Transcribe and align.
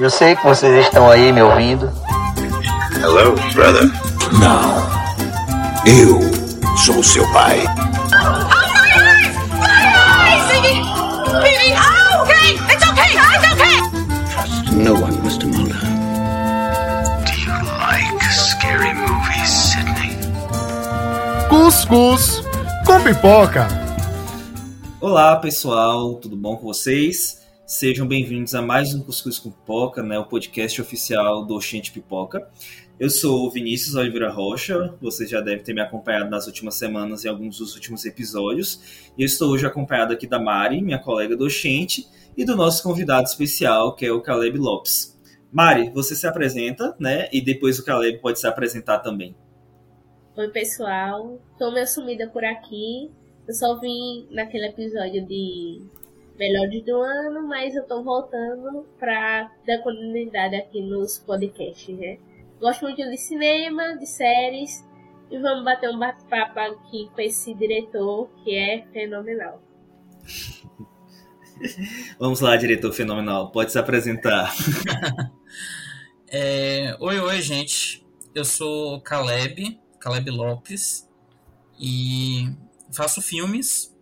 Eu 0.00 0.08
sei 0.08 0.34
que 0.34 0.42
vocês 0.42 0.86
estão 0.86 1.10
aí 1.10 1.30
me 1.30 1.42
ouvindo. 1.42 1.92
Hello, 2.96 3.34
brother. 3.52 3.84
Não. 4.40 4.80
Eu 5.84 6.18
sou 6.78 7.02
seu 7.02 7.30
pai. 7.34 7.66
Trust 14.32 14.72
no 14.72 14.94
one, 14.94 15.18
Mr. 15.18 15.44
Mulder. 15.44 15.76
Do 17.26 17.32
you 17.38 17.52
like 17.78 18.24
scary 18.32 18.94
movies, 18.94 19.50
Sidney? 19.50 20.16
Cuscuz 21.50 22.42
com 22.86 23.02
pipoca. 23.02 23.68
Olá 24.98 25.36
pessoal, 25.36 26.14
tudo 26.14 26.36
bom 26.36 26.56
com 26.56 26.64
vocês? 26.68 27.39
Sejam 27.70 28.04
bem-vindos 28.04 28.52
a 28.52 28.60
mais 28.60 28.92
um 28.96 29.00
Cuscuz 29.00 29.38
com 29.38 29.48
Pipoca, 29.48 30.02
né, 30.02 30.18
o 30.18 30.24
podcast 30.24 30.82
oficial 30.82 31.44
do 31.44 31.54
Oxente 31.54 31.92
Pipoca. 31.92 32.50
Eu 32.98 33.08
sou 33.08 33.46
o 33.46 33.50
Vinícius 33.50 33.94
Oliveira 33.94 34.28
Rocha, 34.28 34.92
vocês 35.00 35.30
já 35.30 35.40
devem 35.40 35.62
ter 35.62 35.72
me 35.72 35.80
acompanhado 35.80 36.28
nas 36.28 36.48
últimas 36.48 36.74
semanas 36.74 37.24
em 37.24 37.28
alguns 37.28 37.58
dos 37.58 37.76
últimos 37.76 38.04
episódios. 38.04 39.12
E 39.16 39.22
eu 39.22 39.26
estou 39.26 39.52
hoje 39.52 39.64
acompanhado 39.64 40.12
aqui 40.12 40.26
da 40.26 40.40
Mari, 40.40 40.82
minha 40.82 40.98
colega 40.98 41.36
do 41.36 41.44
Oxente, 41.44 42.08
e 42.36 42.44
do 42.44 42.56
nosso 42.56 42.82
convidado 42.82 43.28
especial, 43.28 43.94
que 43.94 44.04
é 44.04 44.10
o 44.10 44.20
Caleb 44.20 44.58
Lopes. 44.58 45.16
Mari, 45.52 45.90
você 45.90 46.16
se 46.16 46.26
apresenta, 46.26 46.96
né? 46.98 47.28
E 47.32 47.40
depois 47.40 47.78
o 47.78 47.84
Caleb 47.84 48.18
pode 48.18 48.40
se 48.40 48.48
apresentar 48.48 48.98
também. 48.98 49.36
Oi, 50.36 50.48
pessoal. 50.48 51.40
Tô 51.56 51.70
meio 51.70 51.86
sumida 51.86 52.26
por 52.30 52.44
aqui. 52.44 53.12
Eu 53.46 53.54
só 53.54 53.78
vim 53.78 54.26
naquele 54.32 54.66
episódio 54.66 55.24
de 55.24 55.80
Melhores 56.40 56.82
do 56.86 56.96
Ano, 57.02 57.46
mas 57.46 57.76
eu 57.76 57.86
tô 57.86 58.02
voltando 58.02 58.88
pra 58.98 59.52
dar 59.66 59.76
continuidade 59.82 60.56
aqui 60.56 60.80
nos 60.80 61.18
podcasts, 61.18 61.94
né? 61.94 62.16
Gosto 62.58 62.80
muito 62.86 62.96
de 62.96 63.18
cinema, 63.18 63.94
de 63.98 64.06
séries, 64.06 64.82
e 65.30 65.38
vamos 65.38 65.62
bater 65.66 65.90
um 65.90 65.98
bate-papo 65.98 66.58
aqui 66.58 67.10
com 67.14 67.20
esse 67.20 67.52
diretor 67.52 68.30
que 68.42 68.56
é 68.56 68.86
fenomenal. 68.90 69.62
Vamos 72.18 72.40
lá, 72.40 72.56
diretor 72.56 72.90
fenomenal, 72.90 73.50
pode 73.50 73.70
se 73.70 73.78
apresentar. 73.78 74.50
É, 76.32 76.96
oi, 77.00 77.18
oi, 77.18 77.42
gente. 77.42 78.06
Eu 78.32 78.44
sou 78.44 79.00
Caleb, 79.00 79.80
Caleb 79.98 80.30
Lopes, 80.30 81.10
e 81.76 82.48
faço 82.92 83.20
filmes, 83.20 83.92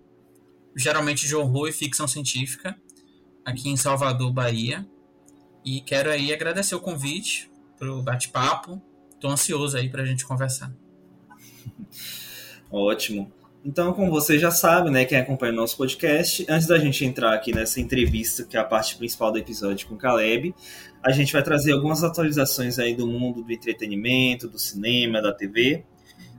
geralmente 0.78 1.26
de 1.26 1.34
horror 1.34 1.68
e 1.68 1.72
ficção 1.72 2.06
científica, 2.06 2.76
aqui 3.44 3.68
em 3.68 3.76
Salvador, 3.76 4.32
Bahia. 4.32 4.86
E 5.64 5.80
quero 5.80 6.08
aí 6.08 6.32
agradecer 6.32 6.74
o 6.76 6.80
convite 6.80 7.50
pro 7.76 8.00
bate-papo. 8.00 8.80
Tô 9.20 9.28
ansioso 9.28 9.76
aí 9.76 9.88
pra 9.88 10.04
gente 10.04 10.24
conversar. 10.24 10.72
Ótimo. 12.70 13.32
Então, 13.64 13.92
como 13.92 14.10
você 14.10 14.38
já 14.38 14.52
sabe, 14.52 14.88
né, 14.88 15.04
quem 15.04 15.18
acompanha 15.18 15.52
o 15.52 15.56
nosso 15.56 15.76
podcast, 15.76 16.46
antes 16.48 16.68
da 16.68 16.78
gente 16.78 17.04
entrar 17.04 17.34
aqui 17.34 17.52
nessa 17.52 17.80
entrevista, 17.80 18.44
que 18.44 18.56
é 18.56 18.60
a 18.60 18.64
parte 18.64 18.96
principal 18.96 19.32
do 19.32 19.38
episódio 19.38 19.88
com 19.88 19.96
o 19.96 19.98
Caleb, 19.98 20.54
a 21.02 21.10
gente 21.10 21.32
vai 21.32 21.42
trazer 21.42 21.72
algumas 21.72 22.04
atualizações 22.04 22.78
aí 22.78 22.94
do 22.94 23.06
mundo 23.06 23.42
do 23.42 23.52
entretenimento, 23.52 24.48
do 24.48 24.58
cinema, 24.58 25.20
da 25.20 25.32
TV. 25.32 25.84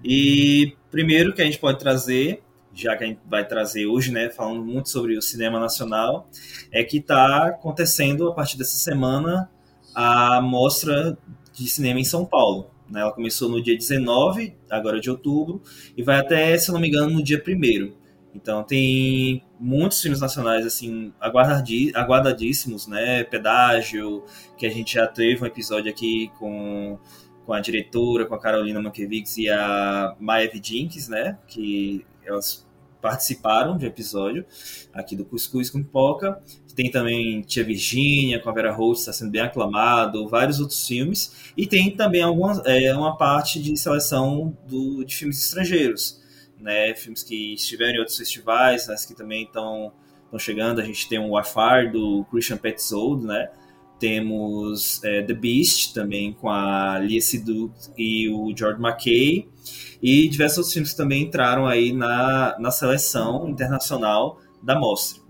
E 0.03 0.75
primeiro 0.89 1.33
que 1.33 1.41
a 1.41 1.45
gente 1.45 1.59
pode 1.59 1.77
trazer, 1.77 2.41
já 2.81 2.95
que 2.95 3.03
a 3.03 3.08
gente 3.08 3.19
vai 3.25 3.45
trazer 3.47 3.85
hoje, 3.85 4.11
né, 4.11 4.30
falando 4.30 4.63
muito 4.63 4.89
sobre 4.89 5.17
o 5.17 5.22
cinema 5.22 5.59
nacional, 5.59 6.30
é 6.72 6.83
que 6.83 6.97
está 6.97 7.47
acontecendo 7.47 8.30
a 8.30 8.33
partir 8.33 8.58
dessa 8.58 8.77
semana 8.77 9.49
a 9.94 10.41
mostra 10.41 11.17
de 11.53 11.67
cinema 11.67 11.99
em 11.99 12.05
São 12.05 12.25
Paulo. 12.25 12.71
Né? 12.89 13.02
Ela 13.02 13.11
começou 13.11 13.49
no 13.49 13.61
dia 13.61 13.77
19, 13.77 14.55
agora 14.69 14.99
de 14.99 15.09
outubro, 15.09 15.61
e 15.95 16.02
vai 16.02 16.20
até, 16.20 16.58
se 16.58 16.71
não 16.71 16.80
me 16.80 16.87
engano, 16.87 17.11
no 17.11 17.23
dia 17.23 17.42
1 17.45 17.93
Então 18.33 18.64
tem 18.64 19.43
muitos 19.59 20.02
filmes 20.02 20.21
nacionais 20.21 20.65
assim 20.65 21.14
aguardadíssimos, 21.20 22.87
né? 22.87 23.23
Pedágio, 23.23 24.23
que 24.58 24.65
a 24.65 24.70
gente 24.70 24.93
já 24.93 25.05
teve 25.05 25.43
um 25.43 25.45
episódio 25.45 25.92
aqui 25.92 26.32
com, 26.39 26.98
com 27.45 27.53
a 27.53 27.59
diretora, 27.59 28.26
com 28.26 28.36
a 28.36 28.39
Carolina 28.39 28.82
Mankiewicz 28.82 29.37
e 29.37 29.49
a 29.49 30.15
Maia 30.20 30.49
Vidinks, 30.49 31.09
né? 31.09 31.37
Que 31.48 32.05
elas 32.23 32.68
participaram 33.02 33.77
de 33.77 33.86
um 33.86 33.87
episódio 33.87 34.45
aqui 34.93 35.15
do 35.15 35.26
Cuscuz 35.26 35.70
com 35.70 35.82
Pipoca. 35.82 36.42
Tem 36.76 36.89
também 36.89 37.42
Tia 37.42 37.64
Virgínia, 37.64 38.39
com 38.39 38.49
a 38.49 38.54
Vera 38.54 38.71
Holtz, 38.71 39.02
está 39.02 39.11
sendo 39.11 39.32
bem 39.32 39.42
aclamado, 39.42 40.27
vários 40.27 40.60
outros 40.60 40.87
filmes. 40.87 41.52
E 41.58 41.67
tem 41.67 41.92
também 41.95 42.21
algumas, 42.21 42.61
é, 42.65 42.93
uma 42.95 43.17
parte 43.17 43.61
de 43.61 43.76
seleção 43.76 44.58
do, 44.67 45.04
de 45.04 45.15
filmes 45.15 45.43
estrangeiros, 45.43 46.21
né? 46.59 46.93
Filmes 46.95 47.23
que 47.23 47.54
estiveram 47.54 47.95
em 47.95 47.99
outros 47.99 48.17
festivais, 48.17 48.88
mas 48.88 49.05
que 49.05 49.14
também 49.14 49.43
estão 49.43 49.92
chegando. 50.38 50.80
A 50.80 50.83
gente 50.86 51.09
tem 51.09 51.20
o 51.20 51.36
Afar, 51.36 51.92
do 51.92 52.26
Christian 52.32 52.58
Petzold, 52.58 53.26
né? 53.26 53.49
Temos 53.99 55.04
é, 55.04 55.21
The 55.23 55.33
Beast, 55.33 55.93
também 55.93 56.33
com 56.33 56.49
a 56.49 56.99
Lia 56.99 57.21
Seydoux 57.21 57.92
e 57.98 58.30
o 58.30 58.55
George 58.55 58.82
McKay. 58.82 59.48
E 60.02 60.30
diversos 60.30 60.60
outros 60.60 60.73
filmes 60.73 60.93
também 60.93 61.23
entraram 61.23 61.67
aí 61.67 61.92
na, 61.92 62.58
na 62.59 62.71
seleção 62.71 63.49
internacional 63.49 64.39
da 64.61 64.77
mostra. 64.77 65.21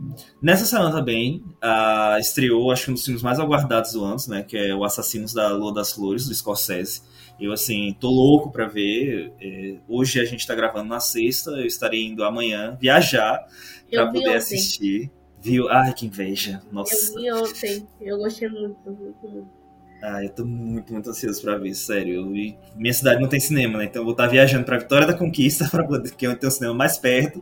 Nessa 0.42 0.66
semana 0.66 0.92
também 0.92 1.44
uh, 1.64 2.20
estreou, 2.20 2.72
acho 2.72 2.86
que 2.86 2.92
um 2.92 2.94
dos 2.94 3.06
filmes 3.06 3.22
mais 3.22 3.40
aguardados 3.40 3.94
do 3.94 4.04
ano, 4.04 4.18
né, 4.28 4.44
que 4.44 4.58
é 4.58 4.74
o 4.74 4.84
Assassinos 4.84 5.34
da 5.34 5.50
Lua 5.50 5.74
das 5.74 5.92
Flores, 5.94 6.28
do 6.28 6.34
Scorsese. 6.34 7.02
Eu, 7.40 7.54
assim, 7.54 7.96
tô 8.00 8.10
louco 8.10 8.52
para 8.52 8.68
ver. 8.68 9.32
É, 9.40 9.78
hoje 9.88 10.20
a 10.20 10.26
gente 10.26 10.46
tá 10.46 10.54
gravando 10.54 10.90
na 10.90 11.00
sexta, 11.00 11.52
eu 11.52 11.66
estarei 11.66 12.06
indo 12.06 12.24
amanhã 12.24 12.78
viajar 12.80 13.46
para 13.90 14.08
poder 14.08 14.20
ontem. 14.20 14.36
assistir. 14.36 15.12
Viu? 15.42 15.70
Ai, 15.70 15.94
que 15.94 16.06
inveja. 16.06 16.62
Nossa. 16.72 16.94
Eu 16.94 17.16
vi 17.16 17.32
ontem, 17.32 17.88
eu 18.02 18.18
gostei 18.18 18.50
muito, 18.50 18.78
muito, 18.86 19.28
muito. 19.28 19.60
Ah, 20.02 20.24
eu 20.24 20.30
tô 20.30 20.46
muito, 20.46 20.94
muito 20.94 21.10
ansioso 21.10 21.42
pra 21.42 21.58
ver, 21.58 21.74
sério. 21.74 22.36
E 22.36 22.58
minha 22.76 22.94
cidade 22.94 23.22
não 23.22 23.28
tem 23.28 23.40
cinema, 23.40 23.78
né? 23.80 23.86
Então 23.86 24.02
eu 24.02 24.06
vou 24.06 24.14
estar 24.14 24.28
viajando 24.28 24.64
pra 24.64 24.78
Vitória 24.78 25.06
da 25.06 25.14
Conquista, 25.14 25.68
para 25.72 25.84
poder, 25.84 26.16
que 26.16 26.26
é 26.26 26.30
onde 26.30 26.40
tem 26.40 26.48
um 26.48 26.52
cinema 26.52 26.74
mais 26.74 26.98
perto, 26.98 27.42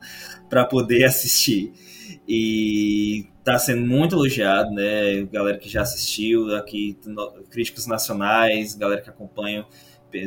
para 0.49 0.65
poder 0.65 1.03
assistir. 1.03 1.71
E 2.27 3.27
tá 3.43 3.59
sendo 3.59 3.85
muito 3.85 4.15
elogiado, 4.15 4.71
né? 4.71 5.23
Galera 5.31 5.57
que 5.57 5.69
já 5.69 5.81
assistiu, 5.81 6.55
aqui, 6.55 6.97
críticos 7.49 7.85
nacionais, 7.85 8.75
galera 8.75 9.01
que 9.01 9.09
acompanha 9.09 9.65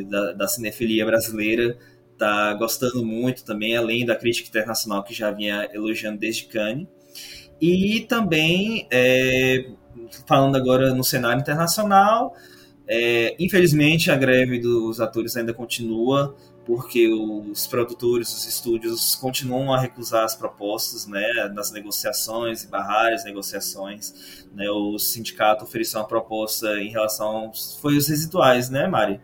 da, 0.07 0.31
da 0.33 0.47
cinefilia 0.47 1.05
brasileira, 1.05 1.77
tá 2.17 2.53
gostando 2.53 3.05
muito 3.05 3.43
também, 3.43 3.75
além 3.75 4.05
da 4.05 4.15
crítica 4.15 4.47
internacional 4.47 5.03
que 5.03 5.13
já 5.13 5.31
vinha 5.31 5.67
elogiando 5.73 6.19
desde 6.19 6.45
Cannes. 6.45 6.87
E 7.61 8.01
também, 8.01 8.87
é, 8.89 9.69
falando 10.25 10.55
agora 10.55 10.93
no 10.95 11.03
cenário 11.03 11.39
internacional, 11.39 12.35
é, 12.87 13.35
infelizmente 13.39 14.09
a 14.09 14.15
greve 14.15 14.59
dos 14.59 14.99
atores 14.99 15.37
ainda 15.37 15.53
continua, 15.53 16.35
porque 16.65 17.07
os 17.07 17.67
produtores, 17.67 18.33
os 18.33 18.47
estúdios 18.47 19.15
continuam 19.15 19.73
a 19.73 19.79
recusar 19.79 20.23
as 20.23 20.35
propostas, 20.35 21.05
né, 21.07 21.51
nas 21.53 21.71
negociações 21.71 22.63
e 22.63 22.67
barrar 22.67 23.13
as 23.13 23.23
negociações. 23.23 24.45
Né, 24.53 24.69
o 24.69 24.97
sindicato 24.97 25.63
ofereceu 25.63 25.99
uma 25.99 26.07
proposta 26.07 26.67
em 26.79 26.89
relação, 26.89 27.51
foi 27.79 27.95
os 27.95 28.07
residuais, 28.07 28.69
né, 28.69 28.87
Mari? 28.87 29.19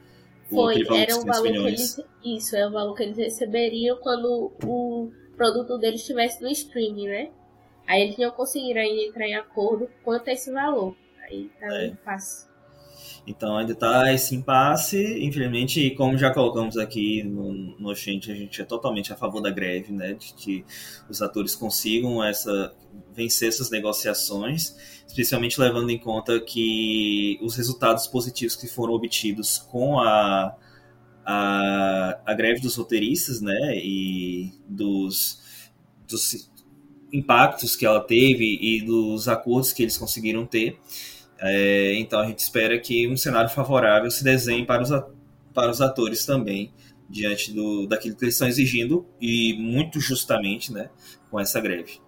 Foi, 0.50 0.84
valor 0.84 0.98
de 0.98 1.04
era 1.04 1.16
o 1.16 1.22
500 1.22 1.26
valor 1.26 1.52
que 1.52 1.58
eles. 1.58 2.02
Isso, 2.24 2.56
é 2.56 2.68
o 2.68 2.72
valor 2.72 2.94
que 2.96 3.04
eles 3.04 3.18
receberiam 3.18 3.98
quando 3.98 4.52
o 4.64 5.12
produto 5.36 5.78
deles 5.78 6.02
estivesse 6.02 6.42
no 6.42 6.50
streaming, 6.50 7.08
né? 7.08 7.30
Aí 7.88 8.02
eles 8.04 8.18
não 8.18 8.32
conseguiram 8.32 8.82
ainda 8.82 9.02
entrar 9.02 9.28
em 9.28 9.36
acordo 9.36 9.90
quanto 10.04 10.30
a 10.30 10.34
esse 10.34 10.52
valor. 10.52 10.96
Aí 11.24 11.50
tá 11.60 11.68
É. 11.68 11.96
fácil. 12.04 12.50
Então 13.26 13.58
ainda 13.58 13.74
está 13.74 14.12
esse 14.14 14.36
impasse, 14.36 14.98
infelizmente, 15.24 15.80
e 15.82 15.96
como 15.96 16.18
já 16.18 16.34
colocamos 16.34 16.78
aqui 16.78 17.24
no, 17.24 17.52
no 17.78 17.90
Oxente, 17.90 18.32
a 18.32 18.36
gente 18.36 18.62
é 18.62 18.66
totalmente 18.66 19.12
a 19.12 19.16
favor 19.16 19.42
da 19.42 19.50
greve, 19.52 19.92
né? 19.92 20.14
De 20.14 20.34
que 20.34 20.66
os 21.10 21.22
atores 21.22 21.56
consigam 21.56 22.24
essa, 22.24 22.74
vencer 23.14 23.50
essas 23.50 23.70
negociações, 23.70 24.76
especialmente 25.06 25.60
levando 25.60 25.90
em 25.90 25.98
conta 25.98 26.40
que 26.40 27.38
os 27.42 27.56
resultados 27.56 28.08
positivos 28.08 28.56
que 28.56 28.68
foram 28.68 28.94
obtidos 28.94 29.58
com 29.58 30.00
a, 30.00 30.56
a, 31.26 32.20
a 32.26 32.34
greve 32.34 32.62
dos 32.62 32.76
roteiristas, 32.76 33.42
né? 33.42 33.78
E 33.78 34.54
dos, 34.68 35.42
dos 36.08 36.50
impactos 37.12 37.76
que 37.76 37.86
ela 37.86 38.02
teve 38.02 38.58
e 38.62 38.82
dos 38.82 39.28
acordos 39.28 39.72
que 39.72 39.84
eles 39.84 39.98
conseguiram 39.98 40.46
ter. 40.46 40.80
É, 41.40 41.94
então 42.00 42.20
a 42.20 42.26
gente 42.26 42.40
espera 42.40 42.80
que 42.80 43.08
um 43.08 43.16
cenário 43.16 43.50
favorável 43.50 44.10
se 44.10 44.24
desenhe 44.24 44.66
para 44.66 44.82
os, 44.82 44.90
para 45.54 45.72
os 45.72 45.82
atores 45.82 46.26
também, 46.26 46.72
diante 47.10 47.54
do, 47.54 47.88
daquilo 47.88 48.16
que 48.16 48.26
eles 48.26 48.36
estão 48.36 48.48
exigindo, 48.48 49.06
e 49.22 49.56
muito 49.60 50.00
justamente 50.00 50.74
né, 50.74 50.90
com 51.30 51.40
essa 51.40 51.60
greve. 51.62 52.00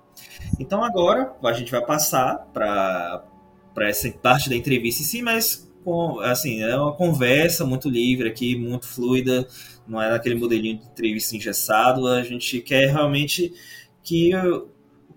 Então 0.60 0.84
agora 0.84 1.34
a 1.44 1.54
gente 1.54 1.72
vai 1.72 1.86
passar 1.86 2.50
para 2.54 3.24
essa 3.82 4.10
parte 4.12 4.50
da 4.50 4.56
entrevista 4.56 5.02
em 5.02 5.06
si, 5.06 5.22
mas 5.22 5.70
com, 5.84 6.20
assim, 6.20 6.62
é 6.62 6.76
uma 6.76 6.94
conversa 6.94 7.66
muito 7.66 7.90
livre 7.90 8.28
aqui, 8.28 8.56
muito 8.56 8.88
fluida, 8.88 9.48
não 9.88 10.02
é 10.02 10.14
aquele 10.14 10.36
modelinho 10.36 10.80
de 10.80 10.86
entrevista 10.86 11.36
engessado. 11.36 12.08
A 12.08 12.22
gente 12.22 12.62
quer 12.62 12.92
realmente 12.92 13.54
que 14.04 14.32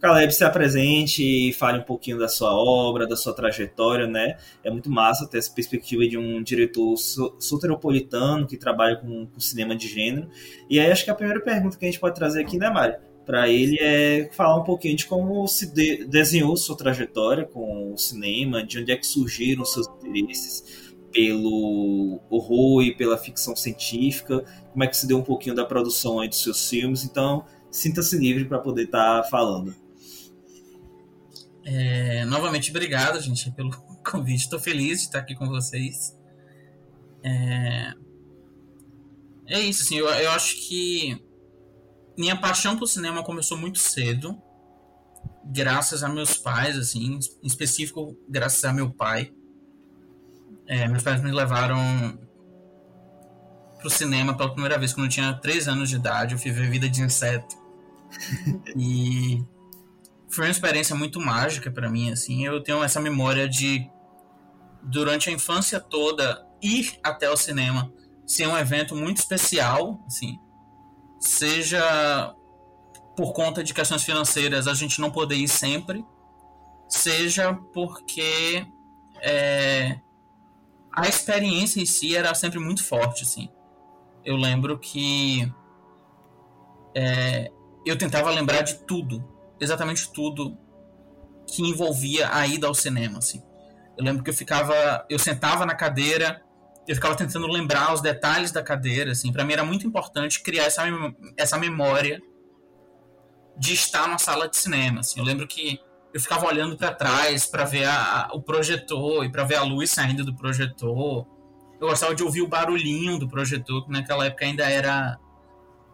Caleb 0.02 0.34
se 0.34 0.42
apresente 0.42 1.22
e 1.22 1.52
fale 1.52 1.78
um 1.78 1.84
pouquinho 1.84 2.18
da 2.18 2.26
sua 2.26 2.52
obra, 2.52 3.06
da 3.06 3.14
sua 3.14 3.32
trajetória, 3.32 4.04
né? 4.04 4.36
É 4.64 4.68
muito 4.68 4.90
massa 4.90 5.28
ter 5.28 5.38
essa 5.38 5.54
perspectiva 5.54 6.04
de 6.08 6.18
um 6.18 6.42
diretor 6.42 6.96
soteropolitano 7.38 8.44
que 8.44 8.56
trabalha 8.56 8.96
com, 8.96 9.26
com 9.28 9.38
cinema 9.38 9.76
de 9.76 9.86
gênero. 9.86 10.28
E 10.68 10.80
aí 10.80 10.90
acho 10.90 11.04
que 11.04 11.10
a 11.12 11.14
primeira 11.14 11.40
pergunta 11.40 11.78
que 11.78 11.84
a 11.84 11.88
gente 11.88 12.00
pode 12.00 12.16
trazer 12.16 12.40
aqui, 12.40 12.58
né, 12.58 12.68
Mário? 12.68 12.96
para 13.24 13.48
ele 13.48 13.78
é 13.80 14.28
falar 14.32 14.56
um 14.56 14.64
pouquinho 14.64 14.96
de 14.96 15.06
como 15.06 15.46
se 15.46 15.72
de, 15.72 16.04
desenhou 16.06 16.56
sua 16.56 16.76
trajetória 16.76 17.44
com 17.44 17.92
o 17.92 17.96
cinema, 17.96 18.66
de 18.66 18.80
onde 18.80 18.90
é 18.90 18.96
que 18.96 19.06
surgiram 19.06 19.64
seus 19.64 19.86
interesses 20.04 20.92
pelo 21.12 22.18
horror 22.28 22.82
e 22.82 22.92
pela 22.92 23.16
ficção 23.16 23.54
científica, 23.54 24.44
como 24.72 24.82
é 24.82 24.88
que 24.88 24.96
se 24.96 25.06
deu 25.06 25.18
um 25.18 25.22
pouquinho 25.22 25.54
da 25.54 25.64
produção 25.64 26.18
aí 26.18 26.28
dos 26.28 26.42
seus 26.42 26.68
filmes. 26.68 27.04
Então, 27.04 27.44
sinta-se 27.70 28.18
livre 28.18 28.44
para 28.46 28.58
poder 28.58 28.86
estar 28.86 29.22
tá 29.22 29.28
falando. 29.28 29.72
É, 31.64 32.24
novamente, 32.24 32.70
obrigado, 32.70 33.20
gente, 33.20 33.50
pelo 33.52 33.70
convite. 34.04 34.44
Estou 34.44 34.58
feliz 34.58 35.00
de 35.00 35.06
estar 35.06 35.20
aqui 35.20 35.34
com 35.34 35.46
vocês. 35.46 36.16
É, 37.22 37.94
é 39.46 39.60
isso, 39.60 39.82
assim, 39.82 39.96
eu, 39.96 40.08
eu 40.08 40.30
acho 40.32 40.56
que 40.66 41.24
minha 42.16 42.36
paixão 42.36 42.76
por 42.76 42.86
cinema 42.86 43.22
começou 43.22 43.56
muito 43.56 43.78
cedo, 43.78 44.40
graças 45.44 46.02
a 46.02 46.08
meus 46.08 46.36
pais, 46.36 46.76
assim, 46.76 47.18
em 47.42 47.46
específico, 47.46 48.16
graças 48.28 48.64
a 48.64 48.72
meu 48.72 48.90
pai. 48.90 49.32
É, 50.66 50.86
meus 50.88 51.02
pais 51.02 51.22
me 51.22 51.30
levaram 51.30 51.78
pro 53.78 53.90
cinema 53.90 54.36
pela 54.36 54.52
primeira 54.52 54.78
vez 54.78 54.92
quando 54.92 55.06
eu 55.06 55.10
tinha 55.10 55.34
3 55.34 55.68
anos 55.68 55.90
de 55.90 55.96
idade. 55.96 56.34
Eu 56.34 56.38
fui 56.38 56.50
ver 56.50 56.70
Vida 56.70 56.88
de 56.88 57.02
Inseto. 57.02 57.56
e 58.76 59.44
foi 60.32 60.46
uma 60.46 60.50
experiência 60.50 60.96
muito 60.96 61.20
mágica 61.20 61.70
para 61.70 61.90
mim, 61.90 62.10
assim. 62.10 62.44
Eu 62.46 62.62
tenho 62.62 62.82
essa 62.82 63.00
memória 63.00 63.48
de, 63.48 63.88
durante 64.82 65.28
a 65.28 65.32
infância 65.32 65.78
toda, 65.78 66.46
ir 66.62 66.98
até 67.02 67.30
o 67.30 67.36
cinema 67.36 67.92
ser 68.26 68.46
um 68.46 68.56
evento 68.56 68.94
muito 68.94 69.18
especial, 69.18 70.02
assim 70.06 70.38
seja 71.22 72.34
por 73.16 73.32
conta 73.32 73.62
de 73.62 73.72
questões 73.72 74.02
financeiras 74.02 74.66
a 74.66 74.74
gente 74.74 75.00
não 75.00 75.10
poder 75.10 75.36
ir 75.36 75.48
sempre, 75.48 76.04
seja 76.88 77.54
porque 77.72 78.66
é, 79.20 80.00
a 80.92 81.08
experiência 81.08 81.80
em 81.80 81.86
si 81.86 82.16
era 82.16 82.34
sempre 82.34 82.58
muito 82.58 82.82
forte, 82.82 83.22
assim. 83.22 83.48
Eu 84.24 84.36
lembro 84.36 84.78
que 84.78 85.50
é, 86.94 87.50
eu 87.86 87.96
tentava 87.96 88.30
lembrar 88.30 88.62
de 88.62 88.74
tudo, 88.84 89.22
exatamente 89.62 90.12
tudo 90.12 90.58
que 91.46 91.62
envolvia 91.62 92.34
a 92.34 92.46
ida 92.46 92.66
ao 92.66 92.74
cinema, 92.74 93.18
assim. 93.18 93.42
Eu 93.96 94.04
lembro 94.04 94.22
que 94.22 94.30
eu 94.30 94.34
ficava, 94.34 95.06
eu 95.08 95.18
sentava 95.18 95.64
na 95.66 95.74
cadeira 95.74 96.42
eu 96.86 96.94
ficava 96.94 97.14
tentando 97.14 97.46
lembrar 97.46 97.92
os 97.94 98.00
detalhes 98.00 98.50
da 98.50 98.62
cadeira, 98.62 99.12
assim, 99.12 99.32
para 99.32 99.44
mim 99.44 99.52
era 99.52 99.64
muito 99.64 99.86
importante 99.86 100.42
criar 100.42 100.64
essa, 100.64 100.82
essa 101.36 101.58
memória 101.58 102.20
de 103.56 103.72
estar 103.72 104.06
numa 104.06 104.18
sala 104.18 104.48
de 104.48 104.56
cinema, 104.56 105.00
assim. 105.00 105.20
Eu 105.20 105.24
lembro 105.24 105.46
que 105.46 105.78
eu 106.12 106.20
ficava 106.20 106.46
olhando 106.46 106.76
para 106.76 106.92
trás 106.92 107.46
para 107.46 107.64
ver 107.64 107.84
a, 107.84 108.30
o 108.32 108.42
projetor 108.42 109.24
e 109.24 109.30
para 109.30 109.44
ver 109.44 109.56
a 109.56 109.62
luz 109.62 109.90
saindo 109.90 110.24
do 110.24 110.34
projetor. 110.34 111.26
Eu 111.80 111.88
gostava 111.88 112.14
de 112.14 112.22
ouvir 112.22 112.42
o 112.42 112.48
barulhinho 112.48 113.18
do 113.18 113.28
projetor, 113.28 113.84
que 113.84 113.92
naquela 113.92 114.26
época 114.26 114.44
ainda 114.44 114.68
era 114.68 115.18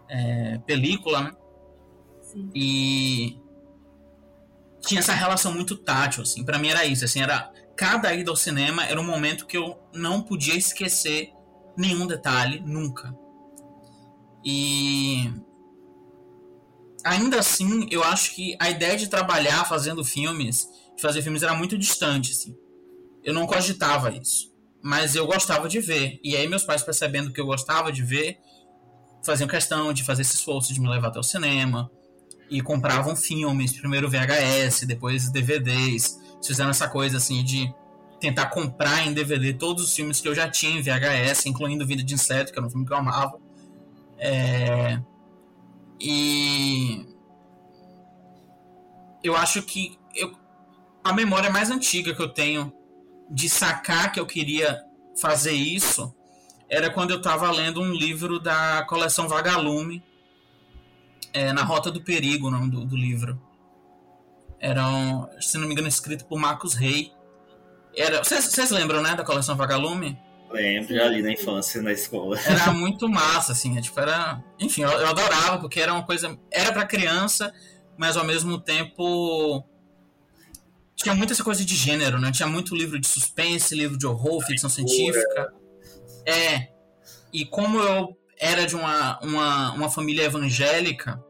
é, 0.08 0.58
película, 0.66 1.22
né? 1.22 1.32
Sim. 2.22 2.50
E 2.54 3.38
tinha 4.80 5.00
essa 5.00 5.12
relação 5.12 5.52
muito 5.52 5.76
tátil, 5.76 6.22
assim. 6.22 6.44
Para 6.44 6.58
mim 6.58 6.68
era 6.68 6.84
isso, 6.84 7.04
assim, 7.04 7.20
era 7.20 7.52
cada 7.76 8.12
ida 8.12 8.30
ao 8.30 8.36
cinema 8.36 8.84
era 8.84 9.00
um 9.00 9.04
momento 9.04 9.46
que 9.46 9.56
eu 9.56 9.78
não 9.94 10.20
podia 10.20 10.56
esquecer 10.56 11.32
nenhum 11.76 12.06
detalhe, 12.06 12.60
nunca. 12.60 13.14
E 14.44 15.32
ainda 17.04 17.38
assim, 17.38 17.86
eu 17.90 18.02
acho 18.02 18.34
que 18.34 18.56
a 18.60 18.68
ideia 18.68 18.96
de 18.96 19.08
trabalhar 19.08 19.64
fazendo 19.64 20.04
filmes, 20.04 20.68
de 20.96 21.02
fazer 21.02 21.22
filmes 21.22 21.42
era 21.42 21.54
muito 21.54 21.78
distante, 21.78 22.32
assim. 22.32 22.56
Eu 23.22 23.32
não 23.32 23.46
cogitava 23.46 24.10
isso, 24.10 24.52
mas 24.82 25.14
eu 25.14 25.26
gostava 25.26 25.68
de 25.68 25.80
ver. 25.80 26.18
E 26.22 26.36
aí 26.36 26.48
meus 26.48 26.64
pais 26.64 26.82
percebendo 26.82 27.32
que 27.32 27.40
eu 27.40 27.46
gostava 27.46 27.92
de 27.92 28.02
ver, 28.02 28.38
faziam 29.24 29.48
questão 29.48 29.92
de 29.92 30.04
fazer 30.04 30.22
esse 30.22 30.34
esforço 30.34 30.74
de 30.74 30.80
me 30.80 30.88
levar 30.88 31.08
até 31.08 31.18
o 31.18 31.22
cinema 31.22 31.90
e 32.50 32.60
compravam 32.60 33.14
filmes, 33.14 33.72
primeiro 33.72 34.08
VHS, 34.08 34.86
depois 34.86 35.30
DVDs 35.30 36.18
fizeram 36.44 36.70
essa 36.70 36.88
coisa 36.88 37.18
assim 37.18 37.44
de 37.44 37.72
tentar 38.20 38.46
comprar 38.46 39.06
em 39.06 39.12
DVD 39.12 39.52
todos 39.52 39.84
os 39.84 39.94
filmes 39.94 40.20
que 40.20 40.28
eu 40.28 40.34
já 40.34 40.48
tinha 40.48 40.78
em 40.78 40.82
VHS, 40.82 41.46
incluindo 41.46 41.86
Vida 41.86 42.02
de 42.02 42.14
Inseto, 42.14 42.52
que 42.52 42.58
era 42.58 42.66
um 42.66 42.70
filme 42.70 42.86
que 42.86 42.92
eu 42.92 42.96
amava. 42.96 43.38
É... 44.18 45.00
E 46.00 47.06
eu 49.22 49.36
acho 49.36 49.62
que 49.62 49.98
eu... 50.14 50.32
a 51.02 51.12
memória 51.12 51.50
mais 51.50 51.70
antiga 51.70 52.14
que 52.14 52.22
eu 52.22 52.28
tenho 52.28 52.72
de 53.30 53.48
sacar 53.48 54.10
que 54.10 54.18
eu 54.18 54.26
queria 54.26 54.82
fazer 55.20 55.52
isso 55.52 56.14
era 56.68 56.90
quando 56.90 57.10
eu 57.10 57.18
estava 57.18 57.50
lendo 57.50 57.80
um 57.80 57.92
livro 57.92 58.38
da 58.38 58.84
coleção 58.88 59.28
Vagalume, 59.28 60.02
é, 61.38 61.52
Na 61.52 61.62
Rota 61.62 61.90
do 61.90 62.02
Perigo, 62.02 62.48
o 62.48 62.50
nome 62.50 62.68
do, 62.68 62.84
do 62.84 62.96
livro. 62.96 63.40
Era, 64.58 64.88
um, 64.88 65.28
se 65.40 65.56
não 65.56 65.68
me 65.68 65.72
engano, 65.72 65.86
escrito 65.86 66.24
por 66.24 66.36
Marcos 66.36 66.74
Rey. 66.74 67.12
Era, 67.96 68.24
vocês 68.24 68.70
lembram, 68.70 69.00
né, 69.00 69.14
da 69.14 69.24
coleção 69.24 69.56
Vagalume? 69.56 70.18
Lembro, 70.50 70.94
já 70.94 71.04
ali 71.04 71.22
na 71.22 71.30
infância, 71.30 71.80
na 71.80 71.92
escola. 71.92 72.36
Era 72.44 72.72
muito 72.74 73.08
massa, 73.08 73.52
assim, 73.52 73.78
é, 73.78 73.80
tipo, 73.80 74.00
era... 74.00 74.42
Enfim, 74.58 74.82
eu, 74.82 74.90
eu 74.90 75.06
adorava, 75.06 75.58
porque 75.58 75.78
era 75.78 75.92
uma 75.92 76.02
coisa... 76.04 76.36
Era 76.50 76.72
para 76.72 76.86
criança, 76.86 77.52
mas 77.96 78.16
ao 78.16 78.24
mesmo 78.24 78.58
tempo... 78.58 79.64
Tinha 80.96 81.14
muita 81.14 81.32
essa 81.32 81.44
coisa 81.44 81.64
de 81.64 81.76
gênero, 81.76 82.18
né? 82.18 82.32
Tinha 82.32 82.48
muito 82.48 82.74
livro 82.74 82.98
de 82.98 83.06
suspense, 83.06 83.76
livro 83.76 83.96
de 83.96 84.06
horror, 84.06 84.44
ficção 84.44 84.68
científica. 84.68 85.52
É. 86.26 86.70
E 87.32 87.46
como 87.46 87.78
eu 87.78 88.16
era 88.40 88.66
de 88.66 88.74
uma, 88.74 89.20
uma, 89.20 89.72
uma 89.74 89.88
família 89.88 90.24
evangélica, 90.24 91.22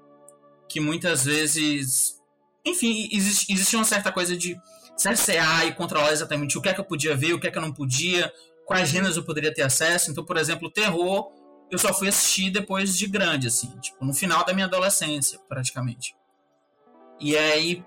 que 0.69 0.81
muitas 0.81 1.25
vezes 1.25 2.19
enfim, 2.69 3.09
existe, 3.13 3.53
existia 3.53 3.79
uma 3.79 3.85
certa 3.85 4.13
coisa 4.13 4.37
de 4.37 4.61
cercear 4.97 5.67
e 5.67 5.75
controlar 5.75 6.13
exatamente 6.13 6.59
o 6.59 6.61
que 6.61 6.69
é 6.69 6.75
que 6.75 6.81
eu 6.81 6.85
podia 6.85 7.17
ver, 7.17 7.33
o 7.33 7.41
que 7.41 7.47
é 7.47 7.51
que 7.51 7.59
eu 7.59 7.63
não 7.63 7.73
podia, 7.73 8.33
quais 8.67 8.89
gêneros 8.89 9.17
eu 9.17 9.25
poderia 9.25 9.53
ter 9.53 9.63
acesso. 9.63 10.11
Então, 10.11 10.25
por 10.25 10.37
exemplo, 10.37 10.71
terror, 10.71 11.31
eu 11.71 11.79
só 11.79 11.95
fui 11.95 12.09
assistir 12.09 12.51
depois 12.51 12.97
de 12.97 13.07
grande, 13.07 13.47
assim, 13.47 13.69
tipo, 13.81 14.05
no 14.05 14.13
final 14.13 14.45
da 14.45 14.53
minha 14.53 14.67
adolescência, 14.67 15.39
praticamente. 15.49 16.17
E 17.21 17.37
aí, 17.37 17.85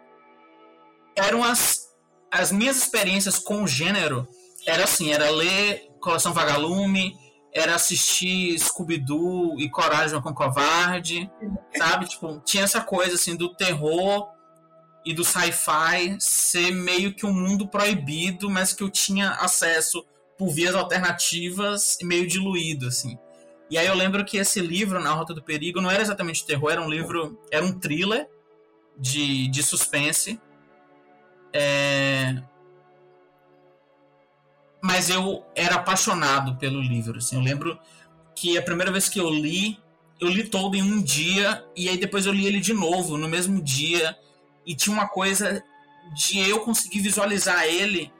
eram 1.15 1.43
as, 1.43 1.93
as 2.31 2.51
minhas 2.51 2.77
experiências 2.77 3.37
com 3.37 3.63
o 3.63 3.67
gênero, 3.67 4.27
era 4.65 4.83
assim, 4.83 5.11
era 5.11 5.29
ler 5.29 5.89
Coleção 5.99 6.33
Vagalume, 6.33 7.17
era 7.53 7.75
assistir 7.75 8.57
Scooby-Doo 8.57 9.59
e 9.59 9.69
Coragem 9.69 10.21
com 10.21 10.33
Covarde, 10.33 11.29
sabe? 11.75 12.07
Tipo, 12.07 12.41
tinha 12.45 12.63
essa 12.63 12.81
coisa, 12.81 13.15
assim, 13.15 13.35
do 13.35 13.53
terror 13.53 14.29
e 15.05 15.13
do 15.13 15.23
sci-fi 15.23 16.15
ser 16.19 16.71
meio 16.71 17.13
que 17.13 17.25
um 17.25 17.33
mundo 17.33 17.67
proibido, 17.67 18.49
mas 18.49 18.73
que 18.73 18.83
eu 18.83 18.89
tinha 18.89 19.31
acesso 19.31 20.05
por 20.37 20.49
vias 20.49 20.75
alternativas 20.75 21.97
e 21.99 22.05
meio 22.05 22.27
diluído, 22.27 22.87
assim. 22.87 23.17
E 23.69 23.77
aí 23.77 23.87
eu 23.87 23.95
lembro 23.95 24.25
que 24.25 24.37
esse 24.37 24.59
livro, 24.59 24.99
Na 24.99 25.13
Rota 25.13 25.33
do 25.33 25.41
Perigo, 25.41 25.79
não 25.81 25.89
era 25.89 26.01
exatamente 26.01 26.45
terror, 26.45 26.71
era 26.71 26.81
um 26.81 26.89
livro, 26.89 27.39
era 27.51 27.65
um 27.65 27.71
thriller 27.71 28.29
de, 28.97 29.47
de 29.47 29.63
suspense. 29.63 30.39
É... 31.53 32.41
Mas 34.81 35.09
eu 35.09 35.45
era 35.55 35.75
apaixonado 35.75 36.55
pelo 36.55 36.81
livro, 36.81 37.19
assim. 37.19 37.35
Eu 37.35 37.41
lembro 37.41 37.79
que 38.35 38.57
a 38.57 38.61
primeira 38.61 38.91
vez 38.91 39.07
que 39.07 39.19
eu 39.19 39.29
li, 39.29 39.79
eu 40.19 40.27
li 40.27 40.43
todo 40.43 40.75
em 40.75 40.81
um 40.81 41.01
dia, 41.01 41.63
e 41.75 41.87
aí 41.87 41.97
depois 41.97 42.25
eu 42.25 42.33
li 42.33 42.45
ele 42.45 42.59
de 42.59 42.73
novo, 42.73 43.17
no 43.17 43.27
mesmo 43.27 43.61
dia, 43.61 44.17
e 44.65 44.75
tinha 44.75 44.93
uma 44.93 45.07
coisa 45.07 45.63
de 46.15 46.39
eu 46.39 46.59
conseguir 46.61 46.99
visualizar 46.99 47.63
ele, 47.65 48.11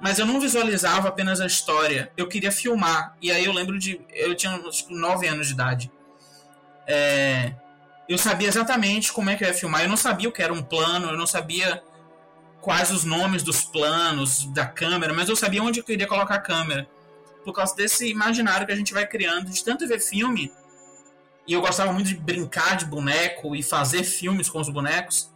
mas 0.00 0.18
eu 0.18 0.24
não 0.24 0.40
visualizava 0.40 1.08
apenas 1.08 1.40
a 1.40 1.46
história, 1.46 2.10
eu 2.16 2.26
queria 2.26 2.50
filmar. 2.50 3.16
E 3.20 3.30
aí 3.30 3.44
eu 3.44 3.52
lembro 3.52 3.78
de. 3.78 4.00
Eu 4.10 4.34
tinha 4.34 4.54
acho, 4.54 4.90
9 4.90 5.26
anos 5.28 5.48
de 5.48 5.52
idade. 5.52 5.92
É, 6.86 7.54
eu 8.08 8.16
sabia 8.16 8.48
exatamente 8.48 9.12
como 9.12 9.28
é 9.28 9.36
que 9.36 9.44
eu 9.44 9.48
ia 9.48 9.54
filmar. 9.54 9.82
Eu 9.82 9.88
não 9.88 9.96
sabia 9.96 10.28
o 10.28 10.32
que 10.32 10.42
era 10.42 10.52
um 10.52 10.62
plano, 10.62 11.10
eu 11.10 11.18
não 11.18 11.26
sabia 11.26 11.82
quais 12.60 12.90
os 12.90 13.04
nomes 13.04 13.42
dos 13.42 13.62
planos 13.64 14.44
da 14.46 14.66
câmera, 14.66 15.12
mas 15.12 15.28
eu 15.28 15.36
sabia 15.36 15.62
onde 15.62 15.80
eu 15.80 15.84
queria 15.84 16.06
colocar 16.06 16.34
a 16.34 16.40
câmera. 16.40 16.88
Por 17.44 17.54
causa 17.54 17.74
desse 17.74 18.08
imaginário 18.08 18.66
que 18.66 18.72
a 18.72 18.76
gente 18.76 18.92
vai 18.92 19.06
criando 19.06 19.50
de 19.50 19.64
tanto 19.64 19.86
ver 19.86 20.00
filme. 20.00 20.52
E 21.46 21.52
eu 21.52 21.60
gostava 21.60 21.92
muito 21.92 22.08
de 22.08 22.14
brincar 22.14 22.76
de 22.76 22.84
boneco 22.84 23.56
e 23.56 23.62
fazer 23.62 24.04
filmes 24.04 24.48
com 24.48 24.60
os 24.60 24.68
bonecos. 24.68 25.30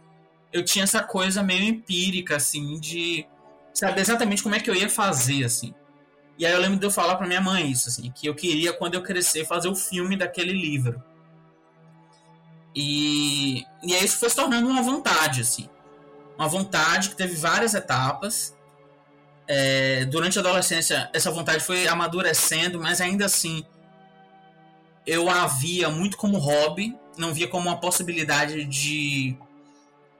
Eu 0.53 0.63
tinha 0.63 0.83
essa 0.83 1.01
coisa 1.01 1.41
meio 1.41 1.63
empírica, 1.63 2.35
assim, 2.35 2.79
de 2.79 3.27
saber 3.73 4.01
exatamente 4.01 4.43
como 4.43 4.55
é 4.55 4.59
que 4.59 4.69
eu 4.69 4.75
ia 4.75 4.89
fazer, 4.89 5.43
assim. 5.43 5.73
E 6.37 6.45
aí 6.45 6.53
eu 6.53 6.59
lembro 6.59 6.77
de 6.77 6.85
eu 6.85 6.91
falar 6.91 7.15
para 7.15 7.27
minha 7.27 7.41
mãe 7.41 7.69
isso, 7.71 7.89
assim, 7.89 8.11
que 8.11 8.27
eu 8.27 8.35
queria, 8.35 8.71
quando 8.71 8.93
eu 8.93 9.01
crescer, 9.01 9.45
fazer 9.45 9.67
o 9.67 9.75
filme 9.75 10.15
daquele 10.15 10.53
livro. 10.53 11.01
E, 12.75 13.63
e 13.81 13.95
aí 13.95 14.03
isso 14.03 14.17
foi 14.17 14.29
se 14.29 14.35
tornando 14.35 14.67
uma 14.67 14.81
vontade, 14.81 15.41
assim. 15.41 15.69
Uma 16.37 16.47
vontade 16.47 17.09
que 17.09 17.15
teve 17.15 17.35
várias 17.35 17.73
etapas. 17.73 18.55
É, 19.47 20.05
durante 20.05 20.37
a 20.37 20.41
adolescência, 20.41 21.09
essa 21.13 21.29
vontade 21.31 21.63
foi 21.63 21.87
amadurecendo, 21.87 22.79
mas 22.79 22.99
ainda 22.99 23.25
assim, 23.25 23.63
eu 25.05 25.29
a 25.29 25.45
via 25.45 25.89
muito 25.89 26.17
como 26.17 26.37
hobby, 26.37 26.97
não 27.17 27.33
via 27.33 27.47
como 27.47 27.69
uma 27.69 27.79
possibilidade 27.79 28.65
de, 28.65 29.37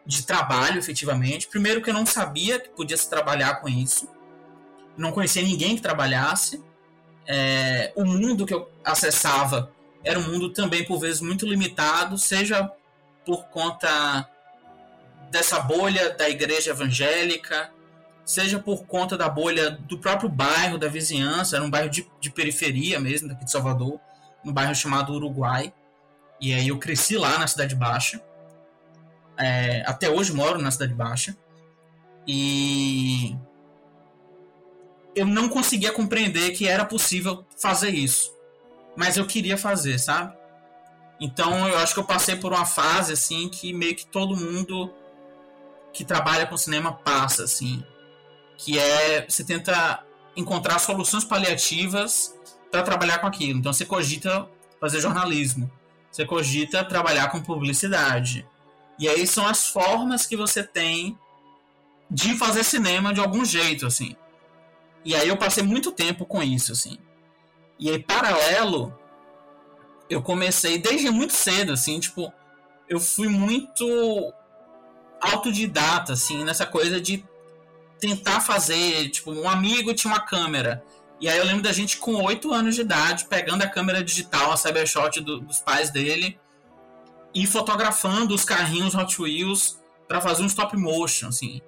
de 0.06 0.24
trabalho, 0.24 0.78
efetivamente. 0.78 1.48
Primeiro, 1.48 1.82
que 1.82 1.90
eu 1.90 1.94
não 1.94 2.06
sabia 2.06 2.60
que 2.60 2.70
podia 2.70 2.96
se 2.96 3.10
trabalhar 3.10 3.56
com 3.56 3.68
isso, 3.68 4.08
não 4.96 5.12
conhecia 5.12 5.42
ninguém 5.42 5.76
que 5.76 5.82
trabalhasse. 5.82 6.64
É, 7.28 7.92
o 7.96 8.06
mundo 8.06 8.46
que 8.46 8.54
eu 8.54 8.70
acessava 8.84 9.72
era 10.04 10.20
um 10.20 10.32
mundo 10.32 10.54
também, 10.54 10.86
por 10.86 11.00
vezes, 11.00 11.20
muito 11.20 11.48
limitado, 11.48 12.18
seja 12.18 12.72
por 13.26 13.46
conta 13.46 14.30
dessa 15.32 15.60
bolha 15.60 16.12
da 16.12 16.30
igreja 16.30 16.72
evangélica, 16.72 17.72
seja 18.26 18.60
por 18.60 18.86
conta 18.86 19.18
da 19.18 19.30
bolha 19.30 19.72
do 19.72 19.98
próprio 19.98 20.30
bairro, 20.30 20.78
da 20.78 20.88
vizinhança, 20.88 21.56
era 21.56 21.66
um 21.66 21.70
bairro 21.70 21.90
de, 21.90 22.10
de 22.20 22.30
periferia 22.32 23.00
mesmo, 23.00 23.28
daqui 23.28 23.46
de 23.46 23.52
Salvador, 23.52 24.00
um 24.44 24.52
bairro 24.52 24.76
chamado 24.76 25.14
Uruguai. 25.14 25.74
E 26.40 26.54
aí 26.54 26.68
eu 26.68 26.78
cresci 26.78 27.18
lá 27.18 27.38
na 27.38 27.48
Cidade 27.48 27.76
Baixa. 27.76 28.22
É, 29.38 29.84
até 29.86 30.10
hoje 30.10 30.34
moro 30.34 30.62
na 30.62 30.72
Cidade 30.72 30.94
Baixa. 30.94 31.36
E 32.28 33.36
eu 35.16 35.26
não 35.26 35.48
conseguia 35.48 35.92
compreender 35.92 36.52
que 36.52 36.68
era 36.68 36.84
possível 36.84 37.46
fazer 37.58 37.90
isso 37.90 38.36
mas 38.96 39.18
eu 39.18 39.26
queria 39.26 39.58
fazer, 39.58 40.00
sabe? 40.00 40.36
Então 41.20 41.68
eu 41.68 41.78
acho 41.78 41.94
que 41.94 42.00
eu 42.00 42.06
passei 42.06 42.36
por 42.36 42.54
uma 42.54 42.66
fase 42.66 43.14
assim 43.14 43.50
que 43.50 43.74
meio 43.74 43.96
que 43.96 44.06
todo 44.06 44.36
mundo 44.36 44.94
que 45.96 46.04
trabalha 46.04 46.46
com 46.46 46.58
cinema 46.58 46.92
passa 46.92 47.46
assim, 47.46 47.82
que 48.58 48.78
é 48.78 49.26
você 49.28 49.46
tenta 49.46 50.04
encontrar 50.36 50.78
soluções 50.78 51.24
paliativas 51.24 52.36
para 52.70 52.84
trabalhar 52.84 53.20
com 53.20 53.28
aquilo. 53.28 53.60
Então 53.60 53.72
você 53.72 53.86
cogita 53.86 54.46
fazer 54.78 55.00
jornalismo, 55.00 55.72
você 56.12 56.26
cogita 56.26 56.84
trabalhar 56.84 57.30
com 57.32 57.42
publicidade. 57.42 58.46
E 59.00 59.08
aí 59.08 59.26
são 59.26 59.48
as 59.48 59.68
formas 59.68 60.26
que 60.26 60.36
você 60.36 60.62
tem 60.62 61.18
de 62.12 62.38
fazer 62.38 62.66
cinema 62.66 63.14
de 63.14 63.22
algum 63.22 63.46
jeito 63.46 63.88
assim. 63.88 64.18
E 65.06 65.16
aí 65.16 65.30
eu 65.30 65.38
passei 65.38 65.64
muito 65.64 65.94
tempo 65.94 66.26
com 66.26 66.44
isso 66.44 66.74
assim. 66.74 66.98
E 67.80 67.90
aí, 67.90 68.00
paralelo, 68.00 68.98
eu 70.10 70.22
comecei 70.22 70.78
desde 70.78 71.10
muito 71.10 71.34
cedo, 71.34 71.74
assim, 71.74 72.00
tipo, 72.00 72.32
eu 72.88 73.00
fui 73.00 73.28
muito 73.28 73.86
autodidata, 75.22 76.14
assim, 76.14 76.44
nessa 76.44 76.66
coisa 76.66 77.00
de 77.00 77.26
tentar 78.00 78.42
fazer, 78.42 79.10
tipo, 79.10 79.32
um 79.32 79.50
amigo 79.50 79.94
tinha 79.94 80.14
uma 80.14 80.20
câmera. 80.20 80.84
E 81.20 81.30
aí 81.30 81.38
eu 81.38 81.46
lembro 81.46 81.64
da 81.64 81.72
gente 81.72 81.98
com 81.98 82.22
8 82.24 82.54
anos 82.54 82.76
de 82.76 82.82
idade, 82.82 83.26
pegando 83.26 83.64
a 83.64 83.70
câmera 83.70 84.04
digital, 84.04 84.52
a 84.52 84.58
Cybershot 84.58 85.22
do, 85.22 85.40
dos 85.40 85.60
pais 85.60 85.90
dele, 85.90 86.38
e 87.34 87.48
fotografando 87.48 88.34
os 88.34 88.46
carrinhos 88.46 88.96
Hot 88.96 89.22
Wheels 89.22 89.80
para 90.08 90.22
fazer 90.22 90.44
um 90.44 90.48
stop 90.48 90.76
motion, 90.78 91.30
assim. 91.30 91.62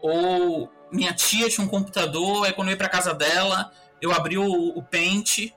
Ou 0.00 0.70
minha 0.92 1.12
tia 1.12 1.48
tinha 1.48 1.66
um 1.66 1.68
computador, 1.68 2.46
aí 2.46 2.52
quando 2.52 2.68
eu 2.68 2.72
ia 2.72 2.78
pra 2.78 2.88
casa 2.88 3.12
dela, 3.12 3.72
eu 4.00 4.12
abri 4.12 4.38
o, 4.38 4.68
o 4.68 4.82
Paint 4.82 5.50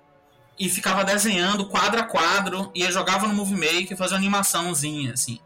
e 0.60 0.70
ficava 0.70 1.04
desenhando 1.04 1.68
quadro 1.68 2.00
a 2.00 2.04
quadro 2.04 2.72
e 2.74 2.82
eu 2.82 2.92
jogava 2.92 3.28
no 3.28 3.34
Movie 3.34 3.56
Maker, 3.56 3.98
fazia 3.98 4.16
uma 4.16 4.20
animaçãozinha, 4.20 5.14
assim. 5.14 5.40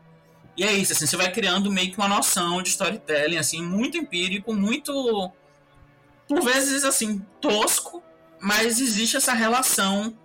E 0.57 0.63
é 0.63 0.73
isso, 0.73 0.93
assim, 0.93 1.07
você 1.07 1.17
vai 1.17 1.31
criando 1.31 1.71
meio 1.71 1.91
que 1.91 1.97
uma 1.97 2.07
noção 2.07 2.61
de 2.61 2.69
storytelling, 2.69 3.37
assim, 3.37 3.63
muito 3.63 3.97
empírico, 3.97 4.53
muito. 4.53 5.31
Por 6.27 6.41
vezes, 6.41 6.83
assim, 6.83 7.25
tosco, 7.39 8.03
mas 8.39 8.79
existe 8.79 9.17
essa 9.17 9.33
relação 9.33 10.15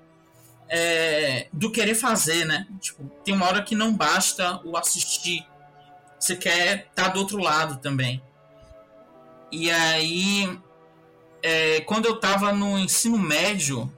é, 0.69 1.49
do 1.53 1.71
querer 1.71 1.95
fazer, 1.95 2.45
né? 2.45 2.67
Tipo, 2.81 3.05
tem 3.25 3.35
uma 3.35 3.47
hora 3.47 3.63
que 3.63 3.75
não 3.75 3.93
basta 3.93 4.61
o 4.65 4.77
assistir, 4.77 5.47
você 6.19 6.37
quer 6.37 6.89
estar 6.89 7.05
tá 7.05 7.09
do 7.09 7.21
outro 7.21 7.39
lado 7.39 7.79
também. 7.79 8.23
E 9.51 9.71
aí, 9.71 10.59
é, 11.43 11.81
quando 11.83 12.07
eu 12.07 12.17
estava 12.17 12.53
no 12.53 12.79
ensino 12.79 13.19
médio, 13.19 13.93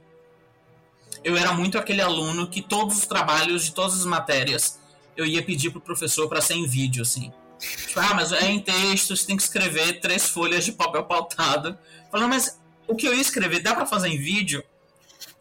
eu 1.23 1.35
era 1.35 1.53
muito 1.53 1.77
aquele 1.77 2.01
aluno 2.01 2.47
que 2.47 2.61
todos 2.61 2.99
os 2.99 3.07
trabalhos 3.07 3.65
de 3.65 3.73
todas 3.73 3.95
as 3.95 4.05
matérias 4.05 4.78
eu 5.15 5.25
ia 5.25 5.43
pedir 5.43 5.71
pro 5.71 5.81
professor 5.81 6.27
para 6.27 6.41
ser 6.41 6.55
em 6.55 6.67
vídeo, 6.67 7.01
assim. 7.01 7.31
Tipo, 7.59 7.99
ah, 7.99 8.13
mas 8.13 8.31
é 8.31 8.45
em 8.45 8.59
texto, 8.59 9.15
você 9.15 9.25
tem 9.25 9.35
que 9.35 9.43
escrever 9.43 9.99
três 9.99 10.29
folhas 10.29 10.63
de 10.63 10.71
papel 10.71 11.03
pautado. 11.03 11.77
Falando, 12.11 12.29
mas 12.29 12.59
o 12.87 12.95
que 12.95 13.07
eu 13.07 13.13
ia 13.13 13.21
escrever 13.21 13.61
dá 13.61 13.75
para 13.75 13.85
fazer 13.85 14.07
em 14.07 14.17
vídeo? 14.17 14.63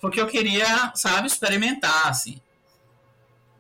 Porque 0.01 0.21
eu 0.21 0.27
queria, 0.27 0.93
sabe, 0.95 1.27
experimentar, 1.27 2.09
assim. 2.09 2.41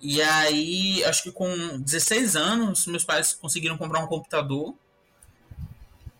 E 0.00 0.20
aí, 0.22 1.04
acho 1.04 1.22
que 1.22 1.32
com 1.32 1.80
16 1.80 2.36
anos, 2.36 2.86
meus 2.86 3.04
pais 3.04 3.32
conseguiram 3.32 3.76
comprar 3.76 4.00
um 4.00 4.06
computador 4.06 4.74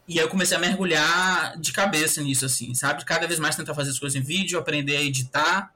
e 0.08 0.18
aí 0.18 0.24
eu 0.24 0.30
comecei 0.30 0.56
a 0.56 0.60
mergulhar 0.60 1.58
de 1.58 1.70
cabeça 1.70 2.22
nisso, 2.22 2.46
assim, 2.46 2.74
sabe? 2.74 3.04
Cada 3.04 3.26
vez 3.26 3.38
mais 3.38 3.54
tentar 3.54 3.74
fazer 3.74 3.90
as 3.90 3.98
coisas 3.98 4.18
em 4.18 4.24
vídeo, 4.24 4.58
aprender 4.58 4.96
a 4.96 5.02
editar. 5.02 5.74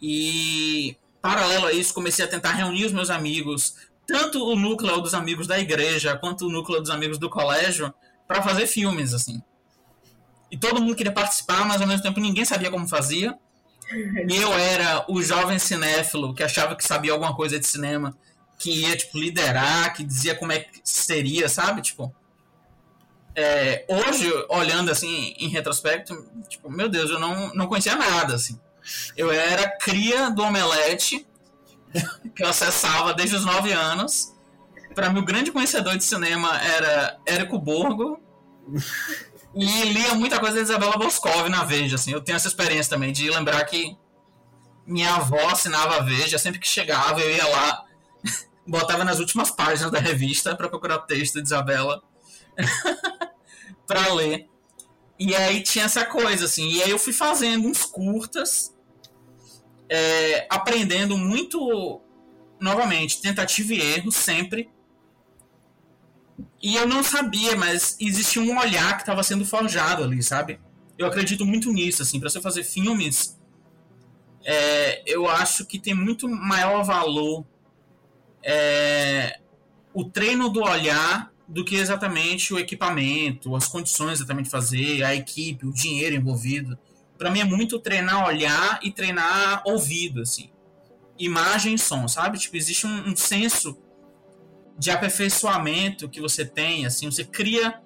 E 0.00 0.96
paralelo 1.26 1.66
a 1.66 1.72
isso, 1.72 1.92
comecei 1.92 2.24
a 2.24 2.28
tentar 2.28 2.52
reunir 2.52 2.84
os 2.84 2.92
meus 2.92 3.10
amigos, 3.10 3.74
tanto 4.06 4.44
o 4.44 4.54
núcleo 4.54 5.00
dos 5.00 5.12
amigos 5.12 5.48
da 5.48 5.58
igreja, 5.58 6.16
quanto 6.16 6.46
o 6.46 6.48
núcleo 6.48 6.80
dos 6.80 6.90
amigos 6.90 7.18
do 7.18 7.28
colégio, 7.28 7.92
para 8.28 8.40
fazer 8.42 8.68
filmes, 8.68 9.12
assim. 9.12 9.42
E 10.52 10.56
todo 10.56 10.80
mundo 10.80 10.94
queria 10.94 11.12
participar, 11.12 11.66
mas 11.66 11.80
ao 11.82 11.88
mesmo 11.88 12.04
tempo 12.04 12.20
ninguém 12.20 12.44
sabia 12.44 12.70
como 12.70 12.86
fazia. 12.86 13.36
E 13.92 14.36
eu 14.36 14.52
era 14.54 15.04
o 15.08 15.20
jovem 15.20 15.58
cinéfilo 15.58 16.32
que 16.32 16.44
achava 16.44 16.76
que 16.76 16.84
sabia 16.84 17.10
alguma 17.10 17.34
coisa 17.34 17.58
de 17.58 17.66
cinema, 17.66 18.16
que 18.56 18.70
ia, 18.70 18.96
tipo, 18.96 19.18
liderar, 19.18 19.94
que 19.94 20.04
dizia 20.04 20.36
como 20.36 20.52
é 20.52 20.60
que 20.60 20.80
seria, 20.84 21.48
sabe? 21.48 21.82
Tipo, 21.82 22.14
é, 23.34 23.84
hoje, 23.88 24.30
olhando 24.48 24.92
assim 24.92 25.34
em 25.38 25.48
retrospecto, 25.48 26.14
tipo, 26.48 26.70
meu 26.70 26.88
Deus, 26.88 27.10
eu 27.10 27.18
não, 27.18 27.52
não 27.52 27.66
conhecia 27.66 27.96
nada, 27.96 28.36
assim. 28.36 28.58
Eu 29.16 29.30
era 29.30 29.68
cria 29.78 30.30
do 30.30 30.42
Omelete, 30.42 31.26
que 32.34 32.42
eu 32.42 32.48
acessava 32.48 33.14
desde 33.14 33.36
os 33.36 33.44
9 33.44 33.72
anos. 33.72 34.34
Para 34.94 35.10
mim, 35.10 35.20
o 35.20 35.24
grande 35.24 35.52
conhecedor 35.52 35.96
de 35.96 36.04
cinema 36.04 36.58
era 36.60 37.18
Érico 37.26 37.58
Borgo. 37.58 38.20
E 39.54 39.84
lia 39.84 40.14
muita 40.14 40.38
coisa 40.38 40.56
da 40.56 40.62
Isabela 40.62 40.98
Boscov 40.98 41.48
na 41.48 41.64
Veja, 41.64 41.96
assim. 41.96 42.12
Eu 42.12 42.20
tenho 42.20 42.36
essa 42.36 42.48
experiência 42.48 42.90
também 42.90 43.12
de 43.12 43.30
lembrar 43.30 43.64
que 43.64 43.96
minha 44.86 45.14
avó 45.14 45.48
assinava 45.48 45.96
a 45.96 46.02
Veja, 46.02 46.38
sempre 46.38 46.60
que 46.60 46.68
chegava 46.68 47.20
eu 47.20 47.30
ia 47.30 47.46
lá, 47.46 47.84
botava 48.66 49.04
nas 49.04 49.18
últimas 49.18 49.50
páginas 49.50 49.90
da 49.90 49.98
revista 49.98 50.54
para 50.54 50.68
procurar 50.68 50.98
texto 51.00 51.40
de 51.40 51.46
Isabela. 51.46 52.02
para 53.86 54.12
ler. 54.12 54.48
E 55.18 55.34
aí 55.34 55.62
tinha 55.62 55.86
essa 55.86 56.04
coisa, 56.04 56.44
assim. 56.44 56.68
E 56.68 56.82
aí 56.82 56.90
eu 56.90 56.98
fui 56.98 57.12
fazendo 57.12 57.66
uns 57.66 57.84
curtas, 57.84 58.74
é, 59.88 60.46
aprendendo 60.50 61.16
muito, 61.16 62.00
novamente, 62.60 63.20
tentativa 63.20 63.74
e 63.74 63.80
erro 63.80 64.10
sempre. 64.10 64.68
E 66.62 66.76
eu 66.76 66.86
não 66.86 67.02
sabia, 67.02 67.56
mas 67.56 67.96
existia 68.00 68.42
um 68.42 68.58
olhar 68.58 68.96
que 68.96 69.02
estava 69.02 69.22
sendo 69.22 69.44
forjado 69.44 70.02
ali, 70.02 70.22
sabe? 70.22 70.60
Eu 70.98 71.06
acredito 71.06 71.44
muito 71.44 71.72
nisso, 71.72 72.02
assim. 72.02 72.18
Para 72.18 72.28
você 72.28 72.40
fazer 72.40 72.64
filmes, 72.64 73.38
é, 74.44 75.02
eu 75.06 75.28
acho 75.28 75.64
que 75.66 75.78
tem 75.78 75.94
muito 75.94 76.28
maior 76.28 76.82
valor 76.82 77.44
é, 78.42 79.40
o 79.92 80.04
treino 80.04 80.48
do 80.48 80.62
olhar 80.62 81.32
do 81.48 81.64
que 81.64 81.76
exatamente 81.76 82.52
o 82.52 82.58
equipamento, 82.58 83.54
as 83.54 83.68
condições 83.68 84.18
exatamente 84.18 84.46
de 84.46 84.50
fazer, 84.50 85.02
a 85.04 85.14
equipe, 85.14 85.66
o 85.66 85.72
dinheiro 85.72 86.14
envolvido. 86.14 86.78
Para 87.16 87.30
mim 87.30 87.40
é 87.40 87.44
muito 87.44 87.78
treinar 87.78 88.26
olhar 88.26 88.78
e 88.82 88.90
treinar 88.90 89.62
ouvido, 89.64 90.20
assim. 90.22 90.50
Imagem 91.18 91.74
e 91.74 91.78
som, 91.78 92.06
sabe? 92.06 92.38
Tipo, 92.38 92.56
existe 92.56 92.86
um, 92.86 93.10
um 93.10 93.16
senso 93.16 93.76
de 94.78 94.90
aperfeiçoamento 94.90 96.08
que 96.08 96.20
você 96.20 96.44
tem, 96.44 96.84
assim, 96.84 97.10
você 97.10 97.24
cria, 97.24 97.80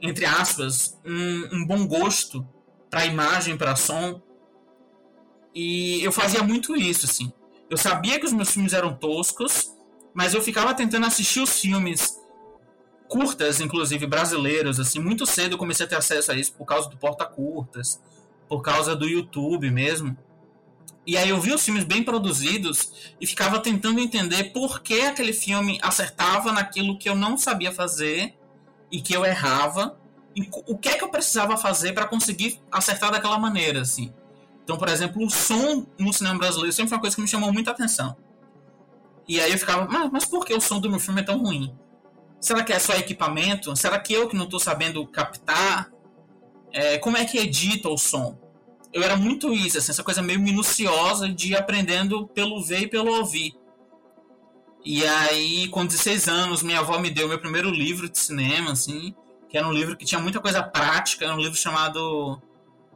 entre 0.00 0.26
aspas, 0.26 0.98
um, 1.04 1.56
um 1.56 1.66
bom 1.66 1.86
gosto 1.86 2.46
para 2.90 3.06
imagem, 3.06 3.56
para 3.56 3.76
som. 3.76 4.20
E 5.54 6.02
eu 6.02 6.12
fazia 6.12 6.42
muito 6.42 6.76
isso, 6.76 7.06
assim. 7.06 7.32
Eu 7.70 7.76
sabia 7.76 8.18
que 8.18 8.26
os 8.26 8.32
meus 8.32 8.50
filmes 8.50 8.72
eram 8.72 8.94
toscos, 8.94 9.74
mas 10.14 10.34
eu 10.34 10.42
ficava 10.42 10.74
tentando 10.74 11.06
assistir 11.06 11.40
os 11.40 11.58
filmes 11.58 12.18
curtas, 13.08 13.60
inclusive 13.60 14.06
brasileiros, 14.06 14.78
assim, 14.78 14.98
muito 14.98 15.24
cedo 15.24 15.52
eu 15.52 15.58
comecei 15.58 15.86
a 15.86 15.88
ter 15.88 15.96
acesso 15.96 16.30
a 16.30 16.34
isso 16.34 16.52
por 16.52 16.66
causa 16.66 16.88
do 16.90 16.96
Porta 16.96 17.24
Curtas, 17.24 18.00
por 18.48 18.62
causa 18.62 18.96
do 18.96 19.06
YouTube 19.06 19.70
mesmo. 19.70 20.16
E 21.06 21.16
aí 21.16 21.30
eu 21.30 21.40
vi 21.40 21.52
os 21.52 21.64
filmes 21.64 21.84
bem 21.84 22.02
produzidos 22.02 23.14
e 23.20 23.26
ficava 23.26 23.60
tentando 23.60 23.98
entender 24.00 24.52
por 24.52 24.82
que 24.82 25.00
aquele 25.02 25.32
filme 25.32 25.78
acertava 25.82 26.52
naquilo 26.52 26.98
que 26.98 27.08
eu 27.08 27.14
não 27.14 27.36
sabia 27.36 27.72
fazer 27.72 28.36
e 28.90 29.00
que 29.00 29.14
eu 29.14 29.24
errava 29.24 29.98
e 30.36 30.48
o 30.66 30.76
que 30.76 30.88
é 30.88 30.96
que 30.96 31.02
eu 31.02 31.08
precisava 31.08 31.56
fazer 31.56 31.92
para 31.92 32.06
conseguir 32.06 32.60
acertar 32.70 33.10
daquela 33.10 33.38
maneira, 33.38 33.80
assim. 33.80 34.12
Então, 34.62 34.76
por 34.76 34.88
exemplo, 34.88 35.24
o 35.24 35.30
som 35.30 35.86
no 35.98 36.12
cinema 36.12 36.38
brasileiro 36.38 36.72
sempre 36.72 36.90
foi 36.90 36.96
uma 36.96 37.00
coisa 37.00 37.16
que 37.16 37.22
me 37.22 37.28
chamou 37.28 37.52
muita 37.52 37.70
atenção. 37.70 38.14
E 39.26 39.40
aí 39.40 39.50
eu 39.50 39.58
ficava, 39.58 39.86
mas, 39.90 40.10
mas 40.10 40.24
por 40.24 40.44
que 40.44 40.54
o 40.54 40.60
som 40.60 40.78
do 40.78 40.90
meu 40.90 41.00
filme 41.00 41.22
é 41.22 41.24
tão 41.24 41.38
ruim? 41.38 41.74
Será 42.40 42.62
que 42.62 42.72
é 42.72 42.78
só 42.78 42.92
equipamento? 42.94 43.74
Será 43.76 43.98
que 43.98 44.12
eu 44.12 44.28
que 44.28 44.36
não 44.36 44.44
estou 44.44 44.60
sabendo 44.60 45.06
captar? 45.06 45.90
É, 46.72 46.98
como 46.98 47.16
é 47.16 47.24
que 47.24 47.38
edita 47.38 47.88
o 47.88 47.96
som? 47.96 48.38
Eu 48.92 49.02
era 49.02 49.16
muito 49.16 49.52
isso, 49.52 49.78
assim, 49.78 49.90
essa 49.90 50.02
coisa 50.02 50.22
meio 50.22 50.40
minuciosa 50.40 51.28
de 51.28 51.54
aprendendo 51.54 52.26
pelo 52.28 52.62
ver 52.62 52.82
e 52.82 52.88
pelo 52.88 53.12
ouvir. 53.18 53.54
E 54.84 55.04
aí, 55.06 55.68
com 55.68 55.84
16 55.84 56.28
anos, 56.28 56.62
minha 56.62 56.80
avó 56.80 56.98
me 56.98 57.10
deu 57.10 57.28
meu 57.28 57.38
primeiro 57.38 57.70
livro 57.70 58.08
de 58.08 58.18
cinema, 58.18 58.72
assim, 58.72 59.14
que 59.48 59.58
era 59.58 59.66
um 59.66 59.72
livro 59.72 59.96
que 59.96 60.04
tinha 60.04 60.20
muita 60.20 60.40
coisa 60.40 60.62
prática, 60.62 61.24
era 61.24 61.34
um 61.34 61.38
livro 61.38 61.56
chamado 61.56 62.40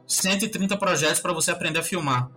130 0.07 0.75
projetos 0.77 1.19
para 1.19 1.33
você 1.33 1.51
aprender 1.51 1.79
a 1.79 1.83
filmar. 1.83 2.29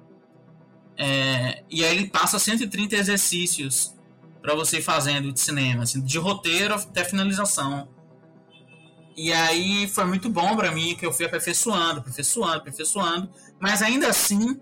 É, 0.98 1.62
e 1.70 1.84
aí 1.84 1.96
ele 1.96 2.08
passa 2.08 2.38
130 2.38 2.96
exercícios 2.96 3.94
para 4.40 4.54
você 4.54 4.78
ir 4.78 4.82
fazendo 4.82 5.32
de 5.32 5.40
cinema, 5.40 5.82
assim, 5.82 6.00
de 6.02 6.18
roteiro 6.18 6.74
até 6.74 7.04
finalização. 7.04 7.88
E 9.16 9.32
aí 9.32 9.88
foi 9.88 10.04
muito 10.04 10.28
bom 10.28 10.54
para 10.54 10.70
mim 10.70 10.94
que 10.94 11.06
eu 11.06 11.12
fui 11.12 11.24
aperfeiçoando, 11.24 12.00
aperfeiçoando, 12.00 12.56
aperfeiçoando. 12.56 13.30
Mas 13.58 13.80
ainda 13.80 14.08
assim, 14.08 14.60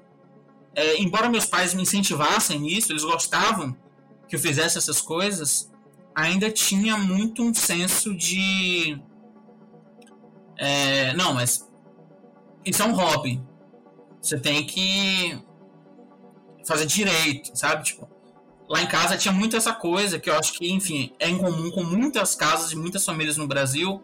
é, 0.75 1.00
embora 1.00 1.28
meus 1.28 1.44
pais 1.44 1.75
me 1.75 1.82
incentivassem 1.82 2.61
nisso, 2.61 2.92
eles 2.92 3.02
gostavam 3.02 3.76
que 4.28 4.37
eu 4.37 4.40
fizesse 4.40 4.78
essas 4.78 5.00
coisas, 5.00 5.70
ainda 6.14 6.50
tinha 6.50 6.96
muito 6.96 7.42
um 7.42 7.52
senso 7.52 8.14
de. 8.14 9.00
É, 10.56 11.12
não, 11.14 11.34
mas 11.34 11.68
isso 12.64 12.82
é 12.82 12.87
um 12.87 12.94
hobby. 12.94 13.42
Você 14.20 14.38
tem 14.38 14.64
que 14.64 15.38
fazer 16.64 16.87
direito, 16.87 17.50
sabe? 17.54 17.84
Tipo, 17.84 18.08
lá 18.68 18.80
em 18.80 18.87
casa 18.87 19.16
tinha 19.16 19.32
muito 19.32 19.56
essa 19.56 19.73
coisa 19.73 20.18
que 20.18 20.30
eu 20.30 20.38
acho 20.38 20.54
que, 20.54 20.70
enfim, 20.70 21.12
é 21.18 21.28
em 21.28 21.37
comum 21.37 21.70
com 21.70 21.82
muitas 21.82 22.34
casas 22.34 22.73
e 22.73 22.76
muitas 22.76 23.04
famílias 23.04 23.37
no 23.37 23.46
Brasil, 23.46 24.02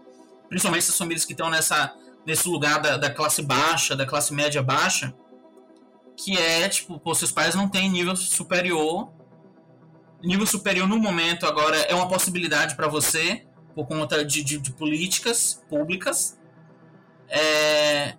principalmente 0.51 0.83
essas 0.83 0.99
famílias 0.99 1.25
que 1.25 1.33
estão 1.33 1.49
nessa, 1.49 1.95
nesse 2.27 2.49
lugar 2.49 2.83
da, 2.83 2.97
da 2.97 3.09
classe 3.09 3.41
baixa, 3.41 3.95
da 3.95 4.05
classe 4.05 4.35
média 4.35 4.61
baixa, 4.61 5.15
que 6.17 6.37
é, 6.37 6.69
tipo, 6.69 6.99
pô, 6.99 7.15
seus 7.15 7.31
pais 7.31 7.55
não 7.55 7.69
têm 7.69 7.89
nível 7.89 8.15
superior. 8.17 9.11
Nível 10.23 10.47
superior 10.47 10.87
no 10.87 10.99
momento 10.99 11.47
agora 11.47 11.77
é 11.77 11.95
uma 11.95 12.09
possibilidade 12.09 12.75
para 12.75 12.89
você, 12.89 13.47
por 13.75 13.87
conta 13.87 14.23
de, 14.25 14.43
de, 14.43 14.59
de 14.59 14.73
políticas 14.73 15.65
públicas. 15.69 16.39
É, 17.29 18.17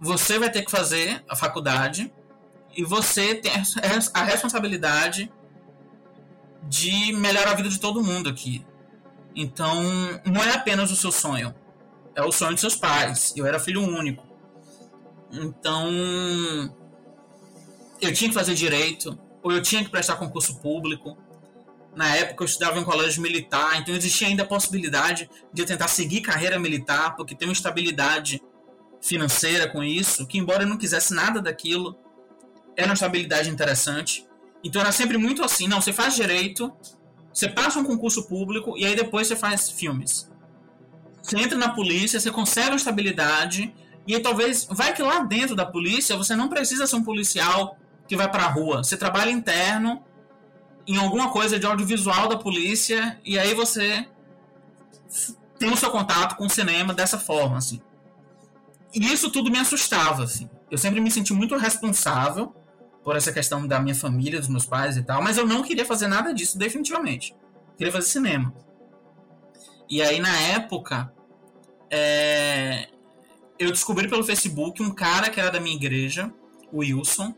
você 0.00 0.38
vai 0.38 0.50
ter 0.50 0.62
que 0.62 0.70
fazer 0.70 1.22
a 1.28 1.36
faculdade 1.36 2.10
e 2.74 2.82
você 2.82 3.34
tem 3.34 3.52
a 4.14 4.24
responsabilidade 4.24 5.30
de 6.64 7.12
melhorar 7.12 7.52
a 7.52 7.54
vida 7.54 7.68
de 7.68 7.78
todo 7.78 8.02
mundo 8.02 8.28
aqui. 8.28 8.66
Então, 9.36 9.82
não 10.24 10.42
é 10.42 10.54
apenas 10.54 10.90
o 10.90 10.96
seu 10.96 11.12
sonho, 11.12 11.54
é 12.14 12.22
o 12.22 12.32
sonho 12.32 12.54
de 12.54 12.60
seus 12.60 12.74
pais. 12.74 13.34
Eu 13.36 13.46
era 13.46 13.60
filho 13.60 13.82
único. 13.82 14.24
Então, 15.30 15.90
eu 18.00 18.12
tinha 18.14 18.30
que 18.30 18.34
fazer 18.34 18.54
direito, 18.54 19.18
ou 19.42 19.52
eu 19.52 19.60
tinha 19.60 19.84
que 19.84 19.90
prestar 19.90 20.16
concurso 20.16 20.58
público. 20.60 21.18
Na 21.94 22.14
época 22.16 22.44
eu 22.44 22.46
estudava 22.46 22.78
em 22.78 22.84
colégio 22.84 23.22
militar, 23.22 23.78
então 23.78 23.94
existia 23.94 24.28
ainda 24.28 24.42
a 24.42 24.46
possibilidade 24.46 25.28
de 25.52 25.62
eu 25.62 25.66
tentar 25.66 25.88
seguir 25.88 26.22
carreira 26.22 26.58
militar, 26.58 27.14
porque 27.14 27.34
tem 27.34 27.48
uma 27.48 27.52
estabilidade 27.52 28.42
financeira 29.00 29.68
com 29.68 29.82
isso, 29.82 30.26
que 30.26 30.38
embora 30.38 30.62
eu 30.62 30.66
não 30.66 30.76
quisesse 30.76 31.14
nada 31.14 31.40
daquilo, 31.40 31.98
era 32.76 32.88
uma 32.88 32.94
estabilidade 32.94 33.50
interessante. 33.50 34.26
Então 34.64 34.80
era 34.80 34.92
sempre 34.92 35.16
muito 35.16 35.42
assim, 35.42 35.68
não, 35.68 35.80
você 35.80 35.92
faz 35.92 36.14
direito, 36.14 36.72
você 37.36 37.50
passa 37.50 37.78
um 37.78 37.84
concurso 37.84 38.22
público 38.26 38.78
e 38.78 38.86
aí 38.86 38.96
depois 38.96 39.26
você 39.26 39.36
faz 39.36 39.68
filmes. 39.68 40.26
Você 41.20 41.38
entra 41.38 41.58
na 41.58 41.68
polícia, 41.68 42.18
você 42.18 42.30
consegue 42.30 42.70
uma 42.70 42.76
estabilidade 42.76 43.74
e 44.06 44.14
aí 44.14 44.22
talvez 44.22 44.66
vai 44.70 44.94
que 44.94 45.02
lá 45.02 45.18
dentro 45.18 45.54
da 45.54 45.66
polícia 45.66 46.16
você 46.16 46.34
não 46.34 46.48
precisa 46.48 46.86
ser 46.86 46.96
um 46.96 47.04
policial 47.04 47.76
que 48.08 48.16
vai 48.16 48.30
pra 48.30 48.46
rua. 48.46 48.82
Você 48.82 48.96
trabalha 48.96 49.30
interno 49.30 50.02
em 50.86 50.96
alguma 50.96 51.30
coisa 51.30 51.58
de 51.58 51.66
audiovisual 51.66 52.26
da 52.26 52.38
polícia 52.38 53.20
e 53.22 53.38
aí 53.38 53.52
você 53.52 54.08
tem 55.58 55.70
o 55.70 55.76
seu 55.76 55.90
contato 55.90 56.36
com 56.36 56.46
o 56.46 56.50
cinema 56.50 56.94
dessa 56.94 57.18
forma, 57.18 57.58
assim. 57.58 57.82
E 58.94 59.12
isso 59.12 59.30
tudo 59.30 59.50
me 59.50 59.58
assustava, 59.58 60.24
assim. 60.24 60.48
Eu 60.70 60.78
sempre 60.78 61.02
me 61.02 61.10
senti 61.10 61.34
muito 61.34 61.54
responsável 61.58 62.54
por 63.06 63.14
essa 63.14 63.32
questão 63.32 63.64
da 63.64 63.78
minha 63.78 63.94
família, 63.94 64.40
dos 64.40 64.48
meus 64.48 64.66
pais 64.66 64.96
e 64.96 65.02
tal, 65.04 65.22
mas 65.22 65.38
eu 65.38 65.46
não 65.46 65.62
queria 65.62 65.86
fazer 65.86 66.08
nada 66.08 66.34
disso, 66.34 66.58
definitivamente. 66.58 67.36
Eu 67.68 67.76
queria 67.78 67.92
fazer 67.92 68.08
cinema. 68.08 68.52
E 69.88 70.02
aí, 70.02 70.18
na 70.18 70.36
época, 70.40 71.12
é... 71.88 72.88
eu 73.60 73.70
descobri 73.70 74.08
pelo 74.08 74.24
Facebook 74.24 74.82
um 74.82 74.90
cara 74.90 75.30
que 75.30 75.38
era 75.38 75.52
da 75.52 75.60
minha 75.60 75.76
igreja, 75.76 76.32
o 76.72 76.78
Wilson, 76.78 77.32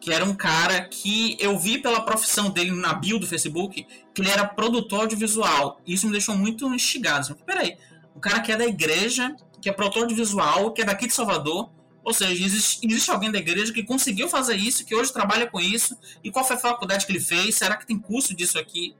que 0.00 0.10
era 0.10 0.24
um 0.24 0.34
cara 0.34 0.80
que 0.88 1.36
eu 1.38 1.58
vi 1.58 1.76
pela 1.76 2.00
profissão 2.00 2.48
dele 2.48 2.70
na 2.70 2.94
bio 2.94 3.18
do 3.18 3.26
Facebook, 3.26 3.86
que 4.14 4.22
ele 4.22 4.30
era 4.30 4.46
produtor 4.46 5.00
audiovisual. 5.00 5.82
Isso 5.86 6.06
me 6.06 6.12
deixou 6.12 6.34
muito 6.34 6.66
instigado. 6.72 7.20
Assim, 7.20 7.34
Peraí, 7.44 7.76
o 8.14 8.20
cara 8.20 8.40
que 8.40 8.50
é 8.50 8.56
da 8.56 8.64
igreja 8.64 9.36
que 9.60 9.68
é 9.68 9.72
produtor 9.72 10.04
audiovisual, 10.04 10.72
que 10.72 10.80
é 10.80 10.84
daqui 10.86 11.06
de 11.06 11.12
Salvador. 11.12 11.68
Ou 12.04 12.12
seja, 12.12 12.44
existe, 12.44 12.86
existe 12.86 13.10
alguém 13.10 13.32
da 13.32 13.38
igreja 13.38 13.72
que 13.72 13.82
conseguiu 13.82 14.28
fazer 14.28 14.56
isso, 14.56 14.84
que 14.84 14.94
hoje 14.94 15.12
trabalha 15.12 15.46
com 15.46 15.58
isso. 15.58 15.96
E 16.22 16.30
qual 16.30 16.44
foi 16.44 16.56
a 16.56 16.58
faculdade 16.58 17.06
que 17.06 17.12
ele 17.12 17.20
fez? 17.20 17.54
Será 17.54 17.76
que 17.76 17.86
tem 17.86 17.98
curso 17.98 18.34
disso 18.34 18.58
aqui? 18.58 18.94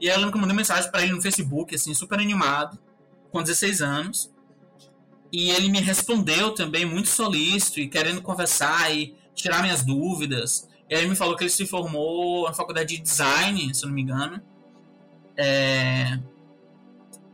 E 0.00 0.08
aí 0.08 0.14
eu 0.14 0.18
lembro 0.18 0.32
que 0.32 0.36
eu 0.36 0.40
mandei 0.40 0.56
mensagem 0.56 0.88
para 0.90 1.02
ele 1.02 1.12
no 1.12 1.20
Facebook, 1.20 1.74
assim, 1.74 1.92
super 1.92 2.20
animado, 2.20 2.78
com 3.32 3.42
16 3.42 3.82
anos. 3.82 4.32
E 5.32 5.50
ele 5.50 5.68
me 5.68 5.80
respondeu 5.80 6.54
também 6.54 6.86
muito 6.86 7.08
solícito 7.08 7.80
e 7.80 7.88
querendo 7.88 8.22
conversar 8.22 8.94
e 8.94 9.16
tirar 9.34 9.60
minhas 9.60 9.82
dúvidas. 9.82 10.68
E 10.88 10.94
aí 10.94 11.00
ele 11.00 11.10
me 11.10 11.16
falou 11.16 11.36
que 11.36 11.42
ele 11.42 11.50
se 11.50 11.66
formou 11.66 12.46
na 12.46 12.54
faculdade 12.54 12.96
de 12.96 13.02
design, 13.02 13.74
se 13.74 13.84
não 13.84 13.92
me 13.92 14.02
engano. 14.02 14.40
É... 15.36 16.18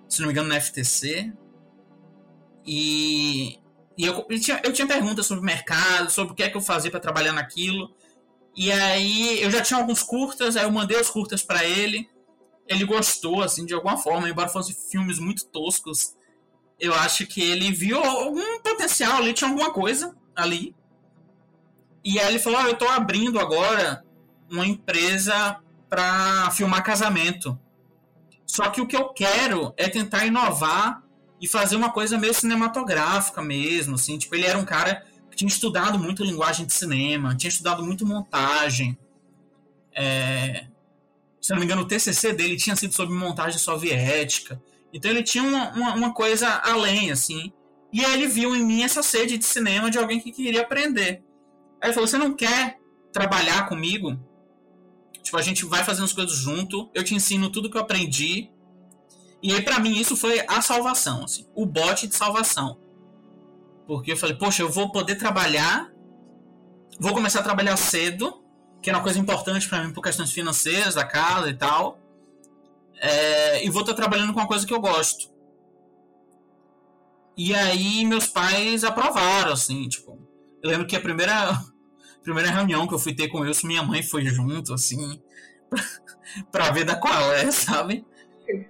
Se 0.09 0.21
não 0.21 0.27
me 0.27 0.33
engano, 0.33 0.49
na 0.49 0.61
FTC. 0.61 1.33
E, 2.67 3.59
e 3.97 4.05
eu, 4.05 4.27
eu, 4.29 4.41
tinha, 4.41 4.61
eu 4.65 4.73
tinha 4.73 4.87
perguntas 4.87 5.27
sobre 5.27 5.43
o 5.43 5.47
mercado, 5.47 6.11
sobre 6.11 6.33
o 6.33 6.37
que 6.37 6.43
é 6.43 6.51
que 6.51 6.57
eu 6.57 6.61
fazia 6.61 6.91
para 6.91 7.01
trabalhar 7.01 7.33
naquilo. 7.33 7.95
E 8.57 8.71
aí 8.73 9.41
eu 9.43 9.51
já 9.51 9.63
tinha 9.63 9.79
alguns 9.79 10.03
curtas, 10.03 10.57
aí 10.57 10.65
eu 10.65 10.71
mandei 10.71 11.01
os 11.01 11.11
curtas 11.11 11.43
para 11.43 11.65
ele. 11.65 12.09
Ele 12.67 12.85
gostou, 12.85 13.43
assim, 13.43 13.65
de 13.65 13.75
alguma 13.75 13.97
forma, 13.97 14.29
embora 14.29 14.49
fossem 14.49 14.75
filmes 14.75 15.19
muito 15.19 15.47
toscos. 15.47 16.15
Eu 16.81 16.95
acho 16.95 17.27
que 17.27 17.41
ele 17.41 17.71
viu 17.71 17.99
algum 18.03 18.61
potencial 18.61 19.19
ali, 19.19 19.33
tinha 19.33 19.51
alguma 19.51 19.73
coisa 19.73 20.17
ali. 20.35 20.75
E 22.03 22.19
aí 22.19 22.29
ele 22.29 22.39
falou: 22.39 22.61
oh, 22.63 22.67
Eu 22.67 22.77
tô 22.77 22.89
abrindo 22.89 23.39
agora 23.39 24.05
uma 24.51 24.67
empresa 24.67 25.59
para 25.89 26.51
filmar 26.51 26.83
casamento. 26.83 27.59
Só 28.45 28.69
que 28.71 28.81
o 28.81 28.87
que 28.87 28.97
eu 28.97 29.09
quero 29.11 29.73
é 29.77 29.89
tentar 29.89 30.27
inovar 30.27 31.04
e 31.40 31.49
fazer 31.49 31.77
uma 31.77 31.90
coisa 31.90 32.18
meio 32.18 32.33
cinematográfica 32.33 33.42
mesmo, 33.42 33.97
assim, 33.97 34.16
tipo, 34.18 34.35
ele 34.35 34.47
era 34.47 34.59
um 34.59 34.64
cara 34.64 35.05
que 35.31 35.37
tinha 35.37 35.49
estudado 35.49 35.99
muito 35.99 36.25
linguagem 36.25 36.64
de 36.64 36.73
cinema, 36.73 37.37
tinha 37.37 37.49
estudado 37.49 37.85
muito 37.85 38.07
montagem. 38.07 38.97
É, 39.92 40.66
se 41.40 41.51
não 41.53 41.59
me 41.59 41.66
engano, 41.66 41.83
o 41.83 41.87
TCC 41.87 42.33
dele 42.33 42.57
tinha 42.57 42.75
sido 42.75 42.94
sobre 42.94 43.14
montagem 43.14 43.59
soviética. 43.59 44.59
Então 44.92 45.11
ele 45.11 45.23
tinha 45.23 45.44
uma, 45.44 45.70
uma, 45.73 45.94
uma, 45.94 46.14
coisa 46.14 46.49
além, 46.49 47.11
assim. 47.11 47.53
E 47.92 48.05
aí 48.05 48.14
ele 48.14 48.29
viu 48.29 48.57
em 48.57 48.64
mim 48.64 48.83
essa 48.83 49.03
sede 49.03 49.37
de 49.37 49.44
cinema 49.44 49.90
de 49.90 49.99
alguém 49.99 50.20
que 50.20 50.33
queria 50.33 50.62
aprender. 50.62 51.23
Aí 51.83 51.88
ele 51.88 51.92
falou: 51.92 52.09
Você 52.09 52.16
não 52.16 52.33
quer 52.33 52.79
trabalhar 53.12 53.68
comigo? 53.68 54.18
Tipo, 55.23 55.37
a 55.37 55.42
gente 55.42 55.66
vai 55.66 55.85
fazendo 55.85 56.05
as 56.05 56.12
coisas 56.12 56.37
junto, 56.37 56.90
eu 56.94 57.05
te 57.05 57.14
ensino 57.14 57.51
tudo 57.51 57.68
que 57.68 57.77
eu 57.77 57.83
aprendi. 57.83 58.51
E 59.45 59.53
aí, 59.53 59.61
para 59.61 59.79
mim, 59.79 59.93
isso 59.93 60.17
foi 60.17 60.41
a 60.49 60.63
salvação, 60.63 61.23
assim, 61.23 61.47
o 61.55 61.67
bote 61.67 62.07
de 62.07 62.17
salvação. 62.17 62.79
Porque 63.87 64.13
eu 64.13 64.17
falei, 64.17 64.35
poxa, 64.35 64.63
eu 64.63 64.71
vou 64.71 64.91
poder 64.91 65.17
trabalhar, 65.17 65.93
vou 66.99 67.13
começar 67.13 67.41
a 67.41 67.43
trabalhar 67.43 67.77
cedo, 67.77 68.43
que 68.81 68.89
era 68.89 68.97
uma 68.97 69.05
coisa 69.05 69.19
importante 69.19 69.69
para 69.69 69.85
mim 69.85 69.93
por 69.93 70.01
questões 70.01 70.33
financeiras 70.33 70.95
da 70.95 71.05
casa 71.05 71.51
e 71.51 71.55
tal. 71.55 71.99
É, 72.97 73.63
e 73.63 73.69
vou 73.69 73.83
estar 73.83 73.93
trabalhando 73.93 74.33
com 74.33 74.41
uma 74.41 74.49
coisa 74.49 74.67
que 74.67 74.73
eu 74.73 74.81
gosto. 74.81 75.31
E 77.37 77.55
aí 77.55 78.03
meus 78.07 78.27
pais 78.27 78.83
aprovaram, 78.83 79.53
assim, 79.53 79.87
tipo. 79.91 80.19
Eu 80.63 80.71
lembro 80.71 80.87
que 80.87 80.97
a 80.97 81.01
primeira, 81.01 81.63
primeira 82.25 82.51
reunião 82.51 82.89
que 82.89 82.95
eu 82.95 82.99
fui 82.99 83.15
ter 83.15 83.29
com 83.29 83.45
eles, 83.45 83.63
minha 83.63 83.83
mãe 83.83 84.03
foi 84.03 84.25
junto, 84.25 84.73
assim, 84.73 85.21
pra, 86.51 86.71
ver 86.71 86.85
da 86.85 86.97
qual 86.97 87.31
é, 87.35 87.51
sabe? 87.51 88.07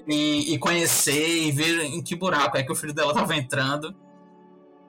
E, 0.09 0.55
e, 0.55 0.59
conhecer 0.59 1.47
e 1.47 1.51
ver 1.51 1.85
em 1.85 2.03
que 2.03 2.15
buraco 2.15 2.57
é 2.57 2.63
que 2.63 2.71
o 2.71 2.77
filho 2.77 2.95
dela 2.95 3.13
tava 3.13 3.35
entrando. 3.37 3.95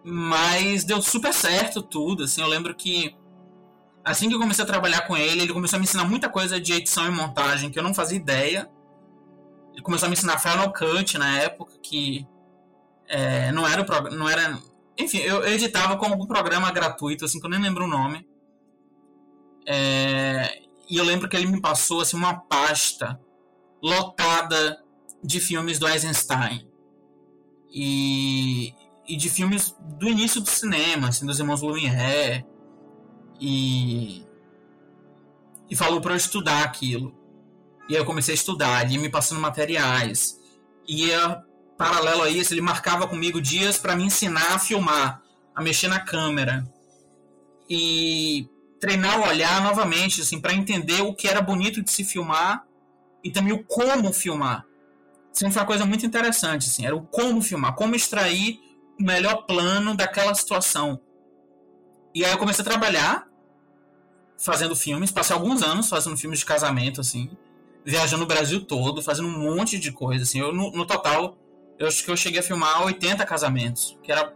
Mas 0.04 0.84
deu 0.84 1.02
super 1.02 1.34
certo 1.34 1.82
tudo, 1.82 2.24
assim, 2.24 2.42
eu 2.42 2.48
lembro 2.48 2.76
que 2.76 3.16
assim 4.04 4.30
que 4.30 4.36
eu 4.36 4.40
comecei 4.40 4.64
a 4.64 4.68
trabalhar 4.68 5.02
com 5.08 5.18
ele, 5.18 5.42
ele 5.42 5.54
começou 5.54 5.78
a 5.78 5.80
me 5.80 5.86
ensinar 5.86 6.06
muita 6.06 6.30
coisa 6.30 6.62
de 6.62 6.74
edição 6.74 7.08
e 7.08 7.10
montagem 7.10 7.72
que 7.72 7.80
eu 7.80 7.84
não 7.84 7.94
fazia 7.94 8.18
ideia. 8.18 8.70
Ele 9.74 9.82
começou 9.82 10.06
a 10.06 10.10
me 10.10 10.14
ensinar 10.14 10.38
Final 10.38 10.72
Cut 10.72 11.18
na 11.18 11.40
época, 11.40 11.74
que 11.82 12.28
é, 13.08 13.52
não 13.52 13.68
era 13.68 13.82
o 13.82 14.10
não 14.12 14.30
era 14.30 14.58
enfim 14.98 15.20
eu 15.20 15.46
editava 15.48 15.98
com 15.98 16.06
algum 16.06 16.26
programa 16.26 16.72
gratuito 16.72 17.26
assim 17.26 17.40
que 17.40 17.46
eu 17.46 17.50
nem 17.50 17.62
lembro 17.62 17.86
o 17.86 17.88
nome 17.88 18.28
é, 19.68 20.60
e 20.90 20.98
eu 20.98 21.04
lembro 21.04 21.28
que 21.28 21.36
ele 21.36 21.48
me 21.48 21.62
passou 21.62 22.02
assim 22.02 22.18
uma 22.18 22.40
pasta 22.42 23.20
lotada 23.86 24.84
de 25.24 25.40
filmes 25.40 25.78
do 25.78 25.88
Eisenstein. 25.88 26.68
E, 27.72 28.74
e 29.08 29.16
de 29.16 29.30
filmes 29.30 29.76
do 29.80 30.08
início 30.08 30.42
do 30.42 30.50
cinema 30.50 31.10
assim 31.10 31.26
dos 31.26 31.40
irmãos 31.40 31.62
Lumière. 31.62 32.44
E 33.40 34.26
e 35.70 35.76
falou 35.76 36.02
para 36.02 36.14
eu 36.14 36.18
estudar 36.18 36.64
aquilo. 36.64 37.14
E 37.88 37.96
aí 37.96 38.02
eu 38.02 38.06
comecei 38.06 38.34
a 38.34 38.36
estudar 38.36 38.86
ele 38.86 38.98
me 38.98 39.10
passando 39.10 39.40
materiais. 39.40 40.40
E 40.88 41.10
eu 41.10 41.38
paralelo 41.78 42.24
a 42.24 42.30
isso, 42.30 42.54
ele 42.54 42.62
marcava 42.62 43.08
comigo 43.08 43.42
dias 43.42 43.78
para 43.78 43.96
me 43.96 44.06
ensinar 44.06 44.54
a 44.54 44.60
filmar, 44.60 45.22
a 45.54 45.62
mexer 45.62 45.88
na 45.88 46.00
câmera. 46.00 46.66
E 47.70 48.48
treinar 48.80 49.20
o 49.20 49.28
olhar 49.28 49.62
novamente, 49.62 50.22
assim, 50.22 50.40
para 50.40 50.54
entender 50.54 51.02
o 51.02 51.14
que 51.14 51.28
era 51.28 51.42
bonito 51.42 51.84
de 51.84 51.92
se 51.92 52.04
filmar 52.04 52.66
e 53.26 53.32
também 53.32 53.52
o 53.52 53.64
como 53.64 54.14
filmar. 54.14 54.68
Sempre 55.34 55.56
foi 55.56 55.62
uma 55.64 55.68
coisa 55.68 55.84
muito 55.84 56.06
interessante, 56.06 56.68
assim, 56.70 56.86
era 56.86 56.96
o 56.96 57.02
como 57.02 57.42
filmar, 57.42 57.74
como 57.74 57.96
extrair 57.96 58.60
o 59.00 59.04
melhor 59.04 59.48
plano 59.48 59.96
daquela 59.96 60.34
situação. 60.36 61.02
E 62.14 62.24
aí 62.24 62.32
eu 62.32 62.38
comecei 62.38 62.62
a 62.62 62.66
trabalhar 62.66 63.28
fazendo 64.38 64.76
filmes, 64.76 65.10
passei 65.10 65.36
alguns 65.36 65.64
anos 65.64 65.90
fazendo 65.90 66.16
filmes 66.16 66.40
de 66.40 66.46
casamento, 66.46 67.02
assim, 67.02 67.36
viajando 67.84 68.24
o 68.24 68.28
Brasil 68.28 68.64
todo, 68.64 69.02
fazendo 69.02 69.28
um 69.28 69.56
monte 69.56 69.80
de 69.80 69.92
coisa, 69.92 70.22
assim. 70.22 70.40
Eu, 70.40 70.54
no, 70.54 70.72
no 70.72 70.86
total, 70.86 71.36
eu 71.80 71.88
acho 71.88 72.06
que 72.06 72.12
eu 72.12 72.16
cheguei 72.16 72.42
a 72.42 72.44
filmar 72.44 72.84
80 72.84 73.26
casamentos, 73.26 73.98
que 74.04 74.12
era 74.12 74.34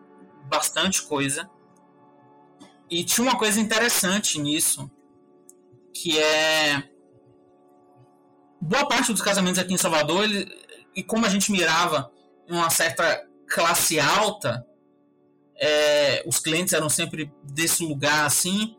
bastante 0.49 1.03
coisa. 1.03 1.47
E 2.89 3.03
tinha 3.03 3.23
uma 3.23 3.37
coisa 3.37 3.59
interessante 3.59 4.39
nisso, 4.39 4.89
que 5.93 6.17
é 6.17 6.89
boa 8.61 8.87
parte 8.87 9.11
dos 9.11 9.21
casamentos 9.21 9.59
aqui 9.59 9.73
em 9.73 9.77
Salvador, 9.77 10.23
ele, 10.23 10.47
e 10.95 11.03
como 11.03 11.25
a 11.25 11.29
gente 11.29 11.51
mirava 11.51 12.11
uma 12.47 12.69
certa 12.69 13.25
classe 13.47 13.99
alta, 13.99 14.65
é, 15.55 16.23
os 16.25 16.39
clientes 16.39 16.73
eram 16.73 16.89
sempre 16.89 17.31
desse 17.43 17.83
lugar 17.83 18.25
assim, 18.25 18.75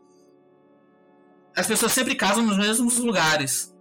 as 1.55 1.67
pessoas 1.67 1.91
sempre 1.91 2.15
casam 2.15 2.45
nos 2.45 2.57
mesmos 2.57 2.97
lugares. 2.97 3.75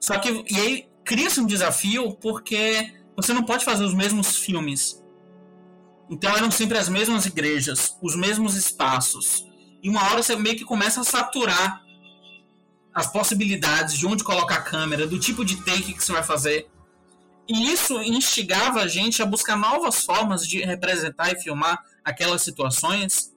Só 0.00 0.18
que 0.18 0.44
e 0.48 0.60
aí 0.60 0.88
cria-se 1.04 1.40
um 1.40 1.46
desafio 1.46 2.14
porque 2.14 2.92
você 3.16 3.32
não 3.32 3.42
pode 3.42 3.64
fazer 3.64 3.84
os 3.84 3.94
mesmos 3.94 4.36
filmes. 4.36 5.02
Então 6.08 6.34
eram 6.36 6.50
sempre 6.50 6.78
as 6.78 6.88
mesmas 6.88 7.26
igrejas, 7.26 7.96
os 8.00 8.14
mesmos 8.14 8.54
espaços. 8.54 9.44
E 9.82 9.88
uma 9.88 10.04
hora 10.04 10.22
você 10.22 10.36
meio 10.36 10.56
que 10.56 10.64
começa 10.64 11.00
a 11.00 11.04
saturar 11.04 11.82
as 12.96 13.06
possibilidades 13.06 13.96
de 13.96 14.06
onde 14.06 14.24
colocar 14.24 14.56
a 14.56 14.62
câmera, 14.62 15.06
do 15.06 15.20
tipo 15.20 15.44
de 15.44 15.56
take 15.62 15.92
que 15.92 16.02
você 16.02 16.12
vai 16.12 16.22
fazer. 16.22 16.68
E 17.46 17.70
isso 17.70 18.02
instigava 18.02 18.80
a 18.80 18.88
gente 18.88 19.22
a 19.22 19.26
buscar 19.26 19.56
novas 19.56 20.04
formas 20.04 20.48
de 20.48 20.64
representar 20.64 21.30
e 21.30 21.40
filmar 21.40 21.78
aquelas 22.02 22.42
situações 22.42 23.32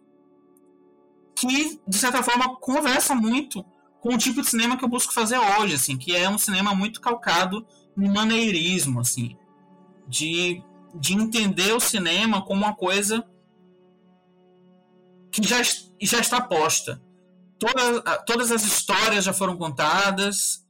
que, 1.36 1.80
de 1.88 1.98
certa 1.98 2.24
forma, 2.24 2.56
conversa 2.56 3.14
muito 3.14 3.64
com 4.02 4.16
o 4.16 4.18
tipo 4.18 4.42
de 4.42 4.50
cinema 4.50 4.78
que 4.78 4.84
eu 4.84 4.90
busco 4.90 5.14
fazer 5.14 5.38
hoje, 5.38 5.76
assim, 5.76 5.98
que 5.98 6.16
é 6.16 6.30
um 6.30 6.38
cinema 6.38 6.74
muito 6.74 7.02
calcado 7.02 7.68
no 7.96 8.12
maneirismo, 8.12 9.02
assim 9.02 9.38
de, 10.10 10.64
de 10.96 11.14
entender 11.14 11.72
o 11.72 11.80
cinema 11.80 12.42
como 12.42 12.66
uma 12.66 12.74
coisa 12.74 13.24
que 15.32 15.48
já, 15.48 15.62
já 15.62 16.20
está 16.20 16.42
posta. 16.42 17.00
Toda, 17.60 18.02
todas 18.24 18.52
as 18.52 18.64
histórias 18.64 19.26
já 19.26 19.34
foram 19.34 19.58
contadas, 19.58 20.66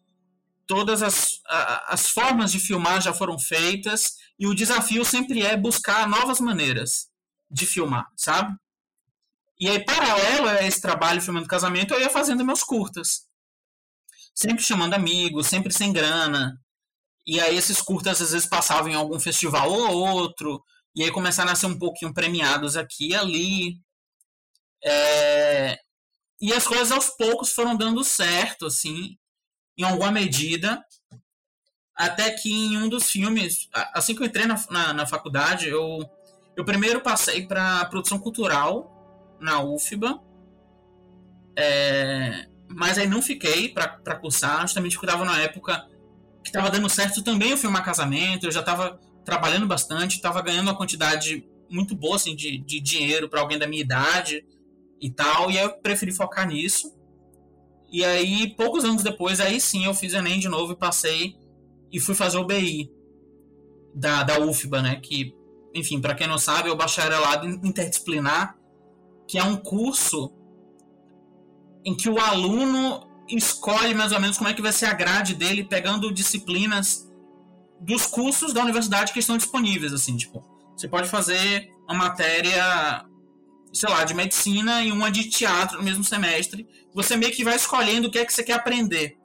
todas 0.65 1.02
as, 1.04 1.39
as 1.88 2.10
formas 2.10 2.52
de 2.52 2.60
filmar 2.60 3.02
já 3.02 3.13
foram 3.13 3.38
feitas, 3.38 4.15
e 4.39 4.47
o 4.47 4.56
desafio 4.56 5.06
sempre 5.06 5.41
é 5.41 5.56
buscar 5.56 6.08
novas 6.08 6.39
maneiras 6.39 7.10
de 7.49 7.65
filmar, 7.65 8.08
sabe? 8.15 8.56
E 9.60 9.67
aí, 9.69 9.84
paralelo 9.84 10.47
a 10.47 10.65
esse 10.65 10.82
trabalho 10.82 11.21
filmando 11.21 11.47
casamento, 11.47 11.93
eu 11.93 11.99
ia 11.99 12.10
fazendo 12.10 12.45
meus 12.45 12.63
curtas. 12.63 13.28
Sempre 14.34 14.63
chamando 14.63 14.93
amigos, 14.93 15.47
sempre 15.47 15.73
sem 15.73 15.91
grana, 15.91 16.60
e 17.30 17.39
aí 17.39 17.56
esses 17.56 17.80
curtas 17.80 18.19
às 18.19 18.32
vezes 18.32 18.47
passavam 18.47 18.89
em 18.89 18.95
algum 18.95 19.19
festival 19.19 19.71
ou 19.71 19.99
outro. 19.99 20.63
E 20.95 21.04
aí 21.04 21.12
começaram 21.12 21.52
a 21.52 21.56
ser 21.56 21.67
um 21.67 21.78
pouquinho 21.78 22.12
premiados 22.12 22.75
aqui 22.75 23.10
e 23.10 23.15
ali. 23.15 23.80
É... 24.84 25.78
E 26.41 26.54
as 26.54 26.65
coisas 26.65 26.91
aos 26.91 27.10
poucos 27.10 27.52
foram 27.52 27.75
dando 27.75 28.04
certo, 28.04 28.65
assim, 28.65 29.17
em 29.78 29.84
alguma 29.84 30.12
medida. 30.12 30.84
Até 31.93 32.32
que 32.32 32.49
em 32.49 32.78
um 32.78 32.88
dos 32.88 33.12
filmes, 33.12 33.67
assim 33.93 34.15
que 34.15 34.21
eu 34.21 34.25
entrei 34.25 34.45
na, 34.45 34.56
na, 34.69 34.93
na 34.93 35.06
faculdade, 35.06 35.67
eu, 35.67 35.99
eu 36.56 36.63
primeiro 36.63 37.02
passei 37.02 37.45
para 37.45 37.84
produção 37.86 38.17
cultural 38.17 39.38
na 39.39 39.62
UFBA. 39.62 40.21
É, 41.58 42.47
mas 42.69 42.97
aí 42.97 43.08
não 43.08 43.21
fiquei 43.21 43.67
para 43.67 44.15
cursar, 44.15 44.62
justamente 44.62 44.93
porque 44.93 45.08
estava 45.08 45.25
na 45.25 45.39
época 45.41 45.86
que 46.41 46.49
estava 46.49 46.69
dando 46.69 46.88
certo 46.88 47.21
também 47.21 47.52
eu 47.52 47.58
filmar 47.58 47.84
casamento, 47.84 48.45
eu 48.45 48.52
já 48.52 48.62
estava 48.62 48.97
trabalhando 49.25 49.67
bastante, 49.67 50.15
estava 50.15 50.41
ganhando 50.41 50.69
uma 50.69 50.78
quantidade 50.78 51.45
muito 51.69 51.93
boa 51.95 52.15
assim, 52.15 52.34
de, 52.34 52.58
de 52.60 52.80
dinheiro 52.80 53.28
para 53.28 53.41
alguém 53.41 53.60
da 53.60 53.67
minha 53.67 53.82
idade 53.82 54.45
e 55.01 55.09
tal, 55.09 55.49
e 55.49 55.57
eu 55.57 55.71
preferi 55.79 56.12
focar 56.12 56.47
nisso. 56.47 56.93
E 57.91 58.03
aí, 58.05 58.53
poucos 58.55 58.83
anos 58.83 59.01
depois, 59.01 59.39
aí 59.39 59.59
sim 59.59 59.85
eu 59.85 59.93
fiz 59.93 60.13
Enem 60.13 60.39
de 60.39 60.47
novo 60.47 60.73
e 60.73 60.75
passei 60.75 61.35
e 61.91 61.99
fui 61.99 62.13
fazer 62.13 62.38
o 62.38 62.45
BI 62.45 62.91
da, 63.95 64.23
da 64.23 64.39
UFBA, 64.39 64.81
né? 64.81 64.95
Que, 64.97 65.33
enfim, 65.73 65.99
para 65.99 66.13
quem 66.13 66.27
não 66.27 66.38
sabe, 66.38 66.69
é 66.69 66.71
o 66.71 66.75
bacharelado 66.75 67.47
interdisciplinar, 67.47 68.57
que 69.27 69.38
é 69.38 69.43
um 69.43 69.57
curso 69.57 70.31
em 71.83 71.95
que 71.95 72.09
o 72.09 72.19
aluno 72.19 73.07
escolhe 73.27 73.93
mais 73.93 74.12
ou 74.12 74.19
menos 74.19 74.38
como 74.38 74.49
é 74.49 74.53
que 74.53 74.62
vai 74.62 74.71
ser 74.71 74.85
a 74.85 74.93
grade 74.93 75.35
dele, 75.35 75.63
pegando 75.63 76.13
disciplinas 76.13 77.09
dos 77.79 78.05
cursos 78.05 78.53
da 78.53 78.62
universidade 78.62 79.13
que 79.13 79.19
estão 79.19 79.38
disponíveis, 79.38 79.93
assim, 79.93 80.17
tipo, 80.17 80.43
você 80.75 80.88
pode 80.88 81.09
fazer 81.09 81.71
uma 81.88 81.95
matéria, 81.95 83.05
sei 83.73 83.89
lá, 83.89 84.03
de 84.03 84.13
medicina 84.13 84.84
e 84.84 84.91
uma 84.91 85.12
de 85.12 85.29
teatro 85.29 85.77
no 85.77 85.84
mesmo 85.84 86.03
semestre, 86.03 86.67
você 86.93 87.15
meio 87.15 87.32
que 87.32 87.43
vai 87.43 87.55
escolhendo 87.55 88.08
o 88.08 88.12
que 88.12 88.19
é 88.19 88.25
que 88.25 88.34
você 88.34 88.43
quer 88.43 88.53
aprender. 88.53 89.17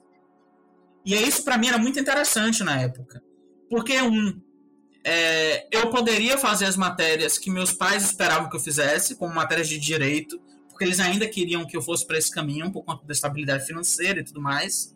E 1.05 1.15
isso 1.15 1.45
para 1.45 1.59
mim 1.59 1.69
era 1.69 1.79
muito 1.79 1.99
interessante 1.99 2.63
na 2.65 2.81
época, 2.81 3.23
porque 3.69 4.01
um, 4.01 4.41
é, 5.05 5.67
eu 5.71 5.91
poderia 5.91 6.39
fazer 6.39 6.65
as 6.65 6.77
matérias 6.77 7.37
que 7.37 7.51
meus 7.51 7.73
pais 7.73 8.05
esperavam 8.05 8.49
que 8.49 8.57
eu 8.57 8.61
fizesse, 8.61 9.17
como 9.17 9.35
matérias 9.35 9.69
de 9.69 9.79
direito, 9.79 10.41
porque 10.69 10.85
eles 10.85 10.99
ainda 10.99 11.29
queriam 11.29 11.67
que 11.67 11.77
eu 11.77 11.83
fosse 11.83 12.07
para 12.07 12.19
esse 12.19 12.31
caminho 12.31 12.73
por 12.73 12.83
conta 12.85 13.07
da 13.07 13.13
estabilidade 13.13 13.67
financeira 13.67 14.21
e 14.21 14.25
tudo 14.25 14.41
mais. 14.41 14.95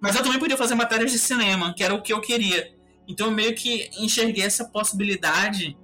Mas 0.00 0.14
eu 0.14 0.22
também 0.22 0.38
podia 0.38 0.56
fazer 0.56 0.74
matérias 0.74 1.10
de 1.10 1.18
cinema, 1.18 1.74
que 1.74 1.82
era 1.82 1.94
o 1.94 2.02
que 2.02 2.12
eu 2.12 2.20
queria. 2.20 2.74
Então 3.08 3.28
eu 3.28 3.32
meio 3.32 3.54
que 3.54 3.90
enxerguei 3.98 4.44
essa 4.44 4.64
possibilidade 4.64 5.76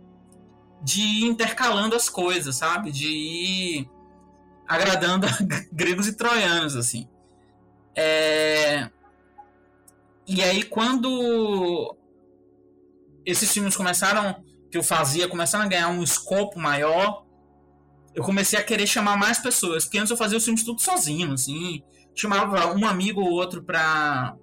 de 0.83 1.01
ir 1.01 1.25
intercalando 1.25 1.95
as 1.95 2.09
coisas, 2.09 2.57
sabe? 2.57 2.91
De 2.93 3.09
ir 3.09 3.91
agradando 4.67 5.27
gregos 5.73 6.07
e 6.07 6.13
troianos, 6.13 6.77
assim. 6.77 7.09
É... 7.97 8.91
E 10.27 10.43
aí, 10.43 10.63
quando 10.63 11.97
esses 13.25 13.51
filmes 13.51 13.77
começaram, 13.77 14.45
que 14.71 14.77
eu 14.77 14.83
fazia, 14.83 15.29
começaram 15.29 15.65
a 15.65 15.69
ganhar 15.69 15.89
um 15.89 16.03
escopo 16.03 16.59
maior, 16.59 17.25
eu 18.15 18.23
comecei 18.23 18.59
a 18.59 18.63
querer 18.63 18.87
chamar 18.87 19.17
mais 19.17 19.39
pessoas. 19.39 19.85
Porque 19.85 19.99
antes 19.99 20.11
eu 20.11 20.17
fazia 20.17 20.37
os 20.37 20.45
filmes 20.45 20.65
tudo 20.65 20.81
sozinho, 20.81 21.33
assim. 21.33 21.83
Chamava 22.15 22.75
um 22.75 22.87
amigo 22.87 23.21
ou 23.21 23.31
outro 23.31 23.63
pra, 23.63 24.37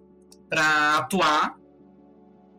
pra 0.50 0.98
atuar. 0.98 1.56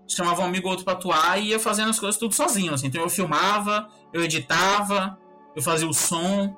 Chamava 0.09 0.42
um 0.42 0.45
amigo 0.45 0.66
ou 0.66 0.71
outro 0.71 0.85
pra 0.85 0.95
atuar 0.95 1.38
e 1.40 1.49
ia 1.49 1.59
fazendo 1.59 1.90
as 1.90 1.99
coisas 1.99 2.19
tudo 2.19 2.35
sozinho, 2.35 2.73
assim. 2.75 2.87
Então 2.87 3.03
eu 3.03 3.11
filmava, 3.11 3.88
eu 4.12 4.23
editava, 4.23 5.19
eu 5.55 5.62
fazia 5.62 5.88
o 5.88 5.95
som. 5.95 6.57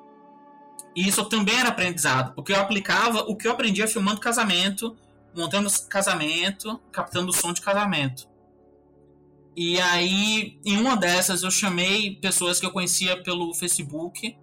E 0.95 1.07
isso 1.07 1.25
também 1.25 1.57
era 1.57 1.69
aprendizado, 1.69 2.33
porque 2.33 2.51
eu 2.51 2.59
aplicava 2.59 3.21
o 3.21 3.35
que 3.35 3.47
eu 3.47 3.51
aprendia 3.51 3.87
filmando 3.87 4.19
casamento, 4.19 4.95
montando 5.35 5.69
casamento, 5.87 6.79
captando 6.91 7.29
o 7.29 7.33
som 7.33 7.53
de 7.53 7.61
casamento. 7.61 8.27
E 9.55 9.79
aí, 9.81 10.59
em 10.63 10.77
uma 10.77 10.95
dessas, 10.95 11.43
eu 11.43 11.51
chamei 11.51 12.15
pessoas 12.15 12.59
que 12.59 12.65
eu 12.65 12.71
conhecia 12.71 13.21
pelo 13.21 13.53
Facebook, 13.53 14.37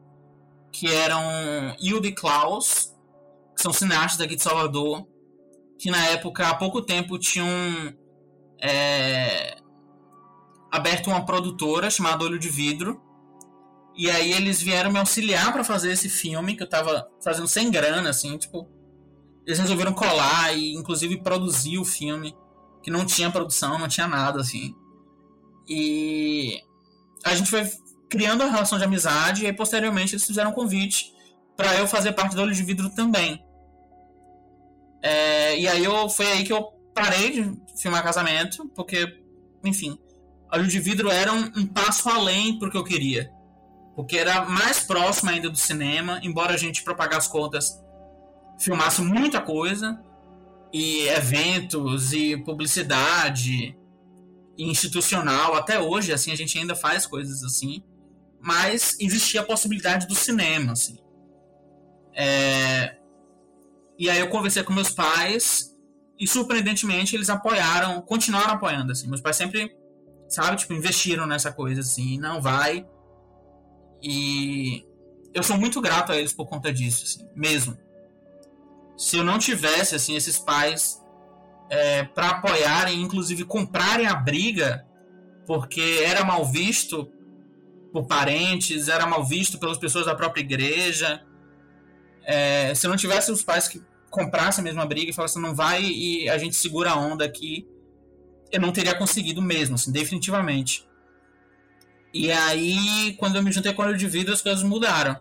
que 0.71 0.87
eram 0.88 1.23
Hilde 1.81 2.12
Klaus, 2.12 2.95
que 3.55 3.62
são 3.62 3.73
cineastas 3.73 4.21
aqui 4.21 4.37
de 4.37 4.42
Salvador, 4.42 5.07
que 5.79 5.90
na 5.90 6.05
época, 6.09 6.49
há 6.49 6.55
pouco 6.55 6.83
tempo, 6.83 7.19
tinham 7.19 7.47
é, 8.61 9.57
aberto 10.71 11.09
uma 11.09 11.25
produtora 11.25 11.90
chamada 11.90 12.25
Olho 12.25 12.38
de 12.38 12.49
Vidro. 12.49 13.03
E 13.95 14.11
aí 14.11 14.33
eles 14.33 14.61
vieram 14.61 14.92
me 14.92 14.99
auxiliar 14.99 15.53
para 15.53 15.64
fazer 15.64 15.92
esse 15.92 16.09
filme, 16.09 16.55
que 16.55 16.62
eu 16.62 16.69
tava 16.69 17.09
fazendo 17.23 17.49
sem 17.49 17.71
grana, 17.71 18.11
assim, 18.11 18.37
tipo. 18.37 18.69
Eles 19.47 19.59
resolveram 19.59 19.92
colar 19.92 20.53
e, 20.57 20.75
inclusive, 20.75 21.23
produzir 21.23 21.79
o 21.79 21.85
filme, 21.85 22.37
que 22.83 22.90
não 22.90 23.07
tinha 23.07 23.31
produção, 23.31 23.79
não 23.79 23.88
tinha 23.88 24.09
nada, 24.09 24.40
assim. 24.40 24.75
E 25.69 26.61
a 27.25 27.35
gente 27.35 27.49
foi 27.49 27.71
criando 28.09 28.42
a 28.42 28.51
relação 28.51 28.79
de 28.79 28.85
amizade 28.85 29.42
e 29.42 29.47
aí, 29.47 29.53
posteriormente 29.53 30.14
eles 30.14 30.25
fizeram 30.25 30.51
um 30.51 30.55
convite 30.55 31.12
para 31.57 31.75
eu 31.77 31.87
fazer 31.87 32.12
parte 32.12 32.37
do 32.37 32.42
Olho 32.42 32.55
de 32.55 32.62
Vidro 32.62 32.90
também. 32.90 33.45
É, 35.03 35.59
e 35.59 35.66
aí 35.69 35.85
eu, 35.85 36.09
foi 36.09 36.27
aí 36.27 36.45
que 36.45 36.53
eu 36.53 36.64
parei 36.95 37.33
de 37.33 37.65
filmar 37.81 38.03
casamento, 38.03 38.69
porque, 38.75 39.21
enfim, 39.65 39.99
Olho 40.53 40.67
de 40.67 40.79
Vidro 40.79 41.11
era 41.11 41.33
um, 41.33 41.53
um 41.57 41.67
passo 41.67 42.09
além 42.09 42.59
pro 42.59 42.71
que 42.71 42.77
eu 42.77 42.85
queria. 42.85 43.31
Porque 43.95 44.17
era 44.17 44.45
mais 44.45 44.81
próximo 44.81 45.31
ainda 45.31 45.49
do 45.49 45.57
cinema, 45.57 46.21
embora 46.23 46.55
a 46.55 46.57
gente, 46.57 46.83
para 46.83 46.95
pagar 46.95 47.17
as 47.19 47.27
contas, 47.27 47.83
filmasse 48.59 49.01
muita 49.03 49.41
coisa, 49.41 50.01
e 50.73 51.09
eventos, 51.09 52.12
e 52.12 52.37
publicidade, 52.37 53.77
e 54.59 54.71
institucional, 54.71 55.55
até 55.55 55.81
hoje, 55.81 56.12
assim, 56.12 56.33
a 56.33 56.37
gente 56.37 56.59
ainda 56.59 56.75
faz 56.75 57.07
coisas 57.07 57.43
assim 57.43 57.83
mas 58.47 58.97
existia 59.01 59.41
a 59.41 59.45
possibilidade 59.45 60.07
do 60.07 60.15
cinema, 60.15 60.73
assim. 60.73 60.97
É... 62.15 62.97
E 63.99 64.09
aí 64.09 64.21
eu 64.21 64.29
conversei 64.29 64.62
com 64.62 64.73
meus 64.73 64.91
pais 64.91 65.76
e 66.18 66.26
surpreendentemente 66.26 67.14
eles 67.14 67.29
apoiaram, 67.29 68.00
continuaram 68.00 68.55
apoiando, 68.55 68.92
assim. 68.92 69.09
Meus 69.09 69.20
pais 69.20 69.37
sempre, 69.37 69.76
sabe, 70.29 70.57
tipo, 70.57 70.72
investiram 70.72 71.26
nessa 71.26 71.52
coisa, 71.52 71.81
assim, 71.81 72.18
não 72.18 72.40
vai. 72.40 72.87
E 74.02 74.85
eu 75.35 75.42
sou 75.42 75.59
muito 75.59 75.81
grato 75.81 76.12
a 76.12 76.16
eles 76.16 76.33
por 76.33 76.46
conta 76.46 76.72
disso, 76.72 77.05
assim, 77.05 77.29
mesmo. 77.35 77.76
Se 78.96 79.16
eu 79.16 79.24
não 79.24 79.38
tivesse, 79.38 79.94
assim, 79.94 80.16
esses 80.16 80.38
pais 80.38 81.02
é, 81.68 82.05
para 82.05 82.31
apoiarem, 82.31 83.02
inclusive 83.02 83.44
comprarem 83.44 84.07
a 84.07 84.14
briga, 84.14 84.87
porque 85.46 86.02
era 86.02 86.24
mal 86.24 86.44
visto 86.44 87.12
por 87.92 88.07
parentes, 88.07 88.88
era 88.88 89.07
mal 89.07 89.24
visto 89.24 89.59
pelas 89.59 89.79
pessoas 89.79 90.07
da 90.07 90.14
própria 90.14 90.40
igreja. 90.40 91.22
É, 92.24 92.74
se 92.74 92.88
não 92.88 92.96
tivesse 92.96 93.31
os 93.31 93.42
pais 93.42 93.68
que 93.68 93.83
comprassem 94.16 94.62
a 94.62 94.64
mesma 94.64 94.87
briga 94.87 95.11
e 95.11 95.12
falassem 95.12 95.42
não 95.42 95.55
vai 95.55 95.85
e 95.85 96.26
a 96.31 96.38
gente 96.38 96.57
segura 96.57 96.90
a 96.90 96.98
onda 96.98 97.22
aqui, 97.22 97.68
eu 98.50 98.59
não 98.59 98.72
teria 98.72 98.94
conseguido 98.94 99.42
mesmo, 99.42 99.74
assim, 99.74 99.92
definitivamente. 99.92 100.88
E 102.14 102.33
aí, 102.33 103.14
quando 103.18 103.37
eu 103.37 103.42
me 103.42 103.52
juntei 103.52 103.74
com 103.74 103.83
o 103.83 103.85
Olho 103.85 103.98
de 103.98 104.09
Vidro, 104.09 104.33
as 104.33 104.40
coisas 104.40 104.62
mudaram. 104.62 105.20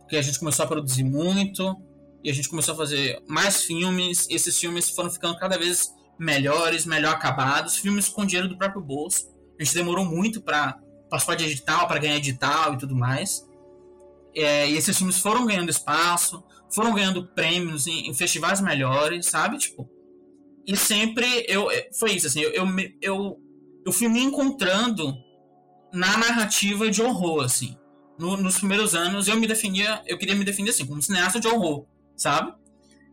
Porque 0.00 0.16
a 0.16 0.22
gente 0.22 0.40
começou 0.40 0.64
a 0.64 0.68
produzir 0.68 1.04
muito, 1.04 1.76
e 2.24 2.30
a 2.30 2.34
gente 2.34 2.48
começou 2.48 2.74
a 2.74 2.76
fazer 2.76 3.22
mais 3.28 3.62
filmes, 3.62 4.26
e 4.28 4.34
esses 4.34 4.58
filmes 4.58 4.90
foram 4.90 5.10
ficando 5.10 5.38
cada 5.38 5.56
vez 5.56 5.94
melhores, 6.18 6.84
melhor 6.86 7.14
acabados, 7.14 7.76
filmes 7.76 8.08
com 8.08 8.26
dinheiro 8.26 8.48
do 8.48 8.58
próprio 8.58 8.82
bolso. 8.82 9.28
A 9.60 9.62
gente 9.62 9.74
demorou 9.74 10.04
muito 10.04 10.42
para 10.42 10.76
participar 11.08 11.36
de 11.36 11.44
edital 11.44 11.86
para 11.86 12.00
ganhar 12.00 12.16
edital 12.16 12.74
e 12.74 12.78
tudo 12.78 12.96
mais. 12.96 13.46
É, 14.34 14.68
e 14.68 14.76
esses 14.76 14.96
filmes 14.96 15.18
foram 15.20 15.46
ganhando 15.46 15.70
espaço, 15.70 16.42
foram 16.74 16.94
ganhando 16.94 17.26
prêmios 17.28 17.86
em, 17.86 18.08
em, 18.08 18.14
festivais 18.14 18.60
melhores, 18.60 19.26
sabe? 19.26 19.58
Tipo, 19.58 19.88
e 20.66 20.76
sempre 20.76 21.44
eu 21.48 21.70
é, 21.70 21.88
foi 21.98 22.12
isso 22.12 22.26
assim, 22.26 22.40
eu 22.40 22.52
eu, 22.52 22.66
eu, 23.00 23.40
eu 23.86 23.92
fui 23.92 24.08
me 24.08 24.22
encontrando 24.22 25.14
na 25.92 26.16
narrativa 26.16 26.90
de 26.90 27.02
horror, 27.02 27.44
assim. 27.44 27.76
No, 28.18 28.36
nos 28.36 28.58
primeiros 28.58 28.94
anos 28.94 29.28
eu 29.28 29.36
me 29.36 29.46
definia, 29.46 30.02
eu 30.06 30.18
queria 30.18 30.34
me 30.34 30.44
definir 30.44 30.70
assim 30.70 30.86
como 30.86 31.02
cineasta 31.02 31.40
de 31.40 31.48
horror, 31.48 31.86
sabe? 32.16 32.52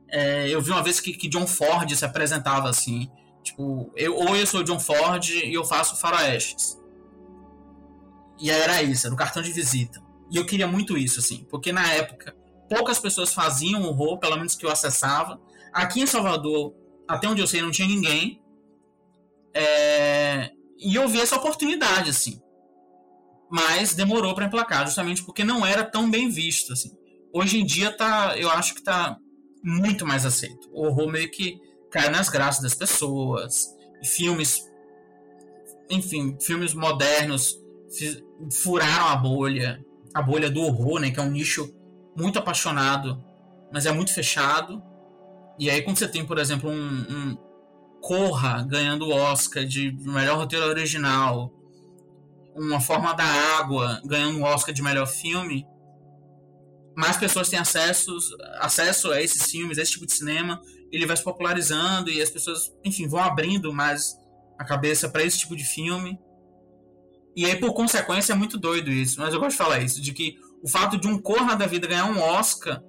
É, 0.09 0.49
eu 0.49 0.61
vi 0.61 0.71
uma 0.71 0.83
vez 0.83 0.99
que, 0.99 1.13
que 1.13 1.29
John 1.29 1.47
Ford 1.47 1.89
se 1.95 2.03
apresentava 2.03 2.69
assim, 2.69 3.09
tipo, 3.43 3.91
eu, 3.95 4.15
ou 4.15 4.35
eu 4.35 4.45
sou 4.45 4.63
John 4.63 4.79
Ford 4.79 5.29
e 5.29 5.53
eu 5.53 5.63
faço 5.63 5.95
faroestes 5.95 6.81
e 8.41 8.49
era 8.49 8.81
isso, 8.81 9.05
era 9.05 9.13
o 9.13 9.17
cartão 9.17 9.43
de 9.43 9.51
visita. 9.51 10.01
E 10.31 10.35
eu 10.35 10.45
queria 10.45 10.65
muito 10.65 10.97
isso, 10.97 11.19
assim, 11.19 11.45
porque 11.49 11.71
na 11.71 11.93
época 11.93 12.35
poucas 12.71 12.99
pessoas 12.99 13.33
faziam 13.33 13.83
horror, 13.83 14.17
pelo 14.17 14.37
menos 14.37 14.55
que 14.55 14.65
eu 14.65 14.71
acessava. 14.71 15.41
Aqui 15.73 15.99
em 15.99 16.07
Salvador, 16.07 16.73
até 17.05 17.27
onde 17.27 17.41
eu 17.41 17.47
sei, 17.47 17.61
não 17.61 17.69
tinha 17.69 17.85
ninguém. 17.85 18.41
É... 19.53 20.51
E 20.79 20.95
eu 20.95 21.05
vi 21.09 21.19
essa 21.19 21.35
oportunidade, 21.35 22.09
assim. 22.09 22.41
Mas 23.49 23.93
demorou 23.93 24.33
para 24.33 24.45
emplacar, 24.45 24.85
justamente 24.85 25.21
porque 25.21 25.43
não 25.43 25.65
era 25.65 25.83
tão 25.83 26.09
bem 26.09 26.29
visto, 26.29 26.71
assim. 26.71 26.91
Hoje 27.33 27.59
em 27.59 27.65
dia 27.65 27.91
tá, 27.91 28.37
eu 28.37 28.49
acho 28.49 28.73
que 28.73 28.81
tá 28.81 29.17
muito 29.61 30.05
mais 30.05 30.25
aceito. 30.25 30.69
O 30.71 30.85
horror 30.85 31.11
meio 31.11 31.29
que 31.29 31.59
cai 31.91 32.09
nas 32.09 32.29
graças 32.29 32.63
das 32.63 32.73
pessoas. 32.73 33.75
Filmes, 34.01 34.65
enfim, 35.89 36.37
filmes 36.39 36.73
modernos 36.73 37.59
furaram 38.63 39.07
a 39.07 39.15
bolha, 39.17 39.85
a 40.13 40.21
bolha 40.21 40.49
do 40.49 40.61
horror, 40.61 41.01
né, 41.01 41.11
que 41.11 41.19
é 41.19 41.23
um 41.23 41.29
nicho 41.29 41.80
muito 42.15 42.39
apaixonado, 42.39 43.23
mas 43.71 43.85
é 43.85 43.91
muito 43.91 44.13
fechado. 44.13 44.81
E 45.59 45.69
aí 45.69 45.81
quando 45.81 45.97
você 45.97 46.07
tem, 46.07 46.25
por 46.25 46.37
exemplo, 46.37 46.69
um, 46.69 46.75
um 46.75 47.51
Corra 48.01 48.63
ganhando 48.63 49.05
o 49.05 49.11
Oscar 49.11 49.63
de 49.63 49.91
melhor 50.01 50.37
roteiro 50.37 50.65
original, 50.65 51.53
uma 52.55 52.81
forma 52.81 53.13
da 53.13 53.23
água 53.23 54.01
ganhando 54.03 54.39
o 54.39 54.43
Oscar 54.43 54.73
de 54.73 54.81
melhor 54.81 55.05
filme, 55.05 55.67
mais 56.95 57.15
pessoas 57.15 57.47
têm 57.47 57.59
acesso, 57.59 58.11
acesso 58.59 59.11
a 59.11 59.21
esses 59.21 59.49
filmes, 59.49 59.77
a 59.77 59.83
esse 59.83 59.91
tipo 59.91 60.05
de 60.05 60.13
cinema, 60.13 60.59
ele 60.91 61.05
vai 61.05 61.15
se 61.15 61.23
popularizando 61.23 62.09
e 62.09 62.21
as 62.21 62.29
pessoas, 62.29 62.73
enfim, 62.83 63.07
vão 63.07 63.19
abrindo 63.19 63.71
mais 63.71 64.17
a 64.57 64.65
cabeça 64.65 65.07
para 65.07 65.23
esse 65.23 65.39
tipo 65.39 65.55
de 65.55 65.63
filme. 65.63 66.19
E 67.35 67.45
aí, 67.45 67.55
por 67.55 67.73
consequência, 67.73 68.33
é 68.33 68.35
muito 68.35 68.57
doido 68.57 68.91
isso. 68.91 69.19
Mas 69.19 69.33
eu 69.33 69.39
gosto 69.39 69.51
de 69.51 69.57
falar 69.57 69.79
isso, 69.79 70.01
de 70.01 70.11
que 70.11 70.37
o 70.63 70.69
fato 70.69 70.97
de 70.99 71.07
um 71.07 71.19
Corra 71.19 71.55
da 71.55 71.65
vida 71.65 71.87
ganhar 71.87 72.05
um 72.05 72.19
Oscar, 72.21 72.81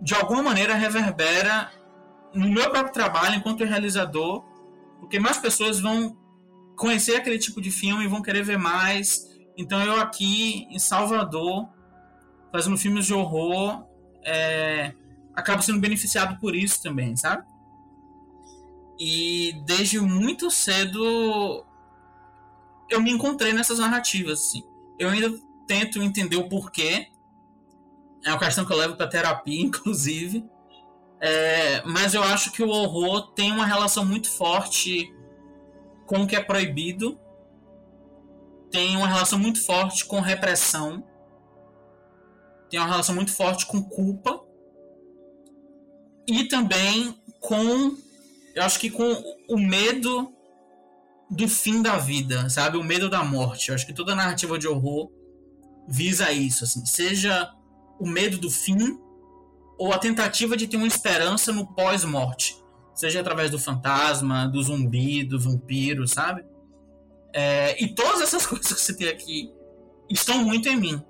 de 0.00 0.14
alguma 0.14 0.42
maneira 0.42 0.74
reverbera 0.74 1.70
no 2.34 2.48
meu 2.48 2.70
próprio 2.70 2.92
trabalho 2.92 3.36
enquanto 3.36 3.64
realizador, 3.64 4.44
porque 5.00 5.18
mais 5.18 5.38
pessoas 5.38 5.80
vão 5.80 6.16
conhecer 6.76 7.16
aquele 7.16 7.38
tipo 7.38 7.60
de 7.60 7.70
filme 7.70 8.04
e 8.04 8.08
vão 8.08 8.22
querer 8.22 8.42
ver 8.42 8.58
mais. 8.58 9.26
Então 9.56 9.80
eu 9.82 9.98
aqui 9.98 10.66
em 10.70 10.78
Salvador, 10.78 11.68
fazendo 12.52 12.76
filmes 12.76 13.06
de 13.06 13.14
horror, 13.14 13.86
é, 14.22 14.92
acabo 15.34 15.62
sendo 15.62 15.80
beneficiado 15.80 16.38
por 16.38 16.54
isso 16.54 16.82
também, 16.82 17.16
sabe? 17.16 17.44
E 18.98 19.52
desde 19.66 20.00
muito 20.00 20.50
cedo 20.50 21.64
eu 22.88 23.00
me 23.00 23.10
encontrei 23.10 23.52
nessas 23.52 23.78
narrativas, 23.78 24.40
assim. 24.40 24.62
Eu 24.98 25.08
ainda 25.10 25.32
tento 25.66 26.02
entender 26.02 26.36
o 26.36 26.48
porquê. 26.48 27.08
É 28.26 28.30
uma 28.30 28.40
questão 28.40 28.64
que 28.64 28.72
eu 28.72 28.76
levo 28.76 28.96
para 28.96 29.06
terapia, 29.06 29.62
inclusive. 29.62 30.44
É, 31.20 31.80
mas 31.84 32.12
eu 32.12 32.22
acho 32.22 32.50
que 32.50 32.62
o 32.62 32.68
horror 32.68 33.32
tem 33.34 33.52
uma 33.52 33.64
relação 33.64 34.04
muito 34.04 34.28
forte 34.28 35.14
com 36.06 36.22
o 36.22 36.26
que 36.26 36.34
é 36.34 36.42
proibido. 36.42 37.18
Tem 38.68 38.96
uma 38.96 39.06
relação 39.06 39.38
muito 39.38 39.64
forte 39.64 40.04
com 40.04 40.20
repressão. 40.20 41.04
Tem 42.68 42.80
uma 42.80 42.88
relação 42.88 43.14
muito 43.14 43.32
forte 43.32 43.64
com 43.64 43.80
culpa. 43.82 44.44
e 46.28 46.48
também 46.48 47.16
com, 47.38 47.96
eu 48.52 48.62
acho 48.64 48.80
que 48.80 48.90
com 48.90 49.22
o 49.48 49.56
medo 49.56 50.34
do 51.30 51.48
fim 51.48 51.80
da 51.80 51.96
vida, 51.96 52.50
sabe? 52.50 52.76
O 52.76 52.82
medo 52.82 53.08
da 53.08 53.22
morte. 53.22 53.68
Eu 53.68 53.76
acho 53.76 53.86
que 53.86 53.94
toda 53.94 54.16
narrativa 54.16 54.58
de 54.58 54.66
horror 54.66 55.12
visa 55.86 56.32
isso, 56.32 56.64
assim, 56.64 56.84
seja 56.84 57.55
o 57.98 58.08
medo 58.08 58.38
do 58.38 58.50
fim 58.50 58.98
ou 59.78 59.92
a 59.92 59.98
tentativa 59.98 60.56
de 60.56 60.66
ter 60.66 60.76
uma 60.76 60.86
esperança 60.86 61.52
no 61.52 61.66
pós-morte, 61.74 62.56
seja 62.94 63.20
através 63.20 63.50
do 63.50 63.58
fantasma, 63.58 64.48
do 64.48 64.62
zumbi, 64.62 65.22
do 65.22 65.38
vampiro, 65.38 66.08
sabe? 66.08 66.44
É, 67.34 67.82
e 67.82 67.94
todas 67.94 68.22
essas 68.22 68.46
coisas 68.46 68.72
que 68.72 68.80
você 68.80 68.96
tem 68.96 69.08
aqui 69.08 69.52
estão 70.08 70.42
muito 70.42 70.68
em 70.68 70.76
mim, 70.76 71.02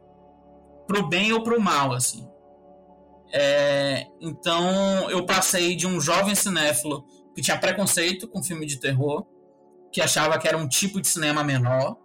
pro 0.87 1.07
bem 1.07 1.33
ou 1.33 1.43
pro 1.43 1.61
mal, 1.61 1.93
assim. 1.93 2.27
É, 3.33 4.07
então 4.21 5.11
eu 5.11 5.25
passei 5.27 5.77
de 5.77 5.87
um 5.87 6.01
jovem 6.01 6.35
cinéfilo 6.35 7.05
que 7.35 7.43
tinha 7.43 7.59
preconceito 7.59 8.27
com 8.29 8.43
filme 8.43 8.67
de 8.67 8.81
terror, 8.81 9.27
que 9.93 10.01
achava 10.01 10.39
que 10.39 10.49
era 10.49 10.57
um 10.57 10.69
tipo 10.69 11.01
de 11.01 11.09
cinema 11.09 11.45
menor. 11.45 11.97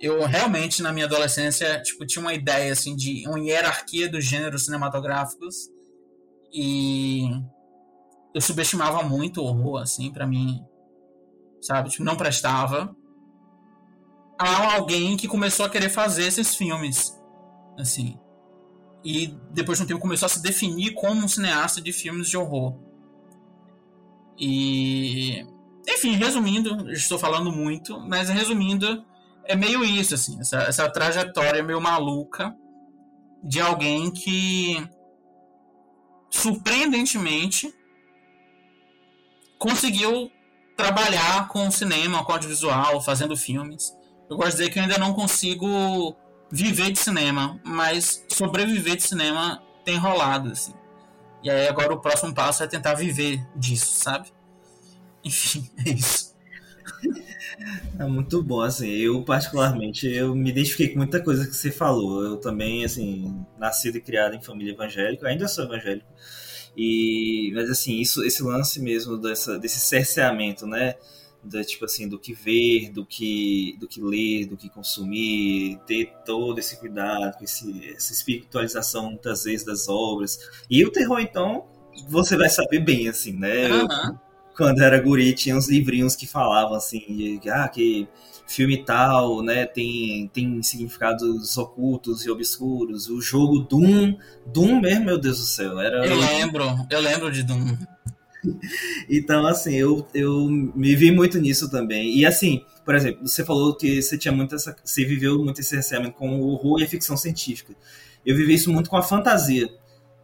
Eu 0.00 0.24
realmente 0.24 0.82
na 0.82 0.92
minha 0.92 1.06
adolescência 1.06 1.80
tipo 1.80 2.04
tinha 2.04 2.22
uma 2.22 2.34
ideia 2.34 2.72
assim 2.72 2.94
de 2.96 3.26
uma 3.26 3.38
hierarquia 3.40 4.08
dos 4.08 4.24
gêneros 4.24 4.64
cinematográficos 4.64 5.70
e 6.52 7.22
eu 8.34 8.40
subestimava 8.40 9.02
muito 9.02 9.40
o 9.40 9.44
horror 9.44 9.80
assim 9.80 10.12
para 10.12 10.26
mim, 10.26 10.62
sabe, 11.62 11.90
tipo, 11.90 12.04
não 12.04 12.16
prestava. 12.16 12.94
Há 14.38 14.74
alguém 14.74 15.16
que 15.16 15.28
começou 15.28 15.64
a 15.64 15.70
querer 15.70 15.88
fazer 15.88 16.24
esses 16.24 16.56
filmes, 16.56 17.16
assim, 17.78 18.18
e 19.04 19.28
depois 19.52 19.78
de 19.78 19.84
um 19.84 19.86
tempo 19.86 20.00
começou 20.00 20.26
a 20.26 20.28
se 20.28 20.42
definir 20.42 20.94
como 20.94 21.22
um 21.22 21.28
cineasta 21.28 21.80
de 21.80 21.92
filmes 21.92 22.28
de 22.28 22.36
horror. 22.36 22.76
E 24.38 25.46
enfim, 25.88 26.12
resumindo, 26.12 26.90
estou 26.90 27.18
falando 27.18 27.52
muito, 27.52 28.00
mas 28.00 28.30
resumindo, 28.30 29.04
é 29.46 29.56
meio 29.56 29.84
isso 29.84 30.14
assim, 30.14 30.40
essa, 30.40 30.58
essa 30.62 30.88
trajetória 30.90 31.62
meio 31.62 31.80
maluca 31.80 32.54
de 33.42 33.60
alguém 33.60 34.10
que 34.10 34.76
surpreendentemente 36.30 37.72
conseguiu 39.58 40.30
trabalhar 40.76 41.48
com 41.48 41.70
cinema, 41.70 42.24
com 42.24 42.32
audiovisual, 42.32 43.00
fazendo 43.00 43.36
filmes. 43.36 43.96
Eu 44.28 44.36
gosto 44.36 44.52
de 44.52 44.56
dizer 44.56 44.70
que 44.70 44.78
eu 44.78 44.82
ainda 44.82 44.98
não 44.98 45.12
consigo 45.12 46.16
viver 46.50 46.90
de 46.90 46.98
cinema, 46.98 47.60
mas 47.64 48.24
sobreviver 48.28 48.96
de 48.96 49.02
cinema 49.02 49.62
tem 49.84 49.96
rolado, 49.96 50.50
assim. 50.50 50.74
E 51.42 51.50
aí 51.50 51.68
agora 51.68 51.92
o 51.92 52.00
próximo 52.00 52.34
passo 52.34 52.62
é 52.62 52.66
tentar 52.66 52.94
viver 52.94 53.46
disso, 53.54 53.94
sabe? 53.94 54.32
Enfim, 55.22 55.70
é 55.86 55.90
isso. 55.90 56.34
É 57.98 58.04
muito 58.04 58.42
bom, 58.42 58.60
assim, 58.60 58.88
eu 58.88 59.22
particularmente, 59.22 60.06
eu 60.08 60.34
me 60.34 60.50
identifiquei 60.50 60.88
com 60.88 60.98
muita 60.98 61.22
coisa 61.22 61.46
que 61.46 61.54
você 61.54 61.70
falou. 61.70 62.24
Eu 62.24 62.36
também, 62.36 62.84
assim, 62.84 63.44
nascido 63.58 63.96
e 63.98 64.00
criado 64.00 64.34
em 64.34 64.42
família 64.42 64.72
evangélica, 64.72 65.28
ainda 65.28 65.46
sou 65.46 65.64
evangélico. 65.64 66.06
E, 66.76 67.52
mas 67.54 67.70
assim, 67.70 68.00
isso, 68.00 68.24
esse 68.24 68.42
lance 68.42 68.80
mesmo 68.80 69.16
dessa, 69.16 69.58
desse 69.58 69.78
cerceamento, 69.80 70.66
né? 70.66 70.96
da, 71.44 71.62
tipo 71.62 71.84
assim, 71.84 72.08
do 72.08 72.18
que 72.18 72.32
ver, 72.32 72.90
do 72.90 73.04
que, 73.04 73.76
do 73.78 73.86
que 73.86 74.00
ler, 74.00 74.46
do 74.46 74.56
que 74.56 74.68
consumir, 74.68 75.78
ter 75.86 76.12
todo 76.24 76.58
esse 76.58 76.78
cuidado, 76.78 77.36
esse, 77.42 77.90
essa 77.94 78.12
espiritualização 78.12 79.10
muitas 79.10 79.44
vezes 79.44 79.64
das 79.64 79.88
obras. 79.88 80.38
E 80.70 80.84
o 80.84 80.90
terror, 80.90 81.20
então, 81.20 81.66
você 82.08 82.36
vai 82.36 82.48
saber 82.48 82.80
bem, 82.80 83.08
assim, 83.08 83.32
né? 83.32 83.68
Uhum. 83.70 83.80
Eu, 83.82 84.18
quando 84.56 84.82
era 84.82 85.00
guri, 85.00 85.32
tinha 85.34 85.56
uns 85.56 85.68
livrinhos 85.68 86.14
que 86.14 86.26
falavam, 86.26 86.74
assim, 86.74 87.38
de, 87.40 87.50
ah, 87.50 87.68
que 87.68 88.08
filme 88.46 88.84
tal, 88.84 89.42
né, 89.42 89.64
tem, 89.64 90.28
tem 90.32 90.62
significados 90.62 91.56
ocultos 91.56 92.24
e 92.24 92.30
obscuros. 92.30 93.08
O 93.08 93.20
jogo 93.20 93.60
Doom, 93.60 94.16
Doom 94.46 94.80
mesmo, 94.80 95.06
meu 95.06 95.18
Deus 95.18 95.38
do 95.38 95.44
céu, 95.44 95.80
era... 95.80 96.06
Eu 96.06 96.18
lembro, 96.18 96.64
eu 96.90 97.00
lembro 97.00 97.32
de 97.32 97.42
Doom. 97.42 97.76
Então, 99.08 99.46
assim, 99.46 99.74
eu, 99.74 100.06
eu 100.12 100.46
me 100.50 100.94
vi 100.94 101.10
muito 101.10 101.38
nisso 101.38 101.70
também. 101.70 102.14
E 102.14 102.26
assim, 102.26 102.62
por 102.84 102.94
exemplo, 102.94 103.26
você 103.26 103.42
falou 103.42 103.74
que 103.74 104.02
você 104.02 104.18
tinha 104.18 104.32
muito 104.32 104.54
essa. 104.54 104.76
Você 104.84 105.04
viveu 105.04 105.42
muito 105.42 105.62
esse 105.62 105.74
receamento 105.74 106.12
com 106.12 106.38
o 106.38 106.48
horror 106.48 106.80
e 106.80 106.84
a 106.84 106.88
ficção 106.88 107.16
científica. 107.16 107.74
Eu 108.24 108.36
vivi 108.36 108.54
isso 108.54 108.70
muito 108.70 108.90
com 108.90 108.96
a 108.96 109.02
fantasia. 109.02 109.68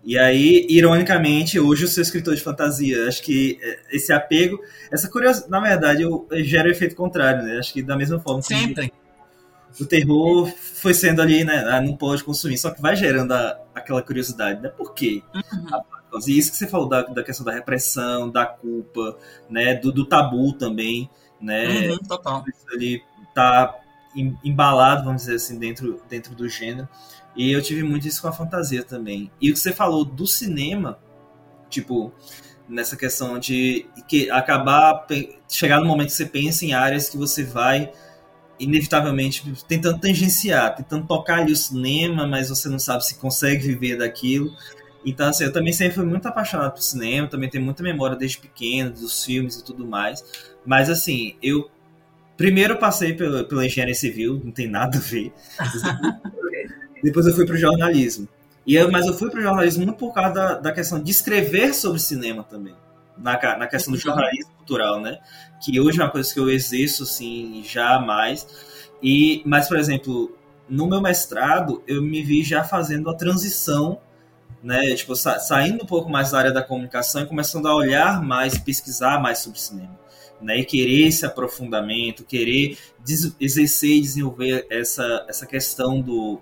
E 0.02 0.18
aí, 0.18 0.66
ironicamente, 0.70 1.60
hoje 1.60 1.84
eu 1.84 1.88
sou 1.88 2.02
escritor 2.02 2.34
de 2.34 2.40
fantasia. 2.40 3.06
Acho 3.06 3.22
que 3.22 3.58
é, 3.62 3.96
esse 3.96 4.12
apego, 4.12 4.58
essa 4.90 5.08
curiosidade, 5.10 5.50
na 5.50 5.60
verdade, 5.60 6.02
eu, 6.02 6.26
eu 6.30 6.44
gera 6.44 6.68
o 6.68 6.70
efeito 6.70 6.96
contrário, 6.96 7.42
né? 7.42 7.58
Acho 7.58 7.72
que 7.72 7.82
da 7.82 7.96
mesma 7.96 8.18
forma. 8.18 8.42
Sempre. 8.42 8.92
O 9.78 9.86
terror 9.86 10.48
foi 10.56 10.94
sendo 10.94 11.22
ali, 11.22 11.44
né? 11.44 11.64
Ah, 11.68 11.80
não 11.80 11.96
pode 11.96 12.24
consumir, 12.24 12.58
só 12.58 12.70
que 12.70 12.80
vai 12.80 12.96
gerando 12.96 13.32
a, 13.32 13.60
aquela 13.74 14.02
curiosidade, 14.02 14.60
né? 14.60 14.68
Por 14.70 14.94
quê? 14.94 15.22
Uhum. 15.34 16.18
E 16.26 16.38
isso 16.38 16.50
que 16.50 16.56
você 16.56 16.66
falou 16.66 16.88
da, 16.88 17.02
da 17.02 17.22
questão 17.22 17.44
da 17.44 17.52
repressão, 17.52 18.30
da 18.30 18.46
culpa, 18.46 19.16
né? 19.48 19.74
Do, 19.74 19.92
do 19.92 20.06
tabu 20.06 20.52
também, 20.54 21.08
né? 21.40 21.88
Uhum, 21.88 21.98
total. 21.98 22.44
Isso 22.48 22.66
ali 22.72 23.02
tá 23.34 23.78
embalado, 24.42 25.04
vamos 25.04 25.22
dizer 25.22 25.36
assim, 25.36 25.58
dentro, 25.58 26.02
dentro 26.08 26.34
do 26.34 26.48
gênero. 26.48 26.88
E 27.36 27.52
eu 27.52 27.62
tive 27.62 27.82
muito 27.82 28.06
isso 28.06 28.20
com 28.22 28.28
a 28.28 28.32
fantasia 28.32 28.82
também. 28.82 29.30
E 29.40 29.50
o 29.50 29.54
que 29.54 29.58
você 29.60 29.72
falou 29.72 30.04
do 30.04 30.26
cinema, 30.26 30.98
tipo, 31.68 32.12
nessa 32.68 32.96
questão 32.96 33.38
de 33.38 33.86
que 34.08 34.30
acabar 34.30 35.06
chegar 35.48 35.80
no 35.80 35.86
momento 35.86 36.08
que 36.08 36.14
você 36.14 36.26
pensa 36.26 36.64
em 36.64 36.72
áreas 36.72 37.08
que 37.08 37.16
você 37.16 37.44
vai 37.44 37.92
inevitavelmente 38.58 39.42
tentando 39.66 39.98
tangenciar, 39.98 40.76
tentando 40.76 41.06
tocar 41.06 41.38
ali 41.40 41.52
o 41.52 41.56
cinema, 41.56 42.26
mas 42.26 42.50
você 42.50 42.68
não 42.68 42.78
sabe 42.78 43.06
se 43.06 43.14
consegue 43.14 43.66
viver 43.66 43.96
daquilo. 43.96 44.54
Então, 45.04 45.28
assim, 45.28 45.44
eu 45.44 45.52
também 45.52 45.72
sempre 45.72 45.94
fui 45.94 46.04
muito 46.04 46.28
apaixonado 46.28 46.72
por 46.72 46.82
cinema, 46.82 47.26
também 47.26 47.48
tenho 47.48 47.64
muita 47.64 47.82
memória 47.82 48.16
desde 48.16 48.38
pequeno, 48.38 48.90
dos 48.90 49.24
filmes 49.24 49.56
e 49.56 49.64
tudo 49.64 49.86
mais. 49.86 50.22
Mas, 50.64 50.90
assim, 50.90 51.36
eu 51.42 51.70
primeiro 52.36 52.78
passei 52.78 53.14
pela, 53.14 53.44
pela 53.44 53.64
engenharia 53.64 53.94
civil, 53.94 54.40
não 54.44 54.52
tem 54.52 54.68
nada 54.68 54.98
a 54.98 55.00
ver. 55.00 55.32
Depois 57.02 57.26
eu 57.26 57.34
fui 57.34 57.46
para 57.46 57.54
o 57.54 57.58
jornalismo. 57.58 58.28
E 58.66 58.74
eu, 58.74 58.90
mas 58.90 59.06
eu 59.06 59.14
fui 59.14 59.30
para 59.30 59.40
o 59.40 59.42
jornalismo 59.42 59.84
muito 59.84 59.98
por 59.98 60.12
causa 60.12 60.34
da, 60.34 60.54
da 60.54 60.72
questão 60.72 61.02
de 61.02 61.10
escrever 61.10 61.74
sobre 61.74 61.98
cinema 61.98 62.44
também. 62.44 62.74
Na, 63.16 63.32
na 63.56 63.66
questão 63.66 63.92
do 63.92 63.96
uhum. 63.96 64.02
jornalismo 64.02 64.52
cultural, 64.56 65.00
né? 65.00 65.18
Que 65.62 65.80
hoje 65.80 66.00
é 66.00 66.04
uma 66.04 66.10
coisa 66.10 66.32
que 66.32 66.40
eu 66.40 66.48
exerço, 66.48 67.02
assim, 67.02 67.62
já 67.64 67.98
mais. 67.98 68.46
E, 69.02 69.42
mas, 69.44 69.68
por 69.68 69.78
exemplo, 69.78 70.36
no 70.68 70.86
meu 70.86 71.00
mestrado, 71.00 71.82
eu 71.86 72.02
me 72.02 72.22
vi 72.22 72.42
já 72.42 72.64
fazendo 72.64 73.10
a 73.10 73.14
transição 73.14 73.98
né? 74.62 74.94
Tipo, 74.94 75.16
sa 75.16 75.38
saindo 75.38 75.82
um 75.84 75.86
pouco 75.86 76.10
mais 76.10 76.30
da 76.30 76.38
área 76.38 76.52
da 76.52 76.62
comunicação 76.62 77.22
e 77.22 77.26
começando 77.26 77.66
a 77.66 77.74
olhar 77.74 78.22
mais, 78.22 78.58
pesquisar 78.58 79.20
mais 79.20 79.38
sobre 79.38 79.58
cinema. 79.58 79.98
Né, 80.42 80.60
e 80.60 80.64
querer 80.64 81.08
esse 81.08 81.26
aprofundamento, 81.26 82.24
querer 82.24 82.78
exercer 83.38 83.98
e 83.98 84.00
desenvolver 84.00 84.66
essa, 84.70 85.26
essa 85.28 85.44
questão 85.44 86.00
do, 86.00 86.40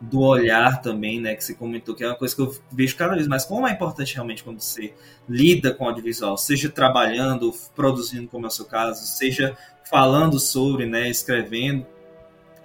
do 0.00 0.20
olhar 0.20 0.80
também, 0.80 1.20
né, 1.20 1.34
que 1.34 1.42
você 1.42 1.54
comentou, 1.54 1.94
que 1.94 2.04
é 2.04 2.06
uma 2.06 2.16
coisa 2.16 2.34
que 2.34 2.40
eu 2.40 2.56
vejo 2.70 2.96
cada 2.96 3.14
vez 3.14 3.26
mais 3.26 3.44
como 3.44 3.66
é 3.66 3.72
importante 3.72 4.14
realmente 4.14 4.44
quando 4.44 4.60
você 4.60 4.94
lida 5.28 5.74
com 5.74 5.86
audiovisual, 5.86 6.38
seja 6.38 6.68
trabalhando, 6.68 7.52
produzindo, 7.74 8.28
como 8.28 8.46
é 8.46 8.48
o 8.48 8.50
seu 8.50 8.64
caso, 8.64 9.04
seja 9.06 9.56
falando 9.84 10.38
sobre, 10.38 10.86
né, 10.86 11.08
escrevendo, 11.08 11.84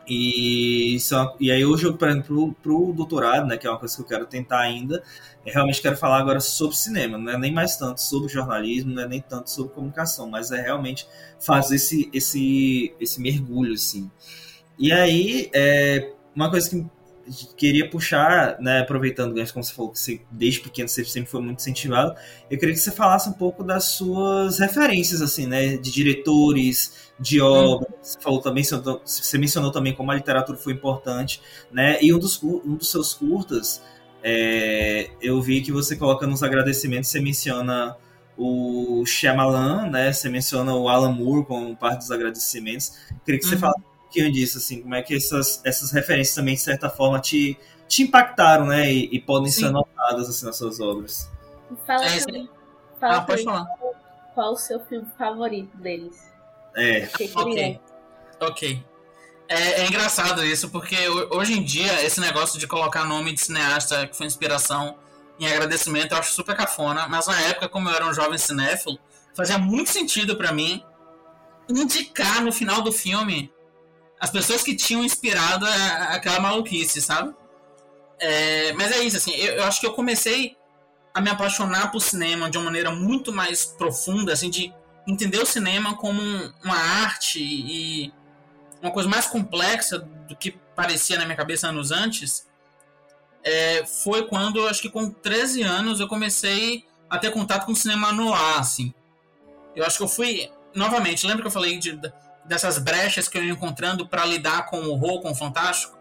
e, 0.08 0.98
só, 1.00 1.36
e 1.40 1.50
aí 1.50 1.66
hoje, 1.66 1.92
por 1.94 2.10
exemplo, 2.10 2.54
pro, 2.62 2.92
doutorado, 2.94 3.48
né, 3.48 3.58
que 3.58 3.66
é 3.66 3.70
uma 3.70 3.80
coisa 3.80 3.96
que 3.96 4.02
eu 4.02 4.06
quero 4.06 4.26
tentar 4.26 4.60
ainda, 4.60 5.02
eu 5.46 5.54
realmente 5.54 5.82
quero 5.82 5.96
falar 5.98 6.20
agora 6.20 6.40
sobre 6.40 6.76
cinema, 6.76 7.18
não 7.18 7.32
é 7.32 7.38
nem 7.38 7.54
mais 7.54 7.78
tanto 7.78 8.02
sobre 8.02 8.28
jornalismo, 8.28 8.94
não 8.94 9.04
é 9.04 9.08
nem 9.08 9.22
tanto 9.22 9.50
sobre 9.50 9.74
comunicação, 9.74 10.30
mas 10.30 10.52
é 10.52 10.62
realmente 10.62 11.08
fazer 11.40 11.76
esse, 11.78 12.10
esse, 12.14 12.94
esse 13.00 13.22
mergulho, 13.22 13.74
assim. 13.74 14.12
E 14.78 14.92
aí, 14.92 15.50
é, 15.54 16.12
uma 16.36 16.50
coisa 16.50 16.70
que 16.70 16.86
queria 17.56 17.90
puxar, 17.90 18.60
né, 18.60 18.82
aproveitando, 18.82 19.34
como 19.52 19.64
você 19.64 19.74
falou 19.74 19.92
que 19.92 20.00
você, 20.00 20.22
desde 20.30 20.60
pequeno 20.60 20.90
você 20.90 21.04
sempre 21.06 21.30
foi 21.30 21.42
muito 21.42 21.60
incentivado, 21.60 22.14
eu 22.50 22.58
queria 22.58 22.74
que 22.74 22.80
você 22.80 22.92
falasse 22.92 23.30
um 23.30 23.34
pouco 23.34 23.64
das 23.64 23.86
suas 23.86 24.60
referências, 24.60 25.22
assim, 25.22 25.48
né, 25.48 25.78
de 25.78 25.92
diretores, 25.92 27.12
de 27.20 27.40
obras, 27.40 27.90
hum. 27.90 27.98
você 28.02 28.20
falou 28.20 28.42
também, 28.42 28.64
você 28.64 29.38
mencionou 29.38 29.72
também 29.72 29.94
como 29.94 30.12
a 30.12 30.16
literatura 30.16 30.58
foi 30.58 30.74
importante, 30.74 31.42
né, 31.72 31.98
e 32.02 32.14
um 32.14 32.20
dos, 32.20 32.42
um 32.44 32.76
dos 32.76 32.92
seus 32.92 33.14
curtas, 33.14 33.82
é, 34.22 35.10
eu 35.22 35.42
vi 35.42 35.62
que 35.62 35.72
você 35.72 35.96
coloca 35.96 36.28
nos 36.28 36.44
agradecimentos, 36.44 37.10
você 37.10 37.20
menciona 37.20 37.96
o 38.38 39.06
Shyamalan, 39.06 39.90
né, 39.90 40.12
você 40.12 40.30
menciona 40.30 40.74
o 40.74 40.90
Alan 40.90 41.12
Moore 41.12 41.46
como 41.46 41.76
parte 41.76 42.00
dos 42.00 42.12
agradecimentos, 42.12 42.94
eu 43.12 43.18
queria 43.26 43.40
que 43.40 43.46
você 43.46 43.56
uhum. 43.56 43.62
falasse 43.62 43.93
pouquinho 44.14 44.32
disso, 44.32 44.60
assim, 44.60 44.82
como 44.82 44.94
é 44.94 45.02
que 45.02 45.16
essas, 45.16 45.60
essas 45.66 45.92
referências 45.92 46.36
também, 46.36 46.54
de 46.54 46.62
certa 46.62 46.90
forma, 46.90 47.20
te, 47.20 47.58
te 47.88 48.04
impactaram, 48.04 48.68
né? 48.68 48.92
E, 48.92 49.10
e 49.12 49.20
podem 49.20 49.52
Sim. 49.52 49.62
ser 49.62 49.66
anotadas 49.68 50.30
assim, 50.30 50.46
nas 50.46 50.56
suas 50.56 50.80
obras. 50.80 51.30
Fala 51.88 52.06
é, 52.06 52.20
também 52.20 52.50
Fala 53.00 53.18
Ah, 53.18 53.22
pode 53.22 53.44
falar. 53.44 53.66
qual, 53.66 53.96
qual 54.36 54.54
o 54.54 54.58
seu 54.58 54.80
filme 54.86 55.08
favorito 55.18 55.76
deles. 55.78 56.16
É, 56.76 57.02
Que 57.08 57.28
que 57.28 57.40
Ok. 57.40 57.62
é. 57.64 57.80
Ok. 58.46 58.84
É, 59.48 59.82
é 59.82 59.88
engraçado 59.88 60.46
isso, 60.46 60.70
porque 60.70 60.96
ho- 61.08 61.36
hoje 61.38 61.54
em 61.54 61.64
dia 61.64 62.04
esse 62.04 62.20
negócio 62.22 62.60
de 62.60 62.66
colocar 62.68 63.04
nome 63.06 63.34
de 63.34 63.42
cineasta 63.42 64.08
que 64.08 64.16
foi 64.16 64.26
inspiração 64.26 64.98
em 65.40 65.48
agradecimento 65.48 66.14
eu 66.14 66.18
acho 66.20 66.32
super 66.34 66.56
cafona, 66.56 67.08
mas 67.08 67.28
na 67.28 67.40
época, 67.42 67.68
como 67.68 67.90
eu 67.90 67.96
era 67.96 68.06
um 68.08 68.14
jovem 68.14 68.38
cinéfilo, 68.38 68.98
fazia 69.36 69.58
muito 69.58 69.90
sentido 69.90 70.36
pra 70.38 70.52
mim 70.52 70.84
indicar 71.70 72.42
no 72.44 72.52
final 72.52 72.82
do 72.82 72.92
filme 72.92 73.52
as 74.24 74.30
pessoas 74.30 74.64
que 74.64 74.74
tinham 74.74 75.04
inspirado 75.04 75.66
a- 75.66 76.14
aquela 76.16 76.40
maluquice, 76.40 77.02
sabe? 77.02 77.36
É, 78.18 78.72
mas 78.72 78.90
é 78.94 79.00
isso, 79.04 79.18
assim, 79.18 79.34
eu, 79.34 79.56
eu 79.56 79.64
acho 79.66 79.82
que 79.82 79.86
eu 79.86 79.92
comecei 79.92 80.56
a 81.14 81.20
me 81.20 81.30
apaixonar 81.30 81.92
por 81.92 82.00
cinema 82.00 82.50
de 82.50 82.58
uma 82.58 82.64
maneira 82.64 82.90
muito 82.90 83.34
mais 83.34 83.66
profunda, 83.66 84.32
assim, 84.32 84.50
de 84.50 84.74
entender 85.06 85.40
o 85.40 85.46
cinema 85.46 85.98
como 85.98 86.22
um- 86.22 86.54
uma 86.64 86.78
arte 86.78 87.44
e 87.44 88.14
uma 88.82 88.92
coisa 88.92 89.10
mais 89.10 89.26
complexa 89.26 90.00
do 90.00 90.38
que 90.38 90.52
parecia 90.74 91.18
na 91.18 91.26
minha 91.26 91.36
cabeça 91.36 91.68
anos 91.68 91.92
antes, 91.92 92.48
é, 93.44 93.86
foi 93.86 94.26
quando, 94.26 94.66
acho 94.70 94.82
que 94.82 94.90
com 94.90 95.10
13 95.12 95.64
anos, 95.64 96.00
eu 96.00 96.08
comecei 96.08 96.86
a 97.10 97.18
ter 97.18 97.30
contato 97.32 97.66
com 97.66 97.74
o 97.74 97.76
cinema 97.76 98.14
noir, 98.14 98.58
assim. 98.58 98.94
Eu 99.76 99.86
acho 99.86 99.98
que 99.98 100.04
eu 100.04 100.08
fui, 100.08 100.50
novamente, 100.74 101.28
lembra 101.28 101.42
que 101.42 101.48
eu 101.48 101.52
falei 101.52 101.78
de, 101.78 102.00
dessas 102.46 102.78
brechas 102.78 103.28
que 103.28 103.38
eu 103.38 103.44
ia 103.44 103.52
encontrando 103.52 104.08
para 104.08 104.26
lidar 104.26 104.66
com 104.68 104.80
o 104.82 104.92
horror, 104.92 105.22
com 105.22 105.32
o 105.32 105.36
fantástico? 105.36 105.98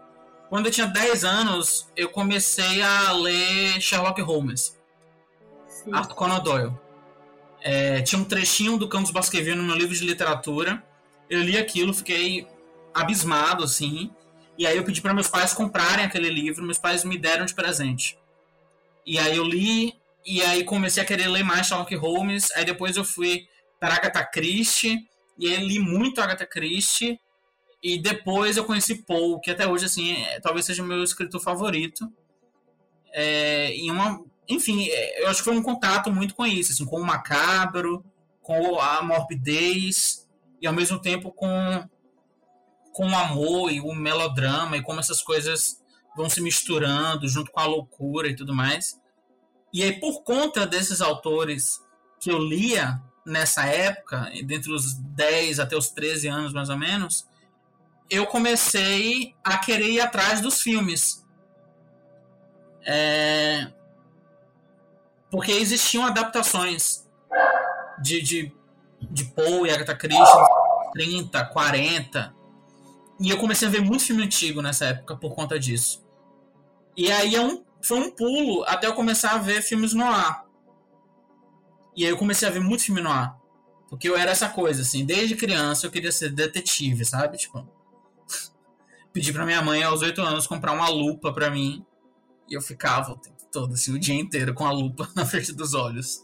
Quando 0.49 0.67
eu 0.67 0.71
tinha 0.71 0.85
10 0.85 1.23
anos, 1.23 1.87
eu 1.95 2.09
comecei 2.09 2.81
a 2.81 3.11
ler 3.11 3.81
Sherlock 3.81 4.21
Holmes. 4.21 4.77
Sim. 5.67 5.93
Arthur 5.93 6.15
Conan 6.15 6.39
Doyle. 6.39 6.73
É, 7.61 8.01
tinha 8.01 8.21
um 8.21 8.25
trechinho 8.25 8.77
do 8.77 8.87
Campos 8.87 9.09
Baskerville 9.09 9.55
no 9.55 9.63
meu 9.63 9.75
livro 9.75 9.95
de 9.95 10.05
literatura. 10.05 10.83
Eu 11.29 11.41
li 11.41 11.57
aquilo, 11.57 11.93
fiquei 11.93 12.47
abismado, 12.93 13.63
assim. 13.63 14.11
E 14.57 14.67
aí 14.67 14.77
eu 14.77 14.83
pedi 14.83 15.01
para 15.01 15.13
meus 15.13 15.27
pais 15.27 15.53
comprarem 15.53 16.05
aquele 16.05 16.29
livro. 16.29 16.63
Meus 16.63 16.77
pais 16.77 17.03
me 17.03 17.17
deram 17.17 17.45
de 17.45 17.55
presente. 17.55 18.17
E 19.05 19.17
aí 19.17 19.35
eu 19.35 19.43
li, 19.43 19.95
e 20.25 20.41
aí 20.41 20.63
comecei 20.63 21.01
a 21.01 21.05
querer 21.05 21.27
ler 21.27 21.43
mais 21.43 21.67
Sherlock 21.67 21.95
Holmes. 21.95 22.51
Aí 22.51 22.63
depois 22.63 22.95
eu 22.95 23.03
fui 23.03 23.47
para 23.79 23.95
Agatha 23.95 24.23
Christie. 24.23 25.07
E 25.37 25.47
aí 25.47 25.65
li 25.65 25.79
muito 25.79 26.21
Agatha 26.21 26.45
Christie. 26.45 27.19
E 27.81 28.01
depois 28.01 28.55
eu 28.55 28.63
conheci 28.65 29.03
Poe, 29.03 29.41
que 29.41 29.51
até 29.51 29.67
hoje, 29.67 29.85
assim, 29.85 30.13
é- 30.13 30.39
talvez 30.39 30.65
seja 30.65 30.81
o 30.81 30.85
meu 30.85 31.03
escritor 31.03 31.41
favorito. 31.41 32.09
É, 33.11 33.71
em 33.73 33.91
uma 33.91 34.23
enfim, 34.47 34.87
é, 34.89 35.23
eu 35.23 35.29
acho 35.29 35.39
que 35.39 35.45
foi 35.45 35.57
um 35.57 35.63
contato 35.63 36.11
muito 36.11 36.35
com 36.35 36.45
isso, 36.45 36.71
assim, 36.71 36.85
com 36.85 36.99
o 36.99 37.05
macabro, 37.05 38.03
com 38.41 38.79
a 38.79 39.01
morbidez 39.01 40.27
e 40.61 40.67
ao 40.67 40.73
mesmo 40.73 40.99
tempo 40.99 41.31
com 41.31 41.49
com 42.91 43.07
o 43.07 43.15
amor 43.15 43.71
e 43.71 43.81
o 43.81 43.91
melodrama 43.91 44.77
e 44.77 44.83
como 44.83 44.99
essas 44.99 45.23
coisas 45.23 45.81
vão 46.15 46.29
se 46.29 46.39
misturando 46.39 47.27
junto 47.27 47.51
com 47.51 47.59
a 47.59 47.65
loucura 47.65 48.27
e 48.27 48.35
tudo 48.35 48.53
mais. 48.53 48.99
E 49.73 49.81
aí 49.81 49.99
por 49.99 50.21
conta 50.21 50.67
desses 50.67 51.01
autores 51.01 51.81
que 52.19 52.29
eu 52.29 52.37
lia 52.37 53.01
nessa 53.25 53.65
época, 53.65 54.31
dentre 54.45 54.71
os 54.71 54.93
10 54.93 55.59
até 55.59 55.75
os 55.75 55.89
13 55.89 56.27
anos 56.27 56.53
mais 56.53 56.69
ou 56.69 56.77
menos, 56.77 57.27
eu 58.09 58.25
comecei 58.25 59.33
a 59.43 59.57
querer 59.57 59.89
ir 59.89 60.01
atrás 60.01 60.41
dos 60.41 60.61
filmes. 60.61 61.25
É, 62.85 63.71
porque 65.31 65.51
existiam 65.51 66.05
adaptações 66.05 67.09
de, 67.99 68.21
de, 68.21 68.55
de 69.01 69.25
Poe 69.25 69.67
e 69.67 69.71
Agatha 69.71 69.95
Christie 69.95 70.45
30, 70.93 71.45
40 71.45 72.35
e 73.19 73.29
eu 73.29 73.37
comecei 73.37 73.67
a 73.67 73.71
ver 73.71 73.81
muito 73.81 74.03
filme 74.03 74.23
antigo 74.23 74.61
nessa 74.61 74.85
época 74.85 75.15
por 75.15 75.33
conta 75.33 75.57
disso 75.57 76.03
e 76.95 77.11
aí 77.11 77.35
é 77.35 77.41
um, 77.41 77.63
foi 77.81 77.99
um 77.99 78.11
pulo 78.11 78.63
até 78.65 78.85
eu 78.85 78.93
começar 78.93 79.31
a 79.31 79.37
ver 79.39 79.61
filmes 79.61 79.93
no 79.93 80.05
ar 80.05 80.42
e 81.95 82.05
aí 82.05 82.11
eu 82.11 82.17
comecei 82.17 82.47
a 82.47 82.51
ver 82.51 82.59
muito 82.59 82.83
filme 82.83 83.01
no 83.01 83.09
ar 83.09 83.43
porque 83.93 84.09
eu 84.09 84.17
era 84.17 84.31
essa 84.31 84.49
coisa 84.49 84.81
assim, 84.81 85.05
desde 85.05 85.35
criança 85.35 85.85
eu 85.85 85.91
queria 85.91 86.11
ser 86.11 86.31
detetive, 86.31 87.05
sabe? 87.05 87.37
Tipo, 87.37 87.63
pedi 89.13 89.31
pra 89.31 89.45
minha 89.45 89.61
mãe 89.61 89.83
aos 89.83 90.01
8 90.01 90.19
anos 90.19 90.47
comprar 90.47 90.71
uma 90.71 90.89
lupa 90.89 91.31
pra 91.31 91.51
mim 91.51 91.85
e 92.49 92.55
eu 92.55 92.61
ficava 92.61 93.11
o 93.11 93.17
tempo 93.17 93.37
todo, 93.51 93.75
assim, 93.75 93.93
o 93.93 93.99
dia 93.99 94.15
inteiro 94.15 94.55
com 94.55 94.65
a 94.65 94.71
lupa 94.71 95.07
na 95.15 95.27
frente 95.27 95.53
dos 95.53 95.75
olhos. 95.75 96.23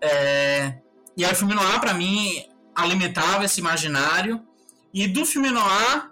É... 0.00 0.80
E 1.16 1.24
aí 1.24 1.32
o 1.32 1.36
filme 1.36 1.54
noir, 1.54 1.78
pra 1.78 1.94
mim, 1.94 2.44
alimentava 2.74 3.44
esse 3.44 3.60
imaginário. 3.60 4.44
E 4.92 5.06
do 5.06 5.24
filme 5.24 5.50
noir, 5.50 6.10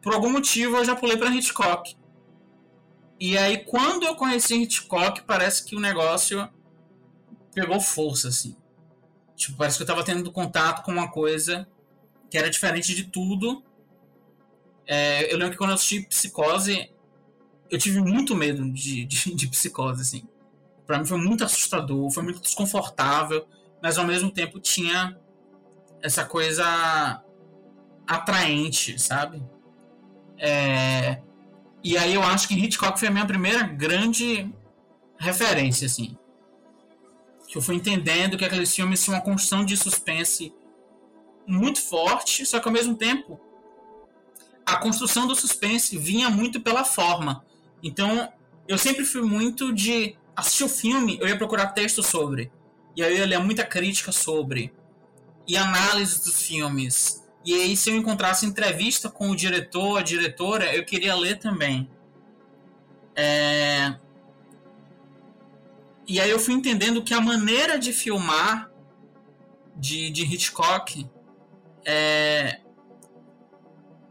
por 0.00 0.14
algum 0.14 0.30
motivo, 0.30 0.78
eu 0.78 0.84
já 0.86 0.96
pulei 0.96 1.18
pra 1.18 1.28
Hitchcock. 1.28 1.94
E 3.20 3.36
aí, 3.36 3.66
quando 3.66 4.06
eu 4.06 4.16
conheci 4.16 4.62
Hitchcock, 4.62 5.24
parece 5.24 5.62
que 5.62 5.76
o 5.76 5.80
negócio 5.80 6.48
pegou 7.56 7.80
força, 7.80 8.28
assim. 8.28 8.54
Tipo, 9.34 9.56
parece 9.56 9.78
que 9.78 9.82
eu 9.82 9.86
tava 9.86 10.04
tendo 10.04 10.30
contato 10.30 10.84
com 10.84 10.92
uma 10.92 11.10
coisa 11.10 11.66
que 12.30 12.36
era 12.36 12.50
diferente 12.50 12.94
de 12.94 13.04
tudo. 13.04 13.64
É, 14.86 15.32
eu 15.32 15.38
lembro 15.38 15.52
que 15.52 15.58
quando 15.58 15.70
eu 15.70 15.74
assisti 15.74 16.02
Psicose, 16.02 16.92
eu 17.70 17.78
tive 17.78 17.98
muito 18.02 18.36
medo 18.36 18.70
de, 18.70 19.06
de, 19.06 19.32
de 19.34 19.48
psicose, 19.48 20.02
assim. 20.02 20.28
Pra 20.86 20.98
mim 20.98 21.06
foi 21.06 21.18
muito 21.18 21.42
assustador, 21.42 22.10
foi 22.10 22.22
muito 22.22 22.40
desconfortável, 22.40 23.48
mas 23.82 23.96
ao 23.96 24.06
mesmo 24.06 24.30
tempo 24.30 24.60
tinha 24.60 25.18
essa 26.02 26.24
coisa 26.24 27.24
atraente, 28.06 29.00
sabe? 29.00 29.42
É... 30.38 31.22
E 31.82 31.96
aí 31.96 32.14
eu 32.14 32.22
acho 32.22 32.48
que 32.48 32.54
Hitchcock 32.54 32.98
foi 32.98 33.08
a 33.08 33.10
minha 33.10 33.26
primeira 33.26 33.62
grande 33.62 34.52
referência, 35.18 35.86
assim. 35.86 36.16
Que 37.56 37.60
eu 37.60 37.62
fui 37.62 37.76
entendendo 37.76 38.36
que 38.36 38.44
aqueles 38.44 38.74
filmes 38.74 39.02
tinham 39.02 39.16
uma 39.16 39.24
construção 39.24 39.64
de 39.64 39.78
suspense 39.78 40.52
muito 41.46 41.80
forte, 41.80 42.44
só 42.44 42.60
que 42.60 42.68
ao 42.68 42.74
mesmo 42.74 42.94
tempo 42.94 43.40
a 44.66 44.76
construção 44.76 45.26
do 45.26 45.34
suspense 45.34 45.96
vinha 45.96 46.28
muito 46.28 46.60
pela 46.60 46.84
forma. 46.84 47.46
Então, 47.82 48.30
eu 48.68 48.76
sempre 48.76 49.06
fui 49.06 49.22
muito 49.22 49.72
de 49.72 50.18
assistir 50.36 50.64
o 50.64 50.68
filme, 50.68 51.16
eu 51.18 51.26
ia 51.26 51.38
procurar 51.38 51.68
texto 51.68 52.02
sobre. 52.02 52.52
E 52.94 53.02
aí 53.02 53.14
eu 53.14 53.20
ia 53.20 53.26
ler 53.26 53.38
muita 53.38 53.64
crítica 53.64 54.12
sobre. 54.12 54.70
E 55.48 55.56
análise 55.56 56.22
dos 56.24 56.42
filmes. 56.42 57.24
E 57.42 57.54
aí, 57.54 57.74
se 57.74 57.88
eu 57.88 57.96
encontrasse 57.96 58.44
entrevista 58.44 59.08
com 59.08 59.30
o 59.30 59.34
diretor, 59.34 60.00
a 60.00 60.02
diretora, 60.02 60.76
eu 60.76 60.84
queria 60.84 61.14
ler 61.14 61.38
também. 61.38 61.88
É... 63.14 63.96
E 66.06 66.20
aí 66.20 66.30
eu 66.30 66.38
fui 66.38 66.54
entendendo 66.54 67.02
que 67.02 67.12
a 67.12 67.20
maneira 67.20 67.78
de 67.78 67.92
filmar 67.92 68.70
de, 69.76 70.10
de 70.10 70.22
Hitchcock 70.22 71.08
é... 71.84 72.60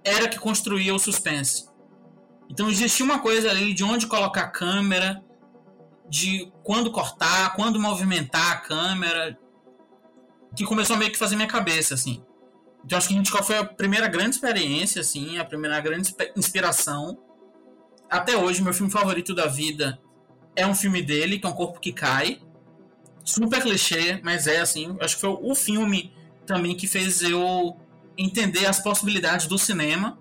era 0.04 0.28
que 0.28 0.38
construía 0.38 0.94
o 0.94 1.00
suspense. 1.00 1.70
Então 2.50 2.70
existia 2.70 3.06
uma 3.06 3.20
coisa 3.20 3.50
ali 3.50 3.74
de 3.74 3.84
onde 3.84 4.08
colocar 4.08 4.42
a 4.42 4.48
câmera, 4.50 5.24
de 6.08 6.52
quando 6.64 6.92
cortar, 6.92 7.56
quando 7.56 7.80
movimentar 7.80 8.52
a 8.52 8.58
câmera, 8.58 9.38
que 10.56 10.64
começou 10.64 10.96
a 10.96 11.00
meio 11.00 11.12
que 11.12 11.18
fazer 11.18 11.36
minha 11.36 11.48
cabeça, 11.48 11.94
assim. 11.94 12.24
Então 12.84 12.98
acho 12.98 13.08
que 13.08 13.16
Hitchcock 13.18 13.46
foi 13.46 13.58
a 13.58 13.66
primeira 13.66 14.08
grande 14.08 14.36
experiência, 14.36 15.02
assim, 15.02 15.40
a 15.40 15.46
primeira 15.46 15.80
grande 15.80 16.14
inspiração. 16.36 17.18
Até 18.10 18.38
hoje, 18.38 18.62
meu 18.62 18.74
filme 18.74 18.92
favorito 18.92 19.34
da 19.34 19.48
vida 19.48 20.00
é 20.56 20.66
um 20.66 20.76
filme 20.76 21.02
dele, 21.02 21.40
que 21.40 21.46
é 21.46 21.50
Um 21.50 21.54
Corpo 21.54 21.80
que 21.80 21.92
Cai. 21.92 22.40
Super 23.24 23.62
clichê, 23.62 24.20
mas 24.24 24.48
é 24.48 24.60
assim. 24.60 24.96
Acho 25.00 25.16
que 25.16 25.22
foi 25.22 25.38
o 25.42 25.56
filme 25.56 26.14
também 26.46 26.76
que 26.76 26.88
fez 26.88 27.22
eu 27.22 27.76
entender 28.18 28.66
as 28.66 28.80
possibilidades 28.80 29.48
do 29.48 29.58
cinema. 29.58 30.18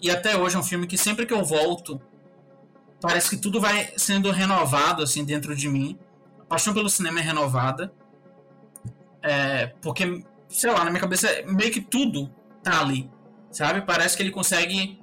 E 0.00 0.10
até 0.10 0.36
hoje 0.36 0.56
é 0.56 0.58
um 0.58 0.62
filme 0.62 0.86
que 0.86 0.98
sempre 0.98 1.24
que 1.24 1.32
eu 1.32 1.42
volto, 1.42 2.00
parece 3.00 3.30
que 3.30 3.36
tudo 3.36 3.60
vai 3.60 3.92
sendo 3.96 4.30
renovado 4.30 5.02
assim 5.02 5.24
dentro 5.24 5.56
de 5.56 5.68
mim. 5.68 5.98
A 6.40 6.44
paixão 6.44 6.74
pelo 6.74 6.90
cinema 6.90 7.20
é 7.20 7.22
renovada. 7.22 7.92
É, 9.22 9.68
porque, 9.80 10.22
sei 10.48 10.70
lá, 10.70 10.84
na 10.84 10.90
minha 10.90 11.00
cabeça 11.00 11.28
meio 11.46 11.72
que 11.72 11.80
tudo 11.80 12.30
tá 12.62 12.80
ali, 12.80 13.10
sabe? 13.50 13.80
Parece 13.82 14.16
que 14.16 14.22
ele 14.22 14.30
consegue 14.30 15.00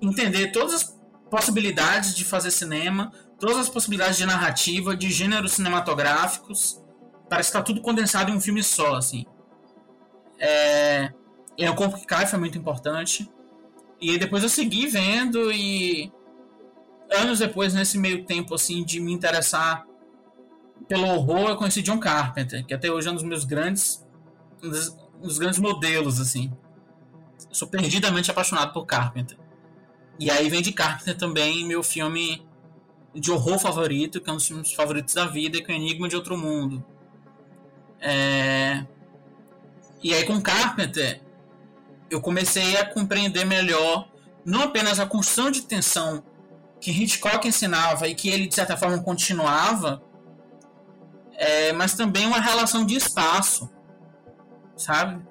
entender 0.00 0.52
todas 0.52 0.74
as 0.74 1.02
possibilidades 1.30 2.14
de 2.14 2.24
fazer 2.24 2.50
cinema, 2.50 3.12
todas 3.42 3.56
as 3.56 3.68
possibilidades 3.68 4.16
de 4.16 4.24
narrativa, 4.24 4.96
de 4.96 5.10
gêneros 5.10 5.54
cinematográficos. 5.54 6.80
Parece 7.28 7.50
que 7.50 7.58
tá 7.58 7.60
tudo 7.60 7.80
condensado 7.80 8.30
em 8.30 8.36
um 8.36 8.40
filme 8.40 8.62
só, 8.62 8.94
assim. 8.94 9.26
É, 10.38 11.12
e 11.58 11.68
o 11.68 11.74
Corpo 11.74 11.98
que 11.98 12.06
Cai 12.06 12.24
foi 12.24 12.38
muito 12.38 12.56
importante. 12.56 13.28
E 14.00 14.16
depois 14.16 14.44
eu 14.44 14.48
segui 14.48 14.86
vendo 14.86 15.50
e 15.50 16.12
anos 17.10 17.40
depois, 17.40 17.74
nesse 17.74 17.98
meio 17.98 18.24
tempo, 18.24 18.54
assim, 18.54 18.84
de 18.84 19.00
me 19.00 19.12
interessar 19.12 19.84
pelo 20.86 21.08
horror 21.08 21.50
eu 21.50 21.56
conheci 21.56 21.82
John 21.82 21.98
Carpenter, 21.98 22.64
que 22.64 22.72
até 22.72 22.92
hoje 22.92 23.08
é 23.08 23.10
um 23.10 23.14
dos 23.14 23.24
meus 23.24 23.44
grandes 23.44 24.06
um 24.62 24.68
dos, 24.68 24.88
um 25.20 25.26
dos 25.26 25.38
grandes 25.38 25.58
modelos 25.58 26.20
assim. 26.20 26.52
Eu 27.48 27.54
sou 27.56 27.66
perdidamente 27.66 28.30
apaixonado 28.30 28.72
por 28.72 28.86
Carpenter. 28.86 29.36
E 30.16 30.30
aí 30.30 30.48
vem 30.48 30.62
de 30.62 30.70
Carpenter 30.70 31.16
também 31.16 31.66
meu 31.66 31.82
filme 31.82 32.46
de 33.14 33.30
horror 33.30 33.58
favorito, 33.58 34.20
que 34.20 34.30
é 34.30 34.32
um 34.32 34.36
dos 34.36 34.46
filmes 34.46 34.72
favoritos 34.72 35.14
da 35.14 35.26
vida, 35.26 35.62
que 35.62 35.70
é 35.70 35.74
o 35.74 35.76
Enigma 35.76 36.08
de 36.08 36.16
Outro 36.16 36.36
Mundo. 36.36 36.84
É... 38.00 38.84
E 40.02 40.12
aí 40.12 40.24
com 40.24 40.40
Carpenter 40.40 41.20
eu 42.10 42.20
comecei 42.20 42.76
a 42.76 42.84
compreender 42.84 43.46
melhor 43.46 44.08
não 44.44 44.62
apenas 44.62 45.00
a 45.00 45.06
construção 45.06 45.50
de 45.50 45.62
tensão 45.62 46.22
que 46.80 46.90
Hitchcock 46.90 47.46
ensinava 47.46 48.08
e 48.08 48.14
que 48.14 48.28
ele 48.28 48.48
de 48.48 48.54
certa 48.54 48.76
forma 48.76 49.00
continuava, 49.02 50.02
é, 51.34 51.72
mas 51.72 51.94
também 51.94 52.26
uma 52.26 52.40
relação 52.40 52.84
de 52.84 52.96
espaço, 52.96 53.70
sabe? 54.76 55.24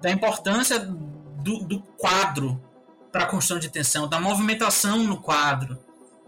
Da 0.00 0.10
importância 0.10 0.78
do, 0.78 1.64
do 1.64 1.80
quadro 1.98 2.62
para 3.10 3.24
a 3.24 3.26
construção 3.26 3.58
de 3.58 3.68
tensão, 3.68 4.08
da 4.08 4.20
movimentação 4.20 4.98
no 4.98 5.20
quadro. 5.20 5.83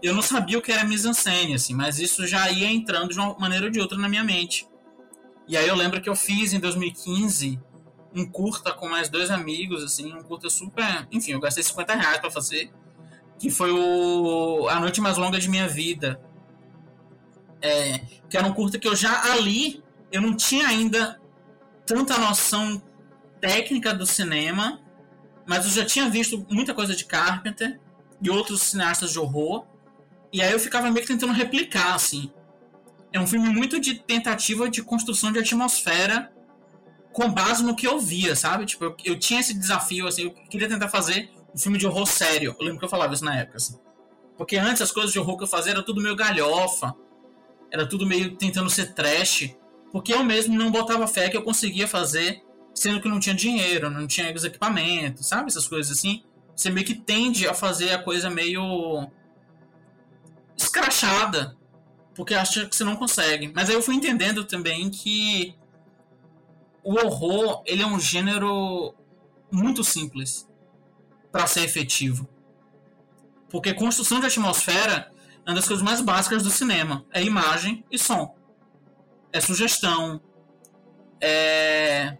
Eu 0.07 0.15
não 0.15 0.21
sabia 0.21 0.57
o 0.57 0.61
que 0.61 0.71
era 0.71 0.83
mise-en-scène, 0.83 1.53
assim, 1.53 1.73
mas 1.73 1.99
isso 1.99 2.25
já 2.25 2.49
ia 2.49 2.71
entrando 2.71 3.09
de 3.09 3.19
uma 3.19 3.37
maneira 3.37 3.65
ou 3.65 3.71
de 3.71 3.79
outra 3.79 3.97
na 3.97 4.07
minha 4.07 4.23
mente. 4.23 4.67
E 5.47 5.55
aí 5.57 5.67
eu 5.67 5.75
lembro 5.75 6.01
que 6.01 6.09
eu 6.09 6.15
fiz 6.15 6.53
em 6.53 6.59
2015 6.59 7.59
um 8.13 8.25
curta 8.25 8.71
com 8.73 8.87
mais 8.89 9.09
dois 9.09 9.29
amigos, 9.29 9.83
assim, 9.83 10.13
um 10.13 10.23
curta 10.23 10.49
super. 10.49 11.07
Enfim, 11.11 11.31
eu 11.31 11.39
gastei 11.39 11.63
50 11.63 11.95
reais 11.95 12.17
pra 12.19 12.31
fazer. 12.31 12.71
Que 13.37 13.49
foi 13.49 13.71
o 13.71 14.67
A 14.69 14.79
Noite 14.79 14.99
Mais 14.99 15.17
Longa 15.17 15.39
de 15.39 15.49
Minha 15.49 15.67
Vida. 15.67 16.19
É, 17.61 17.99
que 18.29 18.37
era 18.37 18.47
um 18.47 18.53
curta 18.53 18.79
que 18.79 18.87
eu 18.87 18.95
já 18.95 19.31
ali, 19.31 19.83
eu 20.11 20.21
não 20.21 20.35
tinha 20.35 20.67
ainda 20.67 21.19
tanta 21.85 22.17
noção 22.17 22.81
técnica 23.39 23.93
do 23.93 24.05
cinema, 24.05 24.79
mas 25.45 25.65
eu 25.65 25.71
já 25.71 25.85
tinha 25.85 26.09
visto 26.09 26.45
muita 26.49 26.73
coisa 26.73 26.95
de 26.95 27.05
Carpenter 27.05 27.79
e 28.21 28.29
outros 28.29 28.61
cineastas 28.61 29.11
de 29.11 29.19
horror. 29.19 29.65
E 30.37 30.41
aí 30.43 30.51
eu 30.51 30.59
ficava 30.59 30.91
meio 30.91 31.03
que 31.03 31.11
tentando 31.11 31.33
replicar, 31.33 31.95
assim. 31.95 32.31
É 33.11 33.19
um 33.19 33.25
filme 33.25 33.49
muito 33.49 33.79
de 33.79 33.95
tentativa 33.95 34.69
de 34.69 34.83
construção 34.83 35.31
de 35.31 35.39
atmosfera 35.39 36.31
com 37.11 37.27
base 37.27 37.63
no 37.63 37.75
que 37.75 37.87
eu 37.87 37.99
via, 37.99 38.35
sabe? 38.35 38.67
Tipo, 38.67 38.85
eu, 38.85 38.97
eu, 39.03 39.17
tinha 39.17 39.39
esse 39.39 39.51
desafio, 39.51 40.05
assim, 40.05 40.25
eu 40.25 40.31
queria 40.47 40.69
tentar 40.69 40.89
fazer 40.89 41.31
um 41.55 41.57
filme 41.57 41.79
de 41.79 41.87
horror 41.87 42.05
sério. 42.05 42.55
Eu 42.59 42.63
lembro 42.63 42.77
que 42.77 42.85
eu 42.85 42.89
falava 42.89 43.15
isso 43.15 43.25
na 43.25 43.35
época, 43.35 43.57
assim. 43.57 43.79
Porque 44.37 44.57
antes 44.57 44.79
as 44.83 44.91
coisas 44.91 45.11
de 45.11 45.17
horror 45.17 45.37
que 45.37 45.45
eu 45.45 45.47
fazia 45.47 45.71
era 45.71 45.81
tudo 45.81 45.99
meio 45.99 46.15
galhofa, 46.15 46.93
era 47.71 47.87
tudo 47.89 48.05
meio 48.05 48.35
tentando 48.37 48.69
ser 48.69 48.93
trash, 48.93 49.55
porque 49.91 50.13
eu 50.13 50.23
mesmo 50.23 50.55
não 50.55 50.69
botava 50.69 51.07
fé 51.07 51.29
que 51.29 51.37
eu 51.37 51.41
conseguia 51.41 51.87
fazer, 51.87 52.43
sendo 52.75 53.01
que 53.01 53.09
não 53.09 53.19
tinha 53.19 53.33
dinheiro, 53.33 53.89
não 53.89 54.05
tinha 54.05 54.31
os 54.31 54.43
equipamentos, 54.43 55.25
sabe? 55.25 55.47
Essas 55.47 55.67
coisas 55.67 55.97
assim. 55.97 56.23
Você 56.55 56.69
meio 56.69 56.85
que 56.85 56.93
tende 56.93 57.47
a 57.47 57.55
fazer 57.55 57.91
a 57.91 58.03
coisa 58.03 58.29
meio 58.29 59.09
escrachada, 60.57 61.55
porque 62.15 62.33
acha 62.33 62.65
que 62.65 62.75
você 62.75 62.83
não 62.83 62.95
consegue. 62.95 63.51
Mas 63.53 63.69
aí 63.69 63.75
eu 63.75 63.81
fui 63.81 63.95
entendendo 63.95 64.43
também 64.43 64.89
que 64.89 65.55
o 66.83 66.95
horror 66.95 67.61
ele 67.65 67.83
é 67.83 67.85
um 67.85 67.99
gênero 67.99 68.95
muito 69.51 69.83
simples 69.83 70.47
para 71.31 71.45
ser 71.45 71.63
efetivo. 71.63 72.27
Porque 73.49 73.73
construção 73.73 74.19
de 74.19 74.25
atmosfera 74.25 75.11
é 75.45 75.49
uma 75.49 75.55
das 75.55 75.67
coisas 75.67 75.83
mais 75.83 76.01
básicas 76.01 76.43
do 76.43 76.49
cinema. 76.49 77.05
É 77.13 77.23
imagem 77.23 77.85
e 77.91 77.97
som. 77.99 78.35
É 79.31 79.39
sugestão. 79.39 80.19
É... 81.21 82.17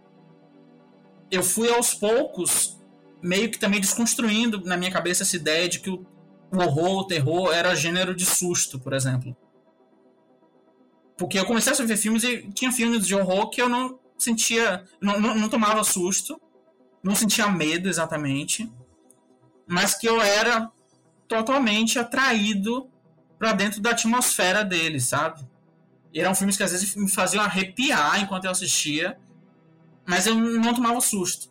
Eu 1.30 1.42
fui 1.42 1.70
aos 1.70 1.92
poucos 1.92 2.78
meio 3.20 3.50
que 3.50 3.58
também 3.58 3.80
desconstruindo 3.80 4.62
na 4.64 4.76
minha 4.76 4.90
cabeça 4.90 5.24
essa 5.24 5.36
ideia 5.36 5.68
de 5.68 5.80
que 5.80 5.90
o 5.90 6.06
horror, 6.52 7.00
o 7.00 7.06
terror 7.06 7.52
era 7.52 7.74
gênero 7.74 8.14
de 8.14 8.24
susto, 8.24 8.78
por 8.78 8.92
exemplo. 8.92 9.36
Porque 11.16 11.38
eu 11.38 11.44
comecei 11.44 11.72
a 11.72 11.86
ver 11.86 11.96
filmes 11.96 12.22
e 12.24 12.48
tinha 12.52 12.70
filmes 12.70 13.06
de 13.06 13.14
horror 13.14 13.50
que 13.50 13.60
eu 13.60 13.68
não 13.68 13.98
sentia. 14.16 14.84
Não, 15.00 15.20
não, 15.20 15.34
não 15.34 15.48
tomava 15.48 15.82
susto, 15.84 16.40
não 17.02 17.14
sentia 17.14 17.48
medo 17.48 17.88
exatamente, 17.88 18.70
mas 19.66 19.94
que 19.94 20.08
eu 20.08 20.20
era 20.20 20.70
totalmente 21.26 21.98
atraído 21.98 22.88
para 23.38 23.52
dentro 23.52 23.80
da 23.80 23.90
atmosfera 23.90 24.64
dele, 24.64 25.00
sabe? 25.00 25.46
E 26.12 26.20
eram 26.20 26.34
filmes 26.34 26.56
que 26.56 26.62
às 26.62 26.72
vezes 26.72 26.94
me 26.96 27.10
faziam 27.10 27.44
arrepiar 27.44 28.20
enquanto 28.20 28.46
eu 28.46 28.50
assistia, 28.50 29.18
mas 30.06 30.26
eu 30.26 30.34
não 30.34 30.74
tomava 30.74 31.00
susto. 31.00 31.50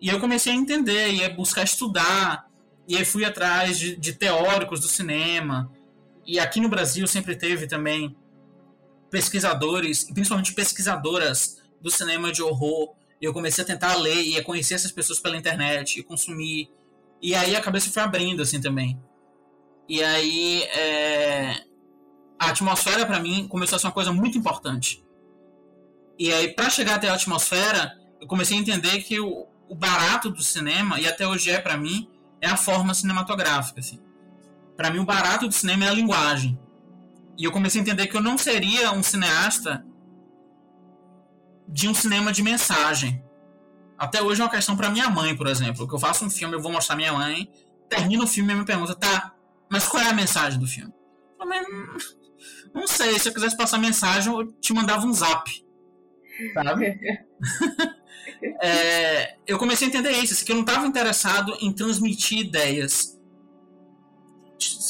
E 0.00 0.08
eu 0.08 0.18
comecei 0.18 0.52
a 0.52 0.56
entender, 0.56 1.24
a 1.24 1.30
buscar 1.30 1.62
estudar, 1.62 2.49
e 2.90 2.96
aí 2.96 3.04
fui 3.04 3.24
atrás 3.24 3.78
de, 3.78 3.94
de 3.94 4.12
teóricos 4.12 4.80
do 4.80 4.88
cinema. 4.88 5.70
E 6.26 6.40
aqui 6.40 6.60
no 6.60 6.68
Brasil 6.68 7.06
sempre 7.06 7.36
teve 7.36 7.68
também 7.68 8.16
pesquisadores, 9.08 10.02
principalmente 10.12 10.52
pesquisadoras 10.52 11.62
do 11.80 11.88
cinema 11.88 12.32
de 12.32 12.42
horror. 12.42 12.92
Eu 13.22 13.32
comecei 13.32 13.62
a 13.62 13.66
tentar 13.66 13.94
ler 13.94 14.24
e 14.24 14.36
a 14.36 14.42
conhecer 14.42 14.74
essas 14.74 14.90
pessoas 14.90 15.20
pela 15.20 15.36
internet 15.36 16.00
e 16.00 16.02
consumir. 16.02 16.68
E 17.22 17.32
aí 17.32 17.54
a 17.54 17.60
cabeça 17.60 17.92
foi 17.92 18.02
abrindo 18.02 18.42
assim 18.42 18.60
também. 18.60 19.00
E 19.88 20.02
aí 20.02 20.64
é... 20.64 21.62
a 22.40 22.50
atmosfera 22.50 23.06
para 23.06 23.20
mim 23.20 23.46
começou 23.46 23.76
a 23.76 23.78
ser 23.78 23.86
uma 23.86 23.92
coisa 23.92 24.12
muito 24.12 24.36
importante. 24.36 25.00
E 26.18 26.32
aí 26.32 26.52
para 26.52 26.68
chegar 26.68 26.96
até 26.96 27.08
a 27.08 27.14
atmosfera, 27.14 27.96
eu 28.20 28.26
comecei 28.26 28.56
a 28.56 28.60
entender 28.60 29.00
que 29.04 29.20
o, 29.20 29.46
o 29.68 29.76
barato 29.76 30.28
do 30.28 30.42
cinema 30.42 30.98
e 30.98 31.06
até 31.06 31.24
hoje 31.24 31.52
é 31.52 31.60
para 31.60 31.76
mim 31.76 32.09
é 32.40 32.48
a 32.48 32.56
forma 32.56 32.94
cinematográfica 32.94 33.80
assim. 33.80 34.00
Para 34.76 34.90
mim 34.90 35.00
o 35.00 35.04
barato 35.04 35.46
do 35.46 35.52
cinema 35.52 35.84
é 35.84 35.88
a 35.88 35.94
linguagem. 35.94 36.58
E 37.36 37.44
eu 37.44 37.52
comecei 37.52 37.80
a 37.80 37.82
entender 37.82 38.06
que 38.06 38.16
eu 38.16 38.22
não 38.22 38.36
seria 38.36 38.92
um 38.92 39.02
cineasta 39.02 39.84
de 41.68 41.88
um 41.88 41.94
cinema 41.94 42.32
de 42.32 42.42
mensagem. 42.42 43.22
Até 43.96 44.22
hoje 44.22 44.40
é 44.40 44.44
uma 44.44 44.50
questão 44.50 44.76
para 44.76 44.90
minha 44.90 45.08
mãe, 45.10 45.36
por 45.36 45.46
exemplo. 45.46 45.86
Que 45.86 45.94
eu 45.94 45.98
faço 45.98 46.24
um 46.24 46.30
filme, 46.30 46.54
eu 46.54 46.60
vou 46.60 46.72
mostrar 46.72 46.96
minha 46.96 47.12
mãe, 47.12 47.50
termina 47.88 48.24
o 48.24 48.26
filme 48.26 48.52
e 48.52 48.56
me 48.56 48.64
pergunta, 48.64 48.94
tá, 48.94 49.34
mas 49.70 49.86
qual 49.86 50.02
é 50.02 50.08
a 50.08 50.14
mensagem 50.14 50.58
do 50.58 50.66
filme? 50.66 50.92
Eu 51.38 51.46
falei, 51.46 51.60
hum, 51.60 51.96
não 52.74 52.86
sei, 52.86 53.18
se 53.18 53.28
eu 53.28 53.34
quisesse 53.34 53.56
passar 53.56 53.78
mensagem, 53.78 54.32
eu 54.32 54.52
te 54.54 54.72
mandava 54.72 55.06
um 55.06 55.12
zap. 55.12 55.50
Sabe? 56.54 56.98
é, 58.42 59.36
eu 59.46 59.58
comecei 59.58 59.86
a 59.86 59.90
entender 59.90 60.12
isso, 60.12 60.34
assim, 60.34 60.44
que 60.44 60.52
eu 60.52 60.56
não 60.56 60.62
estava 60.62 60.86
interessado 60.86 61.56
em 61.60 61.72
transmitir 61.72 62.38
ideias. 62.38 63.18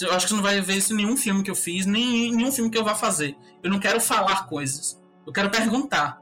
Eu 0.00 0.12
acho 0.12 0.26
que 0.26 0.30
você 0.30 0.34
não 0.34 0.42
vai 0.42 0.60
ver 0.60 0.78
isso 0.78 0.92
em 0.92 0.96
nenhum 0.96 1.16
filme 1.16 1.42
que 1.42 1.50
eu 1.50 1.54
fiz, 1.54 1.86
nem 1.86 2.28
em 2.28 2.34
nenhum 2.34 2.50
filme 2.50 2.70
que 2.70 2.78
eu 2.78 2.84
vá 2.84 2.94
fazer. 2.94 3.36
Eu 3.62 3.70
não 3.70 3.78
quero 3.78 4.00
falar 4.00 4.48
coisas. 4.48 5.00
Eu 5.26 5.32
quero 5.32 5.50
perguntar 5.50 6.20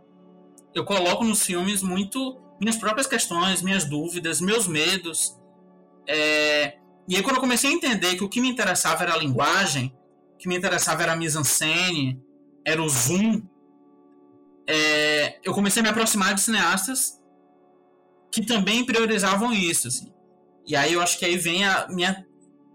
eu 0.74 0.84
coloco 0.84 1.24
nos 1.24 1.44
filmes 1.44 1.82
muito 1.82 2.40
minhas 2.60 2.76
próprias 2.76 3.06
questões, 3.06 3.62
minhas 3.62 3.84
dúvidas, 3.84 4.40
meus 4.40 4.66
medos. 4.66 5.36
É... 6.06 6.78
E 7.06 7.16
aí, 7.16 7.22
quando 7.22 7.36
eu 7.36 7.40
comecei 7.40 7.70
a 7.70 7.72
entender 7.72 8.16
que 8.16 8.24
o 8.24 8.28
que 8.28 8.40
me 8.40 8.48
interessava 8.48 9.02
era 9.04 9.14
a 9.14 9.16
linguagem, 9.16 9.94
o 10.34 10.38
que 10.38 10.48
me 10.48 10.56
interessava 10.56 11.02
era 11.02 11.12
a 11.12 11.16
mise-en-scène, 11.16 12.20
era 12.64 12.82
o 12.82 12.88
zoom, 12.88 13.42
é... 14.66 15.38
eu 15.44 15.54
comecei 15.54 15.80
a 15.80 15.82
me 15.82 15.88
aproximar 15.88 16.34
de 16.34 16.40
cineastas 16.40 17.17
que 18.30 18.44
também 18.44 18.84
priorizavam 18.84 19.52
isso. 19.52 19.88
Assim. 19.88 20.12
E 20.66 20.76
aí 20.76 20.92
eu 20.92 21.02
acho 21.02 21.18
que 21.18 21.24
aí 21.24 21.36
vem 21.36 21.64
a 21.64 21.86
minha 21.88 22.26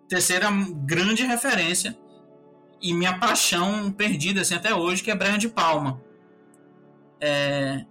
terceira 0.07 0.49
grande 0.85 1.23
referência 1.23 1.97
e 2.81 2.93
minha 2.93 3.17
paixão 3.17 3.91
perdida 3.91 4.41
assim, 4.41 4.55
até 4.55 4.75
hoje, 4.75 5.01
que 5.01 5.09
é 5.09 5.15
Brian 5.15 5.37
de 5.37 5.47
Palma. 5.47 6.01
É, 7.21 7.85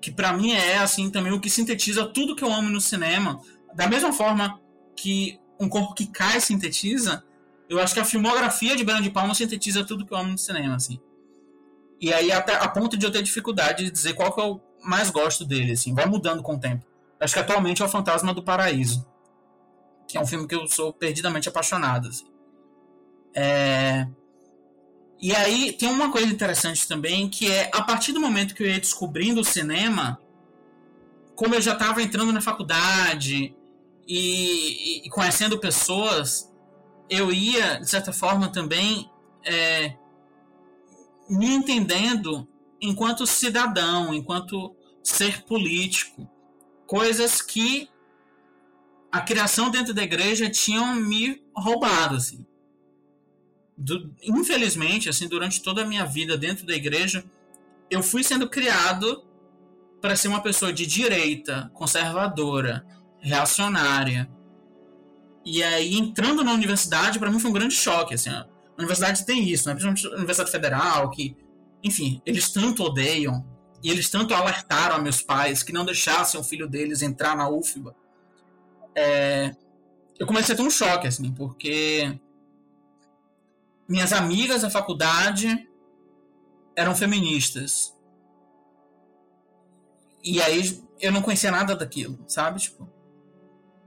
que 0.00 0.10
para 0.10 0.32
mim 0.32 0.52
é 0.52 0.78
assim 0.78 1.10
também 1.10 1.32
o 1.32 1.40
que 1.40 1.50
sintetiza 1.50 2.06
tudo 2.06 2.34
que 2.34 2.42
eu 2.42 2.52
amo 2.52 2.70
no 2.70 2.80
cinema. 2.80 3.40
Da 3.74 3.86
mesma 3.86 4.12
forma 4.12 4.60
que 4.96 5.38
um 5.60 5.68
corpo 5.68 5.94
que 5.94 6.06
cai 6.06 6.40
sintetiza, 6.40 7.22
eu 7.68 7.78
acho 7.78 7.94
que 7.94 8.00
a 8.00 8.04
filmografia 8.04 8.76
de 8.76 8.84
Brian 8.84 9.02
de 9.02 9.10
Palma 9.10 9.34
sintetiza 9.34 9.84
tudo 9.84 10.04
que 10.04 10.12
eu 10.12 10.18
amo 10.18 10.32
no 10.32 10.38
cinema, 10.38 10.76
assim. 10.76 10.98
E 12.00 12.12
aí 12.12 12.32
até 12.32 12.54
a 12.54 12.68
ponto 12.68 12.96
de 12.96 13.06
eu 13.06 13.12
ter 13.12 13.22
dificuldade 13.22 13.84
de 13.84 13.90
dizer 13.90 14.14
qual 14.14 14.34
que 14.34 14.40
eu 14.40 14.60
mais 14.82 15.10
gosto 15.10 15.44
dele, 15.44 15.72
assim, 15.72 15.94
vai 15.94 16.06
mudando 16.06 16.42
com 16.42 16.54
o 16.54 16.58
tempo. 16.58 16.84
Acho 17.22 17.34
que 17.34 17.40
atualmente 17.40 17.80
é 17.80 17.84
o 17.84 17.88
Fantasma 17.88 18.34
do 18.34 18.42
Paraíso, 18.42 19.06
que 20.08 20.18
é 20.18 20.20
um 20.20 20.26
filme 20.26 20.46
que 20.48 20.54
eu 20.54 20.66
sou 20.66 20.92
perdidamente 20.92 21.48
apaixonado, 21.48 22.08
assim. 22.08 22.26
É... 23.34 24.08
E 25.20 25.32
aí 25.36 25.72
tem 25.72 25.88
uma 25.88 26.10
coisa 26.10 26.26
interessante 26.26 26.86
também, 26.88 27.28
que 27.28 27.48
é 27.48 27.70
a 27.72 27.82
partir 27.82 28.12
do 28.12 28.20
momento 28.20 28.56
que 28.56 28.64
eu 28.64 28.66
ia 28.66 28.80
descobrindo 28.80 29.40
o 29.40 29.44
cinema, 29.44 30.20
como 31.36 31.54
eu 31.54 31.60
já 31.60 31.74
estava 31.74 32.02
entrando 32.02 32.32
na 32.32 32.40
faculdade 32.40 33.54
e, 34.06 35.06
e, 35.06 35.10
conhecendo 35.10 35.60
pessoas, 35.60 36.52
eu 37.08 37.32
ia, 37.32 37.78
de 37.78 37.88
certa 37.88 38.12
forma, 38.12 38.48
também 38.48 39.08
é, 39.44 39.94
me 41.30 41.46
entendendo 41.46 42.48
enquanto 42.80 43.28
cidadão, 43.28 44.12
enquanto 44.12 44.74
ser 45.04 45.44
político, 45.44 46.28
coisas 46.92 47.40
que 47.40 47.88
a 49.10 49.22
criação 49.22 49.70
dentro 49.70 49.94
da 49.94 50.02
igreja 50.02 50.50
tinham 50.50 50.94
me 50.94 51.42
roubado, 51.56 52.16
assim. 52.16 52.44
Do, 53.74 54.14
infelizmente, 54.22 55.08
assim, 55.08 55.26
durante 55.26 55.62
toda 55.62 55.80
a 55.80 55.86
minha 55.86 56.04
vida 56.04 56.36
dentro 56.36 56.66
da 56.66 56.74
igreja, 56.74 57.24
eu 57.90 58.02
fui 58.02 58.22
sendo 58.22 58.46
criado 58.46 59.24
para 60.02 60.14
ser 60.16 60.28
uma 60.28 60.42
pessoa 60.42 60.70
de 60.70 60.84
direita, 60.84 61.70
conservadora, 61.72 62.84
reacionária. 63.20 64.30
E 65.46 65.62
aí, 65.62 65.96
entrando 65.96 66.44
na 66.44 66.52
universidade, 66.52 67.18
para 67.18 67.30
mim 67.30 67.38
foi 67.38 67.48
um 67.48 67.54
grande 67.54 67.74
choque, 67.74 68.12
assim. 68.16 68.28
A 68.28 68.46
universidade 68.76 69.24
tem 69.24 69.48
isso, 69.48 69.66
né? 69.66 69.74
Principalmente 69.74 70.06
a 70.08 70.18
Universidade 70.18 70.50
Federal, 70.50 71.08
que, 71.08 71.34
enfim, 71.82 72.20
eles 72.26 72.50
tanto 72.50 72.82
odeiam 72.82 73.50
e 73.82 73.90
eles 73.90 74.08
tanto 74.08 74.34
alertaram 74.34 74.96
a 74.96 74.98
meus 74.98 75.20
pais 75.20 75.62
que 75.62 75.72
não 75.72 75.84
deixassem 75.84 76.38
o 76.38 76.44
filho 76.44 76.68
deles 76.68 77.02
entrar 77.02 77.36
na 77.36 77.48
UFBA 77.48 77.94
é, 78.94 79.54
eu 80.18 80.26
comecei 80.26 80.54
a 80.54 80.56
ter 80.56 80.62
um 80.62 80.70
choque, 80.70 81.06
assim, 81.06 81.32
porque 81.32 82.18
minhas 83.88 84.12
amigas 84.12 84.62
da 84.62 84.70
faculdade 84.70 85.68
eram 86.76 86.94
feministas. 86.94 87.96
E 90.22 90.40
aí 90.40 90.82
eu 91.00 91.10
não 91.10 91.22
conhecia 91.22 91.50
nada 91.50 91.74
daquilo, 91.74 92.18
sabe? 92.28 92.60
Tipo, 92.60 92.88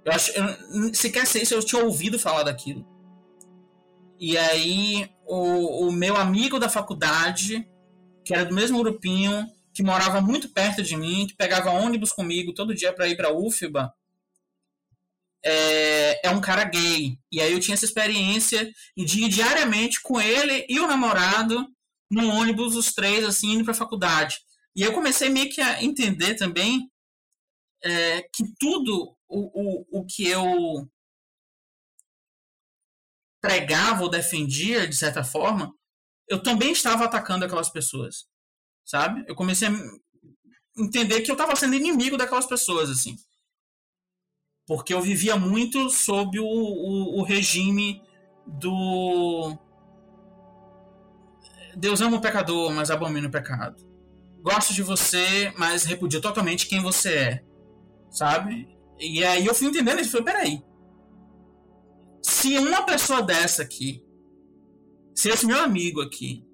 eu 0.04 0.12
acho, 0.12 0.32
eu, 0.32 0.94
sequer 0.94 1.26
sei 1.26 1.46
se 1.46 1.54
eu 1.54 1.64
tinha 1.64 1.84
ouvido 1.84 2.20
falar 2.20 2.44
daquilo. 2.44 2.86
E 4.20 4.38
aí 4.38 5.10
o, 5.26 5.88
o 5.88 5.92
meu 5.92 6.16
amigo 6.16 6.60
da 6.60 6.70
faculdade, 6.70 7.68
que 8.24 8.34
era 8.34 8.46
do 8.46 8.56
mesmo 8.56 8.80
grupinho, 8.80 9.50
que 9.76 9.84
morava 9.84 10.22
muito 10.22 10.50
perto 10.50 10.82
de 10.82 10.96
mim, 10.96 11.28
que 11.28 11.36
pegava 11.36 11.70
ônibus 11.70 12.14
comigo 12.14 12.54
todo 12.54 12.74
dia 12.74 12.94
para 12.94 13.10
ir 13.10 13.18
para 13.18 13.34
UFBA, 13.34 13.94
é, 15.44 16.28
é, 16.28 16.30
um 16.32 16.40
cara 16.40 16.64
gay. 16.64 17.20
E 17.30 17.42
aí 17.42 17.52
eu 17.52 17.60
tinha 17.60 17.76
essa 17.76 17.86
experiência 17.86 18.72
de 18.98 19.26
ir 19.26 19.30
diariamente 19.30 20.02
com 20.02 20.20
ele 20.20 20.66
e 20.70 20.80
o 20.80 20.88
namorado 20.88 21.68
no 22.10 22.30
ônibus, 22.30 22.76
os 22.76 22.94
três, 22.94 23.26
assim, 23.26 23.52
indo 23.52 23.66
pra 23.66 23.74
faculdade. 23.74 24.40
E 24.76 24.82
eu 24.82 24.94
comecei 24.94 25.30
meio 25.30 25.50
que 25.50 25.60
a 25.60 25.84
entender 25.84 26.36
também 26.36 26.90
é, 27.84 28.22
que 28.34 28.44
tudo 28.58 29.16
o, 29.28 30.00
o, 30.00 30.00
o 30.00 30.06
que 30.06 30.26
eu 30.26 30.90
pregava 33.42 34.04
ou 34.04 34.10
defendia, 34.10 34.88
de 34.88 34.96
certa 34.96 35.24
forma, 35.24 35.72
eu 36.30 36.42
também 36.42 36.72
estava 36.72 37.06
atacando 37.06 37.44
aquelas 37.46 37.70
pessoas. 37.70 38.26
Sabe? 38.86 39.26
Eu 39.28 39.36
comecei 39.36 39.68
a 39.68 39.72
entender 40.78 41.22
que 41.22 41.32
eu 41.32 41.36
estava 41.36 41.56
sendo 41.56 41.76
inimigo 41.76 42.18
daquelas 42.18 42.46
pessoas, 42.46 42.90
assim 42.90 43.18
porque 44.68 44.94
eu 44.94 45.02
vivia 45.02 45.36
muito 45.36 45.90
sob 45.90 46.40
o, 46.40 46.46
o, 46.46 47.20
o 47.20 47.24
regime 47.24 48.02
do 48.46 49.58
Deus 51.76 52.02
ama 52.02 52.18
o 52.18 52.22
pecador, 52.22 52.72
mas 52.72 52.90
abomina 52.90 53.28
o 53.28 53.32
pecado. 53.32 53.86
Gosto 54.42 54.74
de 54.74 54.82
você, 54.82 55.54
mas 55.58 55.84
repudio 55.84 56.22
totalmente 56.22 56.68
quem 56.68 56.82
você 56.82 57.14
é. 57.14 57.44
Sabe? 58.10 58.68
E 59.00 59.24
aí 59.24 59.46
eu 59.46 59.54
fui 59.54 59.68
entendendo 59.68 60.00
e 60.00 60.06
falei, 60.06 60.26
peraí. 60.26 60.64
Se 62.24 62.58
uma 62.58 62.84
pessoa 62.84 63.22
dessa 63.22 63.62
aqui, 63.62 64.04
se 65.14 65.30
esse 65.30 65.46
meu 65.46 65.60
amigo 65.60 66.02
aqui 66.02 66.45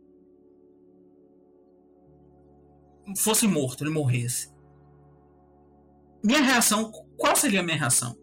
fosse 3.17 3.47
morto, 3.47 3.83
ele 3.83 3.91
morresse, 3.91 4.51
minha 6.23 6.41
reação 6.41 6.91
qual 7.21 7.35
seria 7.35 7.59
a 7.59 7.63
minha 7.63 7.77
reação? 7.77 8.17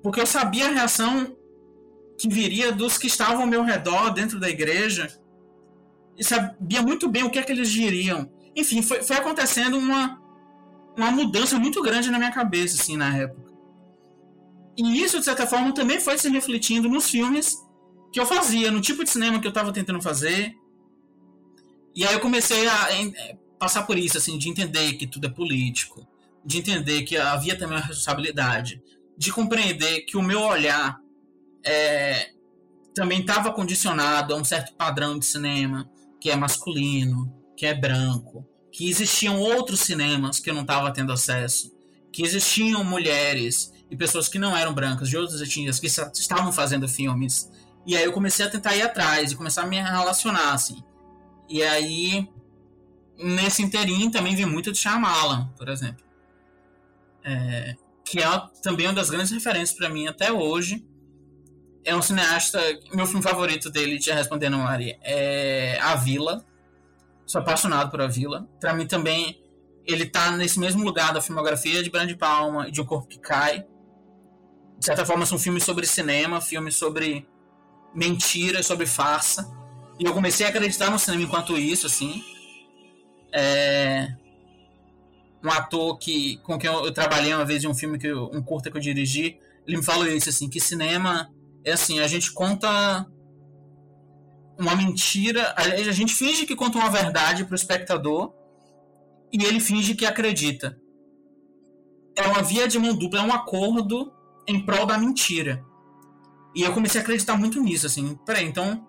Porque 0.00 0.20
eu 0.20 0.26
sabia 0.26 0.68
a 0.68 0.70
reação 0.70 1.36
que 2.16 2.28
viria 2.28 2.70
dos 2.70 2.96
que 2.96 3.08
estavam 3.08 3.42
ao 3.42 3.46
meu 3.48 3.64
redor 3.64 4.10
dentro 4.10 4.38
da 4.38 4.48
igreja 4.48 5.08
e 6.16 6.22
sabia 6.22 6.80
muito 6.80 7.08
bem 7.08 7.24
o 7.24 7.30
que 7.30 7.38
é 7.40 7.42
que 7.42 7.50
eles 7.50 7.68
diriam. 7.68 8.30
Enfim, 8.54 8.80
foi, 8.80 9.02
foi 9.02 9.16
acontecendo 9.16 9.76
uma, 9.76 10.22
uma 10.96 11.10
mudança 11.10 11.58
muito 11.58 11.82
grande 11.82 12.12
na 12.12 12.18
minha 12.18 12.30
cabeça, 12.30 12.80
assim, 12.80 12.96
na 12.96 13.16
época. 13.16 13.52
E 14.76 15.02
isso, 15.02 15.18
de 15.18 15.24
certa 15.24 15.44
forma, 15.44 15.74
também 15.74 15.98
foi 15.98 16.16
se 16.16 16.28
refletindo 16.28 16.88
nos 16.88 17.10
filmes 17.10 17.56
que 18.12 18.20
eu 18.20 18.26
fazia, 18.26 18.70
no 18.70 18.80
tipo 18.80 19.02
de 19.02 19.10
cinema 19.10 19.40
que 19.40 19.46
eu 19.48 19.50
estava 19.50 19.72
tentando 19.72 20.00
fazer. 20.00 20.54
E 21.92 22.06
aí 22.06 22.14
eu 22.14 22.20
comecei 22.20 22.68
a, 22.68 22.88
passar 23.58 23.84
por 23.84 23.98
isso, 23.98 24.18
assim, 24.18 24.38
de 24.38 24.48
entender 24.48 24.94
que 24.94 25.06
tudo 25.06 25.26
é 25.26 25.30
político, 25.30 26.06
de 26.44 26.58
entender 26.58 27.02
que 27.02 27.16
havia 27.16 27.56
também 27.56 27.76
uma 27.76 27.84
responsabilidade, 27.84 28.82
de 29.16 29.32
compreender 29.32 30.02
que 30.02 30.16
o 30.16 30.22
meu 30.22 30.40
olhar 30.40 31.00
é, 31.64 32.30
também 32.94 33.20
estava 33.20 33.52
condicionado 33.52 34.34
a 34.34 34.36
um 34.36 34.44
certo 34.44 34.74
padrão 34.74 35.18
de 35.18 35.26
cinema 35.26 35.90
que 36.20 36.30
é 36.30 36.36
masculino, 36.36 37.32
que 37.56 37.66
é 37.66 37.74
branco, 37.74 38.46
que 38.72 38.88
existiam 38.88 39.40
outros 39.40 39.80
cinemas 39.80 40.38
que 40.38 40.50
eu 40.50 40.54
não 40.54 40.62
estava 40.62 40.92
tendo 40.92 41.12
acesso, 41.12 41.72
que 42.12 42.22
existiam 42.22 42.82
mulheres 42.84 43.72
e 43.90 43.96
pessoas 43.96 44.28
que 44.28 44.38
não 44.38 44.56
eram 44.56 44.74
brancas, 44.74 45.08
de 45.08 45.16
outras 45.16 45.40
etnias, 45.40 45.80
que 45.80 45.86
estavam 45.86 46.52
fazendo 46.52 46.88
filmes. 46.88 47.50
E 47.86 47.96
aí 47.96 48.04
eu 48.04 48.12
comecei 48.12 48.44
a 48.44 48.50
tentar 48.50 48.76
ir 48.76 48.82
atrás 48.82 49.32
e 49.32 49.36
começar 49.36 49.62
a 49.62 49.66
me 49.66 49.80
relacionar, 49.80 50.52
assim. 50.52 50.82
E 51.48 51.62
aí, 51.62 52.28
nesse 53.18 53.62
interim, 53.62 54.10
também 54.10 54.34
vi 54.34 54.46
muito 54.46 54.72
de 54.72 54.78
Shyamalan, 54.78 55.48
por 55.56 55.68
exemplo 55.68 56.08
é, 57.28 57.76
que 58.04 58.20
é 58.20 58.42
também 58.62 58.86
uma 58.86 58.94
das 58.94 59.10
grandes 59.10 59.30
referências 59.30 59.76
para 59.76 59.88
mim 59.88 60.06
até 60.06 60.32
hoje. 60.32 60.84
É 61.84 61.94
um 61.94 62.02
cineasta, 62.02 62.60
meu 62.92 63.06
filme 63.06 63.22
favorito 63.22 63.70
dele, 63.70 64.00
já 64.00 64.14
respondendo 64.14 64.56
Maria, 64.58 64.98
é 65.02 65.78
A 65.80 65.94
Vila. 65.94 66.44
Sou 67.26 67.40
apaixonado 67.40 67.90
por 67.90 68.00
A 68.00 68.06
Vila. 68.06 68.48
Para 68.58 68.72
mim 68.72 68.86
também, 68.86 69.42
ele 69.84 70.06
tá 70.06 70.30
nesse 70.32 70.58
mesmo 70.58 70.82
lugar 70.82 71.12
da 71.12 71.20
filmografia 71.20 71.82
de 71.82 71.90
Brand 71.90 72.12
Palma 72.16 72.68
e 72.68 72.70
de 72.70 72.80
Um 72.80 72.86
Corpo 72.86 73.06
que 73.06 73.18
Cai. 73.18 73.66
De 74.78 74.84
certa 74.84 75.04
forma, 75.04 75.26
são 75.26 75.38
filmes 75.38 75.64
sobre 75.64 75.86
cinema, 75.86 76.40
filmes 76.40 76.76
sobre 76.76 77.26
mentira, 77.94 78.62
sobre 78.62 78.86
farsa. 78.86 79.50
E 79.98 80.04
eu 80.04 80.14
comecei 80.14 80.46
a 80.46 80.50
acreditar 80.50 80.90
no 80.90 80.98
cinema 80.98 81.24
enquanto 81.24 81.56
isso, 81.58 81.86
assim. 81.86 82.22
É, 83.32 84.08
um 85.44 85.50
ator 85.50 85.98
que 85.98 86.38
com 86.38 86.58
quem 86.58 86.70
eu, 86.70 86.86
eu, 86.86 86.92
trabalhei 86.92 87.32
uma 87.34 87.44
vez 87.44 87.62
em 87.62 87.68
um 87.68 87.74
filme 87.74 87.98
que 87.98 88.06
eu, 88.06 88.30
um 88.32 88.42
curta 88.42 88.70
que 88.70 88.76
eu 88.76 88.80
dirigi, 88.80 89.38
ele 89.66 89.76
me 89.76 89.84
falou 89.84 90.06
isso 90.06 90.28
assim, 90.28 90.48
que 90.48 90.60
cinema 90.60 91.30
é 91.64 91.72
assim, 91.72 92.00
a 92.00 92.06
gente 92.06 92.32
conta 92.32 93.06
uma 94.58 94.74
mentira, 94.74 95.54
a, 95.56 95.62
a 95.62 95.92
gente 95.92 96.14
finge 96.14 96.46
que 96.46 96.56
conta 96.56 96.78
uma 96.78 96.90
verdade 96.90 97.44
para 97.44 97.52
o 97.52 97.56
espectador 97.56 98.32
e 99.32 99.44
ele 99.44 99.60
finge 99.60 99.94
que 99.94 100.06
acredita. 100.06 100.80
É 102.16 102.22
uma 102.22 102.42
via 102.42 102.66
de 102.66 102.78
mão 102.78 102.96
dupla, 102.96 103.20
é 103.20 103.22
um 103.22 103.32
acordo 103.32 104.12
em 104.46 104.64
prol 104.64 104.86
da 104.86 104.98
mentira. 104.98 105.64
E 106.54 106.62
eu 106.62 106.72
comecei 106.72 107.00
a 107.00 107.04
acreditar 107.04 107.36
muito 107.36 107.62
nisso, 107.62 107.86
assim, 107.86 108.16
peraí, 108.26 108.46
então 108.46 108.88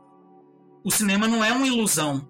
o 0.84 0.90
cinema 0.90 1.28
não 1.28 1.44
é 1.44 1.52
uma 1.52 1.68
ilusão. 1.68 2.29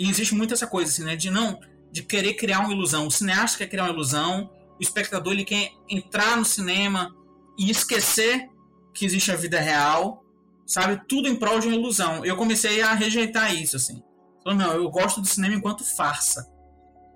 E 0.00 0.08
existe 0.08 0.34
muito 0.34 0.54
essa 0.54 0.66
coisa, 0.66 0.90
assim, 0.90 1.04
né, 1.04 1.14
de 1.14 1.28
não, 1.28 1.60
de 1.92 2.02
querer 2.02 2.32
criar 2.32 2.60
uma 2.60 2.72
ilusão. 2.72 3.06
O 3.06 3.10
cineasta 3.10 3.58
quer 3.58 3.66
criar 3.66 3.84
uma 3.84 3.92
ilusão, 3.92 4.50
o 4.78 4.82
espectador 4.82 5.34
ele 5.34 5.44
quer 5.44 5.72
entrar 5.90 6.38
no 6.38 6.44
cinema 6.44 7.14
e 7.58 7.70
esquecer 7.70 8.48
que 8.94 9.04
existe 9.04 9.30
a 9.30 9.36
vida 9.36 9.60
real, 9.60 10.24
sabe? 10.66 11.02
Tudo 11.06 11.28
em 11.28 11.36
prol 11.36 11.60
de 11.60 11.66
uma 11.66 11.76
ilusão. 11.76 12.24
Eu 12.24 12.34
comecei 12.34 12.80
a 12.80 12.94
rejeitar 12.94 13.54
isso, 13.54 13.76
assim. 13.76 14.02
Falei, 14.42 14.58
não, 14.58 14.72
eu 14.72 14.88
gosto 14.88 15.20
do 15.20 15.28
cinema 15.28 15.54
enquanto 15.54 15.84
farsa. 15.84 16.50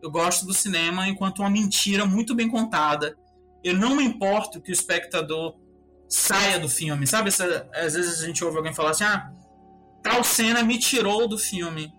Eu 0.03 0.11
gosto 0.11 0.45
do 0.45 0.53
cinema 0.53 1.09
enquanto 1.09 1.39
uma 1.39 1.49
mentira 1.49 2.05
muito 2.05 2.35
bem 2.35 2.51
contada. 2.51 3.17
Eu 3.65 3.75
não 3.75 3.97
me 3.97 4.05
importo 4.05 4.61
que 4.61 4.71
o 4.71 4.75
espectador 4.75 5.57
saia 6.07 6.59
do 6.59 6.69
filme, 6.69 7.07
sabe? 7.07 7.31
Às 7.73 7.95
vezes 7.95 8.21
a 8.23 8.27
gente 8.27 8.45
ouve 8.45 8.59
alguém 8.59 8.75
falar 8.75 8.91
assim, 8.91 9.05
ah, 9.05 9.33
tal 10.03 10.23
cena 10.23 10.63
me 10.63 10.79
tirou 10.79 11.27
do 11.27 11.39
filme. 11.39 11.91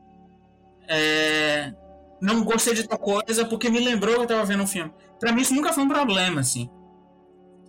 É, 0.87 1.73
não 2.21 2.43
gostei 2.43 2.73
de 2.73 2.87
tal 2.87 2.97
coisa 2.97 3.45
porque 3.45 3.69
me 3.69 3.79
lembrou 3.79 4.15
que 4.15 4.21
eu 4.21 4.27
tava 4.27 4.45
vendo 4.45 4.63
um 4.63 4.67
filme. 4.67 4.91
Para 5.19 5.31
mim 5.31 5.41
isso 5.41 5.53
nunca 5.53 5.73
foi 5.73 5.83
um 5.83 5.89
problema, 5.89 6.41
assim. 6.41 6.69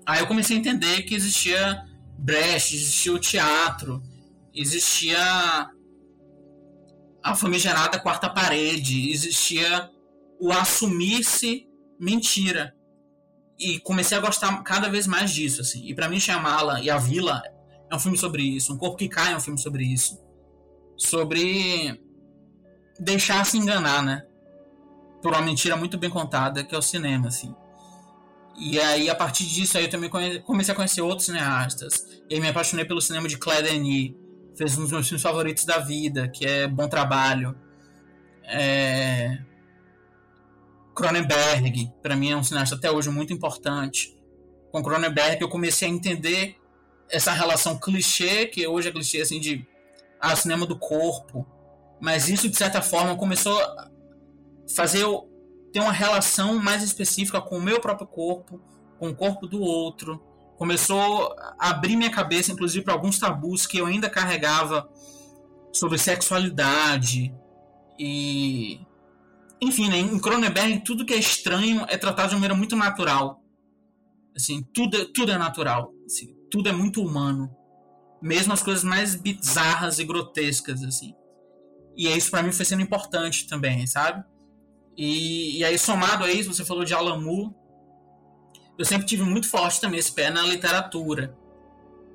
Aí 0.06 0.20
eu 0.20 0.26
comecei 0.26 0.56
a 0.56 0.60
entender 0.60 1.02
que 1.02 1.14
existia 1.14 1.82
brecha, 2.18 2.74
existia 2.74 3.12
o 3.12 3.18
teatro, 3.18 4.02
existia 4.54 5.18
a 7.22 7.34
famigerada 7.34 7.98
quarta 7.98 8.30
parede, 8.30 9.10
existia 9.10 9.90
o 10.40 10.52
assumir-se 10.52 11.68
mentira. 11.98 12.74
E 13.58 13.80
comecei 13.80 14.16
a 14.16 14.20
gostar 14.20 14.62
cada 14.62 14.88
vez 14.88 15.06
mais 15.06 15.30
disso, 15.32 15.62
assim. 15.62 15.84
E 15.86 15.94
para 15.94 16.08
mim 16.08 16.20
Chamala 16.20 16.80
e 16.80 16.90
a 16.90 16.98
Vila 16.98 17.42
é 17.90 17.94
um 17.94 17.98
filme 17.98 18.18
sobre 18.18 18.42
isso, 18.42 18.72
Um 18.72 18.78
Corpo 18.78 18.96
que 18.96 19.08
Cai 19.08 19.32
é 19.32 19.36
um 19.36 19.40
filme 19.40 19.58
sobre 19.58 19.84
isso. 19.84 20.22
Sobre 20.96 22.00
deixar 22.99 23.44
se 23.44 23.59
enganar, 23.59 24.03
né? 24.03 24.24
Por 25.22 25.32
uma 25.32 25.42
mentira 25.42 25.76
muito 25.76 25.99
bem 25.99 26.11
contada, 26.11 26.62
que 26.62 26.74
é 26.74 26.78
o 26.78 26.82
cinema, 26.82 27.28
assim. 27.28 27.55
E 28.59 28.80
aí, 28.80 29.11
a 29.11 29.14
partir 29.14 29.44
disso, 29.44 29.76
aí 29.76 29.84
eu 29.84 29.90
também 29.90 30.11
comecei 30.44 30.72
a 30.72 30.76
conhecer 30.76 31.03
outros 31.03 31.26
cineastas. 31.26 32.07
E 32.28 32.34
aí 32.34 32.40
me 32.40 32.49
apaixonei 32.49 32.84
pelo 32.84 33.01
cinema 33.01 33.28
de 33.28 33.36
Claire 33.36 33.68
Denis. 33.68 34.14
Fez 34.57 34.78
um 34.78 34.82
dos 34.82 34.90
meus 34.90 35.07
filmes 35.07 35.22
favoritos 35.22 35.64
da 35.64 35.78
vida, 35.78 36.28
que 36.28 36.47
é 36.47 36.66
Bom 36.66 36.88
Trabalho. 36.88 37.55
É... 38.44 39.38
Cronenberg, 40.94 41.92
para 42.03 42.16
mim 42.16 42.30
é 42.30 42.36
um 42.36 42.42
cineasta 42.42 42.74
até 42.74 42.90
hoje 42.90 43.11
muito 43.11 43.32
importante. 43.32 44.16
Com 44.72 44.82
Cronenberg 44.82 45.42
eu 45.42 45.49
comecei 45.49 45.88
a 45.88 45.90
entender 45.90 46.57
essa 47.11 47.32
relação 47.32 47.78
clichê, 47.78 48.47
que 48.47 48.66
hoje 48.66 48.88
é 48.88 48.92
clichê 48.92 49.20
assim 49.20 49.38
de 49.38 49.66
ah, 50.18 50.34
cinema 50.34 50.64
do 50.64 50.78
corpo. 50.78 51.47
Mas 52.01 52.28
isso, 52.28 52.49
de 52.49 52.57
certa 52.57 52.82
forma, 52.82 53.16
começou 53.16 53.59
a 53.59 53.90
fazer 54.74 55.03
eu 55.03 55.30
ter 55.72 55.80
uma 55.80 55.92
relação 55.92 56.59
mais 56.59 56.82
específica 56.82 57.40
com 57.40 57.59
o 57.59 57.62
meu 57.62 57.80
próprio 57.80 58.07
corpo, 58.07 58.61
com 58.99 59.09
o 59.09 59.14
corpo 59.14 59.47
do 59.47 59.61
outro. 59.61 60.22
Começou 60.57 61.34
a 61.59 61.70
abrir 61.70 61.97
minha 61.97 62.11
cabeça, 62.11 62.53
inclusive, 62.53 62.84
para 62.84 62.94
alguns 62.94 63.18
tabus 63.18 63.66
que 63.66 63.78
eu 63.78 63.86
ainda 63.86 64.09
carregava 64.09 64.88
sobre 65.72 65.99
sexualidade 65.99 67.34
e. 67.99 68.80
Enfim, 69.61 69.88
né, 69.88 69.99
em 69.99 70.18
Cronenberg, 70.18 70.80
tudo 70.80 71.05
que 71.05 71.14
é 71.14 71.18
estranho 71.18 71.84
é 71.88 71.97
tratado 71.97 72.28
de 72.28 72.34
uma 72.34 72.40
maneira 72.40 72.55
muito 72.55 72.76
natural. 72.76 73.42
Assim, 74.36 74.62
tudo, 74.74 75.07
tudo 75.12 75.32
é 75.32 75.38
natural. 75.38 75.92
Assim, 76.05 76.34
tudo 76.51 76.68
é 76.68 76.72
muito 76.72 77.03
humano. 77.03 77.51
Mesmo 78.20 78.53
as 78.53 78.62
coisas 78.62 78.84
mais 78.84 79.14
bizarras 79.14 79.99
e 79.99 80.05
grotescas, 80.05 80.82
assim. 80.82 81.14
E 81.97 82.09
isso 82.09 82.30
para 82.30 82.42
mim 82.42 82.53
foi 82.53 82.64
sendo 82.64 82.82
importante 82.82 83.49
também, 83.49 83.86
sabe? 83.86 84.24
E, 84.97 85.59
e 85.59 85.64
aí, 85.64 85.78
somado 85.78 86.24
a 86.24 86.32
isso, 86.32 86.53
você 86.53 86.64
falou 86.64 86.84
de 86.84 86.94
Moore. 86.94 87.55
Eu 88.78 88.84
sempre 88.84 89.07
tive 89.07 89.22
muito 89.22 89.49
forte 89.49 89.80
também 89.80 89.99
esse 89.99 90.12
pé 90.12 90.30
na 90.30 90.42
literatura. 90.42 91.36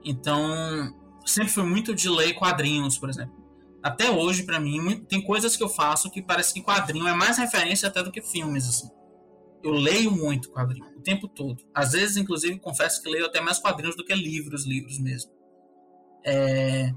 Então, 0.03 0.93
sempre 1.25 1.51
fui 1.51 1.63
muito 1.63 1.93
de 1.93 2.09
ler 2.09 2.33
quadrinhos, 2.33 2.97
por 2.97 3.09
exemplo. 3.09 3.41
Até 3.83 4.09
hoje, 4.11 4.43
para 4.43 4.59
mim, 4.59 5.03
tem 5.07 5.21
coisas 5.21 5.55
que 5.55 5.63
eu 5.63 5.69
faço 5.69 6.11
que 6.11 6.21
parece 6.21 6.53
que 6.53 6.61
quadrinho 6.61 7.07
é 7.07 7.13
mais 7.13 7.37
referência 7.37 7.87
até 7.87 8.03
do 8.03 8.11
que 8.11 8.21
filmes, 8.21 8.67
assim. 8.67 8.89
Eu 9.63 9.71
leio 9.71 10.11
muito 10.11 10.51
quadrinho, 10.51 10.85
o 10.97 11.01
tempo 11.01 11.27
todo. 11.27 11.63
Às 11.73 11.91
vezes, 11.91 12.17
inclusive, 12.17 12.59
confesso 12.59 13.01
que 13.01 13.09
leio 13.09 13.25
até 13.25 13.41
mais 13.41 13.59
quadrinhos 13.59 13.95
do 13.95 14.03
que 14.03 14.13
livros, 14.13 14.65
livros 14.65 14.99
mesmo. 14.99 15.31
É... 16.23 16.91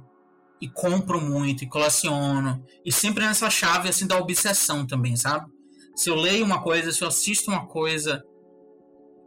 E 0.64 0.68
compro 0.68 1.20
muito, 1.20 1.62
e 1.62 1.68
coleciono. 1.68 2.64
E 2.84 2.90
sempre 2.90 3.26
nessa 3.26 3.50
chave, 3.50 3.90
assim, 3.90 4.06
da 4.06 4.18
obsessão 4.18 4.86
também, 4.86 5.14
sabe? 5.14 5.52
se 5.94 6.10
eu 6.10 6.16
leio 6.16 6.44
uma 6.44 6.60
coisa, 6.60 6.92
se 6.92 7.02
eu 7.02 7.08
assisto 7.08 7.50
uma 7.50 7.66
coisa 7.66 8.24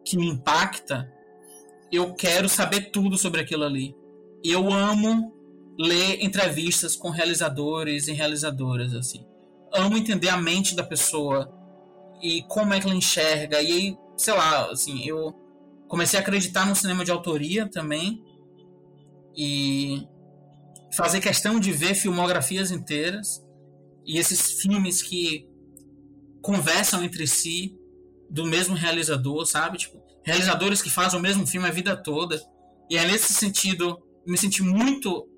que 0.06 0.18
me 0.18 0.28
impacta, 0.28 1.12
eu 1.92 2.14
quero 2.14 2.50
saber 2.50 2.92
tudo 2.92 3.18
sobre 3.18 3.42
aquilo 3.42 3.64
ali. 3.64 3.96
Eu 4.44 4.72
amo 4.72 5.34
ler 5.80 6.24
entrevistas 6.24 6.96
com 6.96 7.10
realizadores 7.10 8.08
e 8.08 8.14
realizadoras 8.14 8.94
assim. 8.94 9.26
Amo 9.74 9.98
entender 9.98 10.30
a 10.30 10.38
mente 10.38 10.76
da 10.76 10.84
pessoa 10.84 11.54
e 12.22 12.42
como 12.44 12.74
é 12.74 12.80
que 12.80 12.88
ela 12.88 12.96
enxerga. 12.96 13.62
E 13.62 13.72
aí, 13.72 13.98
sei 14.18 14.34
lá, 14.34 14.72
assim, 14.72 15.06
eu 15.08 15.34
comecei 15.88 16.20
a 16.20 16.22
acreditar 16.22 16.66
no 16.66 16.76
cinema 16.76 17.06
de 17.06 17.12
autoria 17.12 17.70
também 17.70 18.22
e 19.36 20.06
fazer 20.98 21.22
questão 21.22 21.60
de 21.60 21.72
ver 21.72 21.94
filmografias 21.94 22.72
inteiras 22.72 23.46
e 24.04 24.18
esses 24.18 24.60
filmes 24.60 25.04
que 25.04 25.48
conversam 26.42 27.04
entre 27.04 27.28
si 27.28 27.78
do 28.28 28.44
mesmo 28.44 28.74
realizador, 28.74 29.46
sabe? 29.46 29.78
Tipo, 29.78 30.02
realizadores 30.24 30.82
que 30.82 30.90
fazem 30.90 31.20
o 31.20 31.22
mesmo 31.22 31.46
filme 31.46 31.68
a 31.68 31.72
vida 31.72 31.96
toda. 31.96 32.42
E 32.90 32.98
é 32.98 33.06
nesse 33.06 33.32
sentido, 33.32 34.02
me 34.26 34.36
senti 34.40 34.64
muito 34.64 35.30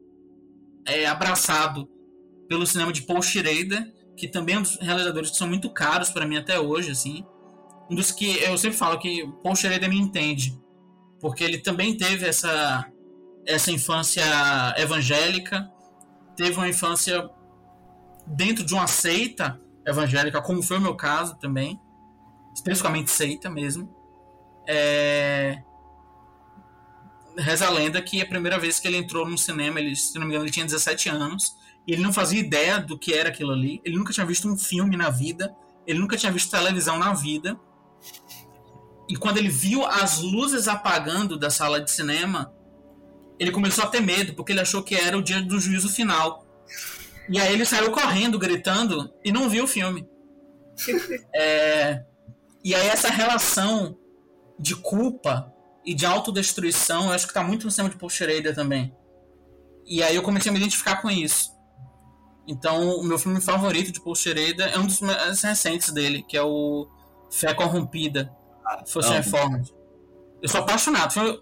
é, 0.85 1.05
abraçado 1.05 1.89
pelo 2.47 2.65
cinema 2.65 2.93
de 2.93 3.01
Paul 3.01 3.21
Schrader, 3.21 3.93
que 4.15 4.29
também 4.29 4.55
é 4.55 4.59
um 4.59 4.61
dos 4.61 4.77
realizadores 4.77 5.29
que 5.31 5.37
são 5.37 5.47
muito 5.47 5.69
caros 5.71 6.09
para 6.09 6.25
mim 6.25 6.37
até 6.37 6.57
hoje, 6.57 6.91
assim. 6.91 7.25
Um 7.91 7.95
dos 7.95 8.13
que 8.13 8.37
eu 8.43 8.57
sempre 8.57 8.77
falo 8.77 8.97
que 8.97 9.27
Paul 9.43 9.57
Schrader 9.57 9.89
me 9.89 9.99
entende, 9.99 10.57
porque 11.19 11.43
ele 11.43 11.57
também 11.57 11.97
teve 11.97 12.25
essa 12.25 12.89
essa 13.49 13.71
infância 13.71 14.23
evangélica, 14.77 15.71
teve 16.35 16.55
uma 16.55 16.69
infância 16.69 17.27
dentro 18.27 18.63
de 18.63 18.75
uma 18.75 18.85
seita 18.85 19.59
evangélica, 19.85 20.39
como 20.39 20.61
foi 20.61 20.77
o 20.77 20.81
meu 20.81 20.95
caso 20.95 21.35
também, 21.39 21.81
especificamente 22.53 23.09
seita 23.09 23.49
mesmo. 23.49 23.89
É... 24.67 25.63
Reza 27.35 27.65
a 27.65 27.71
lenda 27.71 27.99
que 28.03 28.21
a 28.21 28.25
primeira 28.25 28.59
vez 28.59 28.79
que 28.79 28.87
ele 28.87 28.97
entrou 28.97 29.27
no 29.27 29.37
cinema, 29.37 29.79
ele, 29.79 29.95
se 29.95 30.13
não 30.19 30.21
me 30.21 30.27
engano, 30.27 30.45
ele 30.45 30.51
tinha 30.51 30.65
17 30.65 31.09
anos, 31.09 31.55
e 31.87 31.93
ele 31.93 32.03
não 32.03 32.13
fazia 32.13 32.39
ideia 32.39 32.79
do 32.79 32.99
que 32.99 33.15
era 33.15 33.29
aquilo 33.29 33.51
ali, 33.51 33.81
ele 33.83 33.97
nunca 33.97 34.13
tinha 34.13 34.25
visto 34.27 34.47
um 34.47 34.55
filme 34.55 34.95
na 34.95 35.09
vida, 35.09 35.55
ele 35.87 35.97
nunca 35.97 36.15
tinha 36.15 36.31
visto 36.31 36.51
televisão 36.51 36.99
na 36.99 37.13
vida. 37.13 37.59
E 39.07 39.15
quando 39.15 39.37
ele 39.37 39.49
viu 39.49 39.83
as 39.83 40.19
luzes 40.19 40.67
apagando 40.67 41.35
da 41.35 41.49
sala 41.49 41.81
de 41.81 41.89
cinema, 41.89 42.53
ele 43.39 43.51
começou 43.51 43.85
a 43.85 43.87
ter 43.87 44.01
medo, 44.01 44.33
porque 44.33 44.51
ele 44.51 44.59
achou 44.59 44.83
que 44.83 44.93
era 44.93 45.17
o 45.17 45.21
dia 45.21 45.41
do 45.41 45.59
juízo 45.59 45.89
final. 45.89 46.45
E 47.29 47.39
aí 47.39 47.53
ele 47.53 47.65
saiu 47.65 47.91
correndo, 47.91 48.37
gritando, 48.37 49.11
e 49.23 49.31
não 49.31 49.49
viu 49.49 49.63
o 49.63 49.67
filme. 49.67 50.07
é, 51.33 52.03
e 52.63 52.75
aí 52.75 52.87
essa 52.87 53.09
relação 53.09 53.97
de 54.59 54.75
culpa 54.75 55.53
e 55.85 55.93
de 55.93 56.05
autodestruição, 56.05 57.05
eu 57.05 57.11
acho 57.13 57.27
que 57.27 57.33
tá 57.33 57.43
muito 57.43 57.65
no 57.65 57.71
cinema 57.71 57.89
de 57.89 57.97
Paul 57.97 58.09
Schrader 58.09 58.53
também. 58.53 58.93
E 59.85 60.03
aí 60.03 60.15
eu 60.15 60.21
comecei 60.21 60.49
a 60.49 60.53
me 60.53 60.59
identificar 60.59 61.01
com 61.01 61.09
isso. 61.09 61.57
Então, 62.47 62.97
o 62.97 63.03
meu 63.03 63.17
filme 63.17 63.39
favorito 63.39 63.91
de 63.91 64.01
Paul 64.01 64.15
Schrader 64.15 64.73
é 64.73 64.77
um 64.77 64.85
dos 64.85 64.99
mais 65.01 65.41
recentes 65.41 65.91
dele, 65.91 66.23
que 66.27 66.35
é 66.35 66.43
o 66.43 66.87
Fé 67.31 67.53
Corrompida, 67.53 68.35
Fosse 68.87 69.11
Reformed. 69.11 69.71
Eu 70.41 70.49
sou 70.49 70.61
apaixonado. 70.61 71.13
Foi, 71.13 71.39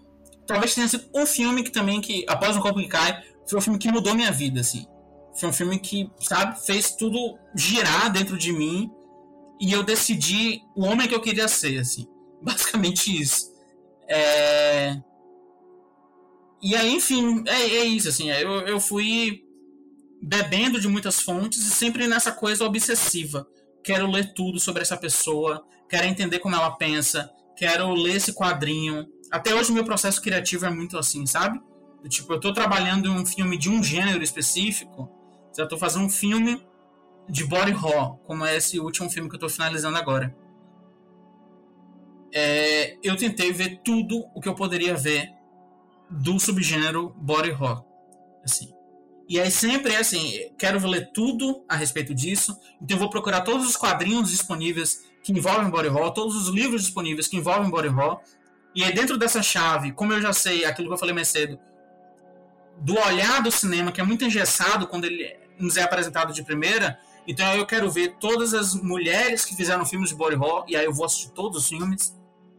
talvez 0.48 0.74
tenha 0.74 0.88
sido 0.88 1.08
um 1.14 1.26
filme 1.26 1.62
que 1.62 1.70
também, 1.70 2.00
que 2.00 2.24
após 2.26 2.56
o 2.56 2.60
corpo 2.60 2.80
que 2.80 2.88
cai, 2.88 3.22
foi 3.46 3.58
um 3.58 3.62
filme 3.62 3.78
que 3.78 3.92
mudou 3.92 4.14
minha 4.14 4.32
vida, 4.32 4.60
assim. 4.60 4.86
Foi 5.38 5.50
um 5.50 5.52
filme 5.52 5.78
que, 5.78 6.10
sabe, 6.18 6.58
fez 6.64 6.96
tudo 6.96 7.38
girar 7.54 8.10
dentro 8.10 8.36
de 8.36 8.50
mim 8.50 8.90
e 9.60 9.70
eu 9.70 9.82
decidi 9.82 10.62
o 10.74 10.84
homem 10.84 11.06
que 11.06 11.14
eu 11.14 11.20
queria 11.20 11.46
ser, 11.46 11.78
assim. 11.78 12.08
Basicamente 12.42 13.20
isso. 13.20 13.52
É... 14.08 14.96
E 16.62 16.74
aí, 16.74 16.94
enfim, 16.94 17.44
é, 17.46 17.62
é 17.62 17.84
isso, 17.84 18.08
assim. 18.08 18.30
Eu, 18.30 18.62
eu 18.62 18.80
fui 18.80 19.44
bebendo 20.20 20.80
de 20.80 20.88
muitas 20.88 21.20
fontes 21.20 21.60
e 21.60 21.70
sempre 21.70 22.08
nessa 22.08 22.32
coisa 22.32 22.64
obsessiva. 22.64 23.46
Quero 23.84 24.10
ler 24.10 24.32
tudo 24.32 24.58
sobre 24.58 24.82
essa 24.82 24.96
pessoa, 24.96 25.64
quero 25.88 26.06
entender 26.06 26.38
como 26.38 26.56
ela 26.56 26.70
pensa, 26.70 27.30
quero 27.58 27.92
ler 27.92 28.16
esse 28.16 28.32
quadrinho. 28.32 29.06
Até 29.30 29.54
hoje, 29.54 29.72
meu 29.72 29.84
processo 29.84 30.22
criativo 30.22 30.64
é 30.66 30.70
muito 30.70 30.96
assim, 30.96 31.26
sabe? 31.26 31.60
tipo, 32.08 32.32
eu 32.32 32.40
tô 32.40 32.52
trabalhando 32.54 33.08
em 33.08 33.10
um 33.10 33.26
filme 33.26 33.58
de 33.58 33.68
um 33.68 33.82
gênero 33.82 34.22
específico 34.22 35.10
já 35.58 35.64
estou 35.64 35.76
fazendo 35.76 36.04
um 36.04 36.08
filme 36.08 36.64
de 37.28 37.44
body 37.44 37.72
horror, 37.72 38.16
como 38.18 38.44
é 38.44 38.56
esse 38.56 38.78
último 38.78 39.10
filme 39.10 39.28
que 39.28 39.34
eu 39.34 39.38
estou 39.38 39.48
finalizando 39.48 39.98
agora. 39.98 40.34
É, 42.32 42.96
eu 43.02 43.16
tentei 43.16 43.52
ver 43.52 43.80
tudo 43.84 44.24
o 44.34 44.40
que 44.40 44.48
eu 44.48 44.54
poderia 44.54 44.94
ver 44.94 45.28
do 46.08 46.38
subgênero 46.38 47.12
body 47.16 47.50
horror, 47.50 47.84
assim. 48.44 48.72
E 49.28 49.40
aí 49.40 49.50
sempre 49.50 49.94
é 49.94 49.98
assim, 49.98 50.48
quero 50.56 50.86
ler 50.86 51.10
tudo 51.12 51.64
a 51.68 51.74
respeito 51.74 52.14
disso, 52.14 52.56
então 52.80 52.96
eu 52.96 53.00
vou 53.00 53.10
procurar 53.10 53.40
todos 53.40 53.68
os 53.68 53.76
quadrinhos 53.76 54.30
disponíveis 54.30 55.07
que 55.22 55.32
envolvem 55.32 55.70
body 55.70 55.88
horror, 55.88 56.12
todos 56.12 56.34
os 56.36 56.48
livros 56.48 56.82
disponíveis 56.82 57.26
que 57.26 57.36
envolvem 57.36 57.70
body 57.70 57.88
horror, 57.88 58.20
e 58.74 58.84
aí 58.84 58.92
dentro 58.92 59.18
dessa 59.18 59.42
chave, 59.42 59.92
como 59.92 60.12
eu 60.12 60.20
já 60.20 60.32
sei 60.32 60.64
aquilo 60.64 60.88
que 60.88 60.94
eu 60.94 60.98
falei 60.98 61.14
mais 61.14 61.28
cedo, 61.28 61.58
do 62.80 62.96
olhar 62.98 63.42
do 63.42 63.50
cinema, 63.50 63.90
que 63.90 64.00
é 64.00 64.04
muito 64.04 64.24
engessado 64.24 64.86
quando 64.86 65.04
ele 65.04 65.36
nos 65.58 65.76
é 65.76 65.82
apresentado 65.82 66.32
de 66.32 66.44
primeira, 66.44 66.98
então 67.26 67.54
eu 67.54 67.66
quero 67.66 67.90
ver 67.90 68.16
todas 68.20 68.54
as 68.54 68.74
mulheres 68.74 69.44
que 69.44 69.54
fizeram 69.54 69.84
filmes 69.84 70.10
de 70.10 70.14
body 70.14 70.36
horror, 70.36 70.64
e 70.68 70.76
aí 70.76 70.84
eu 70.84 70.92
vou 70.92 71.04
assistir 71.04 71.30
todos 71.32 71.62
os 71.62 71.68
filmes, 71.68 72.16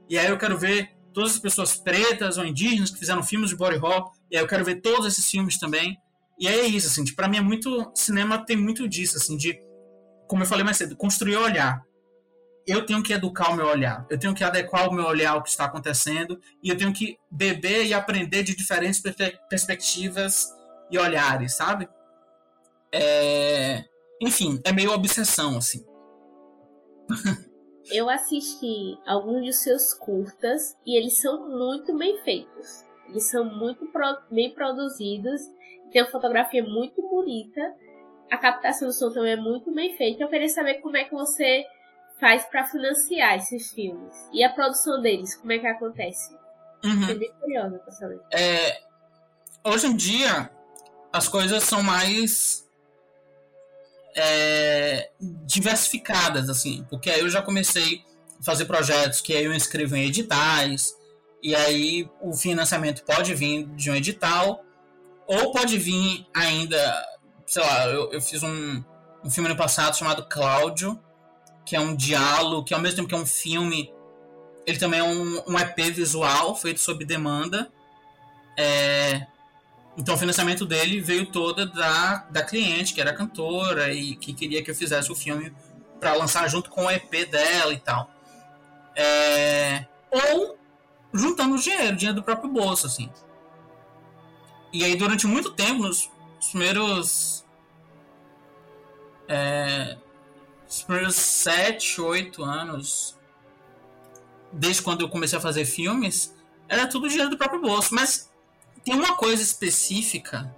e 0.09 0.17
aí 0.17 0.27
eu 0.27 0.37
quero 0.37 0.57
ver 0.57 0.91
todas 1.13 1.33
as 1.33 1.39
pessoas 1.39 1.75
pretas 1.75 2.37
ou 2.37 2.45
indígenas 2.45 2.91
que 2.91 2.99
fizeram 2.99 3.23
filmes 3.23 3.49
de 3.49 3.55
body 3.55 3.77
horror, 3.77 4.11
e 4.29 4.37
aí 4.37 4.43
eu 4.43 4.47
quero 4.47 4.63
ver 4.63 4.81
todos 4.81 5.07
esses 5.07 5.29
filmes 5.29 5.57
também. 5.57 5.97
E 6.39 6.47
é 6.47 6.65
isso, 6.65 6.87
assim, 6.87 7.03
para 7.13 7.27
mim 7.27 7.37
é 7.37 7.41
muito. 7.41 7.91
Cinema 7.93 8.37
tem 8.45 8.55
muito 8.55 8.87
disso, 8.87 9.17
assim, 9.17 9.35
de. 9.35 9.59
Como 10.27 10.43
eu 10.43 10.47
falei 10.47 10.63
mais 10.63 10.77
cedo, 10.77 10.95
construir 10.95 11.35
olhar 11.35 11.83
eu 12.69 12.85
tenho 12.85 13.01
que 13.01 13.13
educar 13.13 13.51
o 13.51 13.55
meu 13.55 13.67
olhar, 13.67 14.05
eu 14.09 14.19
tenho 14.19 14.33
que 14.33 14.43
adequar 14.43 14.89
o 14.89 14.93
meu 14.93 15.05
olhar 15.05 15.31
ao 15.31 15.43
que 15.43 15.49
está 15.49 15.65
acontecendo 15.65 16.39
e 16.61 16.69
eu 16.69 16.77
tenho 16.77 16.93
que 16.93 17.17
beber 17.29 17.85
e 17.85 17.93
aprender 17.93 18.43
de 18.43 18.55
diferentes 18.55 19.01
perspectivas 19.49 20.47
e 20.91 20.97
olhares, 20.97 21.55
sabe? 21.55 21.87
É... 22.91 23.85
enfim, 24.21 24.59
é 24.65 24.71
meio 24.71 24.91
obsessão, 24.91 25.57
assim. 25.57 25.85
Eu 27.91 28.07
assisti 28.09 28.97
alguns 29.07 29.45
dos 29.45 29.63
seus 29.63 29.93
curtas 29.93 30.77
e 30.85 30.95
eles 30.95 31.19
são 31.19 31.49
muito 31.49 31.97
bem 31.97 32.21
feitos. 32.23 32.83
Eles 33.07 33.27
são 33.29 33.45
muito 33.45 33.87
pro, 33.87 34.17
bem 34.29 34.53
produzidos, 34.53 35.41
tem 35.91 36.03
uma 36.03 36.11
fotografia 36.11 36.63
muito 36.63 37.01
bonita, 37.01 37.61
a 38.29 38.37
captação 38.37 38.87
do 38.87 38.93
som 38.93 39.11
também 39.11 39.31
é 39.31 39.35
muito 39.35 39.73
bem 39.73 39.97
feita. 39.97 40.23
Eu 40.23 40.27
queria 40.27 40.49
saber 40.49 40.75
como 40.75 40.97
é 40.97 41.03
que 41.03 41.15
você 41.15 41.65
faz 42.19 42.43
para 42.45 42.65
financiar 42.65 43.37
esses 43.37 43.71
filmes 43.71 44.13
e 44.33 44.43
a 44.43 44.49
produção 44.49 45.01
deles, 45.01 45.35
como 45.35 45.51
é 45.53 45.59
que 45.59 45.67
acontece? 45.67 46.33
Uhum. 46.83 47.01
Fiquei 47.01 47.15
bem 47.15 47.31
curiosa 47.39 47.79
pra 47.79 47.91
saber. 47.91 48.19
É, 48.31 48.81
hoje 49.63 49.87
em 49.87 49.95
dia, 49.95 50.49
as 51.11 51.27
coisas 51.27 51.63
são 51.63 51.81
mais 51.81 52.67
é, 54.15 55.09
diversificadas, 55.45 56.49
assim, 56.49 56.85
porque 56.89 57.09
aí 57.09 57.21
eu 57.21 57.29
já 57.29 57.41
comecei 57.41 58.03
a 58.39 58.43
fazer 58.43 58.65
projetos 58.65 59.21
que 59.21 59.33
aí 59.33 59.45
eu 59.45 59.53
inscrevo 59.53 59.95
em 59.95 60.05
editais, 60.05 60.95
e 61.41 61.55
aí 61.55 62.09
o 62.21 62.33
financiamento 62.33 63.03
pode 63.03 63.33
vir 63.33 63.65
de 63.67 63.89
um 63.89 63.95
edital, 63.95 64.63
ou 65.25 65.51
pode 65.51 65.77
vir 65.77 66.27
ainda, 66.33 67.05
sei 67.45 67.61
lá, 67.61 67.87
eu, 67.87 68.11
eu 68.11 68.21
fiz 68.21 68.43
um, 68.43 68.83
um 69.23 69.29
filme 69.29 69.47
no 69.47 69.55
passado 69.55 69.95
chamado 69.95 70.27
Cláudio, 70.27 70.99
que 71.69 71.75
é 71.75 71.79
um 71.79 71.95
diálogo, 71.95 72.63
que 72.63 72.73
ao 72.73 72.81
mesmo 72.81 72.95
tempo 72.95 73.09
que 73.09 73.13
é 73.13 73.17
um 73.19 73.27
filme, 73.27 73.93
ele 74.65 74.79
também 74.79 75.01
é 75.01 75.03
um, 75.03 75.43
um 75.47 75.59
EP 75.59 75.77
visual 75.93 76.55
feito 76.55 76.79
sob 76.79 77.05
demanda. 77.05 77.71
É, 78.57 79.27
então 79.95 80.15
o 80.15 80.17
financiamento 80.17 80.65
dele 80.65 80.99
veio 80.99 81.27
toda 81.27 81.67
da, 81.67 82.25
da 82.31 82.41
cliente, 82.41 82.91
que 82.91 82.99
era 82.99 83.13
cantora 83.13 83.93
e 83.93 84.15
que 84.15 84.33
queria 84.33 84.63
que 84.63 84.71
eu 84.71 84.75
fizesse 84.75 85.11
o 85.11 85.15
filme 85.15 85.53
para 85.99 86.15
lançar 86.15 86.49
junto 86.49 86.71
com 86.71 86.85
o 86.85 86.89
EP 86.89 87.29
dela 87.29 87.71
e 87.71 87.79
tal. 87.79 88.09
É, 88.95 89.85
ou 90.09 90.57
juntando 91.13 91.55
dinheiro, 91.59 91.95
dinheiro 91.95 92.15
do 92.15 92.23
próprio 92.23 92.51
bolso, 92.51 92.87
assim. 92.87 93.11
E 94.73 94.83
aí 94.83 94.95
durante 94.95 95.27
muito 95.27 95.51
tempo, 95.51 95.83
nos 95.83 96.09
primeiros. 96.49 97.45
É, 99.27 99.95
os 100.69 100.83
primeiros 100.83 101.15
sete, 101.15 101.99
oito 101.99 102.43
anos, 102.43 103.17
desde 104.53 104.83
quando 104.83 105.01
eu 105.01 105.09
comecei 105.09 105.37
a 105.37 105.41
fazer 105.41 105.65
filmes, 105.65 106.35
era 106.67 106.85
tudo 106.85 107.09
dinheiro 107.09 107.31
do 107.31 107.37
próprio 107.37 107.59
bolso. 107.59 107.93
Mas 107.95 108.31
tem 108.83 108.93
uma 108.93 109.15
coisa 109.15 109.41
específica 109.41 110.55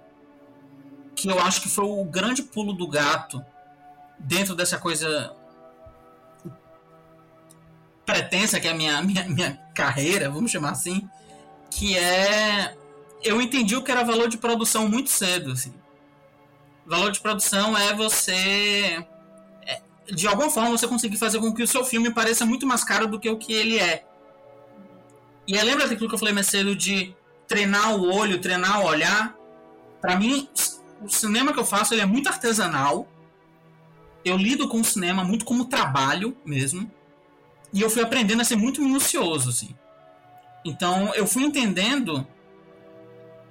que 1.16 1.28
eu 1.28 1.38
acho 1.40 1.62
que 1.62 1.68
foi 1.68 1.86
o 1.86 2.04
grande 2.04 2.42
pulo 2.42 2.74
do 2.74 2.86
gato 2.86 3.42
dentro 4.18 4.54
dessa 4.54 4.78
coisa 4.78 5.34
pretensa 8.04 8.60
que 8.60 8.68
é 8.68 8.72
a 8.72 8.74
minha, 8.74 9.00
minha, 9.02 9.24
minha 9.24 9.56
carreira, 9.74 10.28
vamos 10.28 10.50
chamar 10.50 10.72
assim, 10.72 11.08
que 11.70 11.96
é 11.96 12.76
eu 13.24 13.40
entendi 13.40 13.76
o 13.76 13.82
que 13.82 13.90
era 13.90 14.02
valor 14.02 14.28
de 14.28 14.36
produção 14.36 14.88
muito 14.88 15.08
cedo, 15.08 15.52
assim. 15.52 15.72
Valor 16.84 17.12
de 17.12 17.20
produção 17.20 17.78
é 17.78 17.94
você 17.94 19.06
de 20.10 20.26
alguma 20.26 20.50
forma 20.50 20.70
você 20.70 20.86
conseguir 20.86 21.16
fazer 21.16 21.38
com 21.38 21.52
que 21.52 21.62
o 21.62 21.66
seu 21.66 21.84
filme 21.84 22.12
pareça 22.12 22.44
muito 22.44 22.66
mais 22.66 22.82
caro 22.82 23.06
do 23.06 23.20
que 23.20 23.28
o 23.28 23.38
que 23.38 23.52
ele 23.52 23.78
é. 23.78 24.04
E 25.46 25.58
aí, 25.58 25.64
lembra 25.64 25.88
daquilo 25.88 26.08
que 26.08 26.14
eu 26.14 26.18
falei 26.18 26.34
mais 26.34 26.46
cedo 26.46 26.74
de 26.74 27.14
treinar 27.48 27.96
o 27.96 28.12
olho, 28.12 28.40
treinar 28.40 28.80
o 28.80 28.86
olhar? 28.86 29.36
Para 30.00 30.16
mim, 30.16 30.48
o 31.00 31.08
cinema 31.08 31.52
que 31.52 31.58
eu 31.58 31.64
faço 31.64 31.94
ele 31.94 32.00
é 32.00 32.06
muito 32.06 32.28
artesanal. 32.28 33.08
Eu 34.24 34.36
lido 34.36 34.68
com 34.68 34.80
o 34.80 34.84
cinema 34.84 35.24
muito 35.24 35.44
como 35.44 35.64
trabalho 35.64 36.36
mesmo. 36.44 36.90
E 37.72 37.80
eu 37.80 37.90
fui 37.90 38.02
aprendendo 38.02 38.40
a 38.42 38.44
ser 38.44 38.56
muito 38.56 38.80
minucioso, 38.80 39.50
assim. 39.50 39.74
Então, 40.64 41.12
eu 41.14 41.26
fui 41.26 41.42
entendendo 41.42 42.26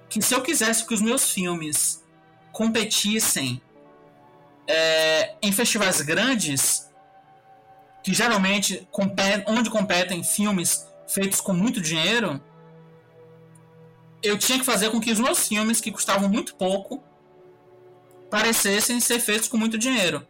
que 0.09 0.21
se 0.21 0.33
eu 0.33 0.41
quisesse 0.41 0.85
que 0.85 0.93
os 0.93 1.01
meus 1.01 1.31
filmes 1.31 2.03
competissem 2.51 3.61
é, 4.67 5.35
em 5.41 5.51
festivais 5.51 6.01
grandes, 6.01 6.89
que 8.03 8.13
geralmente 8.13 8.87
competem, 8.91 9.43
onde 9.47 9.69
competem 9.69 10.23
filmes 10.23 10.87
feitos 11.07 11.41
com 11.41 11.53
muito 11.53 11.81
dinheiro, 11.81 12.41
eu 14.23 14.37
tinha 14.37 14.59
que 14.59 14.65
fazer 14.65 14.89
com 14.91 14.99
que 14.99 15.11
os 15.11 15.19
meus 15.19 15.47
filmes, 15.47 15.81
que 15.81 15.91
custavam 15.91 16.29
muito 16.29 16.55
pouco, 16.55 17.03
parecessem 18.29 18.99
ser 18.99 19.19
feitos 19.19 19.47
com 19.47 19.57
muito 19.57 19.77
dinheiro. 19.77 20.25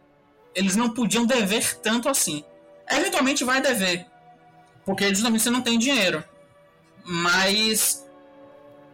Eles 0.54 0.76
não 0.76 0.90
podiam 0.90 1.24
dever 1.24 1.78
tanto 1.78 2.08
assim. 2.08 2.44
Eventualmente 2.90 3.44
vai 3.44 3.60
dever, 3.60 4.06
porque 4.84 5.08
justamente 5.10 5.42
você 5.42 5.50
não 5.50 5.62
tem 5.62 5.78
dinheiro. 5.78 6.24
Mas 7.04 8.04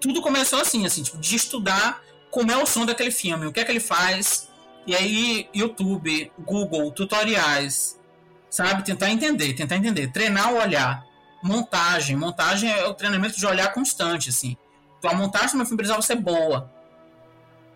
tudo 0.01 0.23
começou 0.23 0.61
assim, 0.61 0.87
assim, 0.87 1.03
tipo, 1.03 1.19
de 1.19 1.35
estudar 1.35 2.03
como 2.31 2.53
é 2.53 2.57
o 2.57 2.67
som 2.67 2.85
daquele 2.85 3.11
filme, 3.11 3.47
o 3.47 3.53
que 3.53 3.61
é 3.61 3.65
que 3.65 3.73
ele 3.73 3.81
faz, 3.81 4.48
e 4.89 4.97
aí 4.97 5.51
YouTube, 5.55 6.33
Google, 6.39 6.91
tutoriais, 6.91 8.01
sabe, 8.49 8.83
tentar 8.83 9.11
entender, 9.11 9.53
tentar 9.53 9.77
entender, 9.77 10.11
treinar 10.11 10.51
o 10.51 10.57
olhar, 10.57 11.05
montagem, 11.43 12.17
montagem 12.17 12.73
é 12.73 12.87
o 12.87 12.95
treinamento 12.95 13.37
de 13.37 13.45
olhar 13.45 13.71
constante, 13.75 14.31
assim. 14.31 14.57
Então 14.99 15.11
a 15.11 15.15
montagem 15.15 15.51
do 15.51 15.57
meu 15.59 15.67
filme 15.67 15.77
precisava 15.77 16.01
ser 16.01 16.17
boa, 16.17 16.73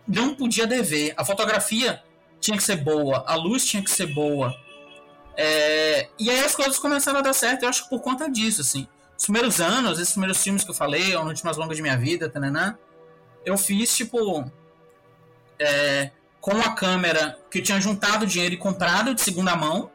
não 0.08 0.34
podia 0.34 0.66
dever, 0.66 1.12
a 1.14 1.22
fotografia 1.22 2.02
tinha 2.40 2.56
que 2.56 2.62
ser 2.62 2.76
boa, 2.76 3.22
a 3.26 3.34
luz 3.34 3.66
tinha 3.66 3.84
que 3.84 3.90
ser 3.90 4.06
boa, 4.06 4.56
é, 5.36 6.08
e 6.18 6.30
aí 6.30 6.40
as 6.40 6.56
coisas 6.56 6.78
começaram 6.78 7.18
a 7.18 7.22
dar 7.22 7.34
certo, 7.34 7.64
eu 7.64 7.68
acho 7.68 7.84
que 7.84 7.90
por 7.90 8.00
conta 8.00 8.26
disso, 8.30 8.62
assim. 8.62 8.88
Os 9.18 9.24
primeiros 9.24 9.60
anos, 9.60 10.00
esses 10.00 10.12
primeiros 10.12 10.42
filmes 10.42 10.64
que 10.64 10.70
eu 10.70 10.74
falei, 10.74 11.14
a 11.14 11.22
noite 11.22 11.44
mais 11.44 11.58
longa 11.58 11.74
de 11.74 11.82
minha 11.82 11.96
vida, 11.98 12.26
tananã, 12.26 12.78
eu 13.44 13.58
fiz, 13.58 13.94
tipo, 13.94 14.50
é, 15.58 16.10
com 16.42 16.58
a 16.60 16.74
câmera 16.74 17.38
que 17.48 17.60
eu 17.60 17.62
tinha 17.62 17.80
juntado 17.80 18.26
dinheiro 18.26 18.54
e 18.54 18.58
comprado 18.58 19.14
de 19.14 19.22
segunda 19.22 19.54
mão, 19.54 19.88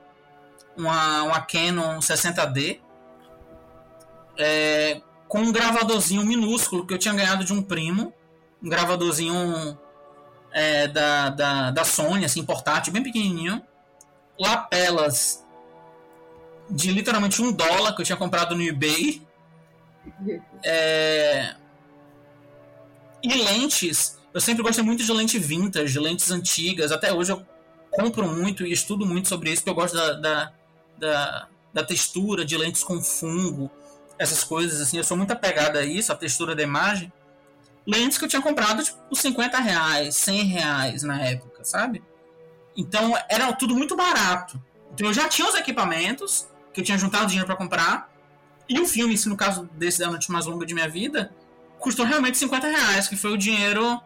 uma, 0.77 1.23
uma 1.23 1.41
Canon 1.41 1.99
60D, 1.99 2.79
é, 4.39 5.01
com 5.27 5.39
um 5.39 5.51
gravadorzinho 5.51 6.25
minúsculo 6.25 6.87
que 6.87 6.93
eu 6.93 6.97
tinha 6.97 7.13
ganhado 7.13 7.43
de 7.43 7.51
um 7.51 7.61
primo, 7.61 8.13
um 8.63 8.69
gravadorzinho 8.69 9.77
é, 10.53 10.87
da, 10.87 11.29
da, 11.29 11.71
da 11.71 11.83
Sony, 11.83 12.23
assim, 12.23 12.45
portátil, 12.45 12.93
bem 12.93 13.03
pequenininho, 13.03 13.61
lapelas 14.39 15.45
de 16.69 16.91
literalmente 16.91 17.41
um 17.41 17.51
dólar 17.51 17.93
que 17.93 18.01
eu 18.01 18.05
tinha 18.05 18.17
comprado 18.17 18.55
no 18.55 18.63
eBay. 18.63 19.21
É... 20.63 21.55
E 23.21 23.33
lentes. 23.33 24.16
Eu 24.37 24.41
sempre 24.41 24.61
gostei 24.61 24.83
muito 24.83 25.03
de 25.03 25.11
lente 25.11 25.39
vintage, 25.39 25.93
de 25.93 25.99
lentes 25.99 26.29
antigas. 26.29 26.91
Até 26.91 27.11
hoje 27.11 27.31
eu 27.31 27.43
compro 27.89 28.27
muito 28.27 28.67
e 28.67 28.71
estudo 28.71 29.03
muito 29.03 29.27
sobre 29.27 29.49
isso, 29.49 29.63
porque 29.63 29.71
eu 29.71 29.73
gosto 29.73 29.95
da, 29.95 30.13
da, 30.13 30.53
da, 30.95 31.47
da 31.73 31.83
textura 31.83 32.45
de 32.45 32.55
lentes 32.55 32.83
com 32.83 33.01
fungo, 33.01 33.71
essas 34.19 34.43
coisas 34.43 34.79
assim. 34.79 34.95
Eu 34.95 35.03
sou 35.03 35.17
muito 35.17 35.31
apegado 35.31 35.77
a 35.77 35.83
isso, 35.83 36.13
a 36.13 36.15
textura 36.15 36.53
da 36.53 36.61
imagem. 36.61 37.11
Lentes 37.83 38.19
que 38.19 38.25
eu 38.25 38.29
tinha 38.29 38.39
comprado 38.39 38.83
tipo, 38.83 38.99
por 39.09 39.17
50 39.17 39.57
reais, 39.57 40.15
100 40.17 40.43
reais 40.43 41.01
na 41.01 41.19
época, 41.19 41.63
sabe? 41.63 42.03
Então 42.75 43.17
era 43.27 43.51
tudo 43.53 43.73
muito 43.73 43.95
barato. 43.95 44.61
Então 44.93 45.07
eu 45.07 45.13
já 45.15 45.27
tinha 45.27 45.49
os 45.49 45.55
equipamentos, 45.55 46.47
que 46.71 46.81
eu 46.81 46.85
tinha 46.85 46.97
juntado 46.99 47.25
dinheiro 47.25 47.47
para 47.47 47.55
comprar, 47.55 48.13
e 48.69 48.79
o 48.79 48.85
filme, 48.85 49.17
se 49.17 49.29
no 49.29 49.35
caso 49.35 49.67
desse 49.73 49.97
da 49.97 50.11
noite 50.11 50.31
mais 50.31 50.45
longa 50.45 50.63
de 50.63 50.75
minha 50.75 50.87
vida, 50.87 51.33
custou 51.79 52.05
realmente 52.05 52.37
50 52.37 52.67
reais, 52.67 53.07
que 53.07 53.15
foi 53.15 53.31
o 53.33 53.37
dinheiro 53.37 53.99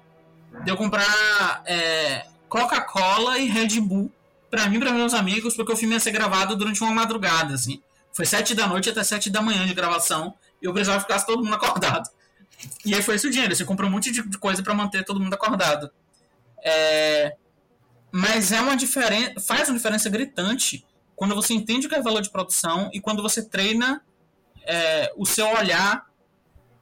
de 0.64 0.70
eu 0.70 0.78
comprar 0.78 1.64
é, 1.66 2.26
Coca-Cola 2.48 3.40
e 3.40 3.48
Red 3.48 3.80
Bull 3.80 4.12
para 4.50 4.68
mim 4.68 4.78
e 4.78 4.80
para 4.80 4.92
meus 4.92 5.14
amigos, 5.14 5.56
porque 5.56 5.72
o 5.72 5.78
filme 5.78 5.96
ia 5.96 6.00
ser 6.00 6.12
gravado 6.12 6.56
durante 6.56 6.82
uma 6.82 6.92
madrugada, 6.92 7.54
assim. 7.54 7.82
Foi 8.12 8.26
sete 8.26 8.54
da 8.54 8.68
noite 8.68 8.90
até 8.90 9.04
sete 9.04 9.30
da 9.30 9.42
manhã 9.42 9.66
de 9.66 9.74
gravação, 9.74 10.34
e 10.62 10.66
eu 10.66 10.74
precisava 10.74 11.00
ficar 11.00 11.22
todo 11.22 11.44
mundo 11.44 11.56
acordado. 11.56 12.10
E 12.86 12.94
aí 12.94 13.02
foi 13.02 13.16
esse 13.16 13.28
o 13.28 13.32
dinheiro, 13.32 13.56
você 13.56 13.64
comprou 13.64 13.90
um 13.90 13.94
monte 13.94 14.12
de 14.12 14.38
coisa 14.38 14.62
para 14.62 14.74
manter 14.74 15.06
todo 15.06 15.20
mundo 15.20 15.34
acordado. 15.34 15.90
É... 16.64 17.36
Mas 18.12 18.52
é 18.52 18.60
uma 18.60 18.76
diferença, 18.76 19.40
faz 19.40 19.70
uma 19.70 19.78
diferença 19.78 20.10
gritante 20.10 20.86
quando 21.16 21.34
você 21.34 21.54
entende 21.54 21.88
o 21.88 21.90
que 21.90 21.96
é 21.96 22.02
valor 22.02 22.22
de 22.22 22.30
produção 22.30 22.90
e 22.94 23.00
quando 23.00 23.22
você 23.24 23.48
treina 23.48 24.04
é, 24.64 25.12
o 25.16 25.26
seu 25.26 25.48
olhar 25.48 26.06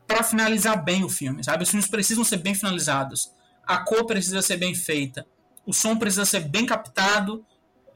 para 0.08 0.24
finalizar 0.24 0.84
bem 0.84 1.04
o 1.04 1.10
filme, 1.10 1.44
sabe? 1.44 1.64
Os 1.64 1.70
filmes 1.70 1.88
precisam 1.88 2.24
ser 2.24 2.38
bem 2.38 2.56
finalizados, 2.56 3.32
a 3.70 3.78
cor 3.78 4.04
precisa 4.04 4.42
ser 4.42 4.58
bem 4.58 4.74
feita, 4.74 5.28
o 5.64 5.72
som 5.72 5.96
precisa 5.96 6.26
ser 6.26 6.40
bem 6.40 6.66
captado, 6.66 7.46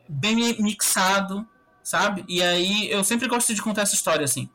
bem 0.08 0.36
mixado, 0.62 1.48
sabe? 1.82 2.24
E 2.28 2.44
aí 2.44 2.92
eu 2.92 3.04
sempre 3.04 3.28
gosto 3.28 3.56
de 3.56 3.60
contar 3.60 3.82
essa 3.82 3.96
história 3.96 4.24
assim. 4.24 4.48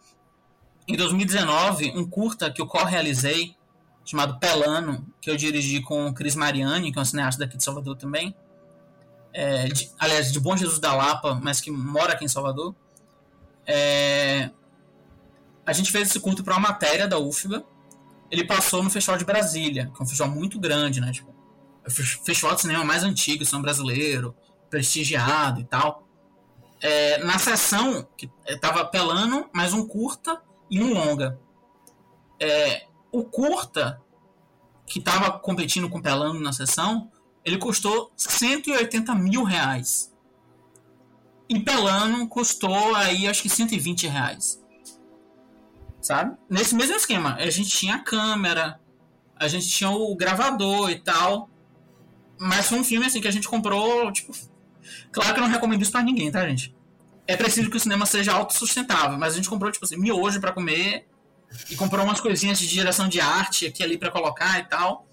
Em 0.87 0.97
2019, 0.97 1.91
um 1.97 2.09
curta 2.09 2.53
que 2.53 2.63
eu 2.63 2.69
co-realizei, 2.69 3.57
chamado 4.05 4.39
Pelano, 4.39 5.05
que 5.21 5.29
eu 5.29 5.37
dirigi 5.37 5.83
com 5.83 6.07
o 6.07 6.15
Cris 6.15 6.37
Mariani, 6.37 6.93
que 6.93 6.99
é 7.01 7.03
um 7.03 7.05
cineasta 7.05 7.45
daqui 7.45 7.57
de 7.57 7.65
Salvador 7.65 7.97
também, 7.97 8.33
é, 9.33 9.67
de, 9.67 9.91
aliás, 9.99 10.31
de 10.31 10.39
Bom 10.39 10.57
Jesus 10.57 10.79
da 10.79 10.95
Lapa, 10.95 11.35
mas 11.43 11.61
que 11.61 11.73
mora 11.73 12.13
aqui 12.13 12.25
em 12.25 12.29
Salvador. 12.29 12.77
É, 13.67 14.51
a 15.67 15.73
gente 15.73 15.91
fez 15.91 16.11
esse 16.11 16.21
curto 16.21 16.45
para 16.45 16.55
uma 16.55 16.69
matéria 16.69 17.09
da 17.09 17.19
UFBA. 17.19 17.65
Ele 18.31 18.45
passou 18.45 18.83
no 18.83 18.91
Festival 18.91 19.19
de 19.19 19.25
Brasília, 19.25 19.91
que 19.95 20.01
é 20.01 20.05
um 20.05 20.07
festival 20.07 20.31
muito 20.31 20.59
grande, 20.61 21.01
né? 21.01 21.13
Tipo, 21.13 21.35
é 21.85 21.89
o 21.89 21.91
festival 21.91 22.55
de 22.55 22.61
cinema 22.61 22.85
mais 22.85 23.03
antigo, 23.03 23.45
são 23.45 23.63
brasileiro, 23.63 24.35
prestigiado 24.69 25.61
e 25.61 25.65
tal. 25.65 26.07
É, 26.81 27.25
na 27.25 27.39
sessão, 27.39 28.07
que 28.17 28.31
estava 28.47 28.85
pelando 28.85 29.49
mais 29.53 29.73
um 29.73 29.87
curta 29.87 30.41
e 30.71 30.81
um 30.81 30.93
longa. 30.93 31.41
É, 32.41 32.87
o 33.11 33.25
curta, 33.25 34.01
que 34.87 34.99
estava 34.99 35.39
competindo 35.39 35.89
com 35.89 35.99
o 35.99 36.03
pelando 36.03 36.41
na 36.41 36.53
sessão, 36.53 37.11
ele 37.45 37.59
custou 37.59 38.13
180 38.17 39.15
mil 39.15 39.43
reais. 39.43 40.15
E 41.49 41.59
pelando 41.59 42.29
custou 42.29 42.95
aí 42.95 43.27
acho 43.27 43.43
que 43.43 43.49
120 43.49 44.07
reais. 44.07 44.63
Sabe? 46.01 46.37
Nesse 46.49 46.75
mesmo 46.75 46.97
esquema, 46.97 47.35
a 47.35 47.51
gente 47.51 47.71
tinha 47.71 47.97
a 47.97 47.99
câmera, 47.99 48.81
a 49.37 49.49
gente 49.49 49.69
tinha 49.69 49.91
o 49.91 50.15
gravador 50.15 50.91
e 50.91 50.99
tal. 50.99 51.51
Mas 52.41 52.69
foi 52.69 52.79
um 52.79 52.85
filme 52.85 53.07
assim 53.07 53.21
que 53.21 53.27
a 53.27 53.33
gente 53.33 53.49
comprou, 53.49 54.13
tipo, 54.13 54.33
Claro 55.13 55.35
que 55.35 55.41
eu 55.41 55.45
não 55.45 55.51
recomendo 55.51 55.83
isso 55.83 55.93
pra 55.93 56.03
ninguém, 56.03 56.31
tá, 56.31 56.47
gente? 56.49 56.75
É 57.27 57.37
preciso 57.37 57.71
que 57.71 57.77
o 57.77 57.81
cinema 57.81 58.07
seja 58.07 58.33
autossustentável, 58.33 59.19
mas 59.19 59.35
a 59.35 59.37
gente 59.37 59.49
comprou, 59.49 59.71
tipo 59.71 59.85
assim, 59.85 59.97
miojo 59.97 60.41
para 60.41 60.53
comer 60.53 61.07
e 61.71 61.77
comprou 61.77 62.05
umas 62.05 62.21
coisinhas 62.21 62.59
de 62.59 62.67
direção 62.67 63.09
de 63.09 63.21
arte 63.21 63.67
aqui 63.67 63.83
ali 63.83 63.99
para 63.99 64.11
colocar 64.11 64.59
e 64.59 64.65
tal. 64.65 65.07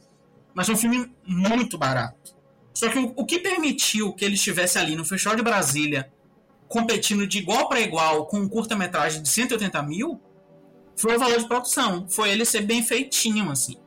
Mas 0.54 0.66
foi 0.68 0.76
um 0.76 0.78
filme 0.78 1.12
muito 1.26 1.78
barato. 1.78 2.36
Só 2.74 2.90
que 2.90 2.98
o, 2.98 3.14
o 3.16 3.26
que 3.26 3.40
permitiu 3.40 4.14
que 4.14 4.24
ele 4.24 4.36
estivesse 4.36 4.78
ali 4.78 4.96
no 4.96 5.04
Festival 5.04 5.36
de 5.36 5.44
Brasília, 5.44 6.12
competindo 6.68 7.28
de 7.28 7.40
igual 7.40 7.68
para 7.68 7.82
igual 7.82 8.26
com 8.28 8.40
um 8.40 8.48
curta-metragem 8.48 9.22
de 9.22 9.30
180 9.30 9.82
mil, 9.84 10.22
foi 10.96 11.16
o 11.16 11.20
valor 11.20 11.38
de 11.38 11.48
produção. 11.48 12.08
Foi 12.10 12.30
ele 12.30 12.46
ser 12.46 12.62
bem 12.62 12.84
feitinho, 12.84 13.52
assim. 13.52 13.78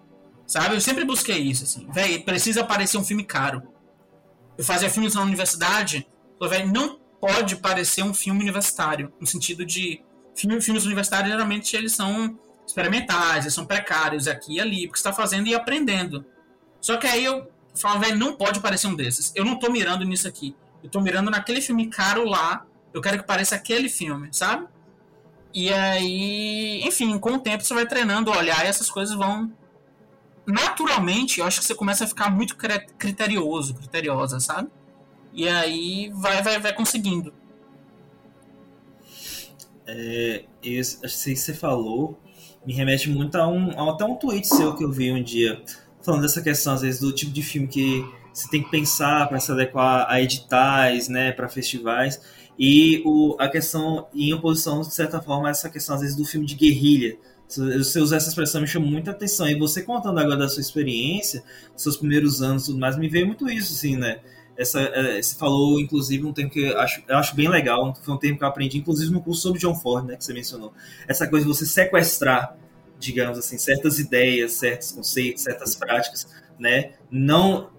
Sabe? 0.46 0.74
Eu 0.74 0.80
sempre 0.80 1.04
busquei 1.04 1.38
isso, 1.38 1.64
assim. 1.64 1.86
Véi, 1.92 2.20
precisa 2.20 2.64
parecer 2.64 2.98
um 2.98 3.04
filme 3.04 3.24
caro 3.24 3.62
eu 4.58 4.64
fazia 4.64 4.90
filmes 4.90 5.14
na 5.14 5.22
universidade, 5.22 6.04
falei, 6.36 6.66
não 6.66 6.98
pode 7.20 7.56
parecer 7.56 8.02
um 8.02 8.12
filme 8.12 8.40
universitário, 8.42 9.12
no 9.20 9.26
sentido 9.26 9.64
de 9.64 10.02
filme, 10.34 10.60
filmes 10.60 10.84
universitários 10.84 11.30
geralmente 11.30 11.76
eles 11.76 11.92
são 11.92 12.36
experimentais, 12.66 13.44
eles 13.44 13.54
são 13.54 13.64
precários 13.64 14.26
aqui 14.26 14.56
e 14.56 14.60
ali, 14.60 14.86
porque 14.88 14.98
você 14.98 15.08
está 15.08 15.12
fazendo 15.12 15.46
e 15.46 15.54
aprendendo. 15.54 16.26
Só 16.80 16.96
que 16.96 17.06
aí 17.06 17.24
eu 17.24 17.48
falo, 17.74 18.00
velho, 18.00 18.18
não 18.18 18.34
pode 18.34 18.60
parecer 18.60 18.88
um 18.88 18.96
desses. 18.96 19.32
Eu 19.34 19.44
não 19.44 19.54
estou 19.54 19.70
mirando 19.70 20.04
nisso 20.04 20.26
aqui. 20.26 20.54
Eu 20.82 20.88
estou 20.88 21.00
mirando 21.00 21.30
naquele 21.30 21.60
filme 21.60 21.88
caro 21.88 22.24
lá. 22.24 22.64
Eu 22.92 23.00
quero 23.00 23.18
que 23.18 23.26
pareça 23.26 23.54
aquele 23.54 23.88
filme, 23.88 24.28
sabe? 24.32 24.66
E 25.52 25.72
aí, 25.72 26.82
enfim, 26.82 27.18
com 27.18 27.34
o 27.34 27.38
tempo 27.38 27.64
você 27.64 27.74
vai 27.74 27.86
treinando 27.86 28.30
olhar 28.30 28.64
e 28.64 28.68
essas 28.68 28.90
coisas 28.90 29.16
vão 29.16 29.50
naturalmente, 30.46 31.40
eu 31.40 31.46
acho 31.46 31.60
que 31.60 31.66
você 31.66 31.74
começa 31.74 32.04
a 32.04 32.06
ficar 32.06 32.30
muito 32.30 32.56
criterioso, 32.56 33.74
criteriosa, 33.74 34.40
sabe? 34.40 34.70
E 35.32 35.46
aí 35.46 36.10
vai, 36.14 36.42
vai, 36.42 36.58
vai 36.58 36.72
conseguindo. 36.72 37.34
É, 39.86 40.44
eu, 40.62 40.80
acho 40.80 40.98
que 41.00 41.36
você 41.36 41.54
falou 41.54 42.18
me 42.66 42.74
remete 42.74 43.08
muito 43.08 43.34
a 43.36 43.48
um 43.48 43.70
a 43.70 43.92
até 43.94 44.04
um 44.04 44.14
tweet 44.14 44.46
seu 44.46 44.76
que 44.76 44.84
eu 44.84 44.92
vi 44.92 45.10
um 45.10 45.22
dia 45.22 45.62
falando 46.02 46.20
dessa 46.20 46.42
questão 46.42 46.74
às 46.74 46.82
vezes 46.82 47.00
do 47.00 47.10
tipo 47.10 47.32
de 47.32 47.42
filme 47.42 47.66
que 47.66 48.04
você 48.32 48.48
tem 48.50 48.62
que 48.62 48.70
pensar 48.70 49.26
para 49.28 49.40
se 49.40 49.50
adequar 49.50 50.06
a 50.08 50.20
editais, 50.20 51.08
né, 51.08 51.32
para 51.32 51.48
festivais 51.48 52.20
e 52.58 53.02
o, 53.04 53.36
a 53.38 53.48
questão 53.48 54.08
em 54.12 54.32
oposição 54.34 54.80
de 54.80 54.92
certa 54.92 55.20
forma 55.20 55.48
essa 55.48 55.70
questão 55.70 55.94
às 55.94 56.00
vezes 56.00 56.16
do 56.16 56.24
filme 56.24 56.44
de 56.44 56.54
guerrilha, 56.54 57.16
você 57.48 58.00
usar 58.00 58.16
essa 58.16 58.28
expressão 58.28 58.60
me 58.60 58.66
chamou 58.66 58.90
muita 58.90 59.10
atenção. 59.10 59.48
E 59.48 59.58
você 59.58 59.82
contando 59.82 60.18
agora 60.18 60.36
da 60.36 60.48
sua 60.48 60.60
experiência, 60.60 61.42
seus 61.74 61.96
primeiros 61.96 62.42
anos 62.42 62.64
e 62.64 62.66
tudo 62.66 62.78
mais, 62.78 62.98
me 62.98 63.08
veio 63.08 63.26
muito 63.26 63.48
isso, 63.48 63.72
assim, 63.72 63.96
né? 63.96 64.20
Essa, 64.56 64.80
é, 64.80 65.22
você 65.22 65.36
falou, 65.36 65.80
inclusive, 65.80 66.26
um 66.26 66.32
termo 66.32 66.50
que 66.50 66.60
eu 66.60 66.78
acho, 66.80 67.02
eu 67.08 67.16
acho 67.16 67.34
bem 67.34 67.48
legal, 67.48 67.94
foi 67.94 68.14
um 68.14 68.18
termo 68.18 68.36
que 68.36 68.44
eu 68.44 68.48
aprendi, 68.48 68.78
inclusive, 68.78 69.10
no 69.12 69.22
curso 69.22 69.40
sobre 69.40 69.60
John 69.60 69.74
Ford, 69.74 70.04
né, 70.04 70.16
que 70.16 70.24
você 70.24 70.34
mencionou. 70.34 70.72
Essa 71.06 71.28
coisa 71.28 71.46
de 71.46 71.52
você 71.52 71.64
sequestrar, 71.64 72.56
digamos 72.98 73.38
assim, 73.38 73.56
certas 73.56 74.00
ideias, 74.00 74.52
certos 74.52 74.90
conceitos, 74.90 75.44
certas 75.44 75.76
práticas, 75.76 76.26
né? 76.58 76.94
Não, 77.08 77.70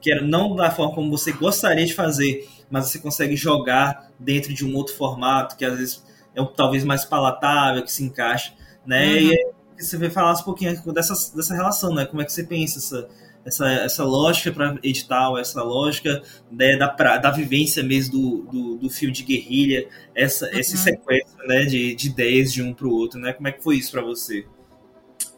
que 0.00 0.14
não 0.22 0.56
da 0.56 0.70
forma 0.70 0.94
como 0.94 1.10
você 1.10 1.30
gostaria 1.32 1.84
de 1.84 1.92
fazer, 1.92 2.48
mas 2.72 2.86
você 2.86 2.98
consegue 2.98 3.36
jogar 3.36 4.10
dentro 4.18 4.52
de 4.52 4.66
um 4.66 4.74
outro 4.74 4.96
formato, 4.96 5.56
que 5.56 5.64
às 5.64 5.78
vezes 5.78 6.04
é 6.34 6.42
um, 6.42 6.46
talvez 6.46 6.82
mais 6.82 7.04
palatável, 7.04 7.84
que 7.84 7.92
se 7.92 8.02
encaixa 8.02 8.54
né? 8.86 9.16
Uhum. 9.16 9.32
E 9.78 9.84
você 9.84 9.96
vai 9.96 10.10
falar 10.10 10.32
um 10.32 10.42
pouquinho 10.42 10.80
dessa, 10.92 11.34
dessa 11.34 11.54
relação, 11.54 11.94
né? 11.94 12.04
Como 12.04 12.22
é 12.22 12.24
que 12.24 12.32
você 12.32 12.44
pensa 12.44 12.78
essa, 12.78 13.08
essa, 13.44 13.68
essa 13.68 14.04
lógica 14.04 14.52
para 14.52 14.78
edital, 14.82 15.38
essa 15.38 15.62
lógica 15.62 16.22
né, 16.50 16.76
da, 16.76 16.88
pra, 16.88 17.16
da 17.18 17.30
vivência 17.30 17.82
mesmo 17.82 18.12
do, 18.12 18.42
do, 18.44 18.76
do 18.76 18.90
filme 18.90 19.12
de 19.12 19.22
guerrilha, 19.22 19.88
essa, 20.14 20.46
uhum. 20.46 20.58
esse 20.58 20.76
sequestro 20.76 21.46
né, 21.46 21.64
de, 21.64 21.94
de 21.94 22.08
ideias 22.08 22.52
de 22.52 22.62
um 22.62 22.72
para 22.72 22.86
o 22.86 22.92
outro, 22.92 23.18
né? 23.18 23.32
Como 23.32 23.48
é 23.48 23.52
que 23.52 23.62
foi 23.62 23.76
isso 23.76 23.90
para 23.90 24.02
você? 24.02 24.46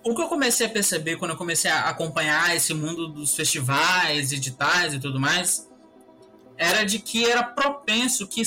O 0.03 0.15
que 0.15 0.21
eu 0.21 0.29
comecei 0.29 0.67
a 0.67 0.71
perceber 0.71 1.17
quando 1.17 1.31
eu 1.31 1.37
comecei 1.37 1.71
a 1.71 1.89
acompanhar 1.89 2.55
esse 2.55 2.75
mundo 2.75 3.09
dos 3.09 3.35
festivais, 3.35 4.33
editais 4.33 4.93
e 4.93 4.99
tudo 4.99 5.19
mais, 5.19 5.71
era 6.57 6.85
de 6.85 6.99
que 6.99 7.29
era 7.29 7.43
propenso 7.43 8.27
que 8.27 8.43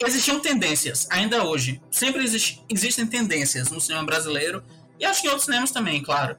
existiam 0.00 0.40
tendências, 0.40 1.06
ainda 1.10 1.44
hoje. 1.44 1.80
Sempre 1.90 2.22
existe, 2.22 2.64
existem 2.68 3.06
tendências 3.06 3.70
no 3.70 3.80
cinema 3.80 4.04
brasileiro 4.04 4.62
e 4.98 5.04
acho 5.04 5.20
que 5.20 5.26
em 5.26 5.30
outros 5.30 5.46
cinemas 5.46 5.70
também, 5.70 6.02
claro. 6.02 6.36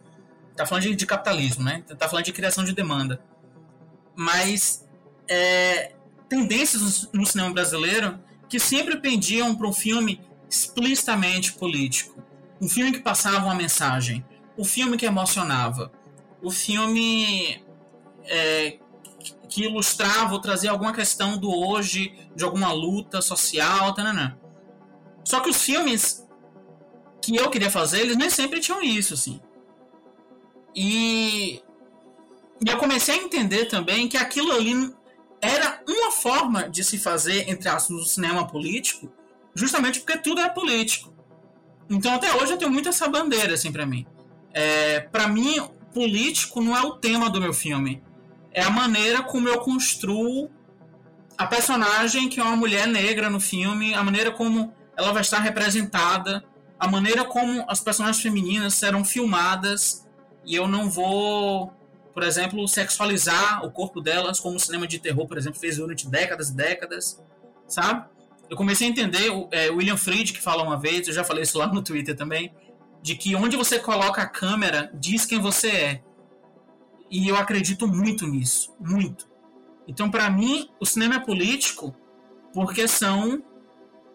Tá 0.56 0.66
falando 0.66 0.84
de, 0.84 0.96
de 0.96 1.06
capitalismo, 1.06 1.64
né? 1.64 1.84
Tá 1.98 2.08
falando 2.08 2.26
de 2.26 2.34
criação 2.34 2.64
de 2.64 2.74
demanda. 2.74 3.22
Mas 4.16 4.86
é, 5.28 5.94
tendências 6.28 7.10
no, 7.14 7.26
cinema 7.26 7.54
brasileiro 7.54 8.20
que 8.50 8.60
sempre 8.60 8.98
pendiam 8.98 9.56
para 9.56 9.68
um 9.68 9.74
filme 9.74 10.22
explicitamente 10.50 11.54
político. 11.54 12.22
Um 12.62 12.68
filme 12.68 12.92
que 12.92 13.00
passava 13.00 13.46
uma 13.46 13.56
mensagem. 13.56 14.26
O 14.58 14.64
um 14.64 14.66
filme 14.66 14.98
que 14.98 15.06
emocionava. 15.06 15.92
O 16.42 16.52
filme 16.52 17.64
é, 18.26 18.78
que 19.50 19.64
ilustrava 19.64 20.34
ou 20.34 20.40
trazia 20.40 20.70
alguma 20.70 20.94
questão 20.94 21.38
do 21.38 21.52
hoje, 21.52 22.16
de 22.36 22.44
alguma 22.44 22.72
luta 22.72 23.22
social, 23.22 23.94
tananã. 23.94 24.38
Só 25.26 25.40
que 25.40 25.50
os 25.50 25.62
filmes 25.62 26.26
que 27.22 27.36
eu 27.36 27.50
queria 27.50 27.70
fazer, 27.70 28.02
eles 28.02 28.16
nem 28.16 28.30
sempre 28.30 28.60
tinham 28.60 28.82
isso, 28.82 29.16
assim. 29.16 29.42
E, 30.76 31.62
e 32.64 32.70
eu 32.70 32.78
comecei 32.78 33.16
a 33.16 33.24
entender 33.24 33.66
também 33.66 34.08
que 34.08 34.18
aquilo 34.18 34.52
ali 34.52 34.94
era 35.42 35.82
uma 35.88 36.12
forma 36.12 36.70
de 36.70 36.84
se 36.84 36.98
fazer, 37.00 37.50
entre 37.50 37.68
aspas, 37.68 37.90
no 37.90 38.06
cinema 38.06 38.48
político, 38.48 39.12
justamente 39.56 40.00
porque 40.00 40.20
tudo 40.20 40.42
é 40.42 40.50
político. 40.50 41.12
Então 41.90 42.14
até 42.14 42.34
hoje 42.36 42.54
eu 42.54 42.58
tenho 42.58 42.72
muito 42.72 42.88
essa 42.88 43.08
bandeira, 43.08 43.56
assim, 43.56 43.72
para 43.72 43.86
mim. 43.86 44.06
É, 44.54 45.00
para 45.00 45.28
mim, 45.28 45.60
político 45.92 46.62
não 46.62 46.78
é 46.78 46.82
o 46.82 46.94
tema 46.94 47.30
do 47.30 47.42
meu 47.42 47.54
filme 47.54 48.04
é 48.52 48.62
a 48.62 48.70
maneira 48.70 49.22
como 49.24 49.48
eu 49.48 49.60
construo 49.60 50.50
a 51.38 51.48
personagem 51.48 52.28
que 52.28 52.40
é 52.40 52.44
uma 52.44 52.58
mulher 52.58 52.86
negra 52.86 53.30
no 53.30 53.40
filme, 53.40 53.94
a 53.94 54.04
maneira 54.04 54.30
como 54.30 54.74
ela 54.98 55.14
vai 55.14 55.22
estar 55.22 55.40
representada, 55.40 56.44
a 56.78 56.86
maneira 56.86 57.24
como 57.24 57.64
as 57.70 57.80
personagens 57.80 58.22
femininas 58.22 58.74
serão 58.74 59.06
filmadas, 59.06 60.06
e 60.46 60.54
eu 60.54 60.68
não 60.68 60.90
vou, 60.90 61.72
por 62.14 62.24
exemplo, 62.24 62.68
sexualizar 62.68 63.66
o 63.66 63.72
corpo 63.72 64.02
delas 64.02 64.40
como 64.40 64.58
o 64.58 64.60
cinema 64.60 64.86
de 64.86 65.00
terror, 65.00 65.28
por 65.28 65.38
exemplo, 65.38 65.58
fez 65.60 65.78
durante 65.78 66.08
décadas 66.08 66.50
e 66.50 66.56
décadas, 66.56 67.24
sabe? 67.68 68.06
Eu 68.50 68.58
comecei 68.58 68.88
a 68.88 68.90
entender, 68.90 69.30
o 69.30 69.48
é, 69.52 69.70
William 69.70 69.96
Fried, 69.96 70.34
que 70.34 70.42
fala 70.42 70.64
uma 70.64 70.78
vez, 70.78 71.08
eu 71.08 71.14
já 71.14 71.24
falei 71.24 71.44
isso 71.44 71.58
lá 71.58 71.68
no 71.68 71.82
Twitter 71.82 72.16
também, 72.16 72.54
de 73.02 73.16
que 73.16 73.36
onde 73.36 73.56
você 73.56 73.80
coloca 73.80 74.22
a 74.22 74.28
câmera 74.28 74.92
diz 74.94 75.26
quem 75.26 75.40
você 75.40 75.70
é. 75.70 76.04
E 77.10 77.28
eu 77.28 77.36
acredito 77.36 77.88
muito 77.88 78.28
nisso, 78.28 78.76
muito. 78.80 79.28
Então, 79.88 80.12
para 80.12 80.30
mim, 80.30 80.70
o 80.80 80.86
cinema 80.86 81.16
é 81.16 81.20
político 81.20 81.96
porque 82.54 82.88
são 82.88 83.44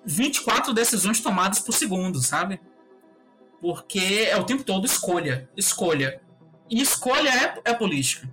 24 0.05 0.73
decisões 0.73 1.21
tomadas 1.21 1.59
por 1.59 1.73
segundo, 1.73 2.21
sabe? 2.21 2.61
Porque 3.61 4.29
é 4.31 4.37
o 4.37 4.45
tempo 4.45 4.63
todo 4.63 4.87
escolha, 4.87 5.49
escolha. 5.57 6.21
E 6.71 6.81
escolha 6.81 7.31
é, 7.31 7.61
é 7.65 7.75
política. 7.75 8.33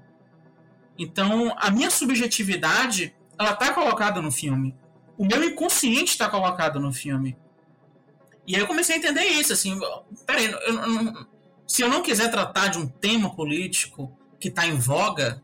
Então, 0.97 1.55
a 1.57 1.72
minha 1.72 1.89
subjetividade, 1.89 3.16
ela 3.39 3.55
tá 3.55 3.74
colocada 3.74 4.22
no 4.22 4.32
filme. 4.32 4.76
O 5.18 5.26
meu 5.26 5.43
inconsciente 5.43 6.12
está 6.12 6.30
colocado 6.30 6.80
no 6.80 6.93
filme. 6.93 7.36
E 8.45 8.55
aí 8.55 8.62
eu 8.62 8.68
comecei 8.68 8.95
a 8.95 8.97
entender 8.99 9.24
isso, 9.24 9.53
assim, 9.53 9.80
peraí, 10.26 10.45
eu, 10.45 10.59
eu, 10.59 11.28
se 11.66 11.82
eu 11.82 11.89
não 11.89 12.01
quiser 12.01 12.30
tratar 12.30 12.68
de 12.68 12.78
um 12.78 12.88
tema 12.88 13.34
político, 13.34 14.16
que 14.41 14.49
está 14.49 14.65
em 14.65 14.75
voga, 14.75 15.41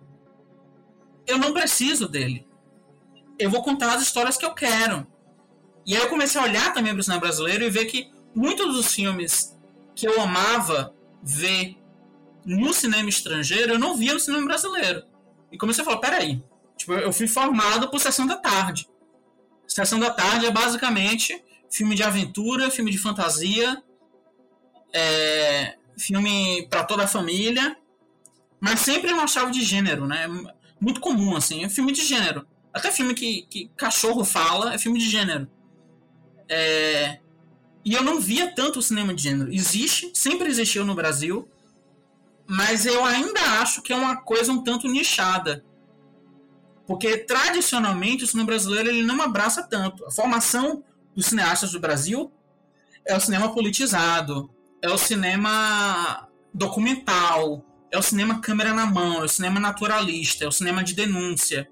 eu 1.25 1.37
não 1.37 1.53
preciso 1.53 2.09
dele. 2.09 2.45
Eu 3.37 3.51
vou 3.51 3.61
contar 3.61 3.93
as 3.93 4.01
histórias 4.01 4.35
que 4.35 4.45
eu 4.45 4.53
quero. 4.53 5.05
E 5.85 5.95
aí 5.95 6.01
eu 6.01 6.09
comecei 6.09 6.41
a 6.41 6.43
olhar 6.43 6.73
também 6.73 6.91
para 6.91 6.99
o 6.99 7.03
cinema 7.03 7.21
brasileiro 7.21 7.63
e 7.63 7.69
ver 7.69 7.85
que 7.85 8.11
muitos 8.35 8.73
dos 8.75 8.93
filmes 8.93 9.55
que 9.95 10.07
eu 10.07 10.19
amava 10.19 10.93
ver 11.21 11.77
no 12.43 12.73
cinema 12.73 13.07
estrangeiro, 13.07 13.73
eu 13.73 13.79
não 13.79 13.95
via 13.95 14.13
no 14.13 14.19
cinema 14.19 14.45
brasileiro. 14.45 15.03
E 15.51 15.57
comecei 15.57 15.81
a 15.81 15.85
falar, 15.85 15.99
peraí, 15.99 16.43
tipo, 16.75 16.93
eu 16.93 17.13
fui 17.13 17.27
formado 17.27 17.89
por 17.89 17.99
Sessão 17.99 18.25
da 18.25 18.35
Tarde. 18.35 18.89
Sessão 19.67 19.99
da 19.99 20.09
Tarde 20.09 20.45
é 20.45 20.51
basicamente 20.51 21.43
filme 21.69 21.93
de 21.95 22.03
aventura, 22.03 22.71
filme 22.71 22.89
de 22.89 22.97
fantasia, 22.97 23.81
é, 24.93 25.75
filme 25.97 26.67
para 26.69 26.83
toda 26.83 27.03
a 27.03 27.07
família, 27.07 27.77
mas 28.59 28.79
sempre 28.79 29.11
é 29.11 29.13
uma 29.13 29.27
chave 29.27 29.51
de 29.51 29.61
gênero, 29.61 30.07
né? 30.07 30.27
Muito 30.79 30.99
comum, 30.99 31.35
assim, 31.35 31.63
é 31.63 31.69
filme 31.69 31.91
de 31.91 32.03
gênero. 32.03 32.45
Até 32.73 32.91
filme 32.91 33.13
que, 33.13 33.43
que 33.49 33.71
cachorro 33.75 34.23
fala 34.23 34.73
é 34.73 34.77
filme 34.77 34.99
de 34.99 35.09
gênero. 35.09 35.47
É, 36.49 37.19
e 37.83 37.93
eu 37.93 38.03
não 38.03 38.19
via 38.19 38.53
tanto 38.53 38.79
o 38.79 38.81
cinema 38.81 39.13
de 39.13 39.23
gênero. 39.23 39.51
Existe, 39.51 40.11
sempre 40.13 40.49
existiu 40.49 40.85
no 40.85 40.93
Brasil, 40.93 41.47
mas 42.45 42.85
eu 42.85 43.05
ainda 43.05 43.39
acho 43.61 43.81
que 43.81 43.93
é 43.93 43.95
uma 43.95 44.17
coisa 44.17 44.51
um 44.51 44.63
tanto 44.63 44.87
nichada. 44.87 45.63
Porque 46.85 47.17
tradicionalmente 47.17 48.23
o 48.23 48.27
cinema 48.27 48.47
brasileiro 48.47 48.89
ele 48.89 49.03
não 49.03 49.21
abraça 49.21 49.63
tanto. 49.63 50.05
A 50.05 50.11
formação 50.11 50.83
dos 51.15 51.27
cineastas 51.27 51.71
do 51.71 51.79
Brasil 51.79 52.31
é 53.05 53.15
o 53.15 53.19
cinema 53.19 53.53
politizado, 53.53 54.49
é 54.81 54.89
o 54.89 54.97
cinema 54.97 56.27
documental, 56.53 57.65
é 57.91 57.97
o 57.97 58.01
cinema 58.01 58.41
câmera 58.41 58.73
na 58.73 58.85
mão, 58.85 59.21
é 59.21 59.25
o 59.25 59.29
cinema 59.29 59.59
naturalista, 59.59 60.45
é 60.45 60.47
o 60.47 60.51
cinema 60.51 60.83
de 60.83 60.93
denúncia. 60.93 61.69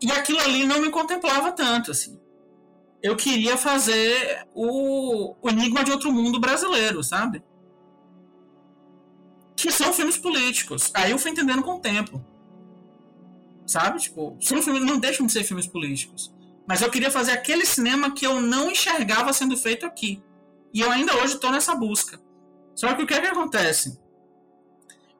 E 0.00 0.10
aquilo 0.10 0.40
ali 0.40 0.66
não 0.66 0.80
me 0.80 0.90
contemplava 0.90 1.52
tanto, 1.52 1.90
assim. 1.90 2.20
Eu 3.02 3.16
queria 3.16 3.56
fazer 3.56 4.46
o, 4.54 5.34
o 5.40 5.48
Enigma 5.48 5.84
de 5.84 5.90
Outro 5.90 6.12
Mundo 6.12 6.40
brasileiro, 6.40 7.02
sabe? 7.02 7.42
Que 9.56 9.70
são 9.70 9.92
filmes 9.92 10.16
políticos. 10.16 10.90
Aí 10.94 11.10
eu 11.10 11.18
fui 11.18 11.30
entendendo 11.30 11.62
com 11.62 11.76
o 11.76 11.80
tempo. 11.80 12.24
Sabe? 13.66 14.00
Tipo, 14.00 14.36
são 14.40 14.60
filmes, 14.60 14.84
não 14.84 14.98
deixam 14.98 15.26
de 15.26 15.32
ser 15.32 15.44
filmes 15.44 15.66
políticos. 15.66 16.34
Mas 16.66 16.80
eu 16.80 16.90
queria 16.90 17.10
fazer 17.10 17.32
aquele 17.32 17.64
cinema 17.64 18.12
que 18.12 18.26
eu 18.26 18.40
não 18.40 18.70
enxergava 18.70 19.32
sendo 19.32 19.56
feito 19.56 19.86
aqui. 19.86 20.22
E 20.72 20.80
eu 20.80 20.90
ainda 20.90 21.14
hoje 21.16 21.34
estou 21.34 21.50
nessa 21.50 21.74
busca. 21.74 22.20
Só 22.74 22.94
que 22.94 23.02
o 23.02 23.06
que 23.06 23.14
é 23.14 23.20
que 23.20 23.26
acontece? 23.26 24.00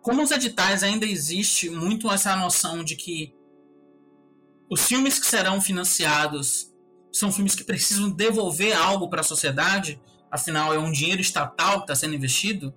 Como 0.03 0.21
os 0.21 0.33
editais 0.33 0.83
ainda 0.83 1.07
existe 1.07 1.71
muito 1.71 2.11
essa 2.11 2.35
noção 2.35 2.83
de 2.83 2.97
que 2.97 3.33
os 4.69 4.85
filmes 4.87 5.19
que 5.19 5.27
serão 5.27 5.61
financiados 5.61 6.73
são 7.13 7.31
filmes 7.31 7.55
que 7.55 7.63
precisam 7.63 8.11
devolver 8.11 8.77
algo 8.77 9.09
para 9.09 9.21
a 9.21 9.25
sociedade, 9.25 10.03
afinal 10.31 10.75
é 10.75 10.79
um 10.79 10.91
dinheiro 10.91 11.21
estatal 11.21 11.77
que 11.77 11.83
está 11.85 11.95
sendo 11.95 12.15
investido, 12.15 12.75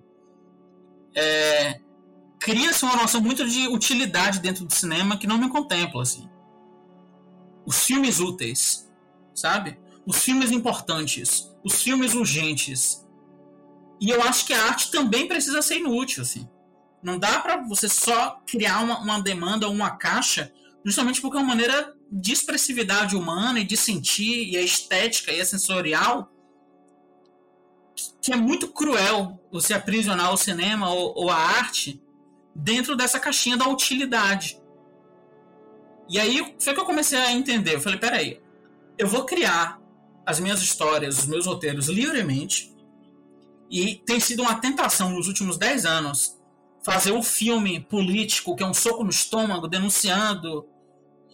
é, 1.16 1.80
cria-se 2.38 2.84
uma 2.84 2.96
noção 2.96 3.20
muito 3.20 3.48
de 3.48 3.66
utilidade 3.68 4.38
dentro 4.38 4.64
do 4.64 4.74
cinema 4.74 5.16
que 5.16 5.26
não 5.26 5.38
me 5.38 5.48
contempla, 5.48 6.02
assim. 6.02 6.28
Os 7.64 7.84
filmes 7.84 8.20
úteis, 8.20 8.88
sabe? 9.34 9.80
Os 10.06 10.22
filmes 10.22 10.52
importantes, 10.52 11.50
os 11.64 11.82
filmes 11.82 12.14
urgentes. 12.14 13.04
E 14.00 14.10
eu 14.10 14.22
acho 14.22 14.46
que 14.46 14.52
a 14.52 14.66
arte 14.66 14.90
também 14.92 15.26
precisa 15.26 15.60
ser 15.62 15.78
inútil, 15.78 16.22
assim. 16.22 16.48
Não 17.02 17.18
dá 17.18 17.40
para 17.40 17.62
você 17.62 17.88
só 17.88 18.40
criar 18.46 18.82
uma, 18.82 18.98
uma 19.00 19.20
demanda 19.20 19.66
ou 19.66 19.72
uma 19.72 19.90
caixa, 19.90 20.52
justamente 20.84 21.20
porque 21.20 21.36
é 21.36 21.40
uma 21.40 21.48
maneira 21.48 21.94
de 22.10 22.32
expressividade 22.32 23.16
humana 23.16 23.60
e 23.60 23.64
de 23.64 23.76
sentir, 23.76 24.48
e 24.50 24.56
a 24.56 24.62
estética 24.62 25.32
e 25.32 25.40
a 25.40 25.44
sensorial, 25.44 26.32
que 28.20 28.32
é 28.32 28.36
muito 28.36 28.68
cruel 28.68 29.40
você 29.50 29.74
aprisionar 29.74 30.32
o 30.32 30.36
cinema 30.36 30.90
ou, 30.90 31.14
ou 31.16 31.30
a 31.30 31.36
arte 31.36 32.02
dentro 32.54 32.96
dessa 32.96 33.20
caixinha 33.20 33.56
da 33.56 33.68
utilidade. 33.68 34.60
E 36.08 36.18
aí 36.18 36.54
foi 36.58 36.74
que 36.74 36.80
eu 36.80 36.84
comecei 36.84 37.18
a 37.18 37.32
entender. 37.32 37.74
Eu 37.74 37.80
falei, 37.80 37.98
peraí, 37.98 38.40
eu 38.96 39.08
vou 39.08 39.24
criar 39.24 39.80
as 40.24 40.40
minhas 40.40 40.62
histórias, 40.62 41.18
os 41.18 41.26
meus 41.26 41.46
roteiros 41.46 41.88
livremente. 41.88 42.74
E 43.70 43.96
tem 43.96 44.20
sido 44.20 44.42
uma 44.42 44.60
tentação 44.60 45.10
nos 45.10 45.26
últimos 45.26 45.58
10 45.58 45.84
anos 45.84 46.35
fazer 46.86 47.10
o 47.10 47.18
um 47.18 47.22
filme 47.22 47.80
político, 47.80 48.54
que 48.54 48.62
é 48.62 48.66
um 48.66 48.72
soco 48.72 49.02
no 49.02 49.10
estômago, 49.10 49.66
denunciando 49.66 50.64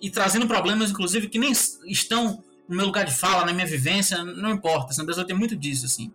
e 0.00 0.08
trazendo 0.08 0.48
problemas, 0.48 0.90
inclusive, 0.90 1.28
que 1.28 1.38
nem 1.38 1.52
estão 1.84 2.42
no 2.66 2.74
meu 2.74 2.86
lugar 2.86 3.04
de 3.04 3.12
fala, 3.12 3.44
na 3.44 3.52
minha 3.52 3.66
vivência, 3.66 4.24
não 4.24 4.50
importa. 4.50 4.92
Essa 4.92 5.02
empresa 5.02 5.26
tem 5.26 5.36
muito 5.36 5.54
disso, 5.54 5.84
assim. 5.84 6.10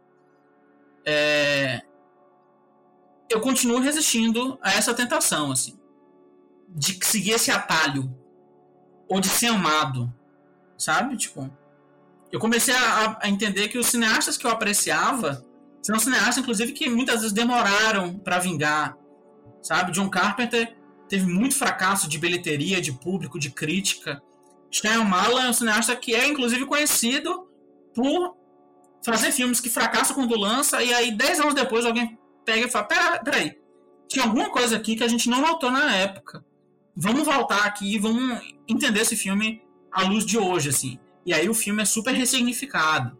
É... 1.06 1.84
Eu 3.30 3.40
continuo 3.40 3.80
resistindo 3.80 4.58
a 4.60 4.72
essa 4.72 4.92
tentação, 4.92 5.52
assim, 5.52 5.78
de 6.70 6.98
seguir 7.06 7.34
esse 7.34 7.52
atalho 7.52 8.12
ou 9.08 9.20
de 9.20 9.30
ser 9.30 9.48
amado, 9.48 10.12
sabe? 10.80 11.16
Tipo, 11.16 11.48
eu 12.32 12.40
comecei 12.40 12.74
a, 12.74 13.20
a 13.22 13.30
entender 13.30 13.68
que 13.68 13.78
os 13.78 13.86
cineastas 13.86 14.36
que 14.36 14.48
eu 14.48 14.52
apreciava 14.52 15.46
são 15.84 16.00
cineastas, 16.00 16.40
inclusive, 16.40 16.72
que 16.72 16.90
muitas 16.90 17.18
vezes 17.18 17.34
demoraram 17.34 18.18
para 18.18 18.40
vingar, 18.40 18.98
sabe? 19.62 19.92
John 19.92 20.10
Carpenter 20.10 20.76
teve 21.08 21.26
muito 21.26 21.56
fracasso 21.56 22.08
de 22.10 22.18
bilheteria, 22.18 22.82
de 22.82 22.92
público, 22.92 23.40
de 23.40 23.50
crítica. 23.50 24.22
Shyamalan 24.72 25.46
é 25.46 25.50
um 25.50 25.54
cineasta 25.54 25.96
que 25.96 26.14
é, 26.14 26.28
inclusive, 26.28 26.66
conhecido 26.66 27.48
por 27.96 28.36
fazer 29.06 29.32
filmes 29.32 29.60
que 29.60 29.70
fracassam 29.70 30.16
quando 30.16 30.38
lança, 30.38 30.84
e 30.84 30.94
aí, 30.94 31.16
dez 31.16 31.40
anos 31.40 31.54
depois, 31.54 31.86
alguém 31.86 32.18
pega 32.46 32.68
e 32.68 32.70
fala: 32.70 32.86
Pera, 32.86 33.20
peraí, 33.24 33.58
tinha 34.08 34.26
alguma 34.26 34.50
coisa 34.50 34.76
aqui 34.76 34.96
que 34.96 35.04
a 35.04 35.08
gente 35.08 35.30
não 35.30 35.42
notou 35.42 35.72
na 35.72 35.96
época. 35.96 36.44
Vamos 36.96 37.24
voltar 37.24 37.64
aqui 37.66 37.96
e 37.96 38.00
vamos 38.00 38.42
entender 38.68 39.02
esse 39.02 39.16
filme 39.16 39.62
à 39.92 40.04
luz 40.04 40.26
de 40.26 40.38
hoje, 40.38 40.70
assim. 40.70 41.00
E 41.26 41.34
aí 41.34 41.48
o 41.50 41.54
filme 41.54 41.82
é 41.82 41.86
super 41.86 42.14
ressignificado. 42.14 43.18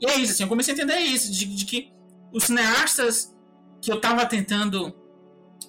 E 0.00 0.06
é 0.06 0.16
isso, 0.18 0.32
assim, 0.32 0.42
eu 0.44 0.48
comecei 0.48 0.72
a 0.72 0.76
entender 0.76 0.98
isso, 1.00 1.32
de, 1.32 1.44
de 1.44 1.64
que 1.64 1.92
os 2.32 2.44
cineastas 2.44 3.34
que 3.82 3.90
eu 3.90 3.96
estava 3.96 4.24
tentando 4.26 4.94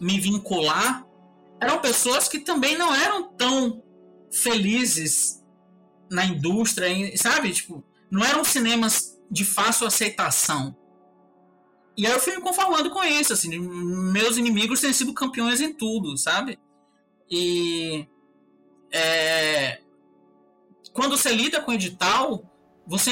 me 0.02 0.20
vincular 0.20 1.08
eram 1.59 1.80
pessoas 1.80 2.28
que 2.28 2.39
também 2.39 2.76
não 2.76 2.93
eram 2.93 3.32
tão 3.34 3.84
felizes 4.32 5.43
na 6.09 6.26
indústria, 6.26 6.89
sabe? 7.16 7.54
Tipo, 7.54 7.84
não 8.09 8.26
eram 8.26 8.43
cinemas 8.43 9.16
de 9.30 9.46
fácil 9.46 9.86
aceitação. 9.86 10.76
E 11.96 12.08
aí 12.08 12.12
eu 12.12 12.20
fui 12.20 12.36
me 12.36 12.42
conformando 12.42 12.89
com 12.89 13.04
isso, 13.04 13.32
assim, 13.32 13.59
meus 13.59 14.38
inimigos 14.38 14.82
têm 14.82 14.92
sido 14.92 15.13
campeões 15.13 15.62
em 15.62 15.71
tudo, 15.71 16.17
sabe? 16.17 16.58
E 17.30 18.08
é, 18.92 19.82
quando 20.93 21.16
você 21.16 21.32
lida 21.32 21.62
com 21.62 21.74
edital, 21.74 22.43
você 22.88 23.12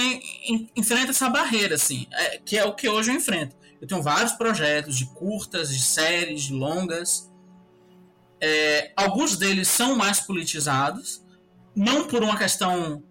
enfrenta 0.75 1.11
essa 1.11 1.29
barreira, 1.29 1.75
assim, 1.75 2.07
é, 2.11 2.39
que 2.39 2.57
é 2.57 2.65
o 2.65 2.73
que 2.73 2.89
hoje 2.89 3.11
eu 3.11 3.15
enfrento. 3.15 3.55
Eu 3.81 3.87
tenho 3.87 4.01
vários 4.01 4.33
projetos 4.33 4.97
de 4.97 5.05
curtas, 5.07 5.69
de 5.69 5.81
séries, 5.81 6.43
de 6.43 6.53
longas, 6.53 7.29
é, 8.41 8.93
alguns 8.95 9.37
deles 9.37 9.67
são 9.67 9.95
mais 9.95 10.19
politizados, 10.19 11.23
não 11.75 12.07
por 12.07 12.23
uma 12.23 12.37
questão 12.37 13.03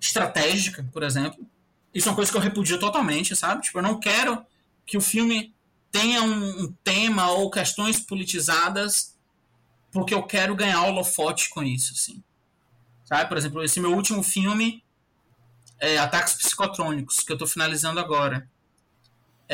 estratégica, 0.00 0.88
por 0.92 1.02
exemplo. 1.02 1.46
Isso 1.94 2.08
é 2.08 2.10
uma 2.10 2.16
coisa 2.16 2.30
que 2.30 2.36
eu 2.36 2.42
repudio 2.42 2.78
totalmente, 2.78 3.36
sabe? 3.36 3.62
Tipo, 3.62 3.78
eu 3.78 3.82
não 3.82 4.00
quero 4.00 4.44
que 4.84 4.96
o 4.96 5.00
filme 5.00 5.54
tenha 5.90 6.22
um, 6.22 6.64
um 6.64 6.72
tema 6.82 7.30
ou 7.30 7.50
questões 7.50 8.00
politizadas 8.00 9.16
porque 9.92 10.14
eu 10.14 10.22
quero 10.22 10.56
ganhar 10.56 10.82
holofote 10.84 11.50
com 11.50 11.62
isso, 11.62 11.92
assim. 11.92 12.22
Sabe? 13.04 13.28
Por 13.28 13.36
exemplo, 13.36 13.62
esse 13.62 13.78
meu 13.78 13.92
último 13.94 14.22
filme, 14.22 14.82
é 15.78 15.98
Ataques 15.98 16.34
Psicotrônicos, 16.34 17.20
que 17.20 17.30
eu 17.30 17.34
estou 17.34 17.46
finalizando 17.46 18.00
agora. 18.00 18.48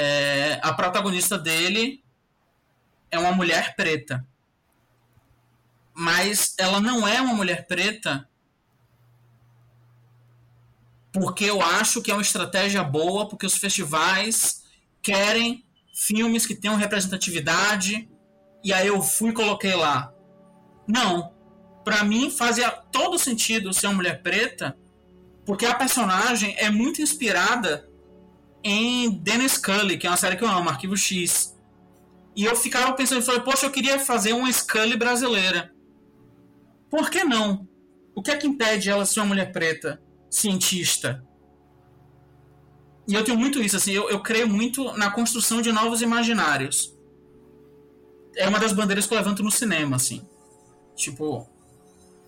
É, 0.01 0.61
a 0.63 0.73
protagonista 0.75 1.37
dele 1.37 2.05
é 3.11 3.19
uma 3.19 3.33
mulher 3.33 3.75
preta 3.75 4.25
mas 5.99 6.55
ela 6.57 6.81
não 6.81 7.09
é 7.09 7.21
uma 7.21 7.35
mulher 7.35 7.67
preta 7.67 8.29
porque 11.13 11.45
eu 11.45 11.61
acho 11.61 12.01
que 12.01 12.13
é 12.13 12.15
uma 12.15 12.23
estratégia 12.23 12.85
boa, 12.85 13.29
porque 13.29 13.45
os 13.45 13.57
festivais 13.57 14.63
querem 15.03 15.65
filmes 15.93 16.47
que 16.47 16.55
tenham 16.55 16.77
representatividade, 16.77 18.09
e 18.63 18.73
aí 18.73 18.87
eu 18.87 19.03
fui 19.03 19.31
e 19.31 19.35
coloquei 19.35 19.75
lá. 19.75 20.15
Não. 20.87 21.35
Para 21.83 22.05
mim 22.05 22.31
fazia 22.31 22.71
todo 22.71 23.19
sentido 23.19 23.75
ser 23.75 23.89
uma 23.89 23.97
mulher 23.97 24.23
preta, 24.23 24.79
porque 25.45 25.67
a 25.67 25.75
personagem 25.75 26.55
é 26.59 26.71
muito 26.71 27.03
inspirada 27.03 27.91
em 28.69 29.11
Dennis 29.11 29.53
Scully, 29.53 29.97
que 29.97 30.07
é 30.07 30.11
uma 30.11 30.17
série 30.17 30.37
que 30.37 30.45
eu 30.45 30.49
amo, 30.49 30.69
Arquivo 30.69 30.97
X. 30.97 31.57
E 32.37 32.45
eu 32.45 32.55
ficava 32.55 32.93
pensando, 32.93 33.23
falei, 33.23 33.41
poxa, 33.41 33.67
eu 33.67 33.71
queria 33.71 33.99
fazer 33.99 34.33
uma 34.33 34.53
Scully 34.53 34.97
brasileira. 34.97 35.73
Por 36.91 37.11
que 37.11 37.25
não? 37.25 37.67
O 38.15 38.23
que 38.23 38.31
é 38.31 38.37
que 38.37 38.47
impede 38.47 38.91
ela 38.91 39.07
ser 39.07 39.21
uma 39.21 39.27
mulher 39.27 39.53
preta, 39.53 40.01
cientista? 40.31 41.25
E 43.07 43.15
eu 43.15 43.25
tenho 43.25 43.39
muito 43.39 43.61
isso, 43.61 43.77
assim, 43.77 43.93
eu, 43.93 44.11
eu 44.11 44.21
creio 44.21 44.47
muito 44.47 44.93
na 44.93 45.11
construção 45.11 45.63
de 45.63 45.73
novos 45.73 46.03
imaginários. 46.03 46.95
É 48.37 48.47
uma 48.47 48.59
das 48.59 48.73
bandeiras 48.73 49.07
que 49.07 49.15
eu 49.15 49.19
levanto 49.19 49.43
no 49.43 49.51
cinema, 49.51 49.97
assim. 49.97 50.27
Tipo, 50.95 51.49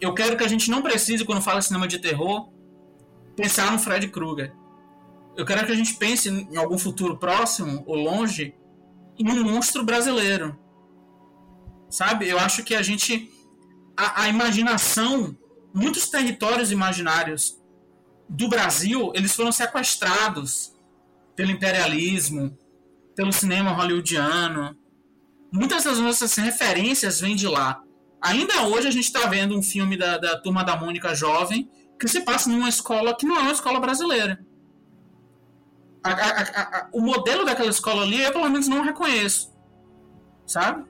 eu 0.01 0.15
quero 0.15 0.37
que 0.37 0.45
a 0.45 0.49
gente 0.49 0.71
não 0.71 0.81
precise, 0.81 1.25
quando 1.25 1.43
fala 1.43 1.61
cinema 1.61 1.87
de 1.87 1.99
terror, 1.99 2.49
pensar 3.37 3.71
no 3.71 3.79
Fred 3.79 4.09
Krueger. 4.09 4.55
Eu 5.37 5.45
quero 5.45 5.65
que 5.65 5.73
a 5.73 5.77
gente 5.77 5.95
pense 5.95 6.29
em 6.29 6.57
algum 6.57 6.79
futuro 6.79 7.17
próximo 7.19 7.83
ou 7.87 7.97
longe 7.97 8.55
em 9.19 9.29
um 9.29 9.45
monstro 9.45 9.85
brasileiro. 9.85 10.59
Sabe? 11.89 12.29
Eu 12.29 12.39
acho 12.39 12.63
que 12.65 12.75
a 12.75 12.83
gente. 12.83 13.31
A, 13.97 14.23
a 14.23 14.29
imaginação, 14.29 15.37
muitos 15.75 16.09
territórios 16.09 16.71
imaginários 16.71 17.61
do 18.29 18.49
Brasil, 18.49 19.13
eles 19.15 19.35
foram 19.35 19.53
sequestrados 19.53 20.73
pelo 21.35 21.51
imperialismo, 21.51 22.57
pelo 23.15 23.33
cinema 23.33 23.73
hollywoodiano. 23.73 24.77
Muitas 25.53 25.85
das 25.85 25.99
nossas 25.99 26.35
referências 26.37 27.21
vêm 27.21 27.35
de 27.35 27.49
lá. 27.49 27.83
Ainda 28.23 28.65
hoje 28.65 28.87
a 28.87 28.91
gente 28.91 29.07
está 29.07 29.27
vendo 29.27 29.59
um 29.59 29.63
filme 29.63 29.97
da, 29.97 30.19
da 30.19 30.39
Turma 30.39 30.63
da 30.63 30.77
Mônica 30.77 31.15
Jovem 31.15 31.69
que 31.99 32.07
se 32.07 32.21
passa 32.21 32.49
numa 32.49 32.69
escola 32.69 33.17
que 33.17 33.27
não 33.27 33.37
é 33.37 33.41
uma 33.41 33.53
escola 33.53 33.81
brasileira. 33.81 34.39
A, 36.03 36.11
a, 36.11 36.43
a, 36.43 36.89
o 36.93 37.01
modelo 37.01 37.45
daquela 37.45 37.71
escola 37.71 38.03
ali 38.03 38.23
eu 38.23 38.33
pelo 38.33 38.49
menos 38.49 38.69
não 38.69 38.83
reconheço. 38.83 39.53
Sabe? 40.47 40.85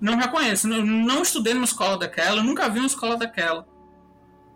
Não 0.00 0.16
reconheço. 0.16 0.68
Não, 0.68 0.84
não 0.84 1.22
estudei 1.22 1.54
numa 1.54 1.64
escola 1.64 1.98
daquela, 1.98 2.42
nunca 2.42 2.68
vi 2.68 2.78
uma 2.78 2.86
escola 2.86 3.16
daquela. 3.16 3.66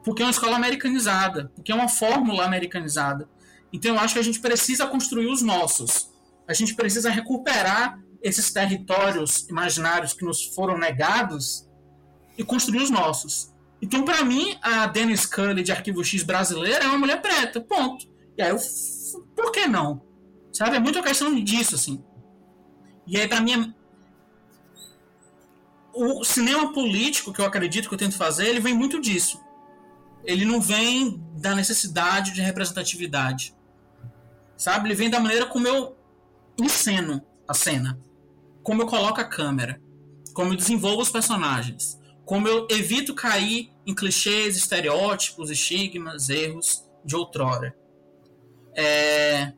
Porque 0.05 0.23
é 0.23 0.25
uma 0.25 0.31
escola 0.31 0.57
americanizada, 0.57 1.51
porque 1.55 1.73
é 1.73 1.75
uma 1.75 1.89
fórmula 1.89 2.45
americanizada. 2.45 3.29
Então 3.73 3.95
eu 3.95 4.01
acho 4.01 4.15
que 4.15 4.21
a 4.21 4.25
gente 4.25 4.41
precisa 4.41 4.87
construir 4.87 5.27
os 5.27 5.43
nossos. 5.43 6.11
A 6.47 6.53
gente 6.53 6.75
precisa 6.75 7.11
recuperar 7.11 7.99
esses 8.23 8.53
territórios 8.53 9.49
imaginários 9.49 10.13
que 10.13 10.25
nos 10.25 10.45
foram 10.55 10.79
negados 10.79 11.69
e 12.39 12.43
construir 12.43 12.83
os 12.83 12.91
nossos. 12.91 13.53
Então, 13.81 14.03
para 14.03 14.25
mim, 14.25 14.57
a 14.63 14.87
Dennis 14.87 15.27
Cully 15.27 15.63
de 15.63 15.71
Arquivo 15.71 16.03
X 16.03 16.23
brasileira 16.23 16.85
é 16.85 16.87
uma 16.87 16.97
mulher 16.97 17.21
preta, 17.21 17.61
ponto. 17.61 18.07
E 18.37 18.43
aí 18.43 18.51
eu. 18.51 18.59
Por 19.35 19.53
que 19.53 19.67
não? 19.67 20.03
Sabe? 20.53 20.77
É 20.77 20.81
muito 20.81 21.03
questão 21.03 21.35
disso, 21.43 21.75
assim. 21.75 22.03
E 23.07 23.17
aí, 23.17 23.29
pra 23.29 23.41
mim, 23.41 23.53
é 23.53 23.75
o 25.95 26.25
cinema 26.25 26.73
político 26.73 27.33
que 27.33 27.41
eu 27.41 27.47
acredito 27.47 27.89
que 27.89 27.95
eu 27.95 27.99
tento 27.99 28.17
fazer, 28.17 28.49
ele 28.49 28.61
vem 28.61 28.75
muito 28.75 29.01
disso. 29.01 29.41
Ele 30.25 30.45
não 30.45 30.61
vem 30.61 31.23
da 31.37 31.55
necessidade 31.55 32.33
de 32.33 32.41
representatividade. 32.41 33.55
Sabe? 34.57 34.89
Ele 34.89 34.95
vem 34.95 35.11
da 35.11 35.21
maneira 35.21 35.47
como 35.47 35.69
eu 35.69 35.97
enceno 36.59 37.23
a 37.47 37.55
cena. 37.55 38.01
Como 38.63 38.83
eu 38.83 38.87
coloco 38.87 39.21
a 39.21 39.25
câmera. 39.25 39.81
Como 40.33 40.53
eu 40.53 40.57
desenvolvo 40.57 41.03
os 41.03 41.11
personagens. 41.11 42.01
Como 42.25 42.49
eu 42.49 42.67
evito 42.71 43.15
cair 43.15 43.71
em 43.87 43.95
clichês, 43.95 44.57
estereótipos, 44.57 45.51
estigmas, 45.51 46.31
erros 46.31 46.85
de 47.05 47.15
outrora. 47.15 47.77
É... 48.77 49.53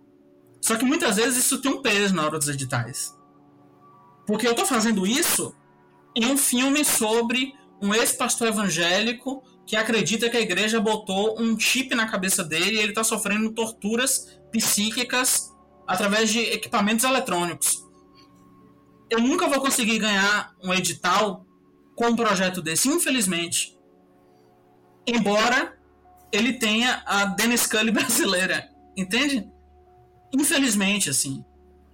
Só 0.61 0.77
que 0.77 0.85
muitas 0.85 1.17
vezes 1.17 1.45
isso 1.45 1.61
tem 1.61 1.71
um 1.71 1.83
peso 1.83 2.15
na 2.15 2.25
hora 2.25 2.39
dos 2.39 2.49
editais. 2.49 3.15
Porque 4.27 4.47
eu 4.47 4.53
estou 4.53 4.67
fazendo 4.67 5.07
isso 5.07 5.55
em 6.15 6.27
um 6.27 6.37
filme 6.37 6.85
sobre 6.85 7.55
um 7.81 7.95
ex-pastor 7.95 8.49
evangélico 8.49 9.43
que 9.67 9.77
acredita 9.77 10.31
que 10.31 10.37
a 10.37 10.41
igreja 10.41 10.81
botou 10.81 11.41
um 11.41 11.59
chip 11.59 11.95
na 11.95 12.09
cabeça 12.09 12.43
dele 12.43 12.77
e 12.77 12.79
ele 12.79 12.91
está 12.91 13.05
sofrendo 13.05 13.53
torturas 13.53 14.39
psíquicas 14.53 15.53
através 15.87 16.31
de 16.31 16.41
equipamentos 16.41 17.05
eletrônicos. 17.05 17.85
Eu 19.11 19.21
nunca 19.21 19.49
vou 19.49 19.61
conseguir 19.61 19.99
ganhar 19.99 20.55
um 20.63 20.73
edital 20.73 21.45
com 21.95 22.09
um 22.09 22.17
projeto 22.17 22.61
desse, 22.61 22.89
infelizmente. 22.89 23.77
Embora 25.07 25.79
ele 26.33 26.55
tenha 26.55 27.03
a 27.07 27.25
Dennis 27.27 27.67
Cully 27.67 27.91
brasileira, 27.93 28.69
entende? 28.97 29.49
Infelizmente, 30.33 31.11
assim 31.11 31.45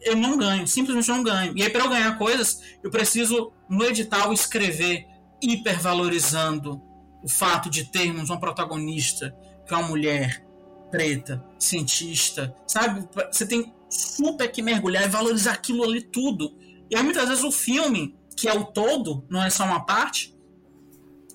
eu 0.03 0.17
não 0.17 0.37
ganho, 0.37 0.67
simplesmente 0.67 1.09
não 1.09 1.23
ganho. 1.23 1.57
E 1.57 1.63
aí, 1.63 1.71
para 1.71 1.85
eu 1.85 1.89
ganhar 1.89 2.19
coisas, 2.19 2.61
eu 2.83 2.91
preciso, 2.91 3.53
no 3.69 3.85
edital, 3.85 4.33
escrever 4.33 5.07
hipervalorizando 5.41 6.81
o 7.23 7.29
fato 7.29 7.71
de 7.71 7.85
termos 7.85 8.31
uma 8.31 8.39
protagonista 8.39 9.35
que 9.67 9.73
é 9.73 9.77
uma 9.77 9.89
mulher 9.89 10.45
preta, 10.91 11.43
cientista, 11.59 12.55
sabe? 12.67 13.09
Você 13.31 13.47
tem 13.47 13.73
super 13.89 14.51
que 14.51 14.61
mergulhar 14.61 15.05
e 15.05 15.09
valorizar 15.09 15.53
aquilo 15.53 15.85
ali 15.85 16.03
tudo. 16.03 16.57
E 16.91 16.97
aí, 16.97 17.03
muitas 17.03 17.29
vezes, 17.29 17.45
o 17.45 17.53
filme, 17.53 18.17
que 18.37 18.49
é 18.49 18.53
o 18.53 18.65
todo, 18.65 19.25
não 19.31 19.43
é 19.43 19.51
só 19.51 19.65
uma 19.65 19.87
parte, 19.87 20.37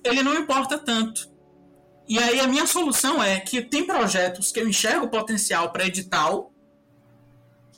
ele 0.04 0.22
não 0.22 0.34
importa 0.34 0.78
tanto. 0.78 1.28
E 2.08 2.18
aí, 2.18 2.40
a 2.40 2.46
minha 2.46 2.66
solução 2.66 3.22
é 3.22 3.38
que 3.38 3.60
tem 3.60 3.84
projetos 3.84 4.50
que 4.50 4.58
eu 4.58 4.66
enxergo 4.66 5.08
potencial 5.08 5.70
para 5.70 5.86
edital 5.86 6.52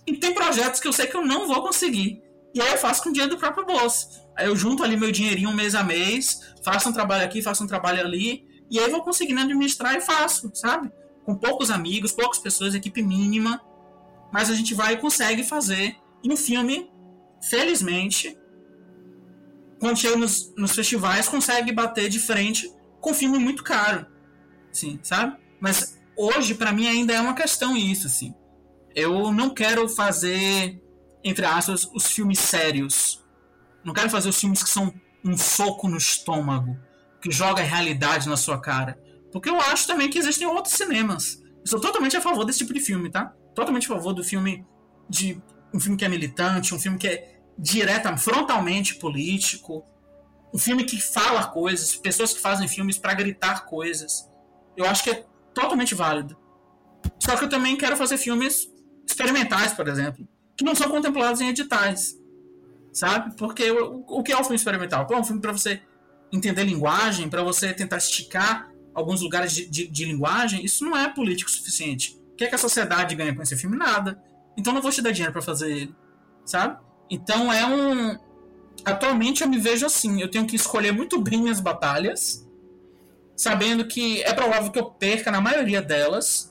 e 0.06 0.16
tem 0.16 0.32
projetos 0.32 0.80
que 0.80 0.86
eu 0.86 0.92
sei 0.92 1.06
que 1.06 1.16
eu 1.16 1.24
não 1.24 1.48
vou 1.48 1.62
conseguir. 1.62 2.22
E 2.54 2.60
aí 2.60 2.72
eu 2.72 2.78
faço 2.78 3.02
com 3.02 3.10
o 3.10 3.12
dinheiro 3.12 3.34
do 3.34 3.38
próprio 3.38 3.66
bolso. 3.66 4.08
Aí 4.36 4.46
eu 4.46 4.56
junto 4.56 4.82
ali 4.82 4.96
meu 4.96 5.12
dinheirinho 5.12 5.52
mês 5.52 5.74
a 5.74 5.82
mês, 5.82 6.40
faço 6.64 6.88
um 6.88 6.92
trabalho 6.92 7.24
aqui, 7.24 7.42
faço 7.42 7.62
um 7.62 7.66
trabalho 7.66 8.00
ali, 8.00 8.46
e 8.70 8.78
aí 8.78 8.90
vou 8.90 9.02
conseguindo 9.02 9.40
administrar 9.40 9.96
e 9.96 10.00
faço, 10.00 10.50
sabe? 10.54 10.90
Com 11.24 11.34
poucos 11.34 11.70
amigos, 11.70 12.12
poucas 12.12 12.38
pessoas, 12.38 12.74
equipe 12.74 13.02
mínima, 13.02 13.60
mas 14.32 14.48
a 14.48 14.54
gente 14.54 14.74
vai 14.74 14.94
e 14.94 14.96
consegue 14.96 15.42
fazer. 15.42 15.96
E 16.22 16.32
um 16.32 16.36
filme, 16.36 16.90
felizmente, 17.42 18.38
quando 19.80 19.98
chega 19.98 20.16
nos, 20.16 20.52
nos 20.56 20.72
festivais, 20.72 21.28
consegue 21.28 21.72
bater 21.72 22.08
de 22.08 22.18
frente 22.18 22.72
com 23.00 23.10
um 23.10 23.14
filme 23.14 23.38
muito 23.38 23.62
caro, 23.64 24.06
assim, 24.70 24.98
sabe? 25.02 25.36
Mas 25.60 25.98
hoje, 26.16 26.54
para 26.54 26.72
mim, 26.72 26.86
ainda 26.86 27.12
é 27.12 27.20
uma 27.20 27.34
questão 27.34 27.76
isso, 27.76 28.06
assim. 28.06 28.34
Eu 28.94 29.32
não 29.32 29.50
quero 29.50 29.88
fazer, 29.88 30.82
entre 31.22 31.44
aspas, 31.44 31.88
os 31.94 32.06
filmes 32.06 32.38
sérios. 32.38 33.24
Não 33.84 33.94
quero 33.94 34.10
fazer 34.10 34.28
os 34.28 34.40
filmes 34.40 34.62
que 34.62 34.70
são 34.70 34.92
um 35.24 35.36
soco 35.36 35.88
no 35.88 35.96
estômago, 35.96 36.76
que 37.20 37.30
joga 37.30 37.62
a 37.62 37.66
realidade 37.66 38.28
na 38.28 38.36
sua 38.36 38.60
cara. 38.60 38.98
Porque 39.32 39.48
eu 39.48 39.60
acho 39.60 39.86
também 39.86 40.10
que 40.10 40.18
existem 40.18 40.46
outros 40.46 40.74
cinemas. 40.74 41.42
Eu 41.60 41.66
sou 41.66 41.80
totalmente 41.80 42.16
a 42.16 42.20
favor 42.20 42.44
desse 42.44 42.58
tipo 42.58 42.72
de 42.72 42.80
filme, 42.80 43.10
tá? 43.10 43.32
Totalmente 43.54 43.84
a 43.86 43.94
favor 43.94 44.12
do 44.12 44.24
filme 44.24 44.66
de 45.08 45.40
um 45.72 45.78
filme 45.78 45.96
que 45.96 46.04
é 46.04 46.08
militante, 46.08 46.74
um 46.74 46.78
filme 46.78 46.98
que 46.98 47.06
é 47.06 47.40
direta, 47.58 48.16
frontalmente 48.16 48.94
político, 48.96 49.84
um 50.52 50.58
filme 50.58 50.84
que 50.84 51.00
fala 51.00 51.46
coisas, 51.46 51.94
pessoas 51.96 52.32
que 52.32 52.40
fazem 52.40 52.66
filmes 52.66 52.98
para 52.98 53.14
gritar 53.14 53.66
coisas. 53.66 54.28
Eu 54.80 54.90
acho 54.90 55.04
que 55.04 55.10
é 55.10 55.24
totalmente 55.54 55.94
válido. 55.94 56.36
Só 57.18 57.36
que 57.36 57.44
eu 57.44 57.48
também 57.48 57.76
quero 57.76 57.96
fazer 57.96 58.16
filmes 58.16 58.68
experimentais, 59.06 59.72
por 59.72 59.88
exemplo, 59.88 60.26
que 60.56 60.64
não 60.64 60.74
são 60.74 60.88
contemplados 60.90 61.40
em 61.40 61.48
editais. 61.48 62.18
Sabe? 62.92 63.36
Porque 63.36 63.70
o, 63.70 64.04
o 64.06 64.22
que 64.22 64.32
é 64.32 64.36
um 64.36 64.42
filme 64.42 64.56
experimental? 64.56 65.06
Pô, 65.06 65.14
é 65.14 65.18
um 65.18 65.24
filme 65.24 65.40
para 65.40 65.52
você 65.52 65.80
entender 66.32 66.64
linguagem, 66.64 67.28
para 67.28 67.42
você 67.42 67.72
tentar 67.72 67.98
esticar 67.98 68.70
alguns 68.94 69.20
lugares 69.20 69.52
de, 69.52 69.66
de, 69.66 69.86
de, 69.86 70.04
linguagem. 70.04 70.64
Isso 70.64 70.84
não 70.84 70.96
é 70.96 71.08
político 71.08 71.50
suficiente. 71.50 72.18
O 72.32 72.36
que 72.36 72.44
é 72.44 72.48
que 72.48 72.54
a 72.54 72.58
sociedade 72.58 73.14
ganha 73.14 73.34
com 73.34 73.42
esse 73.42 73.56
filme? 73.56 73.76
Nada. 73.76 74.20
Então 74.56 74.72
não 74.72 74.82
vou 74.82 74.90
te 74.90 75.02
dar 75.02 75.12
dinheiro 75.12 75.32
para 75.32 75.42
fazer 75.42 75.70
ele. 75.70 75.94
Sabe? 76.44 76.78
Então 77.08 77.52
é 77.52 77.66
um. 77.66 78.18
Atualmente 78.84 79.42
eu 79.42 79.48
me 79.48 79.58
vejo 79.58 79.86
assim: 79.86 80.20
eu 80.20 80.30
tenho 80.30 80.46
que 80.46 80.56
escolher 80.56 80.92
muito 80.92 81.20
bem 81.20 81.40
minhas 81.40 81.60
batalhas, 81.60 82.46
sabendo 83.40 83.86
que 83.86 84.22
é 84.22 84.32
provável 84.32 84.70
que 84.70 84.78
eu 84.78 84.90
perca 84.90 85.30
na 85.30 85.40
maioria 85.40 85.80
delas 85.80 86.50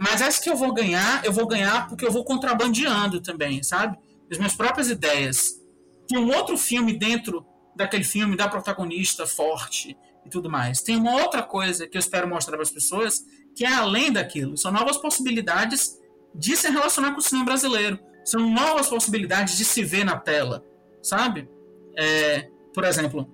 mas 0.00 0.22
essa 0.22 0.42
que 0.42 0.48
eu 0.48 0.56
vou 0.56 0.72
ganhar, 0.72 1.22
eu 1.26 1.30
vou 1.30 1.46
ganhar 1.46 1.86
porque 1.86 2.06
eu 2.06 2.10
vou 2.10 2.24
contrabandeando 2.24 3.20
também, 3.20 3.62
sabe? 3.62 3.98
As 4.30 4.38
minhas 4.38 4.56
próprias 4.56 4.88
ideias. 4.88 5.60
Tem 6.08 6.18
um 6.18 6.34
outro 6.34 6.56
filme 6.56 6.96
dentro 6.96 7.44
daquele 7.76 8.02
filme, 8.02 8.34
da 8.34 8.48
protagonista 8.48 9.26
forte 9.26 9.94
e 10.24 10.30
tudo 10.30 10.48
mais. 10.48 10.80
Tem 10.80 10.96
uma 10.96 11.20
outra 11.20 11.42
coisa 11.42 11.86
que 11.86 11.98
eu 11.98 12.00
espero 12.00 12.26
mostrar 12.26 12.56
para 12.56 12.62
as 12.62 12.70
pessoas, 12.70 13.26
que 13.54 13.62
é 13.62 13.70
além 13.70 14.10
daquilo. 14.10 14.56
São 14.56 14.72
novas 14.72 14.96
possibilidades 14.96 15.98
de 16.34 16.56
se 16.56 16.70
relacionar 16.70 17.12
com 17.12 17.18
o 17.18 17.22
cinema 17.22 17.44
brasileiro. 17.44 17.98
São 18.24 18.40
novas 18.48 18.88
possibilidades 18.88 19.58
de 19.58 19.66
se 19.66 19.84
ver 19.84 20.04
na 20.04 20.16
tela, 20.16 20.64
sabe? 21.02 21.46
É, 21.94 22.48
por 22.72 22.84
exemplo, 22.84 23.30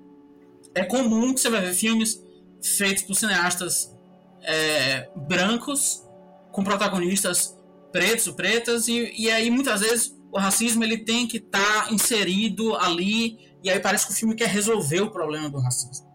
é 0.75 0.85
comum 0.85 1.33
que 1.33 1.39
você 1.39 1.49
vai 1.49 1.61
ver 1.61 1.75
filmes 1.75 2.26
feitos 2.63 3.03
por 3.03 3.15
cineastas 3.15 3.95
é, 4.43 5.09
brancos 5.17 6.03
com 6.53 6.65
protagonistas 6.65 7.57
pretos, 7.93 8.29
pretas, 8.35 8.89
e, 8.89 9.13
e 9.17 9.31
aí 9.31 9.51
muitas 9.51 9.81
vezes 9.81 10.15
o 10.31 10.39
racismo 10.39 10.85
ele 10.85 10.99
tem 10.99 11.27
que 11.27 11.39
estar 11.39 11.87
tá 11.87 11.93
inserido 11.93 12.77
ali, 12.77 13.39
e 13.63 13.71
aí 13.71 13.81
parece 13.81 14.07
que 14.07 14.13
o 14.13 14.17
filme 14.17 14.35
quer 14.35 14.49
resolver 14.49 15.01
o 15.01 15.11
problema 15.11 15.49
do 15.49 15.59
racismo. 15.59 16.07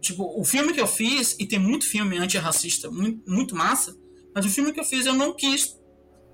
Tipo, 0.00 0.40
o 0.40 0.44
filme 0.44 0.72
que 0.72 0.80
eu 0.80 0.86
fiz, 0.86 1.36
e 1.38 1.46
tem 1.46 1.58
muito 1.58 1.86
filme 1.86 2.18
antirracista, 2.18 2.90
muito, 2.90 3.28
muito 3.30 3.54
massa, 3.54 3.96
mas 4.34 4.44
o 4.44 4.48
filme 4.48 4.72
que 4.72 4.80
eu 4.80 4.84
fiz 4.84 5.06
eu 5.06 5.14
não 5.14 5.34
quis 5.34 5.76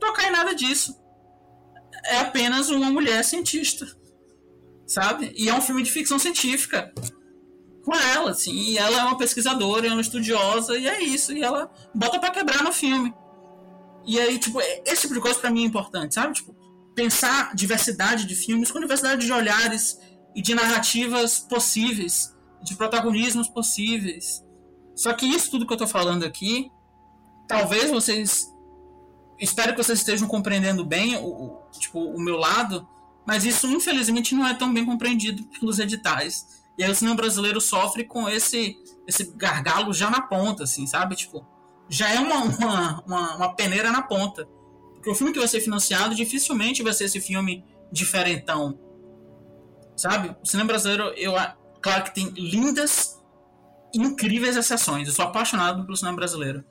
tocar 0.01 0.29
em 0.29 0.33
nada 0.33 0.55
disso. 0.55 0.95
É 2.07 2.19
apenas 2.19 2.69
uma 2.71 2.91
mulher 2.91 3.25
cientista, 3.25 3.87
sabe? 4.87 5.33
E 5.37 5.49
é 5.49 5.55
um 5.55 5.61
filme 5.61 5.83
de 5.83 5.91
ficção 5.91 6.19
científica 6.19 6.93
com 7.85 7.95
ela, 7.95 8.31
assim, 8.31 8.53
e 8.53 8.79
ela 8.79 9.01
é 9.01 9.05
uma 9.05 9.19
pesquisadora, 9.19 9.87
é 9.87 9.91
uma 9.91 10.01
estudiosa, 10.01 10.77
e 10.79 10.87
é 10.87 11.03
isso, 11.03 11.33
e 11.33 11.43
ela 11.43 11.71
bota 11.95 12.19
para 12.19 12.31
quebrar 12.31 12.63
no 12.63 12.73
filme. 12.73 13.15
E 14.07 14.19
aí, 14.19 14.39
tipo, 14.39 14.61
esse 14.85 15.03
tipo 15.03 15.15
de 15.15 15.21
coisa 15.21 15.39
para 15.39 15.51
mim 15.51 15.63
é 15.63 15.67
importante, 15.67 16.15
sabe? 16.15 16.35
Tipo, 16.35 16.55
pensar 16.95 17.55
diversidade 17.55 18.27
de 18.27 18.35
filmes 18.35 18.71
com 18.71 18.81
diversidade 18.81 19.25
de 19.25 19.33
olhares 19.33 19.99
e 20.35 20.43
de 20.43 20.55
narrativas 20.55 21.41
possíveis, 21.41 22.35
de 22.63 22.77
protagonismos 22.77 23.49
possíveis. 23.49 24.43
Só 24.95 25.13
que 25.13 25.27
isso 25.27 25.51
tudo 25.51 25.67
que 25.67 25.73
eu 25.73 25.77
tô 25.77 25.87
falando 25.87 26.25
aqui, 26.25 26.71
talvez 27.49 27.91
vocês 27.91 28.53
espero 29.39 29.73
que 29.73 29.83
vocês 29.83 29.99
estejam 29.99 30.29
compreendendo 30.29 30.85
bem 30.85 31.17
o, 31.17 31.61
tipo, 31.73 31.99
o 31.99 32.21
meu 32.21 32.37
lado, 32.37 32.87
mas 33.27 33.45
isso 33.45 33.67
infelizmente 33.67 34.35
não 34.35 34.47
é 34.47 34.55
tão 34.55 34.73
bem 34.73 34.85
compreendido 34.85 35.43
pelos 35.59 35.79
editais. 35.79 36.64
E 36.79 36.85
aí 36.85 36.91
o 36.91 36.95
cinema 36.95 37.17
brasileiro 37.17 37.61
sofre 37.61 38.05
com 38.05 38.29
esse 38.29 38.77
esse 39.07 39.33
gargalo 39.37 39.93
já 39.93 40.11
na 40.11 40.23
ponta, 40.23 40.65
assim, 40.65 40.87
sabe? 40.87 41.15
Tipo, 41.15 41.47
já 41.89 42.09
é 42.11 42.19
uma, 42.19 42.43
uma, 42.45 43.05
uma, 43.05 43.37
uma 43.37 43.55
peneira 43.55 43.93
na 43.93 44.03
ponta. 44.03 44.49
Porque 44.95 45.11
o 45.11 45.15
filme 45.15 45.33
que 45.33 45.39
vai 45.39 45.49
ser 45.49 45.61
financiado 45.61 46.15
dificilmente 46.15 46.83
vai 46.83 46.93
ser 46.93 47.05
esse 47.05 47.21
filme 47.21 47.65
diferentão. 47.93 48.79
Sabe? 49.97 50.35
O 50.43 50.47
cinema 50.47 50.69
brasileiro, 50.69 51.13
eu 51.17 51.35
claro 51.81 52.05
que 52.05 52.15
tem 52.15 52.29
lindas, 52.31 53.23
incríveis 53.95 54.57
exceções. 54.57 55.07
Eu 55.07 55.15
sou 55.15 55.27
apaixonado 55.27 55.85
pelo 55.85 55.97
cinema 55.97 56.17
brasileiro. 56.17 56.65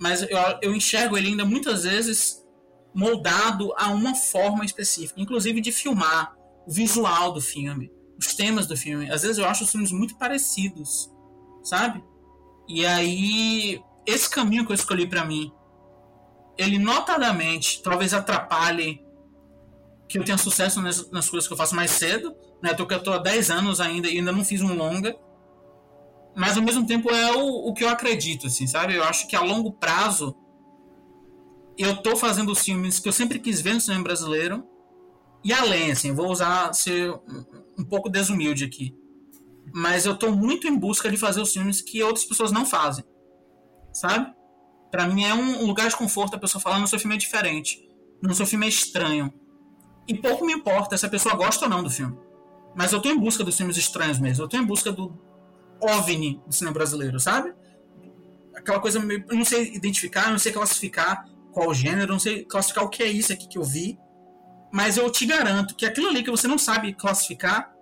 Mas 0.00 0.22
eu, 0.22 0.38
eu 0.62 0.74
enxergo 0.74 1.18
ele 1.18 1.28
ainda 1.28 1.44
muitas 1.44 1.82
vezes 1.82 2.46
moldado 2.94 3.74
a 3.76 3.90
uma 3.90 4.14
forma 4.14 4.64
específica, 4.64 5.20
inclusive 5.20 5.60
de 5.60 5.72
filmar 5.72 6.36
o 6.66 6.70
visual 6.70 7.32
do 7.32 7.40
filme, 7.40 7.90
os 8.18 8.34
temas 8.34 8.66
do 8.66 8.76
filme. 8.76 9.10
Às 9.10 9.22
vezes 9.22 9.38
eu 9.38 9.46
acho 9.46 9.64
os 9.64 9.70
filmes 9.70 9.92
muito 9.92 10.16
parecidos, 10.16 11.10
sabe? 11.62 12.02
E 12.68 12.84
aí 12.84 13.82
esse 14.06 14.28
caminho 14.28 14.64
que 14.66 14.72
eu 14.72 14.74
escolhi 14.74 15.06
para 15.06 15.24
mim 15.24 15.52
ele 16.58 16.78
notadamente 16.78 17.80
talvez 17.82 18.12
atrapalhe 18.12 19.00
que 20.08 20.18
eu 20.18 20.24
tenha 20.24 20.36
sucesso 20.36 20.80
nas, 20.80 21.08
nas 21.10 21.28
coisas 21.30 21.46
que 21.46 21.52
eu 21.52 21.56
faço 21.56 21.76
mais 21.76 21.92
cedo, 21.92 22.34
né? 22.62 22.74
Tô 22.74 22.86
eu 22.90 23.02
tô 23.02 23.12
há 23.12 23.18
10 23.18 23.50
anos 23.50 23.80
ainda 23.80 24.08
e 24.08 24.18
ainda 24.18 24.32
não 24.32 24.44
fiz 24.44 24.60
um 24.60 24.74
longa. 24.74 25.16
Mas 26.34 26.56
ao 26.56 26.62
mesmo 26.62 26.86
tempo 26.86 27.10
é 27.10 27.32
o, 27.36 27.68
o 27.68 27.74
que 27.74 27.84
eu 27.84 27.88
acredito, 27.88 28.46
assim, 28.46 28.66
sabe? 28.66 28.94
Eu 28.94 29.04
acho 29.04 29.28
que 29.28 29.36
a 29.36 29.40
longo 29.40 29.72
prazo 29.72 30.34
eu 31.76 31.96
tô 31.98 32.16
fazendo 32.16 32.50
os 32.50 32.60
filmes 32.60 32.98
que 32.98 33.08
eu 33.08 33.12
sempre 33.12 33.38
quis 33.38 33.60
ver 33.60 33.74
no 33.74 33.80
cinema 33.80 34.02
brasileiro. 34.02 34.66
E 35.44 35.52
além, 35.52 35.92
assim, 35.92 36.12
vou 36.12 36.30
usar 36.30 36.72
ser 36.72 37.14
um, 37.78 37.84
pouco 37.84 38.08
desumilde 38.08 38.64
aqui. 38.64 38.94
Mas 39.72 40.06
eu 40.06 40.16
tô 40.16 40.30
muito 40.30 40.66
em 40.66 40.76
busca 40.76 41.10
de 41.10 41.16
fazer 41.16 41.40
os 41.40 41.52
filmes 41.52 41.80
que 41.80 42.02
outras 42.02 42.24
pessoas 42.24 42.50
não 42.50 42.64
fazem. 42.64 43.04
Sabe? 43.92 44.32
Para 44.90 45.06
mim 45.06 45.24
é 45.24 45.34
um 45.34 45.66
lugar 45.66 45.88
de 45.88 45.96
conforto 45.96 46.34
a 46.34 46.38
pessoa 46.38 46.60
falar: 46.60 46.78
no 46.78 46.86
seu 46.86 46.98
filme 46.98 47.14
é 47.14 47.18
diferente, 47.18 47.86
no 48.22 48.34
seu 48.34 48.46
filme 48.46 48.66
é 48.66 48.68
estranho. 48.68 49.32
E 50.06 50.14
pouco 50.14 50.44
me 50.44 50.52
importa 50.52 50.96
se 50.96 51.04
a 51.04 51.08
pessoa 51.08 51.34
gosta 51.34 51.66
ou 51.66 51.70
não 51.70 51.82
do 51.82 51.90
filme. 51.90 52.16
Mas 52.74 52.92
eu 52.92 53.00
tô 53.00 53.10
em 53.10 53.18
busca 53.18 53.44
dos 53.44 53.56
filmes 53.56 53.76
estranhos 53.76 54.18
mesmo. 54.18 54.44
Eu 54.44 54.48
tô 54.48 54.56
em 54.56 54.64
busca 54.64 54.90
do 54.90 55.18
OVNI 55.80 56.40
do 56.46 56.52
cinema 56.52 56.72
brasileiro, 56.72 57.20
sabe? 57.20 57.52
Aquela 58.54 58.80
coisa 58.80 58.98
meio. 58.98 59.24
Eu 59.28 59.36
não 59.36 59.44
sei 59.44 59.74
identificar, 59.74 60.26
eu 60.26 60.32
não 60.32 60.38
sei 60.38 60.52
classificar 60.52 61.28
qual 61.52 61.74
gênero, 61.74 62.02
eu 62.02 62.14
não 62.14 62.18
sei 62.18 62.44
classificar 62.44 62.84
o 62.84 62.88
que 62.88 63.02
é 63.02 63.06
isso 63.06 63.32
aqui 63.32 63.46
que 63.46 63.58
eu 63.58 63.64
vi. 63.64 63.98
Mas 64.70 64.96
eu 64.96 65.10
te 65.10 65.24
garanto 65.24 65.74
que 65.74 65.86
aquilo 65.86 66.08
ali 66.08 66.22
que 66.22 66.30
você 66.30 66.46
não 66.46 66.58
sabe 66.58 66.92
classificar 66.92 67.72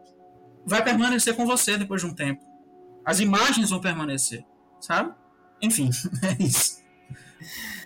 vai 0.64 0.82
permanecer 0.82 1.34
com 1.34 1.46
você 1.46 1.76
depois 1.76 2.02
de 2.02 2.08
um 2.08 2.14
tempo. 2.14 2.44
As 3.04 3.20
imagens 3.20 3.70
vão 3.70 3.80
permanecer, 3.80 4.44
sabe? 4.80 5.14
Enfim, 5.62 5.90
é 6.22 6.42
isso. 6.42 6.82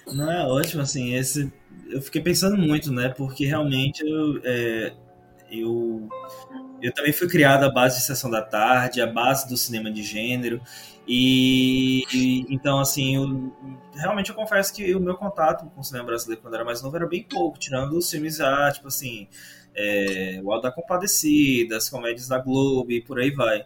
Não, 0.07 0.31
é 0.31 0.47
ótimo, 0.47 0.83
assim, 0.83 1.15
esse... 1.15 1.53
Eu 1.89 2.01
fiquei 2.01 2.23
pensando 2.23 2.57
muito, 2.57 2.93
né, 2.93 3.09
porque 3.11 3.45
realmente 3.45 4.01
eu... 4.01 4.41
É, 4.45 4.95
eu, 5.51 6.09
eu 6.83 6.93
também 6.93 7.13
fui 7.13 7.29
criado 7.29 7.65
à 7.65 7.71
base 7.71 7.99
de 7.99 8.05
Sessão 8.05 8.31
da 8.31 8.43
Tarde, 8.43 9.01
à 9.01 9.07
base 9.07 9.49
do 9.49 9.57
cinema 9.57 9.91
de 9.91 10.03
gênero, 10.03 10.61
e, 11.13 12.05
e, 12.13 12.47
então, 12.49 12.79
assim, 12.79 13.17
eu, 13.17 13.53
realmente 13.95 14.31
eu 14.31 14.37
confesso 14.37 14.73
que 14.73 14.95
o 14.95 15.01
meu 15.01 15.17
contato 15.17 15.69
com 15.71 15.81
o 15.81 15.85
cinema 15.85 16.07
brasileiro 16.07 16.41
quando 16.41 16.55
era 16.55 16.65
mais 16.65 16.83
novo 16.83 16.95
era 16.95 17.07
bem 17.07 17.25
pouco, 17.25 17.59
tirando 17.59 17.97
os 17.97 18.09
filmes, 18.09 18.41
ah, 18.41 18.71
tipo 18.73 18.89
assim, 18.89 19.27
é, 19.75 20.41
o 20.43 20.53
Alto 20.53 20.65
da 20.65 20.73
Compadecida, 20.73 21.77
as 21.77 21.89
comédias 21.89 22.29
da 22.29 22.39
Globo 22.39 22.93
e 22.93 23.03
por 23.03 23.19
aí 23.19 23.31
vai. 23.33 23.65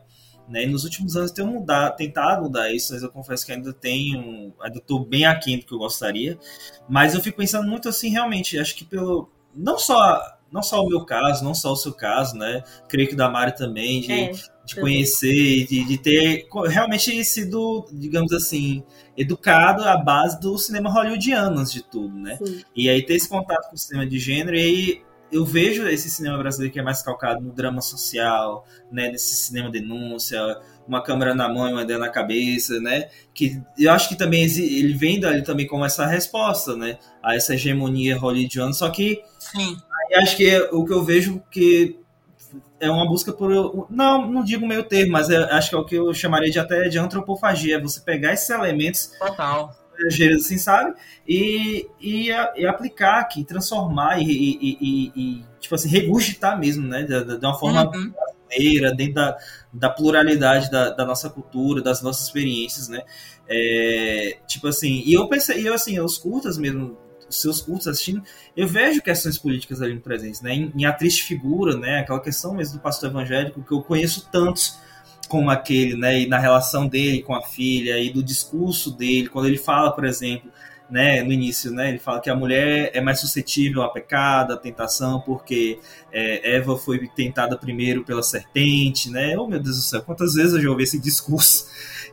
Né? 0.48 0.64
E 0.64 0.66
nos 0.66 0.84
últimos 0.84 1.16
anos 1.16 1.32
tenho 1.32 1.48
mudado, 1.48 1.96
tentado 1.96 2.42
mudar 2.42 2.72
isso, 2.72 2.92
mas 2.92 3.02
eu 3.02 3.10
confesso 3.10 3.44
que 3.44 3.52
ainda 3.52 3.72
tenho, 3.72 4.54
ainda 4.60 4.78
estou 4.78 5.04
bem 5.04 5.24
aquém 5.24 5.58
do 5.58 5.66
que 5.66 5.74
eu 5.74 5.78
gostaria. 5.78 6.38
Mas 6.88 7.14
eu 7.14 7.20
fico 7.20 7.36
pensando 7.36 7.68
muito 7.68 7.88
assim, 7.88 8.10
realmente, 8.10 8.58
acho 8.58 8.74
que 8.74 8.84
pelo 8.84 9.30
não 9.54 9.78
só 9.78 10.33
não 10.52 10.62
só 10.62 10.82
o 10.82 10.88
meu 10.88 11.04
caso, 11.04 11.44
não 11.44 11.54
só 11.54 11.72
o 11.72 11.76
seu 11.76 11.92
caso, 11.92 12.36
né? 12.36 12.62
Creio 12.88 13.08
que 13.08 13.16
da 13.16 13.28
Mari 13.28 13.56
também, 13.56 14.00
de, 14.00 14.12
é, 14.12 14.32
de 14.64 14.76
conhecer, 14.76 15.66
de, 15.66 15.84
de 15.84 15.98
ter 15.98 16.46
realmente 16.68 17.24
sido, 17.24 17.86
digamos 17.92 18.32
assim, 18.32 18.82
educado 19.16 19.82
à 19.82 19.96
base 19.96 20.40
do 20.40 20.56
cinema 20.56 20.90
hollywoodiano, 20.90 21.58
antes 21.58 21.72
de 21.72 21.82
tudo, 21.82 22.16
né? 22.16 22.36
Sim. 22.36 22.62
E 22.74 22.88
aí 22.88 23.04
ter 23.04 23.14
esse 23.14 23.28
contato 23.28 23.68
com 23.68 23.74
o 23.74 23.78
cinema 23.78 24.06
de 24.06 24.18
gênero, 24.18 24.56
e 24.56 24.60
aí 24.60 25.02
eu 25.34 25.44
vejo 25.44 25.86
esse 25.88 26.08
cinema 26.08 26.38
brasileiro 26.38 26.72
que 26.72 26.78
é 26.78 26.82
mais 26.82 27.02
calcado 27.02 27.40
no 27.40 27.52
drama 27.52 27.80
social, 27.80 28.64
né, 28.90 29.08
nesse 29.08 29.34
cinema 29.34 29.68
denúncia, 29.68 30.38
uma 30.86 31.02
câmera 31.02 31.34
na 31.34 31.48
mão 31.48 31.68
e 31.68 31.72
uma 31.72 31.82
ideia 31.82 31.98
na 31.98 32.08
cabeça, 32.08 32.78
né, 32.80 33.08
que 33.34 33.60
eu 33.76 33.90
acho 33.90 34.08
que 34.08 34.16
também 34.16 34.44
ele 34.44 34.94
vem 34.94 35.18
dali 35.18 35.42
também 35.42 35.66
como 35.66 35.84
essa 35.84 36.06
resposta, 36.06 36.76
né, 36.76 36.98
a 37.20 37.34
essa 37.34 37.54
hegemonia 37.54 38.16
hollywoodiana, 38.16 38.72
só 38.72 38.88
que 38.90 39.22
Sim. 39.40 39.76
Aí 40.06 40.22
acho 40.22 40.36
que 40.36 40.48
é 40.48 40.62
o 40.72 40.84
que 40.84 40.92
eu 40.92 41.02
vejo 41.02 41.42
que 41.50 41.98
é 42.80 42.90
uma 42.90 43.06
busca 43.06 43.32
por 43.32 43.86
não 43.90 44.30
não 44.30 44.44
digo 44.44 44.66
meio 44.66 44.84
termo, 44.84 45.12
mas 45.12 45.30
é, 45.30 45.36
acho 45.52 45.70
que 45.70 45.76
é 45.76 45.78
o 45.78 45.84
que 45.84 45.94
eu 45.94 46.12
chamaria 46.14 46.50
de 46.50 46.58
até 46.58 46.88
de 46.88 46.98
antropofagia, 46.98 47.80
você 47.80 48.00
pegar 48.00 48.32
esses 48.32 48.50
elementos 48.50 49.12
Total 49.18 49.84
estrangeiros, 49.94 50.44
assim, 50.44 50.58
sabe? 50.58 50.94
E, 51.26 51.88
e, 52.00 52.28
e 52.28 52.66
aplicar 52.66 53.20
aqui, 53.20 53.44
transformar 53.44 54.20
e, 54.20 54.24
e, 54.24 55.12
e, 55.14 55.44
tipo 55.60 55.74
assim, 55.74 55.88
regurgitar 55.88 56.58
mesmo, 56.58 56.86
né? 56.86 57.02
De, 57.02 57.38
de 57.38 57.46
uma 57.46 57.58
forma 57.58 57.84
uhum. 57.84 58.12
brasileira, 58.12 58.94
dentro 58.94 59.14
da, 59.14 59.38
da 59.72 59.90
pluralidade 59.90 60.70
da, 60.70 60.90
da, 60.90 61.04
nossa 61.04 61.30
cultura, 61.30 61.80
das 61.80 62.02
nossas 62.02 62.26
experiências, 62.26 62.88
né? 62.88 63.02
É, 63.48 64.38
tipo 64.46 64.66
assim, 64.68 65.02
e 65.04 65.14
eu 65.14 65.28
pensei, 65.28 65.60
e 65.60 65.66
eu, 65.66 65.74
assim, 65.74 65.98
os 66.00 66.18
curtas 66.18 66.58
mesmo, 66.58 66.98
os 67.28 67.40
seus 67.40 67.60
curtos 67.60 67.88
assistindo, 67.88 68.22
eu 68.56 68.66
vejo 68.66 69.02
questões 69.02 69.38
políticas 69.38 69.82
ali 69.82 69.98
presentes, 69.98 70.40
né? 70.40 70.54
Em, 70.54 70.72
em 70.74 70.84
A 70.84 70.92
Triste 70.92 71.24
Figura, 71.24 71.76
né? 71.76 72.00
Aquela 72.00 72.20
questão 72.20 72.54
mesmo 72.54 72.78
do 72.78 72.82
pastor 72.82 73.10
evangélico, 73.10 73.62
que 73.62 73.72
eu 73.72 73.82
conheço 73.82 74.28
tantos 74.30 74.78
como 75.28 75.50
aquele, 75.50 75.96
né, 75.96 76.20
e 76.20 76.26
na 76.28 76.38
relação 76.38 76.86
dele 76.86 77.22
com 77.22 77.34
a 77.34 77.42
filha 77.42 77.98
e 77.98 78.10
do 78.10 78.22
discurso 78.22 78.90
dele, 78.90 79.28
quando 79.28 79.46
ele 79.46 79.58
fala, 79.58 79.90
por 79.90 80.04
exemplo, 80.04 80.50
né, 80.90 81.22
no 81.22 81.32
início, 81.32 81.70
né, 81.70 81.88
ele 81.88 81.98
fala 81.98 82.20
que 82.20 82.28
a 82.28 82.36
mulher 82.36 82.90
é 82.94 83.00
mais 83.00 83.20
suscetível 83.20 83.82
a 83.82 83.88
pecado, 83.88 84.52
a 84.52 84.56
tentação, 84.56 85.20
porque 85.20 85.78
é, 86.12 86.56
Eva 86.56 86.76
foi 86.76 87.08
tentada 87.08 87.56
primeiro 87.56 88.04
pela 88.04 88.22
serpente, 88.22 89.10
né? 89.10 89.36
Oh 89.38 89.46
meu 89.46 89.58
Deus 89.60 89.76
do 89.76 89.82
céu, 89.82 90.02
quantas 90.02 90.34
vezes 90.34 90.54
eu 90.54 90.62
já 90.62 90.70
ouvi 90.70 90.82
esse 90.82 91.00
discurso? 91.00 91.66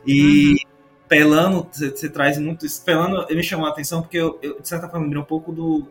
E 0.06 0.50
uhum. 0.50 0.71
Pelano, 1.12 1.68
você 1.70 2.08
traz 2.08 2.38
muito 2.38 2.64
isso. 2.64 2.82
Pelano 2.82 3.26
me 3.28 3.42
chamou 3.42 3.66
a 3.66 3.68
atenção 3.68 4.00
porque 4.00 4.16
eu, 4.16 4.38
eu 4.40 4.58
de 4.58 4.66
certa 4.66 4.88
forma, 4.88 5.04
lembrei 5.04 5.20
um 5.20 5.26
pouco 5.26 5.52
do 5.52 5.86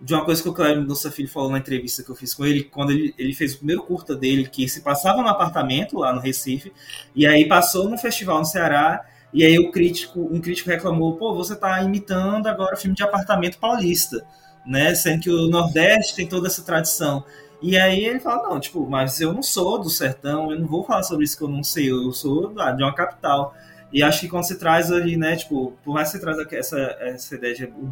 de 0.00 0.14
uma 0.14 0.24
coisa 0.24 0.42
que 0.42 0.48
o 0.48 0.52
Cléber 0.52 0.78
Mendonça 0.78 1.10
Filho 1.10 1.28
falou 1.28 1.50
na 1.50 1.58
entrevista 1.58 2.02
que 2.02 2.08
eu 2.08 2.14
fiz 2.14 2.32
com 2.32 2.44
ele, 2.44 2.64
quando 2.64 2.90
ele, 2.90 3.14
ele 3.18 3.34
fez 3.34 3.54
o 3.54 3.58
primeiro 3.58 3.82
curta 3.82 4.14
dele, 4.14 4.48
que 4.48 4.66
se 4.66 4.80
passava 4.80 5.22
no 5.22 5.28
apartamento 5.28 5.98
lá 5.98 6.12
no 6.12 6.20
Recife, 6.20 6.72
e 7.14 7.26
aí 7.26 7.46
passou 7.46 7.88
no 7.88 7.98
festival 7.98 8.38
no 8.38 8.44
Ceará, 8.44 9.04
e 9.32 9.44
aí 9.44 9.58
o 9.58 9.70
crítico, 9.70 10.20
um 10.20 10.40
crítico 10.40 10.70
reclamou, 10.70 11.16
pô, 11.16 11.34
você 11.34 11.54
está 11.54 11.82
imitando 11.82 12.46
agora 12.46 12.76
filme 12.76 12.94
de 12.94 13.02
apartamento 13.02 13.58
paulista, 13.58 14.26
né? 14.66 14.94
Sendo 14.94 15.20
que 15.20 15.30
o 15.30 15.48
Nordeste 15.48 16.14
tem 16.14 16.26
toda 16.26 16.46
essa 16.46 16.62
tradição. 16.62 17.24
E 17.60 17.76
aí 17.76 18.04
ele 18.04 18.20
fala, 18.20 18.50
não, 18.50 18.60
tipo, 18.60 18.86
mas 18.88 19.18
eu 19.20 19.32
não 19.32 19.42
sou 19.42 19.78
do 19.78 19.88
sertão, 19.88 20.50
eu 20.52 20.60
não 20.60 20.66
vou 20.66 20.84
falar 20.84 21.02
sobre 21.02 21.24
isso 21.24 21.36
que 21.36 21.44
eu 21.44 21.48
não 21.48 21.64
sei, 21.64 21.90
eu 21.90 22.12
sou 22.12 22.48
de 22.48 22.82
uma 22.82 22.94
capital. 22.94 23.54
E 23.92 24.02
acho 24.02 24.20
que 24.20 24.28
quando 24.28 24.44
você 24.44 24.58
traz 24.58 24.90
ali, 24.90 25.16
né, 25.16 25.36
tipo, 25.36 25.72
por 25.84 25.94
mais 25.94 26.10
que 26.10 26.18
você 26.18 26.20
traz 26.20 26.38
essa, 26.52 26.78
essa 27.00 27.34
ideia 27.34 27.54
de 27.54 27.64
um 27.66 27.86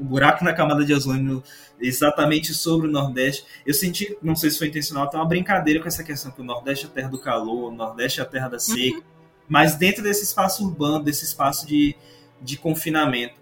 buraco 0.00 0.44
na 0.44 0.52
camada 0.52 0.84
de 0.84 0.94
ozônio 0.94 1.42
exatamente 1.80 2.54
sobre 2.54 2.86
o 2.86 2.90
Nordeste, 2.90 3.44
eu 3.66 3.74
senti, 3.74 4.16
não 4.22 4.36
sei 4.36 4.50
se 4.50 4.58
foi 4.58 4.68
intencional, 4.68 5.08
tem 5.08 5.18
uma 5.18 5.26
brincadeira 5.26 5.80
com 5.80 5.88
essa 5.88 6.04
questão 6.04 6.30
que 6.30 6.40
o 6.40 6.44
Nordeste 6.44 6.86
é 6.86 6.88
a 6.88 6.92
terra 6.92 7.08
do 7.08 7.18
calor, 7.18 7.72
o 7.72 7.74
Nordeste 7.74 8.20
é 8.20 8.22
a 8.22 8.26
terra 8.26 8.48
da 8.48 8.58
seca. 8.58 8.96
Uhum. 8.96 9.02
mas 9.48 9.74
dentro 9.74 10.02
desse 10.02 10.22
espaço 10.22 10.64
urbano, 10.64 11.04
desse 11.04 11.24
espaço 11.24 11.66
de, 11.66 11.96
de 12.40 12.56
confinamento. 12.56 13.34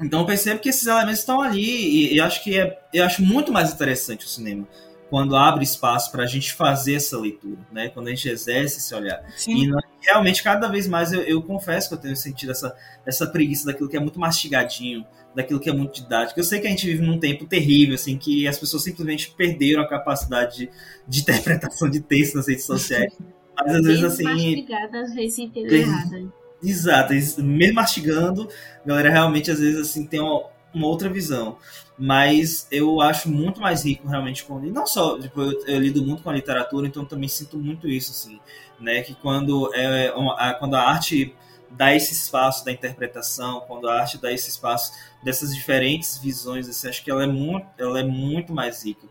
Então 0.00 0.20
eu 0.20 0.26
percebo 0.26 0.60
que 0.60 0.68
esses 0.68 0.86
elementos 0.86 1.20
estão 1.20 1.40
ali 1.40 1.62
e, 1.62 2.14
e 2.14 2.20
acho 2.20 2.42
que 2.42 2.58
é, 2.58 2.78
eu 2.92 3.04
acho 3.04 3.22
muito 3.22 3.52
mais 3.52 3.72
interessante 3.72 4.26
o 4.26 4.28
cinema 4.28 4.66
quando 5.10 5.36
abre 5.36 5.64
espaço 5.64 6.12
para 6.12 6.22
a 6.22 6.26
gente 6.26 6.52
fazer 6.52 6.94
essa 6.94 7.18
leitura, 7.18 7.58
né? 7.72 7.88
Quando 7.88 8.06
a 8.06 8.10
gente 8.10 8.28
exerce 8.28 8.78
esse 8.78 8.94
olhar. 8.94 9.20
Sim. 9.36 9.66
E 9.66 10.06
realmente 10.06 10.40
cada 10.40 10.68
vez 10.68 10.86
mais 10.86 11.12
eu, 11.12 11.20
eu, 11.22 11.42
confesso 11.42 11.88
que 11.88 11.94
eu 11.96 11.98
tenho 11.98 12.16
sentido 12.16 12.52
essa, 12.52 12.74
essa 13.04 13.26
preguiça 13.26 13.66
daquilo 13.66 13.88
que 13.88 13.96
é 13.96 14.00
muito 14.00 14.20
mastigadinho, 14.20 15.04
daquilo 15.34 15.58
que 15.58 15.68
é 15.68 15.72
muito 15.72 16.00
didático. 16.00 16.38
Eu 16.38 16.44
sei 16.44 16.60
que 16.60 16.68
a 16.68 16.70
gente 16.70 16.86
vive 16.86 17.02
num 17.02 17.18
tempo 17.18 17.44
terrível, 17.44 17.96
assim, 17.96 18.16
que 18.16 18.46
as 18.46 18.56
pessoas 18.56 18.84
simplesmente 18.84 19.34
perderam 19.36 19.82
a 19.82 19.88
capacidade 19.88 20.56
de, 20.56 20.70
de 21.08 21.20
interpretação 21.22 21.90
de 21.90 22.00
texto 22.00 22.36
nas 22.36 22.46
redes 22.46 22.64
sociais. 22.64 23.12
Mas 23.58 23.74
às 23.74 23.84
vezes 23.84 24.04
assim. 24.04 24.22
Mastigada, 24.22 25.00
às 25.02 25.12
vezes 25.12 25.38
entendeu 25.40 25.76
errado. 25.76 26.32
Exato, 26.62 27.14
mesmo 27.42 27.74
mastigando, 27.74 28.48
a 28.84 28.88
galera 28.88 29.10
realmente 29.10 29.50
às 29.50 29.58
vezes 29.58 29.80
assim 29.80 30.06
tem 30.06 30.20
uma, 30.20 30.44
uma 30.72 30.86
outra 30.86 31.08
visão. 31.08 31.58
Mas 31.98 32.66
eu 32.70 33.00
acho 33.00 33.28
muito 33.28 33.60
mais 33.60 33.84
rico 33.84 34.08
realmente 34.08 34.44
com 34.44 34.64
e 34.64 34.70
não 34.70 34.86
só 34.86 35.18
tipo, 35.18 35.40
eu, 35.42 35.66
eu, 35.66 35.80
lido 35.80 36.02
muito 36.04 36.22
com 36.22 36.30
a 36.30 36.32
literatura 36.32 36.86
então 36.86 37.04
também 37.04 37.28
sinto 37.28 37.58
muito 37.58 37.86
isso 37.86 38.12
assim 38.12 38.40
né? 38.80 39.02
Que 39.02 39.14
quando 39.14 39.72
é 39.74 40.12
uma, 40.14 40.54
quando 40.54 40.74
a 40.74 40.80
arte 40.80 41.34
dá 41.70 41.94
esse 41.94 42.12
espaço 42.14 42.64
da 42.64 42.72
interpretação 42.72 43.60
quando 43.66 43.88
a 43.88 44.00
arte 44.00 44.16
dá 44.16 44.32
esse 44.32 44.48
espaço 44.48 44.92
dessas 45.22 45.54
diferentes 45.54 46.16
visões 46.16 46.68
assim, 46.68 46.88
acho 46.88 47.04
que 47.04 47.10
ela 47.10 47.22
é 47.22 47.26
muito 47.26 47.66
ela 47.78 48.00
é 48.00 48.02
muito 48.02 48.52
mais 48.54 48.82
rica. 48.82 49.06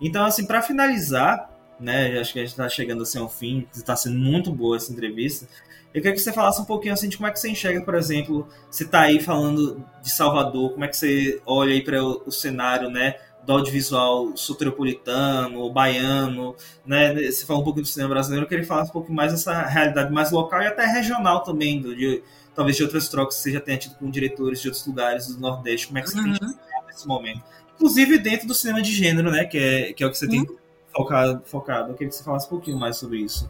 Então 0.00 0.24
assim 0.24 0.44
para 0.44 0.60
finalizar 0.60 1.50
né 1.78 2.18
acho 2.18 2.32
que 2.32 2.40
a 2.40 2.42
gente 2.42 2.50
está 2.50 2.68
chegando 2.68 3.02
assim 3.04 3.18
ao 3.18 3.28
fim 3.28 3.66
está 3.72 3.94
sendo 3.94 4.18
muito 4.18 4.50
boa 4.50 4.76
essa 4.76 4.92
entrevista 4.92 5.46
eu 5.94 6.02
queria 6.02 6.12
que 6.12 6.18
você 6.18 6.32
falasse 6.32 6.60
um 6.60 6.64
pouquinho 6.64 6.92
assim 6.92 7.08
de 7.08 7.16
como 7.16 7.28
é 7.28 7.30
que 7.30 7.38
você 7.38 7.48
enxerga, 7.48 7.80
por 7.80 7.94
exemplo, 7.94 8.48
você 8.68 8.82
está 8.82 9.02
aí 9.02 9.20
falando 9.20 9.80
de 10.02 10.10
Salvador, 10.10 10.72
como 10.72 10.84
é 10.84 10.88
que 10.88 10.96
você 10.96 11.40
olha 11.46 11.72
aí 11.72 11.84
para 11.84 12.02
o, 12.02 12.20
o, 12.26 12.32
cenário, 12.32 12.90
né, 12.90 13.14
do 13.46 13.52
audiovisual 13.52 14.36
soteropolitano, 14.36 15.72
baiano, 15.72 16.56
né? 16.84 17.14
Você 17.30 17.46
falou 17.46 17.62
um 17.62 17.64
pouco 17.64 17.80
do 17.80 17.86
cinema 17.86 18.10
brasileiro, 18.10 18.44
eu 18.44 18.48
queria 18.48 18.66
falar 18.66 18.82
um 18.82 18.88
pouco 18.88 19.12
mais 19.12 19.30
dessa 19.30 19.62
realidade 19.62 20.12
mais 20.12 20.32
local 20.32 20.60
e 20.62 20.66
até 20.66 20.84
regional 20.84 21.44
também, 21.44 21.80
do, 21.80 21.94
de, 21.94 22.24
talvez 22.56 22.76
de 22.76 22.82
outras 22.82 23.08
trocas 23.08 23.36
que 23.36 23.42
você 23.42 23.52
já 23.52 23.60
tenha 23.60 23.78
tido 23.78 23.94
com 23.94 24.10
diretores 24.10 24.60
de 24.60 24.66
outros 24.66 24.84
lugares 24.84 25.28
do 25.28 25.40
Nordeste, 25.40 25.86
como 25.86 25.98
é 26.00 26.02
que 26.02 26.10
você 26.10 26.18
uhum. 26.18 26.34
tem 26.36 26.56
nesse 26.88 27.06
momento? 27.06 27.44
Inclusive 27.76 28.18
dentro 28.18 28.48
do 28.48 28.54
cinema 28.54 28.82
de 28.82 28.92
gênero, 28.92 29.30
né, 29.30 29.44
que 29.44 29.58
é, 29.58 29.92
que 29.92 30.02
é 30.02 30.06
o 30.08 30.10
que 30.10 30.18
você 30.18 30.26
uhum. 30.26 30.44
tem 30.44 30.56
focado, 30.92 31.42
focado. 31.44 31.90
Eu 31.90 31.94
queria 31.94 32.08
que 32.08 32.16
você 32.16 32.24
falasse 32.24 32.46
um 32.46 32.50
pouquinho 32.50 32.78
mais 32.80 32.96
sobre 32.96 33.18
isso. 33.18 33.48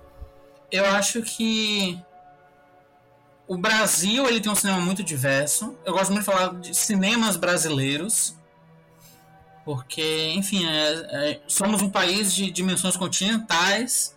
Eu 0.70 0.84
acho 0.84 1.22
que 1.22 1.98
o 3.46 3.58
Brasil 3.58 4.26
ele 4.26 4.40
tem 4.40 4.50
um 4.50 4.54
cinema 4.54 4.80
muito 4.80 5.02
diverso. 5.02 5.76
Eu 5.84 5.92
gosto 5.92 6.12
muito 6.12 6.24
de 6.24 6.32
falar 6.32 6.54
de 6.54 6.74
cinemas 6.74 7.36
brasileiros, 7.36 8.34
porque, 9.64 10.32
enfim, 10.34 10.66
é, 10.66 11.30
é, 11.30 11.40
somos 11.46 11.82
um 11.82 11.90
país 11.90 12.34
de 12.34 12.50
dimensões 12.50 12.96
continentais 12.96 14.16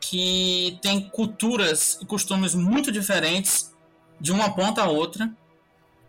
que 0.00 0.78
tem 0.82 1.08
culturas 1.08 1.98
e 2.00 2.06
costumes 2.06 2.54
muito 2.54 2.90
diferentes 2.90 3.72
de 4.20 4.32
uma 4.32 4.52
ponta 4.52 4.82
a 4.82 4.88
outra. 4.88 5.30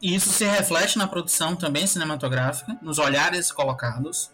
E 0.02 0.14
isso 0.14 0.30
se 0.30 0.46
reflete 0.46 0.98
na 0.98 1.08
produção 1.08 1.56
também 1.56 1.88
cinematográfica, 1.88 2.78
nos 2.82 2.98
olhares 2.98 3.52
colocados. 3.52 4.32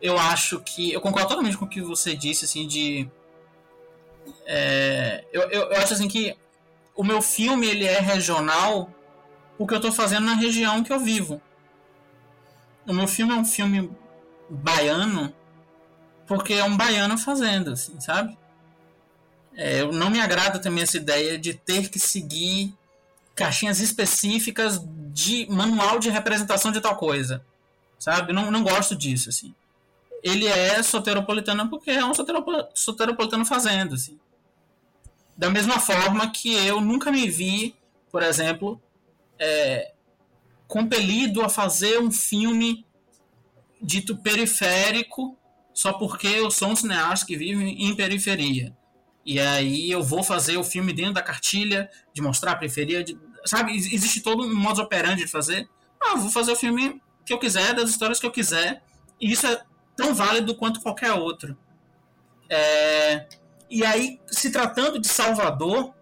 Eu 0.00 0.18
acho 0.18 0.60
que. 0.60 0.92
Eu 0.92 1.00
concordo 1.00 1.28
totalmente 1.28 1.56
com 1.56 1.64
o 1.64 1.68
que 1.68 1.80
você 1.80 2.14
disse, 2.14 2.44
assim, 2.44 2.66
de. 2.66 3.08
É, 4.44 5.24
eu, 5.32 5.42
eu, 5.50 5.62
eu 5.70 5.76
acho 5.78 5.94
assim 5.94 6.06
que 6.06 6.36
o 6.98 7.04
meu 7.04 7.22
filme 7.22 7.68
ele 7.68 7.84
é 7.84 8.00
regional 8.00 8.92
porque 9.56 9.72
eu 9.72 9.78
estou 9.78 9.92
fazendo 9.92 10.26
na 10.26 10.34
região 10.34 10.82
que 10.82 10.92
eu 10.92 10.98
vivo. 10.98 11.40
O 12.84 12.92
meu 12.92 13.06
filme 13.06 13.32
é 13.32 13.36
um 13.36 13.44
filme 13.44 13.88
baiano 14.50 15.32
porque 16.26 16.54
é 16.54 16.64
um 16.64 16.76
baiano 16.76 17.16
fazendo, 17.16 17.70
assim, 17.70 18.00
sabe? 18.00 18.36
É, 19.54 19.84
não 19.84 20.10
me 20.10 20.20
agrada 20.20 20.58
também 20.58 20.82
essa 20.82 20.96
ideia 20.96 21.38
de 21.38 21.54
ter 21.54 21.88
que 21.88 22.00
seguir 22.00 22.74
caixinhas 23.32 23.78
específicas 23.78 24.84
de 25.12 25.46
manual 25.48 26.00
de 26.00 26.10
representação 26.10 26.72
de 26.72 26.80
tal 26.80 26.96
coisa, 26.96 27.44
sabe? 27.96 28.32
Não, 28.32 28.50
não 28.50 28.64
gosto 28.64 28.96
disso, 28.96 29.28
assim. 29.28 29.54
Ele 30.20 30.48
é 30.48 30.82
soteropolitano 30.82 31.70
porque 31.70 31.92
é 31.92 32.04
um 32.04 32.12
soteropolitano 32.74 33.44
fazendo, 33.44 33.94
assim. 33.94 34.18
Da 35.38 35.48
mesma 35.48 35.78
forma 35.78 36.28
que 36.32 36.52
eu 36.52 36.80
nunca 36.80 37.12
me 37.12 37.30
vi, 37.30 37.76
por 38.10 38.24
exemplo, 38.24 38.82
é, 39.38 39.92
compelido 40.66 41.42
a 41.42 41.48
fazer 41.48 42.00
um 42.00 42.10
filme 42.10 42.84
dito 43.80 44.16
periférico 44.16 45.38
só 45.72 45.92
porque 45.92 46.26
eu 46.26 46.50
sou 46.50 46.70
um 46.70 46.76
cineasta 46.76 47.24
que 47.24 47.36
vive 47.36 47.64
em 47.64 47.94
periferia. 47.94 48.76
E 49.24 49.38
aí 49.38 49.88
eu 49.88 50.02
vou 50.02 50.24
fazer 50.24 50.56
o 50.56 50.64
filme 50.64 50.92
dentro 50.92 51.12
da 51.12 51.22
cartilha, 51.22 51.88
de 52.12 52.20
mostrar 52.20 52.52
a 52.52 52.56
periferia, 52.56 53.04
de, 53.04 53.16
sabe? 53.44 53.76
Existe 53.76 54.20
todo 54.20 54.42
um 54.42 54.52
modo 54.52 54.82
operandi 54.82 55.22
de 55.22 55.30
fazer. 55.30 55.68
Ah, 56.02 56.16
vou 56.16 56.30
fazer 56.30 56.50
o 56.50 56.56
filme 56.56 57.00
que 57.24 57.32
eu 57.32 57.38
quiser, 57.38 57.74
das 57.74 57.90
histórias 57.90 58.18
que 58.18 58.26
eu 58.26 58.32
quiser. 58.32 58.82
E 59.20 59.30
isso 59.30 59.46
é 59.46 59.62
tão 59.94 60.12
válido 60.14 60.56
quanto 60.56 60.80
qualquer 60.80 61.12
outro. 61.12 61.56
É, 62.50 63.28
e 63.70 63.84
aí, 63.84 64.20
se 64.26 64.50
tratando 64.50 64.98
de 64.98 65.08
Salvador, 65.08 65.92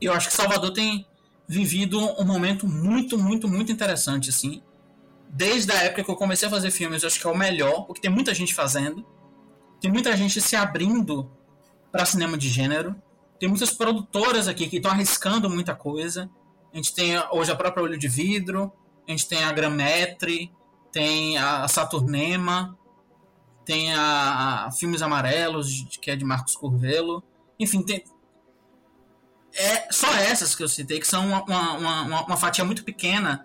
eu 0.00 0.12
acho 0.12 0.28
que 0.28 0.34
Salvador 0.34 0.72
tem 0.72 1.06
vivido 1.48 1.98
um 1.98 2.24
momento 2.24 2.66
muito, 2.66 3.18
muito, 3.18 3.48
muito 3.48 3.70
interessante, 3.70 4.30
assim. 4.30 4.62
Desde 5.28 5.70
a 5.72 5.82
época 5.82 6.04
que 6.04 6.10
eu 6.10 6.16
comecei 6.16 6.48
a 6.48 6.50
fazer 6.50 6.70
filmes, 6.70 7.02
eu 7.02 7.08
acho 7.08 7.20
que 7.20 7.26
é 7.26 7.30
o 7.30 7.36
melhor, 7.36 7.82
porque 7.86 8.00
tem 8.00 8.10
muita 8.10 8.34
gente 8.34 8.54
fazendo. 8.54 9.06
Tem 9.80 9.90
muita 9.90 10.16
gente 10.16 10.40
se 10.40 10.56
abrindo 10.56 11.30
para 11.92 12.06
cinema 12.06 12.36
de 12.36 12.48
gênero. 12.48 12.94
Tem 13.38 13.48
muitas 13.48 13.70
produtoras 13.70 14.48
aqui 14.48 14.68
que 14.68 14.76
estão 14.76 14.90
arriscando 14.90 15.50
muita 15.50 15.74
coisa. 15.74 16.30
A 16.72 16.76
gente 16.76 16.94
tem 16.94 17.18
hoje 17.30 17.52
a 17.52 17.56
própria 17.56 17.82
Olho 17.82 17.98
de 17.98 18.08
Vidro, 18.08 18.72
a 19.06 19.10
gente 19.10 19.28
tem 19.28 19.44
a 19.44 19.52
Grametre, 19.52 20.50
tem 20.90 21.36
a 21.38 21.68
Saturnema, 21.68 22.76
tem 23.66 23.92
a, 23.92 24.66
a 24.66 24.70
Filmes 24.70 25.02
Amarelos, 25.02 25.84
que 26.00 26.10
é 26.10 26.16
de 26.16 26.24
Marcos 26.24 26.54
Curvelo. 26.54 27.22
Enfim, 27.58 27.82
tem. 27.82 28.04
É 29.52 29.92
só 29.92 30.14
essas 30.14 30.54
que 30.54 30.62
eu 30.62 30.68
citei, 30.68 31.00
que 31.00 31.06
são 31.06 31.26
uma, 31.26 31.42
uma, 31.42 31.72
uma, 31.72 32.24
uma 32.24 32.36
fatia 32.36 32.64
muito 32.64 32.84
pequena. 32.84 33.44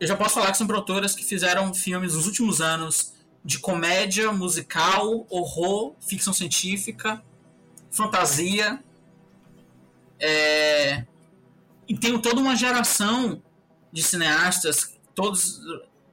Eu 0.00 0.06
já 0.08 0.16
posso 0.16 0.34
falar 0.34 0.50
que 0.50 0.58
são 0.58 0.66
produtoras 0.66 1.14
que 1.14 1.24
fizeram 1.24 1.72
filmes 1.72 2.14
nos 2.14 2.26
últimos 2.26 2.60
anos 2.60 3.14
de 3.44 3.58
comédia, 3.58 4.32
musical, 4.32 5.26
horror, 5.30 5.94
ficção 6.00 6.32
científica, 6.32 7.22
fantasia. 7.90 8.82
É... 10.18 11.04
E 11.86 11.96
tem 11.96 12.18
toda 12.20 12.40
uma 12.40 12.56
geração 12.56 13.40
de 13.92 14.02
cineastas, 14.02 14.98
todos 15.14 15.60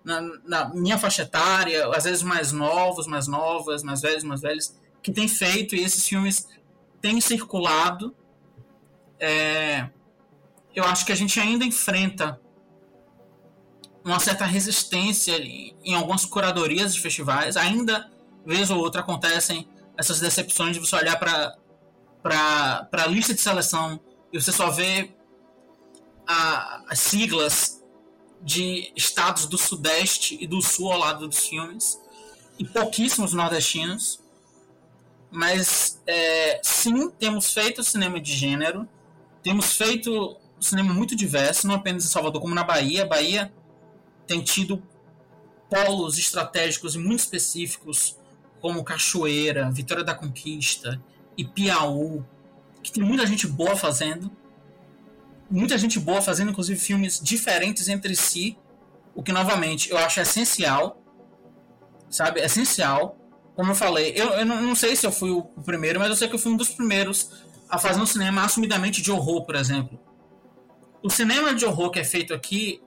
na, 0.06 0.22
na, 0.46 0.70
minha 0.70 0.98
faixa 1.00 1.24
etária, 1.24 1.88
às 1.88 2.04
vezes 2.04 2.22
mais 2.22 2.52
novos, 2.52 3.08
mais 3.08 3.28
novas, 3.28 3.84
mais 3.84 4.02
velhos, 4.02 4.24
mais 4.24 4.42
velhos, 4.42 4.76
que 5.02 5.12
tem 5.12 5.28
feito 5.28 5.76
e 5.76 5.84
esses 5.84 6.08
filmes 6.08 6.48
têm 7.02 7.20
circulado. 7.20 8.16
É, 9.20 9.90
eu 10.76 10.84
acho 10.84 11.06
que 11.06 11.12
a 11.12 11.16
gente 11.16 11.40
ainda 11.40 11.66
enfrenta 11.66 12.40
uma 14.04 14.20
certa 14.20 14.46
resistência 14.46 15.36
em 15.40 15.96
algumas 15.96 16.24
curadorias 16.26 16.94
de 16.94 17.02
festivais. 17.02 17.58
Ainda, 17.58 18.12
vez 18.46 18.70
ou 18.70 18.78
outra, 18.78 19.02
acontecem 19.02 19.68
essas 19.98 20.20
decepções 20.20 20.76
de 20.76 20.80
você 20.80 20.96
olhar 20.96 21.18
para 21.18 22.88
a 22.92 23.08
lista 23.08 23.34
de 23.34 23.42
seleção 23.42 24.00
e 24.32 24.40
você 24.40 24.52
só 24.52 24.70
vê 24.70 25.16
as 26.28 27.00
siglas 27.00 27.75
de 28.42 28.92
estados 28.96 29.46
do 29.46 29.58
Sudeste 29.58 30.38
e 30.40 30.48
do 30.48 30.62
Sul 30.62 30.92
ao 30.92 31.00
lado 31.00 31.28
dos 31.28 31.48
filmes, 31.48 32.00
e 32.58 32.66
pouquíssimos 32.66 33.34
nordestinos. 33.34 34.20
Mas 35.32 36.02
é, 36.08 36.62
sim, 36.64 37.10
temos 37.12 37.54
feito 37.54 37.84
cinema 37.84 38.20
de 38.20 38.34
gênero, 38.34 38.88
temos 39.44 39.76
feito 39.76 40.38
cinema 40.60 40.94
muito 40.94 41.16
diverso, 41.16 41.68
não 41.68 41.76
apenas 41.76 42.06
em 42.06 42.08
Salvador, 42.08 42.42
como 42.42 42.56
na 42.56 42.64
Bahia. 42.64 43.04
A 43.04 43.08
Bahia 43.08 43.54
tem 44.26 44.42
tido 44.42 44.82
polos 45.70 46.18
estratégicos 46.18 46.96
e 46.96 47.00
muito 47.00 47.20
específicos, 47.20 48.18
como 48.62 48.84
Cachoeira, 48.84 49.70
Vitória 49.72 50.04
da 50.04 50.16
Conquista 50.16 51.02
e 51.38 51.44
Piauí, 51.44 52.24
que 52.82 52.92
tem 52.92 53.04
muita 53.04 53.26
gente 53.26 53.46
boa 53.48 53.76
fazendo 53.76 54.32
muita 55.56 55.78
gente 55.78 56.00
boa 56.00 56.22
fazendo, 56.22 56.52
inclusive, 56.52 56.80
filmes 56.80 57.20
diferentes 57.20 57.88
entre 57.88 58.16
si, 58.16 58.58
o 59.14 59.24
que, 59.24 59.32
novamente, 59.32 59.90
eu 59.90 59.98
acho 59.98 60.20
essencial, 60.20 61.02
sabe? 62.10 62.42
Essencial. 62.42 63.18
Como 63.56 63.72
eu 63.72 63.76
falei, 63.76 64.14
eu, 64.16 64.28
eu 64.32 64.46
não, 64.46 64.76
sei 64.76 64.98
se 64.98 65.08
eu 65.08 65.12
fui 65.12 65.32
o 65.32 65.44
primeiro, 65.64 65.98
mas 65.98 66.10
eu 66.10 66.16
sei 66.16 66.28
que 66.28 66.36
eu 66.36 66.40
fui 66.40 66.52
um 66.52 66.58
dos 66.58 66.70
primeiros 66.70 67.32
a 67.70 67.78
fazer 67.78 68.02
um 68.02 68.06
cinema 68.06 68.44
assumidamente 68.44 69.02
de 69.02 69.10
horror, 69.10 69.46
por 69.46 69.56
exemplo. 69.56 69.98
O 71.02 71.10
cinema 71.10 71.56
de 71.56 71.66
horror 71.66 71.90
que 71.90 72.00
é 72.00 72.04
feito 72.04 72.34
aqui 72.34 72.84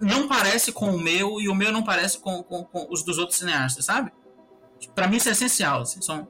não 0.00 0.28
parece 0.28 0.70
com 0.70 0.94
o 0.94 0.98
meu 0.98 1.40
e 1.40 1.48
o 1.48 1.54
meu 1.54 1.72
não 1.72 1.82
parece 1.82 2.18
com, 2.18 2.40
com, 2.44 2.64
com 2.64 2.86
os 2.88 3.02
dos 3.02 3.18
outros 3.18 3.38
cineastas, 3.38 3.84
sabe? 3.84 4.12
Para 4.94 5.08
mim 5.08 5.16
isso 5.16 5.28
é 5.28 5.32
essencial. 5.32 5.82
Assim, 5.82 6.00
são 6.00 6.28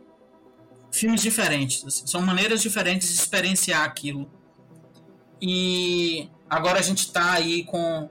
filmes 0.91 1.21
diferentes, 1.21 1.85
assim, 1.85 2.07
são 2.07 2.23
maneiras 2.23 2.63
diferentes 2.63 3.09
de 3.09 3.15
experienciar 3.15 3.83
aquilo. 3.85 4.31
E 5.41 6.31
agora 6.49 6.79
a 6.79 6.83
gente 6.83 7.07
está 7.07 7.33
aí 7.33 7.65
com 7.65 8.09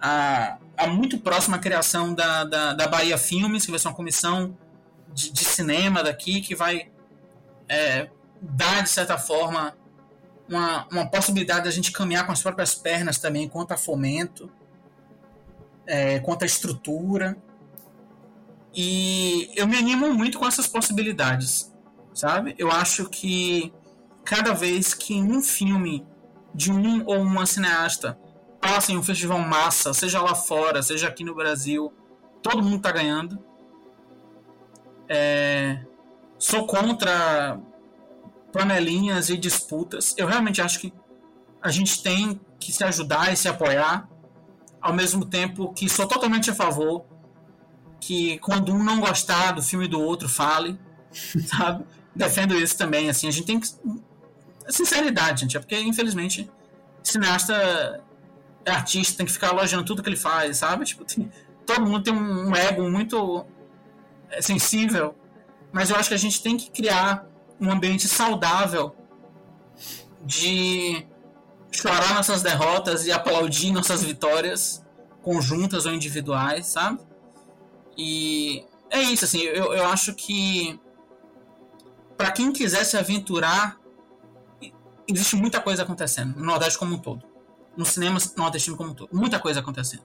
a, 0.00 0.58
a 0.76 0.86
muito 0.86 1.18
próxima 1.18 1.58
criação 1.58 2.14
da, 2.14 2.44
da, 2.44 2.72
da 2.74 2.88
Bahia 2.88 3.16
Filmes, 3.16 3.64
que 3.64 3.70
vai 3.70 3.80
ser 3.80 3.88
uma 3.88 3.94
comissão 3.94 4.56
de, 5.12 5.32
de 5.32 5.44
cinema 5.44 6.02
daqui, 6.02 6.40
que 6.40 6.54
vai 6.54 6.90
é, 7.68 8.10
dar, 8.40 8.82
de 8.82 8.90
certa 8.90 9.16
forma, 9.16 9.76
uma, 10.48 10.86
uma 10.90 11.06
possibilidade 11.06 11.64
da 11.64 11.70
gente 11.70 11.92
caminhar 11.92 12.26
com 12.26 12.32
as 12.32 12.42
próprias 12.42 12.74
pernas 12.74 13.18
também, 13.18 13.48
quanto 13.48 13.72
a 13.72 13.76
fomento, 13.76 14.50
é, 15.86 16.18
quanto 16.20 16.42
a 16.42 16.46
estrutura. 16.46 17.36
E 18.74 19.50
eu 19.54 19.66
me 19.66 19.76
animo 19.76 20.12
muito 20.12 20.38
com 20.38 20.46
essas 20.46 20.66
possibilidades, 20.66 21.72
sabe? 22.12 22.54
Eu 22.58 22.70
acho 22.70 23.08
que 23.08 23.72
cada 24.24 24.52
vez 24.52 24.94
que 24.94 25.14
um 25.14 25.40
filme 25.40 26.04
de 26.54 26.70
um 26.72 27.04
ou 27.06 27.18
uma 27.18 27.46
cineasta 27.46 28.18
passa 28.60 28.92
em 28.92 28.96
um 28.96 29.02
festival 29.02 29.38
massa, 29.40 29.92
seja 29.92 30.22
lá 30.22 30.34
fora, 30.34 30.82
seja 30.82 31.08
aqui 31.08 31.22
no 31.22 31.34
Brasil, 31.34 31.92
todo 32.42 32.62
mundo 32.62 32.80
tá 32.80 32.90
ganhando. 32.90 33.38
É, 35.06 35.84
sou 36.38 36.66
contra 36.66 37.60
panelinhas 38.50 39.28
e 39.28 39.36
disputas. 39.36 40.14
Eu 40.16 40.26
realmente 40.26 40.62
acho 40.62 40.80
que 40.80 40.94
a 41.60 41.70
gente 41.70 42.02
tem 42.02 42.40
que 42.58 42.72
se 42.72 42.82
ajudar 42.84 43.32
e 43.32 43.36
se 43.36 43.48
apoiar, 43.48 44.08
ao 44.80 44.94
mesmo 44.94 45.24
tempo 45.26 45.72
que 45.74 45.88
sou 45.88 46.06
totalmente 46.06 46.50
a 46.50 46.54
favor 46.54 47.04
que 48.00 48.38
quando 48.38 48.72
um 48.72 48.82
não 48.82 49.00
gostar 49.00 49.52
do 49.52 49.62
filme 49.62 49.88
do 49.88 50.00
outro, 50.00 50.28
fale, 50.28 50.78
sabe? 51.46 51.84
Defendo 52.14 52.54
isso 52.54 52.76
também, 52.76 53.08
assim, 53.08 53.26
a 53.26 53.30
gente 53.30 53.46
tem 53.46 53.58
que 53.58 53.68
sinceridade, 54.72 55.42
gente, 55.42 55.56
é 55.56 55.60
porque 55.60 55.78
infelizmente 55.78 56.50
cineasta 57.02 58.02
é 58.64 58.70
artista, 58.70 59.18
tem 59.18 59.26
que 59.26 59.32
ficar 59.32 59.48
elogiando 59.48 59.84
tudo 59.84 60.02
que 60.02 60.08
ele 60.08 60.16
faz, 60.16 60.58
sabe? 60.58 60.84
Tipo, 60.84 61.04
tem, 61.04 61.30
todo 61.66 61.82
mundo 61.82 62.02
tem 62.02 62.14
um 62.14 62.54
ego 62.54 62.90
muito 62.90 63.44
é, 64.30 64.40
sensível, 64.40 65.14
mas 65.72 65.90
eu 65.90 65.96
acho 65.96 66.08
que 66.08 66.14
a 66.14 66.18
gente 66.18 66.42
tem 66.42 66.56
que 66.56 66.70
criar 66.70 67.26
um 67.60 67.70
ambiente 67.70 68.08
saudável 68.08 68.96
de 70.24 71.06
chorar 71.70 72.14
nossas 72.14 72.42
derrotas 72.42 73.06
e 73.06 73.12
aplaudir 73.12 73.70
nossas 73.72 74.02
vitórias 74.02 74.84
conjuntas 75.22 75.86
ou 75.86 75.92
individuais, 75.92 76.66
sabe? 76.66 77.00
E 77.96 78.64
é 78.90 79.02
isso, 79.02 79.24
assim, 79.24 79.40
eu, 79.40 79.72
eu 79.74 79.86
acho 79.86 80.14
que 80.14 80.78
para 82.16 82.30
quem 82.30 82.52
quiser 82.52 82.84
se 82.84 82.96
aventurar, 82.96 83.78
existe 85.08 85.36
muita 85.36 85.60
coisa 85.60 85.82
acontecendo 85.82 86.38
no 86.38 86.44
Nordeste 86.44 86.78
como 86.78 86.94
um 86.94 86.98
todo. 86.98 87.24
No 87.76 87.84
cinema 87.84 88.18
nordestino 88.36 88.76
como 88.76 88.90
um 88.90 88.94
todo. 88.94 89.08
Muita 89.12 89.38
coisa 89.38 89.60
acontecendo. 89.60 90.04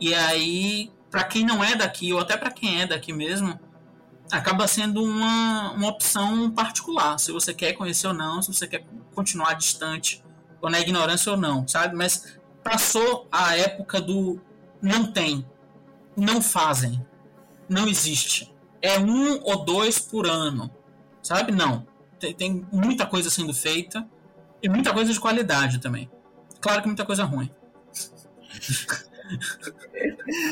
E 0.00 0.14
aí, 0.14 0.90
para 1.10 1.24
quem 1.24 1.44
não 1.44 1.62
é 1.62 1.74
daqui, 1.74 2.12
ou 2.12 2.18
até 2.18 2.36
para 2.36 2.50
quem 2.50 2.80
é 2.80 2.86
daqui 2.86 3.12
mesmo, 3.12 3.58
acaba 4.30 4.66
sendo 4.66 5.02
uma, 5.02 5.72
uma 5.72 5.88
opção 5.88 6.50
particular. 6.50 7.18
Se 7.18 7.32
você 7.32 7.52
quer 7.52 7.72
conhecer 7.74 8.06
ou 8.06 8.14
não, 8.14 8.40
se 8.40 8.52
você 8.52 8.66
quer 8.66 8.86
continuar 9.14 9.54
distante, 9.54 10.24
ou 10.60 10.70
na 10.70 10.80
ignorância 10.80 11.32
ou 11.32 11.38
não, 11.38 11.66
sabe? 11.66 11.94
Mas 11.96 12.38
passou 12.62 13.28
a 13.30 13.56
época 13.56 14.00
do 14.00 14.40
não 14.80 15.12
tem, 15.12 15.46
não 16.16 16.42
fazem, 16.42 17.04
não 17.68 17.88
existe. 17.88 18.54
É 18.80 18.98
um 18.98 19.40
ou 19.42 19.64
dois 19.64 19.98
por 19.98 20.26
ano, 20.26 20.70
sabe? 21.22 21.52
Não. 21.52 21.86
Tem, 22.18 22.34
tem 22.34 22.66
muita 22.72 23.06
coisa 23.06 23.30
sendo 23.30 23.54
feita 23.54 24.06
e 24.62 24.68
muita 24.68 24.92
coisa 24.92 25.12
de 25.12 25.20
qualidade 25.20 25.78
também. 25.78 26.10
Claro 26.60 26.82
que 26.82 26.88
muita 26.88 27.04
coisa 27.04 27.24
ruim. 27.24 27.50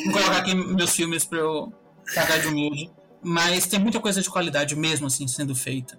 Vou 0.04 0.12
colocar 0.12 0.38
aqui 0.38 0.54
meus 0.54 0.94
filmes 0.94 1.24
para 1.24 1.38
eu 1.38 1.72
cagar 2.14 2.40
de 2.40 2.48
humilde. 2.48 2.90
Mas 3.22 3.66
tem 3.66 3.80
muita 3.80 3.98
coisa 3.98 4.22
de 4.22 4.30
qualidade 4.30 4.76
mesmo 4.76 5.06
assim 5.06 5.26
sendo 5.26 5.54
feita. 5.54 5.98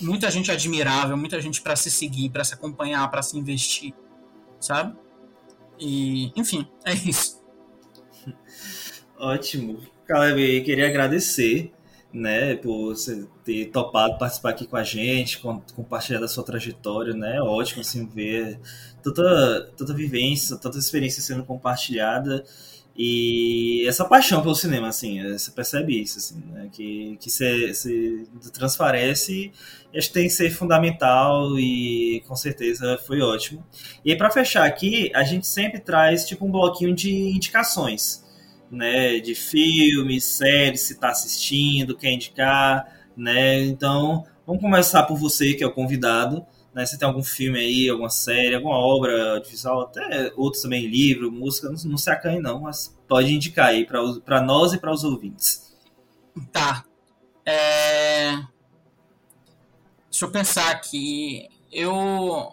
Muita 0.00 0.30
gente 0.30 0.50
admirável, 0.50 1.16
muita 1.16 1.40
gente 1.40 1.62
para 1.62 1.74
se 1.74 1.90
seguir, 1.90 2.28
para 2.28 2.44
se 2.44 2.52
acompanhar, 2.52 3.08
para 3.10 3.22
se 3.22 3.38
investir, 3.38 3.94
sabe? 4.60 4.94
E, 5.78 6.32
enfim, 6.38 6.68
é 6.84 6.92
isso. 6.92 7.42
Ótimo. 9.18 9.80
Caleb, 10.06 10.62
queria 10.62 10.86
agradecer, 10.86 11.72
né, 12.16 12.56
por 12.56 12.94
você 12.94 13.26
ter 13.44 13.66
topado 13.66 14.18
participar 14.18 14.50
aqui 14.50 14.66
com 14.66 14.76
a 14.76 14.82
gente, 14.82 15.38
compartilhar 15.74 16.20
da 16.20 16.28
sua 16.28 16.42
trajetória, 16.42 17.14
né? 17.14 17.40
Ótimo 17.40 17.82
assim 17.82 18.06
ver 18.06 18.58
tanta, 19.02 19.70
tanta 19.76 19.94
vivência, 19.94 20.56
tanta 20.56 20.78
experiência 20.78 21.22
sendo 21.22 21.44
compartilhada 21.44 22.44
e 22.98 23.84
essa 23.86 24.06
paixão 24.06 24.40
pelo 24.40 24.54
cinema, 24.54 24.88
assim, 24.88 25.22
você 25.30 25.50
percebe 25.50 26.00
isso, 26.00 26.16
assim, 26.16 26.42
né? 26.46 26.70
que, 26.72 27.18
que 27.20 27.28
se, 27.28 27.74
se 27.74 28.26
transparece 28.54 29.52
acho 29.94 30.08
que 30.08 30.14
tem 30.14 30.24
que 30.24 30.32
ser 30.32 30.50
fundamental 30.50 31.58
e 31.58 32.22
com 32.26 32.34
certeza 32.34 32.98
foi 33.06 33.20
ótimo. 33.20 33.64
E 34.04 34.14
para 34.16 34.30
fechar 34.30 34.64
aqui, 34.64 35.10
a 35.14 35.22
gente 35.24 35.46
sempre 35.46 35.80
traz 35.80 36.26
tipo 36.26 36.46
um 36.46 36.50
bloquinho 36.50 36.94
de 36.94 37.10
indicações, 37.10 38.24
né, 38.70 39.18
de 39.20 39.34
filmes, 39.34 40.24
séries, 40.24 40.82
se 40.82 40.94
está 40.94 41.10
assistindo, 41.10 41.96
quer 41.96 42.10
indicar, 42.10 42.86
né, 43.16 43.62
então 43.64 44.24
vamos 44.46 44.62
começar 44.62 45.04
por 45.04 45.16
você, 45.16 45.54
que 45.54 45.64
é 45.64 45.66
o 45.66 45.72
convidado, 45.72 46.44
né? 46.76 46.84
Você 46.84 46.98
tem 46.98 47.08
algum 47.08 47.22
filme 47.22 47.58
aí, 47.58 47.88
alguma 47.88 48.10
série, 48.10 48.54
alguma 48.54 48.76
obra 48.76 49.40
visual, 49.40 49.80
até 49.80 50.30
outros 50.36 50.62
também, 50.62 50.86
livro, 50.86 51.32
música, 51.32 51.70
não, 51.70 51.90
não 51.90 51.96
se 51.96 52.10
acanhe 52.10 52.38
não, 52.38 52.60
mas 52.60 52.94
pode 53.08 53.32
indicar 53.32 53.68
aí 53.68 53.86
para 53.86 54.42
nós 54.42 54.74
e 54.74 54.78
para 54.78 54.92
os 54.92 55.02
ouvintes. 55.02 55.74
Tá. 56.52 56.84
É... 57.46 58.36
Deixa 60.10 60.26
eu 60.26 60.30
pensar 60.30 60.70
aqui. 60.70 61.48
Eu 61.72 62.52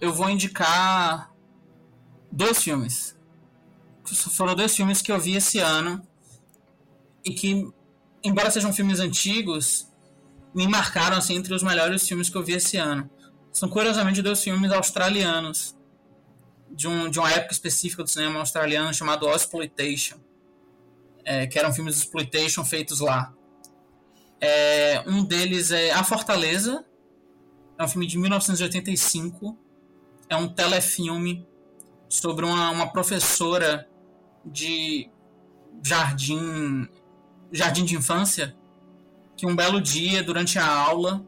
eu 0.00 0.12
vou 0.12 0.28
indicar 0.28 1.32
dois 2.30 2.62
filmes. 2.62 3.17
Foram 4.14 4.54
dois 4.54 4.74
filmes 4.74 5.02
que 5.02 5.10
eu 5.10 5.18
vi 5.18 5.36
esse 5.36 5.58
ano 5.58 6.06
e 7.24 7.32
que, 7.32 7.68
embora 8.22 8.50
sejam 8.50 8.72
filmes 8.72 9.00
antigos, 9.00 9.88
me 10.54 10.66
marcaram 10.66 11.16
assim 11.16 11.36
entre 11.36 11.54
os 11.54 11.62
melhores 11.62 12.06
filmes 12.06 12.28
que 12.28 12.36
eu 12.36 12.42
vi 12.42 12.54
esse 12.54 12.76
ano. 12.76 13.08
São 13.52 13.68
curiosamente 13.68 14.22
dois 14.22 14.42
filmes 14.42 14.70
australianos 14.72 15.76
de, 16.70 16.86
um, 16.86 17.10
de 17.10 17.18
uma 17.18 17.30
época 17.30 17.52
específica 17.52 18.02
do 18.02 18.08
cinema 18.08 18.40
australiano 18.40 18.92
chamado 18.92 19.28
Exploitation, 19.28 20.18
é, 21.24 21.46
que 21.46 21.58
eram 21.58 21.72
filmes 21.72 21.96
de 21.96 22.02
exploitation 22.02 22.64
feitos 22.64 23.00
lá. 23.00 23.32
É, 24.40 25.02
um 25.06 25.24
deles 25.24 25.70
é 25.70 25.90
A 25.90 26.04
Fortaleza, 26.04 26.84
é 27.78 27.84
um 27.84 27.88
filme 27.88 28.06
de 28.06 28.18
1985, 28.18 29.58
é 30.28 30.36
um 30.36 30.48
telefilme 30.48 31.46
sobre 32.08 32.44
uma, 32.44 32.70
uma 32.70 32.92
professora 32.92 33.88
de 34.50 35.10
jardim 35.82 36.88
jardim 37.52 37.84
de 37.84 37.94
infância 37.94 38.56
que 39.36 39.46
um 39.46 39.54
belo 39.54 39.80
dia, 39.80 40.22
durante 40.22 40.58
a 40.58 40.66
aula, 40.66 41.24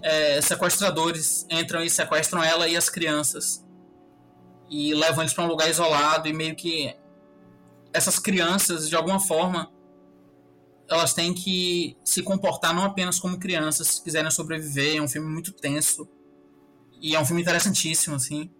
é, 0.00 0.40
sequestradores 0.40 1.44
entram 1.50 1.82
e 1.82 1.90
sequestram 1.90 2.42
ela 2.42 2.68
e 2.68 2.76
as 2.76 2.88
crianças. 2.88 3.66
E 4.70 4.94
levam 4.94 5.22
eles 5.22 5.34
para 5.34 5.44
um 5.44 5.48
lugar 5.48 5.68
isolado 5.68 6.28
e 6.28 6.32
meio 6.32 6.54
que 6.54 6.96
essas 7.92 8.18
crianças, 8.18 8.88
de 8.88 8.94
alguma 8.94 9.18
forma, 9.18 9.70
elas 10.88 11.12
têm 11.12 11.34
que 11.34 11.96
se 12.04 12.22
comportar 12.22 12.74
não 12.74 12.84
apenas 12.84 13.18
como 13.18 13.38
crianças, 13.38 13.88
se 13.88 14.02
quiserem 14.02 14.30
sobreviver. 14.30 14.96
É 14.96 15.02
um 15.02 15.08
filme 15.08 15.28
muito 15.28 15.52
tenso. 15.52 16.08
E 17.00 17.16
é 17.16 17.20
um 17.20 17.24
filme 17.24 17.42
interessantíssimo, 17.42 18.14
assim. 18.14 18.50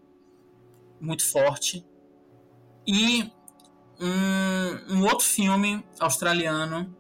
Muito 1.01 1.25
forte. 1.25 1.87
E 2.87 3.31
um, 4.03 4.97
um 4.97 5.05
outro 5.05 5.25
filme 5.25 5.85
australiano 6.01 6.95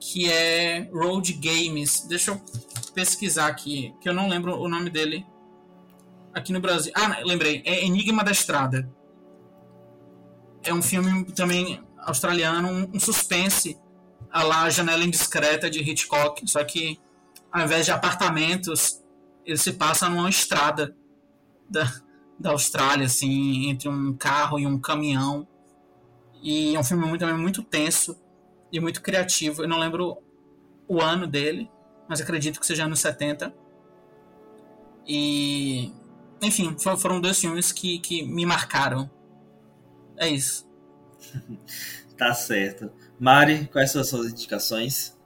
que 0.00 0.30
é 0.30 0.88
Road 0.92 1.32
Games. 1.34 2.06
Deixa 2.08 2.30
eu 2.30 2.42
pesquisar 2.94 3.48
aqui, 3.48 3.94
que 4.00 4.08
eu 4.08 4.14
não 4.14 4.28
lembro 4.28 4.58
o 4.58 4.68
nome 4.68 4.88
dele 4.88 5.26
aqui 6.32 6.52
no 6.52 6.60
Brasil. 6.60 6.92
Ah, 6.94 7.20
lembrei, 7.24 7.62
é 7.64 7.84
Enigma 7.84 8.24
da 8.24 8.30
Estrada. 8.30 8.90
É 10.62 10.72
um 10.72 10.82
filme 10.82 11.24
também 11.32 11.82
australiano, 11.98 12.68
um, 12.92 12.98
suspense 13.00 13.78
a 14.30 14.42
lá 14.42 14.70
Janela 14.70 15.04
Indiscreta 15.04 15.70
de 15.70 15.80
Hitchcock, 15.80 16.48
só 16.50 16.62
que 16.64 16.98
ao 17.52 17.64
invés 17.64 17.86
de 17.86 17.92
apartamentos, 17.92 19.02
ele 19.44 19.56
se 19.56 19.72
passa 19.72 20.08
numa 20.08 20.28
estrada 20.28 20.94
da, 21.70 21.92
da 22.38 22.50
Austrália, 22.50 23.06
assim, 23.06 23.70
entre 23.70 23.88
um 23.88 24.14
carro 24.14 24.58
e 24.58 24.66
um 24.66 24.78
caminhão. 24.78 25.46
E 26.42 26.74
é 26.74 26.78
um 26.78 26.84
filme 26.84 27.06
muito, 27.06 27.20
também 27.20 27.36
muito 27.36 27.62
tenso 27.62 28.16
e 28.72 28.80
muito 28.80 29.02
criativo. 29.02 29.62
Eu 29.62 29.68
não 29.68 29.78
lembro 29.78 30.18
o 30.88 31.00
ano 31.00 31.26
dele, 31.26 31.70
mas 32.08 32.20
acredito 32.20 32.60
que 32.60 32.66
seja 32.66 32.84
anos 32.84 33.00
70. 33.00 33.54
E. 35.06 35.92
Enfim, 36.42 36.76
foram 36.78 37.20
dois 37.20 37.40
filmes 37.40 37.72
que, 37.72 37.98
que 37.98 38.22
me 38.22 38.44
marcaram. 38.44 39.10
É 40.16 40.28
isso. 40.28 40.68
tá 42.16 42.34
certo. 42.34 42.90
Mari, 43.18 43.66
quais 43.68 43.90
são 43.90 44.00
as 44.00 44.08
suas 44.08 44.32
indicações? 44.32 45.16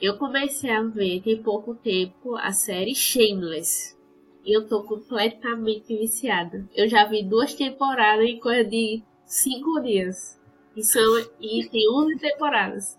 Eu 0.00 0.16
comecei 0.16 0.70
a 0.70 0.82
ver 0.82 1.22
tem 1.22 1.42
pouco 1.42 1.74
tempo 1.74 2.36
a 2.36 2.52
série 2.52 2.94
Shameless. 2.94 3.96
E 4.44 4.56
eu 4.56 4.66
tô 4.66 4.82
completamente 4.82 5.96
viciada. 5.96 6.66
Eu 6.74 6.88
já 6.88 7.04
vi 7.04 7.22
duas 7.22 7.52
temporadas 7.52 8.24
em 8.24 8.40
coisa 8.40 8.64
de 8.64 9.02
cinco 9.30 9.80
dias. 9.80 10.38
E, 10.76 10.82
são, 10.84 11.02
e 11.40 11.68
tem 11.68 11.88
11 11.90 12.18
temporadas. 12.18 12.98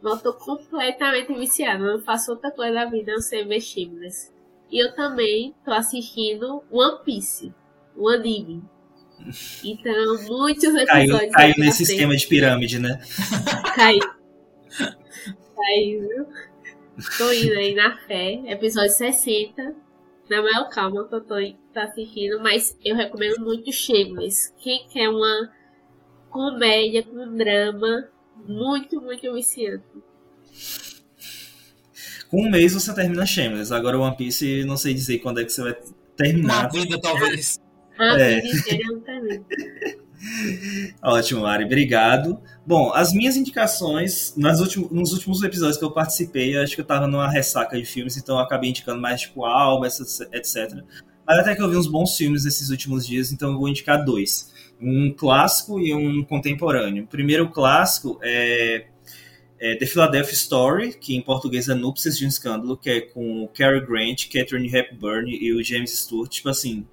Mas 0.00 0.14
eu 0.14 0.32
tô 0.32 0.34
completamente 0.34 1.32
viciada. 1.32 1.82
Eu 1.82 1.98
não 1.98 2.04
faço 2.04 2.32
outra 2.32 2.50
coisa 2.50 2.74
da 2.74 2.84
vida 2.84 3.12
não 3.12 3.20
ser 3.20 3.46
ver 3.46 3.60
Shameless. 3.60 4.32
E 4.70 4.82
eu 4.82 4.94
também 4.94 5.54
tô 5.64 5.72
assistindo 5.72 6.62
One 6.70 7.04
Piece. 7.04 7.52
O 7.96 8.08
anime. 8.08 8.62
Então, 9.62 10.24
muitos 10.26 10.74
episódios. 10.74 10.86
Caiu, 11.18 11.30
caiu 11.30 11.54
nesse 11.58 11.84
esquema 11.84 12.16
de 12.16 12.26
pirâmide, 12.26 12.78
né? 12.78 13.00
Caiu. 13.76 14.00
Caiu. 15.54 16.26
Tô 17.18 17.32
indo 17.32 17.52
aí 17.52 17.74
na 17.74 17.96
fé. 17.98 18.42
Episódio 18.46 18.90
60. 18.90 19.74
Na 20.28 20.42
maior 20.42 20.68
calma 20.70 21.06
que 21.06 21.14
eu 21.14 21.20
tô, 21.20 21.34
tô 21.72 21.80
assistindo. 21.80 22.40
Mas 22.40 22.76
eu 22.84 22.96
recomendo 22.96 23.38
muito 23.40 23.70
Shameless. 23.70 24.52
Quem 24.58 24.88
quer 24.88 25.08
uma 25.08 25.52
comédia 26.32 27.02
com 27.02 27.36
drama 27.36 28.08
muito, 28.48 29.00
muito 29.00 29.32
viciante. 29.32 29.84
Com 32.28 32.46
um 32.46 32.50
mês 32.50 32.72
você 32.72 32.92
termina 32.94 33.26
Shameless. 33.26 33.72
Agora 33.72 33.98
One 33.98 34.16
Piece, 34.16 34.64
não 34.64 34.76
sei 34.76 34.94
dizer 34.94 35.18
quando 35.18 35.40
é 35.40 35.44
que 35.44 35.52
você 35.52 35.62
vai 35.62 35.76
terminar. 36.16 36.62
Uma 36.62 36.68
vida, 36.68 37.00
talvez. 37.00 37.60
É. 38.00 38.42
não 38.84 39.02
Ótimo, 41.16 41.42
Mari, 41.42 41.64
obrigado. 41.64 42.40
Bom, 42.64 42.92
as 42.94 43.12
minhas 43.12 43.36
indicações, 43.36 44.34
nas 44.36 44.60
últimos, 44.60 44.90
nos 44.90 45.12
últimos 45.12 45.42
episódios 45.42 45.76
que 45.76 45.84
eu 45.84 45.90
participei, 45.90 46.56
eu 46.56 46.62
acho 46.62 46.74
que 46.74 46.80
eu 46.80 46.84
tava 46.86 47.06
numa 47.06 47.28
ressaca 47.28 47.76
de 47.76 47.84
filmes, 47.84 48.16
então 48.16 48.36
eu 48.36 48.40
acabei 48.40 48.70
indicando 48.70 49.00
mais, 49.00 49.20
tipo, 49.22 49.44
Alba, 49.44 49.88
etc. 49.88 50.84
Mas 51.26 51.38
até 51.38 51.54
que 51.54 51.62
eu 51.62 51.68
vi 51.68 51.76
uns 51.76 51.88
bons 51.88 52.16
filmes 52.16 52.44
nesses 52.44 52.70
últimos 52.70 53.06
dias, 53.06 53.32
então 53.32 53.52
eu 53.52 53.58
vou 53.58 53.68
indicar 53.68 54.04
dois. 54.04 54.51
Um 54.80 55.12
clássico 55.12 55.78
e 55.80 55.94
um 55.94 56.24
contemporâneo. 56.24 57.04
O 57.04 57.06
primeiro 57.06 57.48
clássico 57.50 58.18
é, 58.22 58.86
é 59.60 59.76
The 59.76 59.86
Philadelphia 59.86 60.34
Story, 60.34 60.94
que 60.94 61.14
em 61.14 61.20
português 61.20 61.68
é 61.68 61.74
Núpcias 61.74 62.18
de 62.18 62.24
um 62.24 62.28
Escândalo, 62.28 62.76
que 62.76 62.90
é 62.90 63.00
com 63.00 63.48
Cary 63.54 63.84
Grant, 63.86 64.28
Catherine 64.32 64.74
Hepburn 64.74 65.30
e 65.30 65.52
o 65.52 65.62
James 65.62 65.98
Stewart. 65.98 66.30
Tipo 66.30 66.48
assim, 66.48 66.86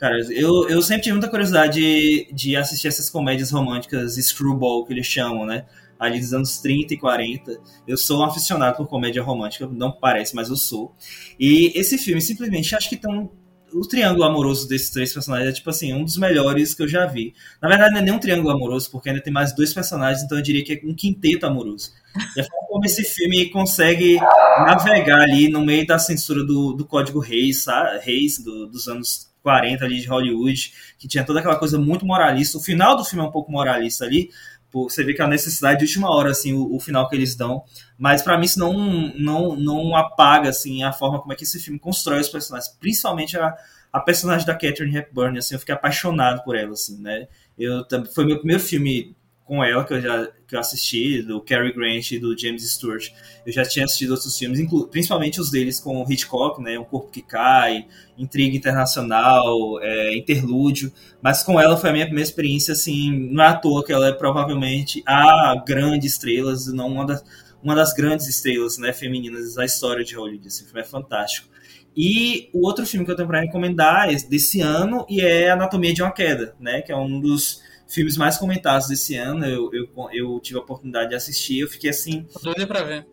Cara, 0.00 0.16
eu, 0.30 0.66
eu 0.66 0.80
sempre 0.80 1.02
tive 1.02 1.12
muita 1.12 1.28
curiosidade 1.28 1.78
de, 1.78 2.32
de 2.32 2.56
assistir 2.56 2.88
essas 2.88 3.10
comédias 3.10 3.50
românticas 3.50 4.14
screwball, 4.14 4.86
que 4.86 4.94
eles 4.94 5.06
chamam, 5.06 5.44
né? 5.44 5.66
Ali 5.98 6.18
dos 6.18 6.32
anos 6.32 6.58
30 6.58 6.94
e 6.94 6.96
40. 6.96 7.60
Eu 7.86 7.98
sou 7.98 8.20
um 8.20 8.24
aficionado 8.24 8.78
por 8.78 8.88
comédia 8.88 9.22
romântica, 9.22 9.66
não 9.66 9.92
parece, 9.92 10.34
mas 10.34 10.48
eu 10.48 10.56
sou. 10.56 10.96
E 11.38 11.70
esse 11.78 11.98
filme, 11.98 12.22
simplesmente, 12.22 12.74
acho 12.74 12.88
que 12.88 12.96
tem 12.96 13.28
o 13.72 13.80
triângulo 13.82 14.24
amoroso 14.24 14.68
desses 14.68 14.90
três 14.90 15.12
personagens 15.12 15.50
é, 15.50 15.52
tipo 15.52 15.70
assim, 15.70 15.92
um 15.92 16.04
dos 16.04 16.16
melhores 16.16 16.74
que 16.74 16.82
eu 16.82 16.88
já 16.88 17.06
vi. 17.06 17.34
Na 17.60 17.68
verdade, 17.68 17.92
não 17.92 18.00
é 18.00 18.02
nem 18.02 18.14
um 18.14 18.18
triângulo 18.18 18.50
amoroso, 18.50 18.90
porque 18.90 19.08
ainda 19.08 19.22
tem 19.22 19.32
mais 19.32 19.54
dois 19.54 19.72
personagens, 19.72 20.22
então 20.22 20.38
eu 20.38 20.42
diria 20.42 20.64
que 20.64 20.72
é 20.72 20.80
um 20.84 20.94
quinteto 20.94 21.46
amoroso. 21.46 21.92
E 22.36 22.42
forma 22.42 22.68
como 22.68 22.84
esse 22.84 23.04
filme 23.04 23.50
consegue 23.50 24.16
navegar 24.16 25.20
ali 25.20 25.48
no 25.48 25.64
meio 25.64 25.86
da 25.86 25.98
censura 25.98 26.44
do, 26.44 26.72
do 26.72 26.84
Código 26.84 27.20
Reis? 27.20 27.66
Reis 28.02 28.38
do, 28.38 28.66
dos 28.66 28.88
anos 28.88 29.30
40 29.42 29.84
ali 29.84 30.00
de 30.00 30.06
Hollywood, 30.06 30.72
que 30.98 31.08
tinha 31.08 31.24
toda 31.24 31.40
aquela 31.40 31.56
coisa 31.56 31.78
muito 31.78 32.04
moralista. 32.04 32.58
O 32.58 32.60
final 32.60 32.96
do 32.96 33.04
filme 33.04 33.24
é 33.24 33.28
um 33.28 33.32
pouco 33.32 33.50
moralista 33.50 34.04
ali, 34.04 34.30
você 34.72 35.04
vê 35.04 35.14
que 35.14 35.22
é 35.22 35.24
a 35.24 35.28
necessidade 35.28 35.80
de 35.80 35.84
última 35.84 36.10
hora, 36.10 36.30
assim, 36.30 36.52
o, 36.52 36.74
o 36.74 36.80
final 36.80 37.08
que 37.08 37.16
eles 37.16 37.34
dão. 37.34 37.62
Mas 37.98 38.22
para 38.22 38.38
mim 38.38 38.44
isso 38.44 38.58
não, 38.58 38.72
não, 39.18 39.56
não 39.56 39.96
apaga, 39.96 40.48
assim, 40.48 40.82
a 40.82 40.92
forma 40.92 41.20
como 41.20 41.32
é 41.32 41.36
que 41.36 41.44
esse 41.44 41.58
filme 41.60 41.78
constrói 41.78 42.20
os 42.20 42.28
personagens. 42.28 42.72
Principalmente 42.78 43.38
a, 43.38 43.54
a 43.92 44.00
personagem 44.00 44.46
da 44.46 44.54
Catherine 44.54 44.96
Hepburn, 44.96 45.38
assim, 45.38 45.54
eu 45.54 45.60
fiquei 45.60 45.74
apaixonado 45.74 46.42
por 46.44 46.56
ela, 46.56 46.72
assim, 46.72 47.00
né? 47.00 47.26
Eu, 47.58 47.84
foi 48.14 48.24
meu 48.24 48.38
primeiro 48.38 48.62
filme 48.62 49.14
com 49.50 49.64
ela, 49.64 49.84
que 49.84 49.92
eu 49.92 50.00
já 50.00 50.28
que 50.46 50.54
eu 50.54 50.60
assisti, 50.60 51.22
do 51.22 51.40
Cary 51.40 51.72
Grant 51.72 52.12
e 52.12 52.20
do 52.20 52.38
James 52.38 52.62
Stewart. 52.70 53.10
Eu 53.44 53.52
já 53.52 53.64
tinha 53.64 53.84
assistido 53.84 54.12
outros 54.12 54.38
filmes, 54.38 54.60
principalmente 54.92 55.40
os 55.40 55.50
deles 55.50 55.80
com 55.80 56.06
Hitchcock, 56.08 56.62
né? 56.62 56.78
Um 56.78 56.84
Corpo 56.84 57.10
que 57.10 57.20
Cai, 57.20 57.84
Intriga 58.16 58.56
Internacional, 58.56 59.80
é, 59.82 60.16
Interlúdio. 60.16 60.92
Mas 61.20 61.42
com 61.42 61.58
ela 61.58 61.76
foi 61.76 61.90
a 61.90 61.92
minha 61.92 62.04
primeira 62.04 62.28
experiência, 62.28 62.70
assim, 62.72 63.28
não 63.32 63.42
é 63.42 63.48
à 63.48 63.54
toa 63.54 63.84
que 63.84 63.92
ela 63.92 64.06
é 64.06 64.12
provavelmente 64.12 65.02
a 65.04 65.60
grande 65.66 66.06
estrela, 66.06 66.54
não 66.72 66.86
uma 66.86 67.06
das, 67.06 67.24
uma 67.60 67.74
das 67.74 67.92
grandes 67.92 68.28
estrelas 68.28 68.78
né, 68.78 68.92
femininas 68.92 69.54
da 69.56 69.64
história 69.64 70.04
de 70.04 70.14
Hollywood. 70.14 70.46
Esse 70.46 70.64
filme 70.64 70.80
é 70.80 70.84
fantástico. 70.84 71.48
E 71.96 72.48
o 72.52 72.64
outro 72.64 72.86
filme 72.86 73.04
que 73.04 73.10
eu 73.10 73.16
tenho 73.16 73.26
para 73.26 73.40
recomendar 73.40 74.14
é 74.14 74.16
desse 74.16 74.60
ano 74.60 75.04
e 75.08 75.20
é 75.20 75.50
Anatomia 75.50 75.92
de 75.92 76.02
uma 76.02 76.12
Queda, 76.12 76.54
né? 76.60 76.82
Que 76.82 76.92
é 76.92 76.96
um 76.96 77.20
dos 77.20 77.68
filmes 77.90 78.16
mais 78.16 78.38
comentados 78.38 78.88
desse 78.88 79.16
ano. 79.16 79.44
Eu, 79.44 79.70
eu, 79.72 79.88
eu 80.12 80.40
tive 80.40 80.58
a 80.58 80.62
oportunidade 80.62 81.10
de 81.10 81.14
assistir, 81.16 81.60
eu 81.60 81.68
fiquei 81.68 81.90
assim. 81.90 82.26
Doido 82.42 82.66
pra 82.66 82.82
ver. 82.82 83.06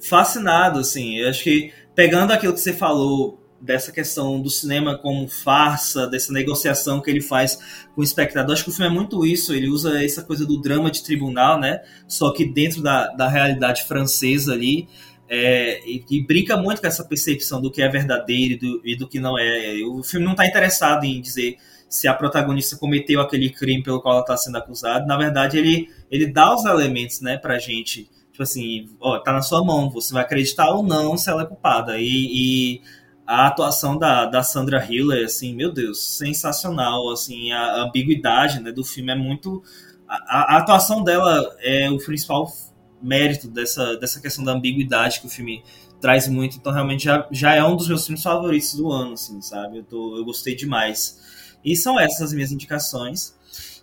Fascinado, 0.00 0.80
assim. 0.80 1.16
Eu 1.16 1.28
acho 1.28 1.44
que 1.44 1.72
pegando 1.94 2.32
aquilo 2.32 2.54
que 2.54 2.60
você 2.60 2.72
falou 2.72 3.40
dessa 3.60 3.90
questão 3.90 4.40
do 4.40 4.50
cinema 4.50 4.98
como 4.98 5.28
farsa, 5.28 6.06
dessa 6.06 6.32
negociação 6.32 7.00
que 7.00 7.10
ele 7.10 7.20
faz 7.22 7.56
com 7.94 8.00
o 8.00 8.04
espectador. 8.04 8.52
Acho 8.52 8.64
que 8.64 8.70
o 8.70 8.72
filme 8.72 8.90
é 8.90 8.94
muito 8.94 9.24
isso, 9.24 9.54
ele 9.54 9.68
usa 9.68 10.02
essa 10.02 10.22
coisa 10.22 10.46
do 10.46 10.60
drama 10.60 10.90
de 10.90 11.02
tribunal, 11.02 11.58
né? 11.58 11.80
Só 12.06 12.32
que 12.32 12.44
dentro 12.44 12.82
da, 12.82 13.08
da 13.08 13.28
realidade 13.28 13.84
francesa 13.84 14.52
ali. 14.52 14.88
É, 15.28 15.80
e, 15.84 16.04
e, 16.08 16.24
brinca 16.24 16.56
muito 16.56 16.80
com 16.80 16.86
essa 16.86 17.04
percepção 17.04 17.60
do 17.60 17.68
que 17.68 17.82
é 17.82 17.88
verdadeiro 17.88 18.54
e 18.54 18.56
do, 18.56 18.80
e 18.84 18.96
do 18.96 19.08
que 19.08 19.18
não 19.18 19.36
é. 19.36 19.74
O 19.84 20.00
filme 20.00 20.24
não 20.24 20.34
está 20.34 20.46
interessado 20.46 21.02
em 21.02 21.20
dizer 21.20 21.56
se 21.96 22.06
a 22.06 22.12
protagonista 22.12 22.76
cometeu 22.76 23.22
aquele 23.22 23.48
crime 23.48 23.82
pelo 23.82 24.02
qual 24.02 24.16
ela 24.16 24.20
está 24.20 24.36
sendo 24.36 24.58
acusada. 24.58 25.06
Na 25.06 25.16
verdade, 25.16 25.56
ele, 25.56 25.88
ele 26.10 26.26
dá 26.26 26.54
os 26.54 26.62
elementos, 26.66 27.22
né, 27.22 27.38
pra 27.38 27.58
gente. 27.58 28.10
Tipo 28.30 28.42
assim, 28.42 28.90
ó, 29.00 29.18
tá 29.18 29.32
na 29.32 29.40
sua 29.40 29.64
mão, 29.64 29.88
você 29.88 30.12
vai 30.12 30.22
acreditar 30.22 30.68
ou 30.68 30.82
não 30.82 31.16
se 31.16 31.30
ela 31.30 31.44
é 31.44 31.46
culpada. 31.46 31.98
E, 31.98 32.04
e 32.04 32.82
a 33.26 33.46
atuação 33.46 33.96
da, 33.96 34.26
da 34.26 34.42
Sandra 34.42 34.86
Hiller, 34.86 35.24
assim, 35.24 35.54
meu 35.54 35.72
Deus, 35.72 36.18
sensacional. 36.18 37.10
Assim, 37.10 37.50
a, 37.50 37.60
a 37.60 37.82
ambiguidade 37.84 38.60
né, 38.60 38.70
do 38.70 38.84
filme 38.84 39.10
é 39.10 39.16
muito. 39.16 39.62
A, 40.06 40.56
a, 40.56 40.58
atuação 40.58 41.02
dela 41.02 41.56
é 41.60 41.90
o 41.90 41.96
principal 41.96 42.46
mérito 43.00 43.48
dessa, 43.48 43.96
dessa 43.96 44.20
questão 44.20 44.44
da 44.44 44.52
ambiguidade 44.52 45.20
que 45.20 45.26
o 45.26 45.30
filme 45.30 45.64
traz 45.98 46.28
muito. 46.28 46.58
Então, 46.58 46.74
realmente, 46.74 47.04
já, 47.04 47.26
já 47.32 47.54
é 47.54 47.64
um 47.64 47.74
dos 47.74 47.88
meus 47.88 48.04
filmes 48.04 48.22
favoritos 48.22 48.74
do 48.74 48.92
ano, 48.92 49.14
assim, 49.14 49.40
sabe? 49.40 49.78
Eu, 49.78 49.84
tô, 49.84 50.18
eu 50.18 50.26
gostei 50.26 50.54
demais. 50.54 51.24
E 51.64 51.76
são 51.76 51.98
essas 51.98 52.22
as 52.22 52.32
minhas 52.32 52.52
indicações. 52.52 53.36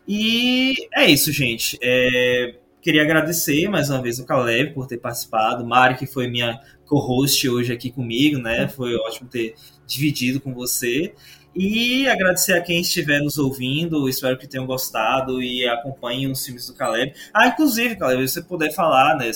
E 0.08 0.74
é 0.94 1.06
isso, 1.10 1.32
gente. 1.32 1.78
É, 1.82 2.56
queria 2.82 3.02
agradecer 3.02 3.70
mais 3.70 3.90
uma 3.90 4.02
vez 4.02 4.20
o 4.20 4.26
Caleb 4.26 4.74
por 4.74 4.88
ter 4.88 4.98
participado, 4.98 5.66
Mari, 5.66 5.96
que 5.96 6.06
foi 6.06 6.28
minha 6.28 6.60
co-host 6.86 7.48
hoje 7.50 7.72
aqui 7.72 7.90
comigo, 7.92 8.38
né? 8.38 8.68
Foi 8.68 8.96
ótimo 8.96 9.30
ter 9.30 9.56
dividido 9.88 10.42
com 10.42 10.54
você. 10.54 11.14
E 11.56 12.08
agradecer 12.08 12.54
a 12.54 12.62
quem 12.62 12.82
estiver 12.82 13.20
nos 13.20 13.38
ouvindo, 13.38 14.10
espero 14.10 14.38
que 14.38 14.48
tenham 14.48 14.66
gostado 14.66 15.42
e 15.42 15.68
acompanhem 15.68 16.32
os 16.32 16.44
filmes 16.44 16.66
do 16.66 16.74
Caleb. 16.74 17.14
Ah, 17.32 17.48
inclusive, 17.48 17.96
Caleb, 17.96 18.28
se 18.28 18.34
você 18.34 18.42
puder 18.42 18.74
falar, 18.74 19.16
né, 19.18 19.30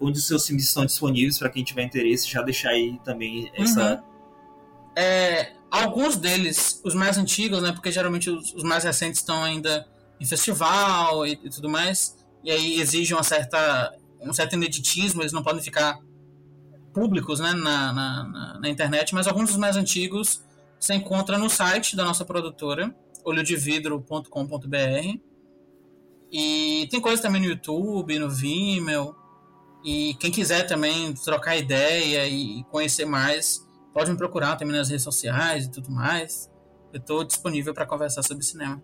onde 0.00 0.18
os 0.18 0.26
seus 0.26 0.44
filmes 0.44 0.64
estão 0.64 0.84
disponíveis 0.84 1.38
para 1.38 1.48
quem 1.48 1.62
tiver 1.62 1.84
interesse, 1.84 2.28
já 2.28 2.42
deixar 2.42 2.70
aí 2.70 2.98
também 3.04 3.50
essa. 3.54 3.94
Uhum. 3.94 4.10
É, 4.96 5.52
Alguns 5.70 6.16
deles, 6.16 6.80
os 6.84 6.94
mais 6.94 7.16
antigos, 7.16 7.62
né? 7.62 7.72
Porque 7.72 7.92
geralmente 7.92 8.28
os, 8.28 8.52
os 8.54 8.62
mais 8.62 8.82
recentes 8.84 9.20
estão 9.20 9.42
ainda 9.42 9.86
em 10.18 10.26
festival 10.26 11.26
e, 11.26 11.32
e, 11.32 11.50
tudo 11.50 11.68
mais. 11.68 12.16
E 12.42 12.50
aí 12.50 12.80
exigem 12.80 13.16
uma 13.16 13.22
certa, 13.22 13.94
um 14.20 14.32
certo 14.32 14.54
ineditismo, 14.54 15.22
eles 15.22 15.32
não 15.32 15.42
podem 15.42 15.62
ficar 15.62 15.98
públicos 16.92 17.38
né, 17.38 17.52
na, 17.52 17.92
na, 17.92 18.58
na, 18.60 18.68
internet, 18.68 19.14
mas 19.14 19.28
alguns 19.28 19.50
dos 19.50 19.56
mais 19.56 19.76
antigos 19.76 20.42
você 20.78 20.94
encontra 20.94 21.38
no 21.38 21.48
site 21.48 21.94
da 21.94 22.04
nossa 22.04 22.24
produtora, 22.24 22.94
olhodevidro.com.br. 23.24 25.18
E 26.32 26.88
tem 26.90 27.00
coisas 27.00 27.20
também 27.20 27.40
no 27.42 27.48
YouTube, 27.48 28.18
no 28.18 28.30
Vimeo. 28.30 29.14
E 29.84 30.14
quem 30.14 30.30
quiser 30.30 30.66
também 30.66 31.12
trocar 31.14 31.56
ideia 31.56 32.26
e 32.26 32.64
conhecer 32.64 33.04
mais, 33.04 33.66
pode 33.92 34.10
me 34.10 34.16
procurar 34.16 34.56
também 34.56 34.76
nas 34.76 34.88
redes 34.88 35.04
sociais 35.04 35.66
e 35.66 35.70
tudo 35.70 35.90
mais. 35.90 36.50
Eu 36.92 36.98
estou 36.98 37.24
disponível 37.24 37.72
para 37.72 37.86
conversar 37.86 38.22
sobre 38.22 38.44
cinema. 38.44 38.82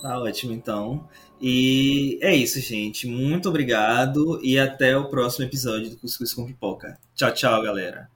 Tá 0.00 0.18
ótimo, 0.20 0.52
então. 0.52 1.08
E 1.40 2.18
é 2.22 2.34
isso, 2.34 2.60
gente. 2.60 3.06
Muito 3.06 3.48
obrigado 3.48 4.40
e 4.42 4.58
até 4.58 4.96
o 4.96 5.08
próximo 5.08 5.44
episódio 5.44 5.90
do 5.90 5.96
Cuscuz 5.98 6.32
com 6.32 6.46
Pipoca. 6.46 6.98
Tchau, 7.14 7.32
tchau, 7.32 7.62
galera. 7.62 8.15